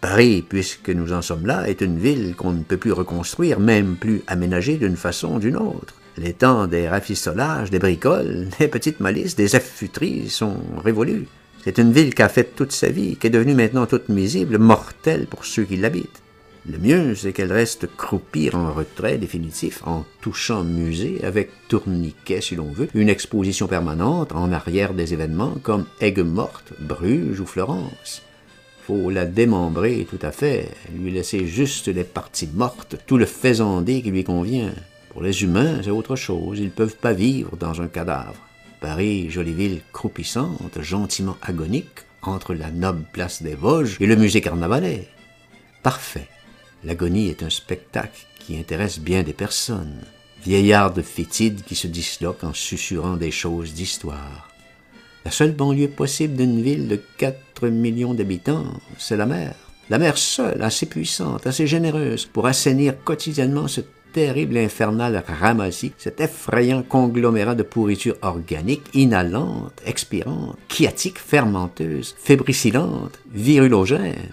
Paris, 0.00 0.44
puisque 0.48 0.90
nous 0.90 1.12
en 1.12 1.20
sommes 1.20 1.46
là, 1.46 1.68
est 1.68 1.80
une 1.80 1.98
ville 1.98 2.34
qu'on 2.36 2.52
ne 2.52 2.62
peut 2.62 2.76
plus 2.76 2.92
reconstruire, 2.92 3.58
même 3.58 3.96
plus 3.96 4.22
aménager 4.26 4.76
d'une 4.76 4.96
façon 4.96 5.34
ou 5.34 5.38
d'une 5.40 5.56
autre. 5.56 5.94
Les 6.18 6.32
temps 6.32 6.66
des 6.66 6.88
rafistolages, 6.88 7.70
des 7.70 7.78
bricoles, 7.78 8.48
des 8.58 8.68
petites 8.68 9.00
malices, 9.00 9.36
des 9.36 9.54
affuteries 9.54 10.30
sont 10.30 10.56
révolus. 10.82 11.26
C'est 11.62 11.78
une 11.78 11.92
ville 11.92 12.14
qui 12.14 12.22
a 12.22 12.28
fait 12.30 12.54
toute 12.56 12.72
sa 12.72 12.88
vie, 12.88 13.16
qui 13.16 13.26
est 13.26 13.30
devenue 13.30 13.54
maintenant 13.54 13.86
toute 13.86 14.08
misible, 14.08 14.56
mortelle 14.56 15.26
pour 15.26 15.44
ceux 15.44 15.64
qui 15.64 15.76
l'habitent. 15.76 16.22
Le 16.68 16.78
mieux, 16.78 17.14
c'est 17.14 17.32
qu'elle 17.32 17.52
reste 17.52 17.86
croupir 17.96 18.54
en 18.54 18.72
retrait 18.72 19.18
définitif, 19.18 19.82
en 19.86 20.04
touchant 20.22 20.64
musée, 20.64 21.20
avec 21.22 21.50
tourniquet 21.68 22.40
si 22.40 22.56
l'on 22.56 22.72
veut, 22.72 22.88
une 22.94 23.10
exposition 23.10 23.68
permanente 23.68 24.32
en 24.32 24.50
arrière 24.52 24.94
des 24.94 25.12
événements 25.12 25.56
comme 25.62 25.84
Aigues-Mortes, 26.00 26.72
Bruges 26.80 27.40
ou 27.40 27.46
Florence. 27.46 28.22
Faut 28.86 29.10
la 29.10 29.26
démembrer 29.26 30.06
tout 30.08 30.18
à 30.22 30.32
fait, 30.32 30.70
lui 30.94 31.10
laisser 31.10 31.46
juste 31.46 31.88
les 31.88 32.04
parties 32.04 32.48
mortes, 32.52 32.96
tout 33.06 33.18
le 33.18 33.26
faisandé 33.26 34.00
qui 34.00 34.10
lui 34.10 34.24
convient. 34.24 34.72
Pour 35.16 35.22
les 35.22 35.44
humains, 35.44 35.80
c'est 35.82 35.88
autre 35.88 36.14
chose. 36.14 36.58
Ils 36.58 36.66
ne 36.66 36.68
peuvent 36.68 36.98
pas 36.98 37.14
vivre 37.14 37.56
dans 37.56 37.80
un 37.80 37.88
cadavre. 37.88 38.36
Paris, 38.82 39.30
jolie 39.30 39.54
ville 39.54 39.80
croupissante, 39.90 40.82
gentiment 40.82 41.38
agonique, 41.40 42.04
entre 42.20 42.52
la 42.52 42.70
noble 42.70 43.06
place 43.14 43.42
des 43.42 43.54
Vosges 43.54 43.96
et 43.98 44.06
le 44.06 44.14
musée 44.14 44.42
carnavalet. 44.42 45.08
Parfait. 45.82 46.28
L'agonie 46.84 47.30
est 47.30 47.42
un 47.42 47.48
spectacle 47.48 48.26
qui 48.40 48.58
intéresse 48.58 48.98
bien 48.98 49.22
des 49.22 49.32
personnes. 49.32 50.02
Vieillards 50.44 50.94
fétides 51.02 51.62
qui 51.62 51.76
se 51.76 51.86
disloquent 51.86 52.48
en 52.48 52.52
susurrant 52.52 53.16
des 53.16 53.30
choses 53.30 53.72
d'histoire. 53.72 54.50
La 55.24 55.30
seule 55.30 55.52
banlieue 55.52 55.88
possible 55.88 56.36
d'une 56.36 56.60
ville 56.60 56.88
de 56.88 57.00
4 57.16 57.68
millions 57.68 58.12
d'habitants, 58.12 58.66
c'est 58.98 59.16
la 59.16 59.24
mer. 59.24 59.54
La 59.88 59.98
mer 59.98 60.18
seule, 60.18 60.60
assez 60.60 60.84
puissante, 60.84 61.46
assez 61.46 61.66
généreuse, 61.66 62.26
pour 62.26 62.46
assainir 62.46 63.02
quotidiennement 63.02 63.66
ce 63.66 63.80
terrible 64.16 64.56
infernal 64.56 65.22
ramassis, 65.28 65.92
cet 65.98 66.22
effrayant 66.22 66.82
conglomérat 66.82 67.54
de 67.54 67.62
pourriture 67.62 68.16
organique, 68.22 68.88
inhalante, 68.94 69.82
expirante, 69.84 70.56
chiatique, 70.70 71.18
fermenteuse, 71.18 72.14
fébricilante, 72.18 73.18
virulogène. 73.30 74.32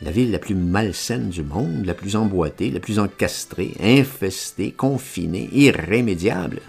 La 0.00 0.10
ville 0.10 0.30
la 0.30 0.38
plus 0.38 0.54
malsaine 0.54 1.28
du 1.28 1.42
monde, 1.42 1.84
la 1.84 1.92
plus 1.92 2.16
emboîtée, 2.16 2.70
la 2.70 2.80
plus 2.80 2.98
encastrée, 2.98 3.74
infestée, 3.78 4.72
confinée, 4.72 5.50
irrémédiable. 5.52 6.60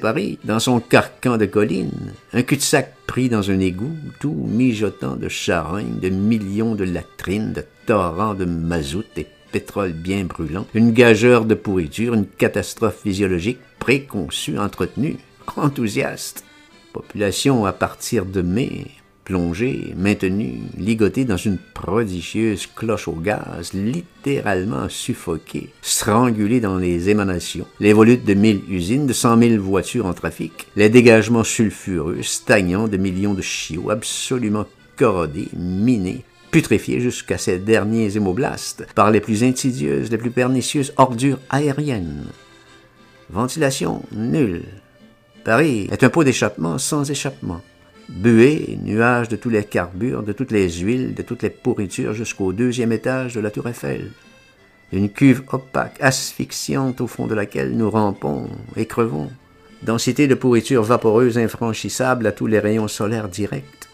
Paris, 0.00 0.38
dans 0.44 0.60
son 0.60 0.78
carcan 0.78 1.38
de 1.38 1.46
collines, 1.46 2.12
un 2.32 2.42
cul-de-sac 2.42 2.94
pris 3.08 3.28
dans 3.28 3.50
un 3.50 3.58
égout, 3.58 3.96
tout 4.20 4.46
mijotant 4.48 5.16
de 5.16 5.28
charognes, 5.28 5.98
de 6.00 6.08
millions 6.08 6.76
de 6.76 6.84
latrines, 6.84 7.52
de 7.52 7.64
torrents 7.86 8.34
de 8.34 8.44
mazout 8.44 9.06
et 9.16 9.26
pétrole 9.50 9.92
bien 9.92 10.24
brûlant, 10.24 10.66
une 10.74 10.92
gageure 10.92 11.44
de 11.44 11.54
pourriture, 11.54 12.14
une 12.14 12.26
catastrophe 12.26 13.00
physiologique 13.02 13.58
préconçue, 13.78 14.58
entretenue, 14.58 15.16
enthousiaste. 15.56 16.44
Population 16.92 17.64
à 17.66 17.72
partir 17.72 18.24
de 18.24 18.42
mai, 18.42 18.86
plongée, 19.24 19.94
maintenue, 19.96 20.58
ligotée 20.76 21.24
dans 21.24 21.36
une 21.36 21.58
prodigieuse 21.74 22.66
cloche 22.66 23.06
au 23.06 23.12
gaz, 23.12 23.72
littéralement 23.72 24.88
suffoquée, 24.88 25.70
strangulée 25.82 26.58
dans 26.58 26.76
les 26.76 27.10
émanations, 27.10 27.66
les 27.78 27.92
volutes 27.92 28.24
de 28.24 28.34
mille 28.34 28.62
usines, 28.68 29.06
de 29.06 29.12
cent 29.12 29.36
mille 29.36 29.60
voitures 29.60 30.06
en 30.06 30.14
trafic, 30.14 30.66
les 30.74 30.88
dégagements 30.88 31.44
sulfureux, 31.44 32.22
stagnants 32.22 32.88
de 32.88 32.96
millions 32.96 33.34
de 33.34 33.42
chiots, 33.42 33.90
absolument 33.90 34.66
corrodés, 34.96 35.48
minés, 35.56 36.24
putréfiés 36.50 37.00
jusqu'à 37.00 37.38
ces 37.38 37.58
derniers 37.58 38.16
hémoblastes 38.16 38.86
par 38.94 39.10
les 39.10 39.20
plus 39.20 39.44
insidieuses, 39.44 40.10
les 40.10 40.18
plus 40.18 40.30
pernicieuses 40.30 40.92
ordures 40.96 41.38
aériennes. 41.48 42.26
Ventilation 43.30 44.02
nulle. 44.12 44.64
Paris 45.44 45.88
est 45.90 46.04
un 46.04 46.10
pot 46.10 46.24
d'échappement 46.24 46.78
sans 46.78 47.10
échappement. 47.10 47.60
Buée, 48.08 48.78
nuages 48.82 49.28
de 49.28 49.36
tous 49.36 49.50
les 49.50 49.64
carbures, 49.64 50.24
de 50.24 50.32
toutes 50.32 50.50
les 50.50 50.68
huiles, 50.68 51.14
de 51.14 51.22
toutes 51.22 51.42
les 51.42 51.50
pourritures 51.50 52.12
jusqu'au 52.12 52.52
deuxième 52.52 52.92
étage 52.92 53.34
de 53.34 53.40
la 53.40 53.52
tour 53.52 53.68
Eiffel. 53.68 54.10
Une 54.92 55.08
cuve 55.08 55.44
opaque, 55.52 55.96
asphyxiante 56.00 57.00
au 57.00 57.06
fond 57.06 57.28
de 57.28 57.34
laquelle 57.34 57.76
nous 57.76 57.88
rampons 57.88 58.48
et 58.76 58.86
crevons. 58.86 59.30
Densité 59.82 60.26
de 60.26 60.34
pourriture 60.34 60.82
vaporeuse 60.82 61.38
infranchissable 61.38 62.26
à 62.26 62.32
tous 62.32 62.48
les 62.48 62.58
rayons 62.58 62.88
solaires 62.88 63.28
directs. 63.28 63.89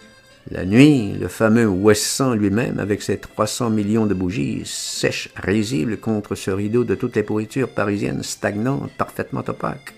La 0.48 0.64
nuit, 0.64 1.12
le 1.20 1.26
fameux 1.26 1.66
Wesson 1.66 2.34
lui-même, 2.34 2.78
avec 2.78 3.02
ses 3.02 3.18
300 3.18 3.70
millions 3.70 4.06
de 4.06 4.14
bougies, 4.14 4.62
sèche, 4.64 5.28
risible 5.34 5.96
contre 5.96 6.36
ce 6.36 6.52
rideau 6.52 6.84
de 6.84 6.94
toutes 6.94 7.16
les 7.16 7.24
pourritures 7.24 7.68
parisiennes 7.68 8.22
stagnantes, 8.22 8.92
parfaitement 8.96 9.42
opaques. 9.48 9.94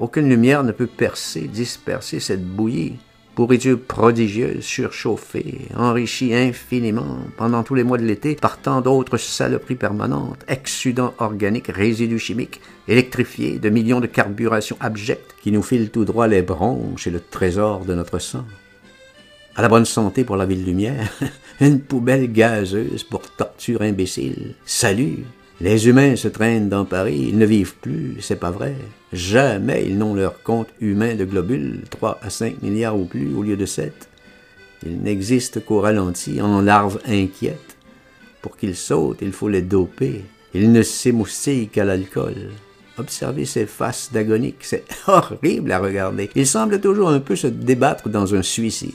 Aucune 0.00 0.30
lumière 0.30 0.64
ne 0.64 0.72
peut 0.72 0.86
percer, 0.86 1.42
disperser 1.42 2.18
cette 2.18 2.46
bouillie. 2.46 2.96
Pourriture 3.34 3.78
prodigieuse, 3.78 4.64
surchauffée, 4.64 5.68
enrichie 5.76 6.34
infiniment 6.34 7.18
pendant 7.36 7.62
tous 7.62 7.74
les 7.74 7.84
mois 7.84 7.98
de 7.98 8.04
l'été 8.04 8.36
par 8.36 8.56
tant 8.58 8.80
d'autres 8.80 9.18
saloperies 9.18 9.74
permanentes, 9.74 10.46
exsudants 10.48 11.12
organiques, 11.18 11.68
résidus 11.68 12.20
chimiques, 12.20 12.62
électrifiés 12.88 13.58
de 13.58 13.68
millions 13.68 14.00
de 14.00 14.06
carburations 14.06 14.78
abjectes 14.80 15.34
qui 15.42 15.52
nous 15.52 15.62
filent 15.62 15.90
tout 15.90 16.06
droit 16.06 16.26
les 16.26 16.42
bronches 16.42 17.06
et 17.06 17.10
le 17.10 17.20
trésor 17.20 17.84
de 17.84 17.94
notre 17.94 18.18
sang 18.18 18.46
à 19.56 19.62
la 19.62 19.68
bonne 19.68 19.84
santé 19.84 20.24
pour 20.24 20.36
la 20.36 20.46
ville 20.46 20.64
lumière, 20.64 21.12
une 21.60 21.80
poubelle 21.80 22.32
gazeuse 22.32 23.04
pour 23.04 23.22
torture 23.22 23.82
imbécile. 23.82 24.54
Salut! 24.64 25.24
Les 25.60 25.86
humains 25.86 26.16
se 26.16 26.26
traînent 26.26 26.68
dans 26.68 26.84
Paris, 26.84 27.26
ils 27.28 27.38
ne 27.38 27.46
vivent 27.46 27.76
plus, 27.76 28.16
c'est 28.20 28.40
pas 28.40 28.50
vrai. 28.50 28.74
Jamais 29.12 29.84
ils 29.86 29.96
n'ont 29.96 30.14
leur 30.14 30.42
compte 30.42 30.68
humain 30.80 31.14
de 31.14 31.24
globules, 31.24 31.82
3 31.90 32.18
à 32.22 32.30
5 32.30 32.60
milliards 32.62 32.98
ou 32.98 33.04
plus 33.04 33.32
au 33.34 33.42
lieu 33.42 33.56
de 33.56 33.64
7. 33.64 34.08
Ils 34.84 35.00
n'existent 35.00 35.60
qu'au 35.60 35.80
ralenti, 35.80 36.42
en 36.42 36.60
larves 36.60 37.00
inquiètes. 37.06 37.76
Pour 38.42 38.56
qu'ils 38.56 38.76
sautent, 38.76 39.22
il 39.22 39.32
faut 39.32 39.48
les 39.48 39.62
doper. 39.62 40.24
Ils 40.52 40.72
ne 40.72 40.82
s'émoustillent 40.82 41.68
qu'à 41.68 41.84
l'alcool. 41.84 42.50
Observez 42.98 43.44
ces 43.44 43.66
faces 43.66 44.10
d'agonique, 44.12 44.62
c'est 44.62 44.84
horrible 45.06 45.70
à 45.70 45.78
regarder. 45.78 46.30
Ils 46.34 46.46
semblent 46.46 46.80
toujours 46.80 47.10
un 47.10 47.20
peu 47.20 47.36
se 47.36 47.46
débattre 47.46 48.08
dans 48.08 48.34
un 48.34 48.42
suicide. 48.42 48.92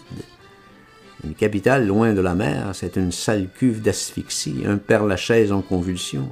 Une 1.26 1.34
capitale 1.34 1.86
loin 1.86 2.14
de 2.14 2.22
la 2.22 2.34
mer, 2.34 2.70
c'est 2.74 2.96
une 2.96 3.12
sale 3.12 3.48
cuve 3.54 3.82
d'asphyxie, 3.82 4.64
un 4.66 4.78
père-lachaise 4.78 5.52
en 5.52 5.62
convulsion. 5.62 6.30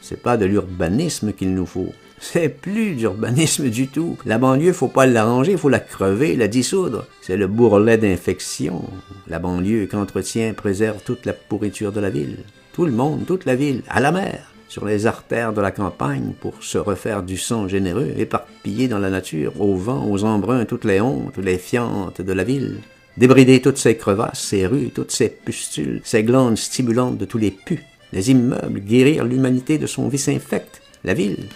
C'est 0.00 0.22
pas 0.22 0.36
de 0.36 0.46
l'urbanisme 0.46 1.32
qu'il 1.32 1.54
nous 1.54 1.66
faut. 1.66 1.92
C'est 2.20 2.48
plus 2.48 2.94
d'urbanisme 2.94 3.68
du 3.68 3.88
tout. 3.88 4.16
La 4.24 4.38
banlieue, 4.38 4.72
faut 4.72 4.86
pas 4.86 5.06
l'arranger, 5.06 5.56
faut 5.56 5.68
la 5.68 5.80
crever, 5.80 6.36
la 6.36 6.46
dissoudre. 6.46 7.06
C'est 7.20 7.36
le 7.36 7.48
bourrelet 7.48 7.98
d'infection. 7.98 8.84
La 9.26 9.40
banlieue 9.40 9.86
qu'entretient, 9.86 10.54
préserve 10.54 11.02
toute 11.04 11.26
la 11.26 11.32
pourriture 11.32 11.90
de 11.90 12.00
la 12.00 12.10
ville. 12.10 12.38
Tout 12.72 12.86
le 12.86 12.92
monde, 12.92 13.26
toute 13.26 13.44
la 13.44 13.56
ville, 13.56 13.82
à 13.88 14.00
la 14.00 14.12
mer, 14.12 14.52
sur 14.68 14.86
les 14.86 15.06
artères 15.06 15.52
de 15.52 15.60
la 15.60 15.72
campagne 15.72 16.32
pour 16.40 16.62
se 16.62 16.78
refaire 16.78 17.24
du 17.24 17.36
sang 17.36 17.66
généreux, 17.66 18.12
éparpillé 18.16 18.86
dans 18.86 19.00
la 19.00 19.10
nature, 19.10 19.60
au 19.60 19.74
vent, 19.74 20.08
aux 20.08 20.22
embruns, 20.22 20.64
toutes 20.64 20.84
les 20.84 21.00
hontes, 21.00 21.38
les 21.38 21.58
fientes 21.58 22.22
de 22.22 22.32
la 22.32 22.44
ville. 22.44 22.78
Débrider 23.18 23.60
toutes 23.60 23.76
ces 23.76 23.96
crevasses, 23.96 24.40
ces 24.40 24.66
rues, 24.66 24.90
toutes 24.94 25.10
ces 25.10 25.28
pustules, 25.28 26.00
ces 26.02 26.24
glandes 26.24 26.56
stimulantes 26.56 27.18
de 27.18 27.26
tous 27.26 27.36
les 27.36 27.50
pus, 27.50 27.84
les 28.12 28.30
immeubles, 28.30 28.80
guérir 28.80 29.24
l'humanité 29.24 29.76
de 29.76 29.86
son 29.86 30.08
vice 30.08 30.28
infect, 30.28 30.80
la 31.04 31.12
ville. 31.12 31.48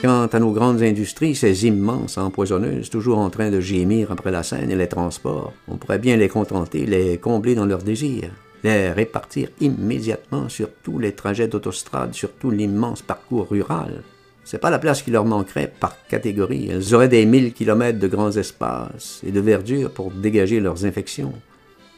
Quant 0.00 0.26
à 0.26 0.38
nos 0.38 0.52
grandes 0.52 0.82
industries, 0.82 1.34
ces 1.34 1.66
immenses 1.66 2.18
empoisonneuses, 2.18 2.88
toujours 2.88 3.18
en 3.18 3.30
train 3.30 3.50
de 3.50 3.60
gémir 3.60 4.12
après 4.12 4.30
la 4.30 4.44
Seine 4.44 4.70
et 4.70 4.76
les 4.76 4.88
transports, 4.88 5.52
on 5.66 5.76
pourrait 5.76 5.98
bien 5.98 6.16
les 6.16 6.28
contenter, 6.28 6.86
les 6.86 7.18
combler 7.18 7.56
dans 7.56 7.66
leurs 7.66 7.82
désirs, 7.82 8.30
les 8.62 8.92
répartir 8.92 9.48
immédiatement 9.60 10.48
sur 10.48 10.68
tous 10.84 11.00
les 11.00 11.12
trajets 11.12 11.48
d'autostrade, 11.48 12.14
sur 12.14 12.30
tout 12.32 12.50
l'immense 12.50 13.02
parcours 13.02 13.48
rural, 13.48 14.02
c'est 14.46 14.58
pas 14.58 14.70
la 14.70 14.78
place 14.78 15.02
qui 15.02 15.10
leur 15.10 15.24
manquerait 15.24 15.72
par 15.80 15.96
catégorie. 16.06 16.68
Elles 16.70 16.94
auraient 16.94 17.08
des 17.08 17.26
mille 17.26 17.52
kilomètres 17.52 17.98
de 17.98 18.06
grands 18.06 18.30
espaces 18.30 19.20
et 19.26 19.32
de 19.32 19.40
verdure 19.40 19.90
pour 19.90 20.12
dégager 20.12 20.60
leurs 20.60 20.84
infections. 20.84 21.34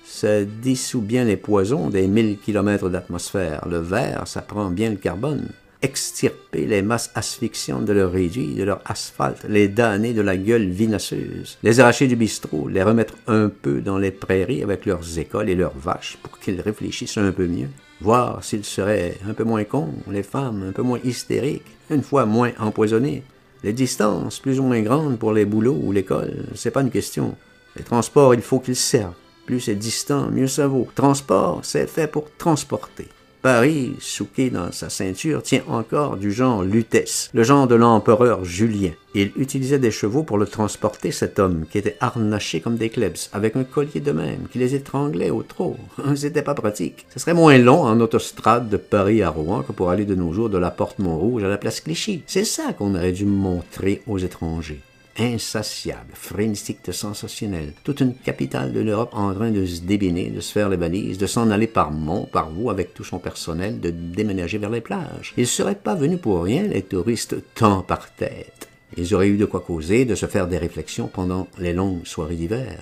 Ça 0.03 0.45
dissout 0.45 1.03
bien 1.03 1.25
les 1.25 1.37
poisons 1.37 1.91
des 1.91 2.07
mille 2.09 2.39
kilomètres 2.39 2.89
d'atmosphère. 2.89 3.69
Le 3.69 3.79
verre, 3.79 4.27
ça 4.27 4.41
prend 4.41 4.71
bien 4.71 4.89
le 4.91 4.97
carbone. 4.97 5.51
extirper 5.83 6.67
les 6.67 6.83
masses 6.83 7.11
asphyxiantes 7.15 7.85
de 7.85 7.93
leur 7.93 8.11
réduit, 8.11 8.55
de 8.55 8.65
leur 8.65 8.81
asphalte, 8.85 9.45
les 9.49 9.69
damner 9.69 10.13
de 10.13 10.23
la 10.23 10.37
gueule 10.37 10.69
vinasseuse, 10.69 11.59
les 11.63 11.81
arracher 11.81 12.09
du 12.09 12.17
bistrot, 12.17 12.69
les 12.69 12.83
remettre 12.83 13.15
un 13.27 13.49
peu 13.49 13.81
dans 13.81 13.99
les 13.99 14.11
prairies 14.11 14.63
avec 14.63 14.87
leurs 14.87 15.19
écoles 15.19 15.49
et 15.51 15.55
leurs 15.55 15.77
vaches 15.79 16.19
pour 16.23 16.39
qu'ils 16.39 16.61
réfléchissent 16.61 17.19
un 17.19 17.31
peu 17.31 17.47
mieux, 17.47 17.69
voir 18.01 18.45
s'ils 18.45 18.65
seraient 18.65 19.19
un 19.29 19.35
peu 19.35 19.45
moins 19.45 19.65
cons, 19.65 19.93
les 20.11 20.23
femmes 20.23 20.65
un 20.69 20.73
peu 20.73 20.83
moins 20.83 21.01
hystériques, 21.05 21.77
une 21.91 22.03
fois 22.03 22.27
moins 22.27 22.53
empoisonnées, 22.59 23.23
les 23.63 23.73
distances 23.73 24.39
plus 24.39 24.61
ou 24.61 24.65
moins 24.65 24.83
grandes 24.83 25.19
pour 25.19 25.33
les 25.33 25.45
boulots 25.45 25.81
ou 25.83 25.93
l'école, 25.93 26.47
c'est 26.55 26.71
pas 26.71 26.83
une 26.83 26.91
question. 26.91 27.35
Les 27.77 27.83
transports, 27.83 28.35
il 28.35 28.43
faut 28.43 28.61
qu'ils 28.61 28.77
servent. 28.77 29.15
Plus 29.47 29.61
c'est 29.61 29.75
distant, 29.75 30.31
mieux 30.31 30.47
ça 30.47 30.67
vaut. 30.67 30.87
Transport, 30.95 31.61
c'est 31.63 31.87
fait 31.87 32.07
pour 32.07 32.31
transporter. 32.37 33.09
Paris, 33.43 33.95
souqué 34.01 34.51
dans 34.51 34.73
sa 34.73 34.91
ceinture, 34.91 35.43
tient 35.43 35.63
encore 35.69 36.17
du 36.17 36.33
genre 36.33 36.65
Lutèce, 36.65 37.31
le 37.33 37.45
genre 37.45 37.69
de 37.69 37.77
l'empereur 37.77 38.45
Julien. 38.45 38.91
Il 39.15 39.31
utilisait 39.37 39.79
des 39.79 39.93
chevaux 39.93 40.25
pour 40.25 40.39
le 40.39 40.47
transporter, 40.47 41.13
cet 41.13 41.39
homme, 41.39 41.65
qui 41.71 41.79
était 41.79 41.97
harnaché 42.01 42.61
comme 42.61 42.77
des 42.77 42.91
klebs, 42.91 43.29
avec 43.33 43.55
un 43.55 43.63
collier 43.63 44.01
de 44.01 44.11
même, 44.11 44.49
qui 44.51 44.59
les 44.59 44.75
étranglait 44.75 45.31
au 45.31 45.43
trot. 45.45 45.77
C'était 46.17 46.43
pas 46.43 46.55
pratique. 46.55 47.07
Ce 47.11 47.21
serait 47.21 47.35
moins 47.35 47.59
long 47.59 47.83
en 47.83 48.01
autostrade 48.01 48.69
de 48.69 48.77
Paris 48.77 49.23
à 49.23 49.31
Rouen 49.31 49.63
que 49.63 49.73
pour 49.73 49.91
aller 49.91 50.05
de 50.05 50.17
nos 50.17 50.33
jours 50.33 50.51
de 50.51 50.59
la 50.59 50.71
porte 50.71 50.99
Montrouge 50.99 51.45
à 51.45 51.49
la 51.49 51.59
place 51.59 51.81
Clichy. 51.81 52.23
C'est 52.27 52.45
ça 52.45 52.73
qu'on 52.73 52.97
aurait 52.97 53.13
dû 53.13 53.25
montrer 53.25 54.03
aux 54.09 54.19
étrangers 54.19 54.81
insatiable, 55.19 56.13
frénétique 56.15 56.85
de 56.85 56.93
sensationnel. 56.93 57.73
Toute 57.85 58.01
une 58.01 58.15
capitale 58.15 58.73
de 58.73 58.81
l'Europe 58.81 59.11
en 59.13 59.35
train 59.35 59.51
de 59.51 59.65
se 59.67 59.83
débiner, 59.83 60.31
de 60.31 60.41
se 60.41 60.53
faire 60.53 60.69
les 60.69 60.77
balises, 60.77 61.19
de 61.19 61.27
s'en 61.27 61.51
aller 61.51 61.67
par 61.67 61.91
mont, 61.91 62.25
par 62.25 62.51
vous, 62.51 62.71
avec 62.71 62.95
tout 62.95 63.05
son 63.05 63.19
personnel, 63.19 63.81
de 63.81 63.91
déménager 63.91 64.59
vers 64.59 64.71
les 64.71 64.81
plages. 64.81 65.35
Ils 65.37 65.43
ne 65.43 65.47
seraient 65.47 65.75
pas 65.75 65.95
venus 65.95 66.21
pour 66.21 66.43
rien, 66.43 66.63
les 66.63 66.83
touristes, 66.83 67.37
tant 67.55 67.83
par 67.83 68.15
tête. 68.15 68.69
Ils 68.97 69.15
auraient 69.15 69.29
eu 69.29 69.37
de 69.37 69.45
quoi 69.45 69.61
causer, 69.61 70.05
de 70.05 70.15
se 70.15 70.27
faire 70.27 70.49
des 70.49 70.59
réflexions 70.59 71.11
pendant 71.13 71.47
les 71.59 71.73
longues 71.73 72.07
soirées 72.07 72.37
d'hiver. 72.37 72.79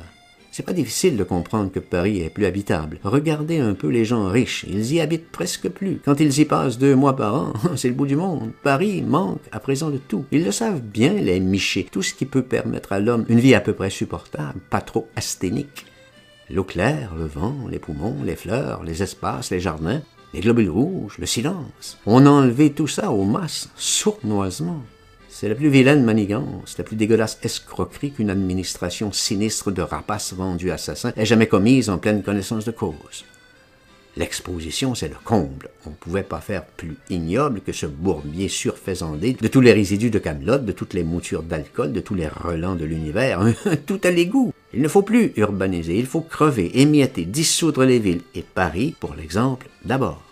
C'est 0.56 0.62
pas 0.62 0.72
difficile 0.72 1.18
de 1.18 1.22
comprendre 1.22 1.70
que 1.70 1.80
Paris 1.80 2.22
est 2.22 2.30
plus 2.30 2.46
habitable. 2.46 2.98
Regardez 3.04 3.58
un 3.58 3.74
peu 3.74 3.88
les 3.88 4.06
gens 4.06 4.26
riches, 4.26 4.64
ils 4.66 4.94
y 4.94 5.02
habitent 5.02 5.30
presque 5.30 5.68
plus. 5.68 6.00
Quand 6.02 6.18
ils 6.18 6.38
y 6.38 6.46
passent 6.46 6.78
deux 6.78 6.94
mois 6.94 7.14
par 7.14 7.34
an, 7.34 7.52
c'est 7.76 7.88
le 7.88 7.94
bout 7.94 8.06
du 8.06 8.16
monde. 8.16 8.52
Paris 8.62 9.02
manque 9.02 9.42
à 9.52 9.60
présent 9.60 9.90
de 9.90 9.98
tout. 9.98 10.24
Ils 10.32 10.46
le 10.46 10.52
savent 10.52 10.80
bien, 10.80 11.12
les 11.12 11.40
michés. 11.40 11.86
Tout 11.92 12.00
ce 12.00 12.14
qui 12.14 12.24
peut 12.24 12.40
permettre 12.40 12.94
à 12.94 13.00
l'homme 13.00 13.26
une 13.28 13.38
vie 13.38 13.54
à 13.54 13.60
peu 13.60 13.74
près 13.74 13.90
supportable, 13.90 14.58
pas 14.70 14.80
trop 14.80 15.10
asthénique. 15.14 15.84
L'eau 16.48 16.64
claire, 16.64 17.14
le 17.18 17.26
vent, 17.26 17.54
les 17.70 17.78
poumons, 17.78 18.16
les 18.24 18.34
fleurs, 18.34 18.82
les 18.82 19.02
espaces, 19.02 19.50
les 19.50 19.60
jardins, 19.60 20.00
les 20.32 20.40
globules 20.40 20.70
rouges, 20.70 21.18
le 21.18 21.26
silence. 21.26 21.98
On 22.06 22.24
a 22.24 22.30
enlevé 22.30 22.72
tout 22.72 22.88
ça 22.88 23.10
aux 23.10 23.24
masses, 23.24 23.68
sournoisement. 23.76 24.80
C'est 25.38 25.50
la 25.50 25.54
plus 25.54 25.68
vilaine 25.68 26.02
manigance, 26.02 26.78
la 26.78 26.84
plus 26.84 26.96
dégueulasse 26.96 27.38
escroquerie 27.42 28.10
qu'une 28.10 28.30
administration 28.30 29.12
sinistre 29.12 29.70
de 29.70 29.82
rapaces 29.82 30.32
vendus 30.32 30.70
assassins 30.70 31.12
ait 31.14 31.26
jamais 31.26 31.46
commise 31.46 31.90
en 31.90 31.98
pleine 31.98 32.22
connaissance 32.22 32.64
de 32.64 32.70
cause. 32.70 33.26
L'exposition, 34.16 34.94
c'est 34.94 35.10
le 35.10 35.16
comble. 35.22 35.68
On 35.84 35.90
ne 35.90 35.94
pouvait 35.94 36.22
pas 36.22 36.40
faire 36.40 36.64
plus 36.64 36.96
ignoble 37.10 37.60
que 37.60 37.72
ce 37.72 37.84
bourbier 37.84 38.48
surfaisandé 38.48 39.34
de 39.34 39.48
tous 39.48 39.60
les 39.60 39.74
résidus 39.74 40.08
de 40.08 40.18
Camelot, 40.18 40.56
de 40.56 40.72
toutes 40.72 40.94
les 40.94 41.04
moutures 41.04 41.42
d'alcool, 41.42 41.92
de 41.92 42.00
tous 42.00 42.14
les 42.14 42.28
relents 42.28 42.74
de 42.74 42.86
l'univers, 42.86 43.42
tout 43.86 44.00
à 44.04 44.10
l'égout. 44.10 44.54
Il 44.72 44.80
ne 44.80 44.88
faut 44.88 45.02
plus 45.02 45.34
urbaniser, 45.36 45.98
il 45.98 46.06
faut 46.06 46.22
crever, 46.22 46.80
émietter, 46.80 47.26
dissoudre 47.26 47.84
les 47.84 47.98
villes, 47.98 48.22
et 48.34 48.42
Paris, 48.42 48.94
pour 48.98 49.14
l'exemple, 49.14 49.68
d'abord 49.84 50.25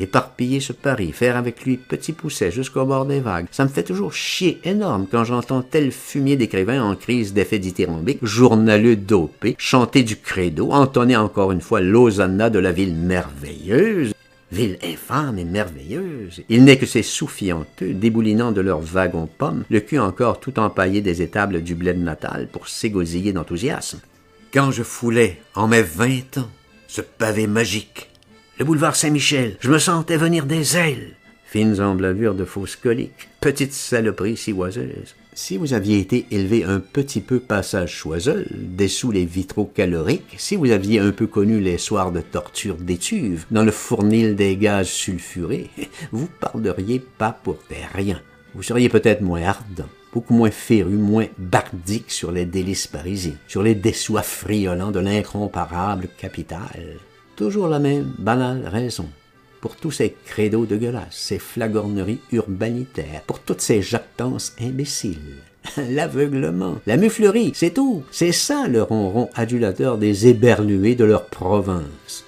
éparpiller 0.00 0.60
ce 0.60 0.72
Paris, 0.72 1.12
faire 1.12 1.36
avec 1.36 1.64
lui 1.64 1.76
petit 1.76 2.12
pousset 2.12 2.50
jusqu'au 2.50 2.84
bord 2.84 3.06
des 3.06 3.20
vagues. 3.20 3.46
Ça 3.50 3.64
me 3.64 3.68
fait 3.68 3.82
toujours 3.82 4.12
chier 4.12 4.60
énorme 4.64 5.06
quand 5.10 5.24
j'entends 5.24 5.62
tel 5.62 5.92
fumier 5.92 6.36
d'écrivain 6.36 6.82
en 6.82 6.96
crise 6.96 7.32
d'effet 7.32 7.58
dithyrambique, 7.58 8.24
journaleux 8.24 8.96
dopé, 8.96 9.54
chanter 9.58 10.02
du 10.02 10.16
credo, 10.16 10.70
entonner 10.72 11.16
encore 11.16 11.52
une 11.52 11.60
fois 11.60 11.80
l'osanna 11.80 12.50
de 12.50 12.58
la 12.58 12.72
ville 12.72 12.94
merveilleuse. 12.94 14.12
Ville 14.50 14.78
infâme 14.82 15.38
et 15.38 15.44
merveilleuse. 15.44 16.42
Il 16.48 16.64
n'est 16.64 16.78
que 16.78 16.86
ces 16.86 17.02
soufianteux, 17.02 17.92
déboulinant 17.92 18.50
de 18.50 18.62
leurs 18.62 18.80
wagons 18.80 19.28
pommes, 19.36 19.64
le 19.68 19.80
cul 19.80 19.98
encore 19.98 20.40
tout 20.40 20.58
empaillé 20.58 21.02
des 21.02 21.20
étables 21.20 21.62
du 21.62 21.74
bled 21.74 22.02
natal 22.02 22.48
pour 22.50 22.66
s'égosiller 22.66 23.34
d'enthousiasme. 23.34 24.00
Quand 24.54 24.70
je 24.70 24.82
foulais, 24.82 25.42
en 25.54 25.68
mes 25.68 25.82
vingt 25.82 26.38
ans, 26.38 26.48
ce 26.86 27.02
pavé 27.02 27.46
magique, 27.46 28.07
le 28.58 28.64
boulevard 28.64 28.96
Saint-Michel, 28.96 29.56
je 29.60 29.70
me 29.70 29.78
sentais 29.78 30.16
venir 30.16 30.44
des 30.44 30.76
ailes. 30.76 31.14
Fines 31.44 31.80
emblavures 31.80 32.34
de 32.34 32.44
fausses 32.44 32.74
coliques, 32.74 33.28
petites 33.40 33.72
saloperies 33.72 34.36
sivoiseuses. 34.36 35.14
Si 35.32 35.56
vous 35.56 35.72
aviez 35.74 36.00
été 36.00 36.26
élevé 36.32 36.64
un 36.64 36.80
petit 36.80 37.20
peu 37.20 37.38
passage 37.38 37.92
Choiseul, 37.92 38.48
dessous 38.52 39.12
les 39.12 39.24
vitraux 39.24 39.70
caloriques, 39.72 40.34
si 40.38 40.56
vous 40.56 40.72
aviez 40.72 40.98
un 40.98 41.12
peu 41.12 41.28
connu 41.28 41.60
les 41.60 41.78
soirs 41.78 42.10
de 42.10 42.20
torture 42.20 42.74
d'étuve, 42.74 43.46
dans 43.52 43.62
le 43.62 43.70
fournil 43.70 44.34
des 44.34 44.56
gaz 44.56 44.88
sulfurés, 44.88 45.70
vous 46.12 46.28
parleriez 46.40 46.98
pas 46.98 47.30
pour 47.30 47.58
des 47.70 47.76
rien. 47.94 48.20
Vous 48.56 48.64
seriez 48.64 48.88
peut-être 48.88 49.22
moins 49.22 49.42
ardent, 49.42 49.88
beaucoup 50.12 50.34
moins 50.34 50.50
féru, 50.50 50.94
moins 50.94 51.26
bardique 51.38 52.10
sur 52.10 52.32
les 52.32 52.44
délices 52.44 52.88
parisiens, 52.88 53.36
sur 53.46 53.62
les 53.62 53.76
dessous 53.76 54.18
friolants 54.20 54.90
de 54.90 54.98
l'incomparable 54.98 56.08
capitale 56.18 56.98
toujours 57.38 57.68
la 57.68 57.78
même 57.78 58.12
banale 58.18 58.66
raison. 58.66 59.08
Pour 59.60 59.76
tous 59.76 59.92
ces 59.92 60.16
credos 60.26 60.66
dégueulasses, 60.66 61.16
ces 61.16 61.38
flagorneries 61.38 62.18
urbanitaires, 62.32 63.22
pour 63.28 63.38
toutes 63.38 63.60
ces 63.60 63.80
jactances 63.80 64.54
imbéciles. 64.60 65.38
L'aveuglement, 65.76 66.80
la 66.86 66.96
muflerie, 66.96 67.52
c'est 67.54 67.74
tout. 67.74 68.02
C'est 68.10 68.32
ça 68.32 68.66
le 68.66 68.82
ronron 68.82 69.30
adulateur 69.34 69.98
des 69.98 70.26
éberlués 70.26 70.96
de 70.96 71.04
leur 71.04 71.26
province. 71.26 72.24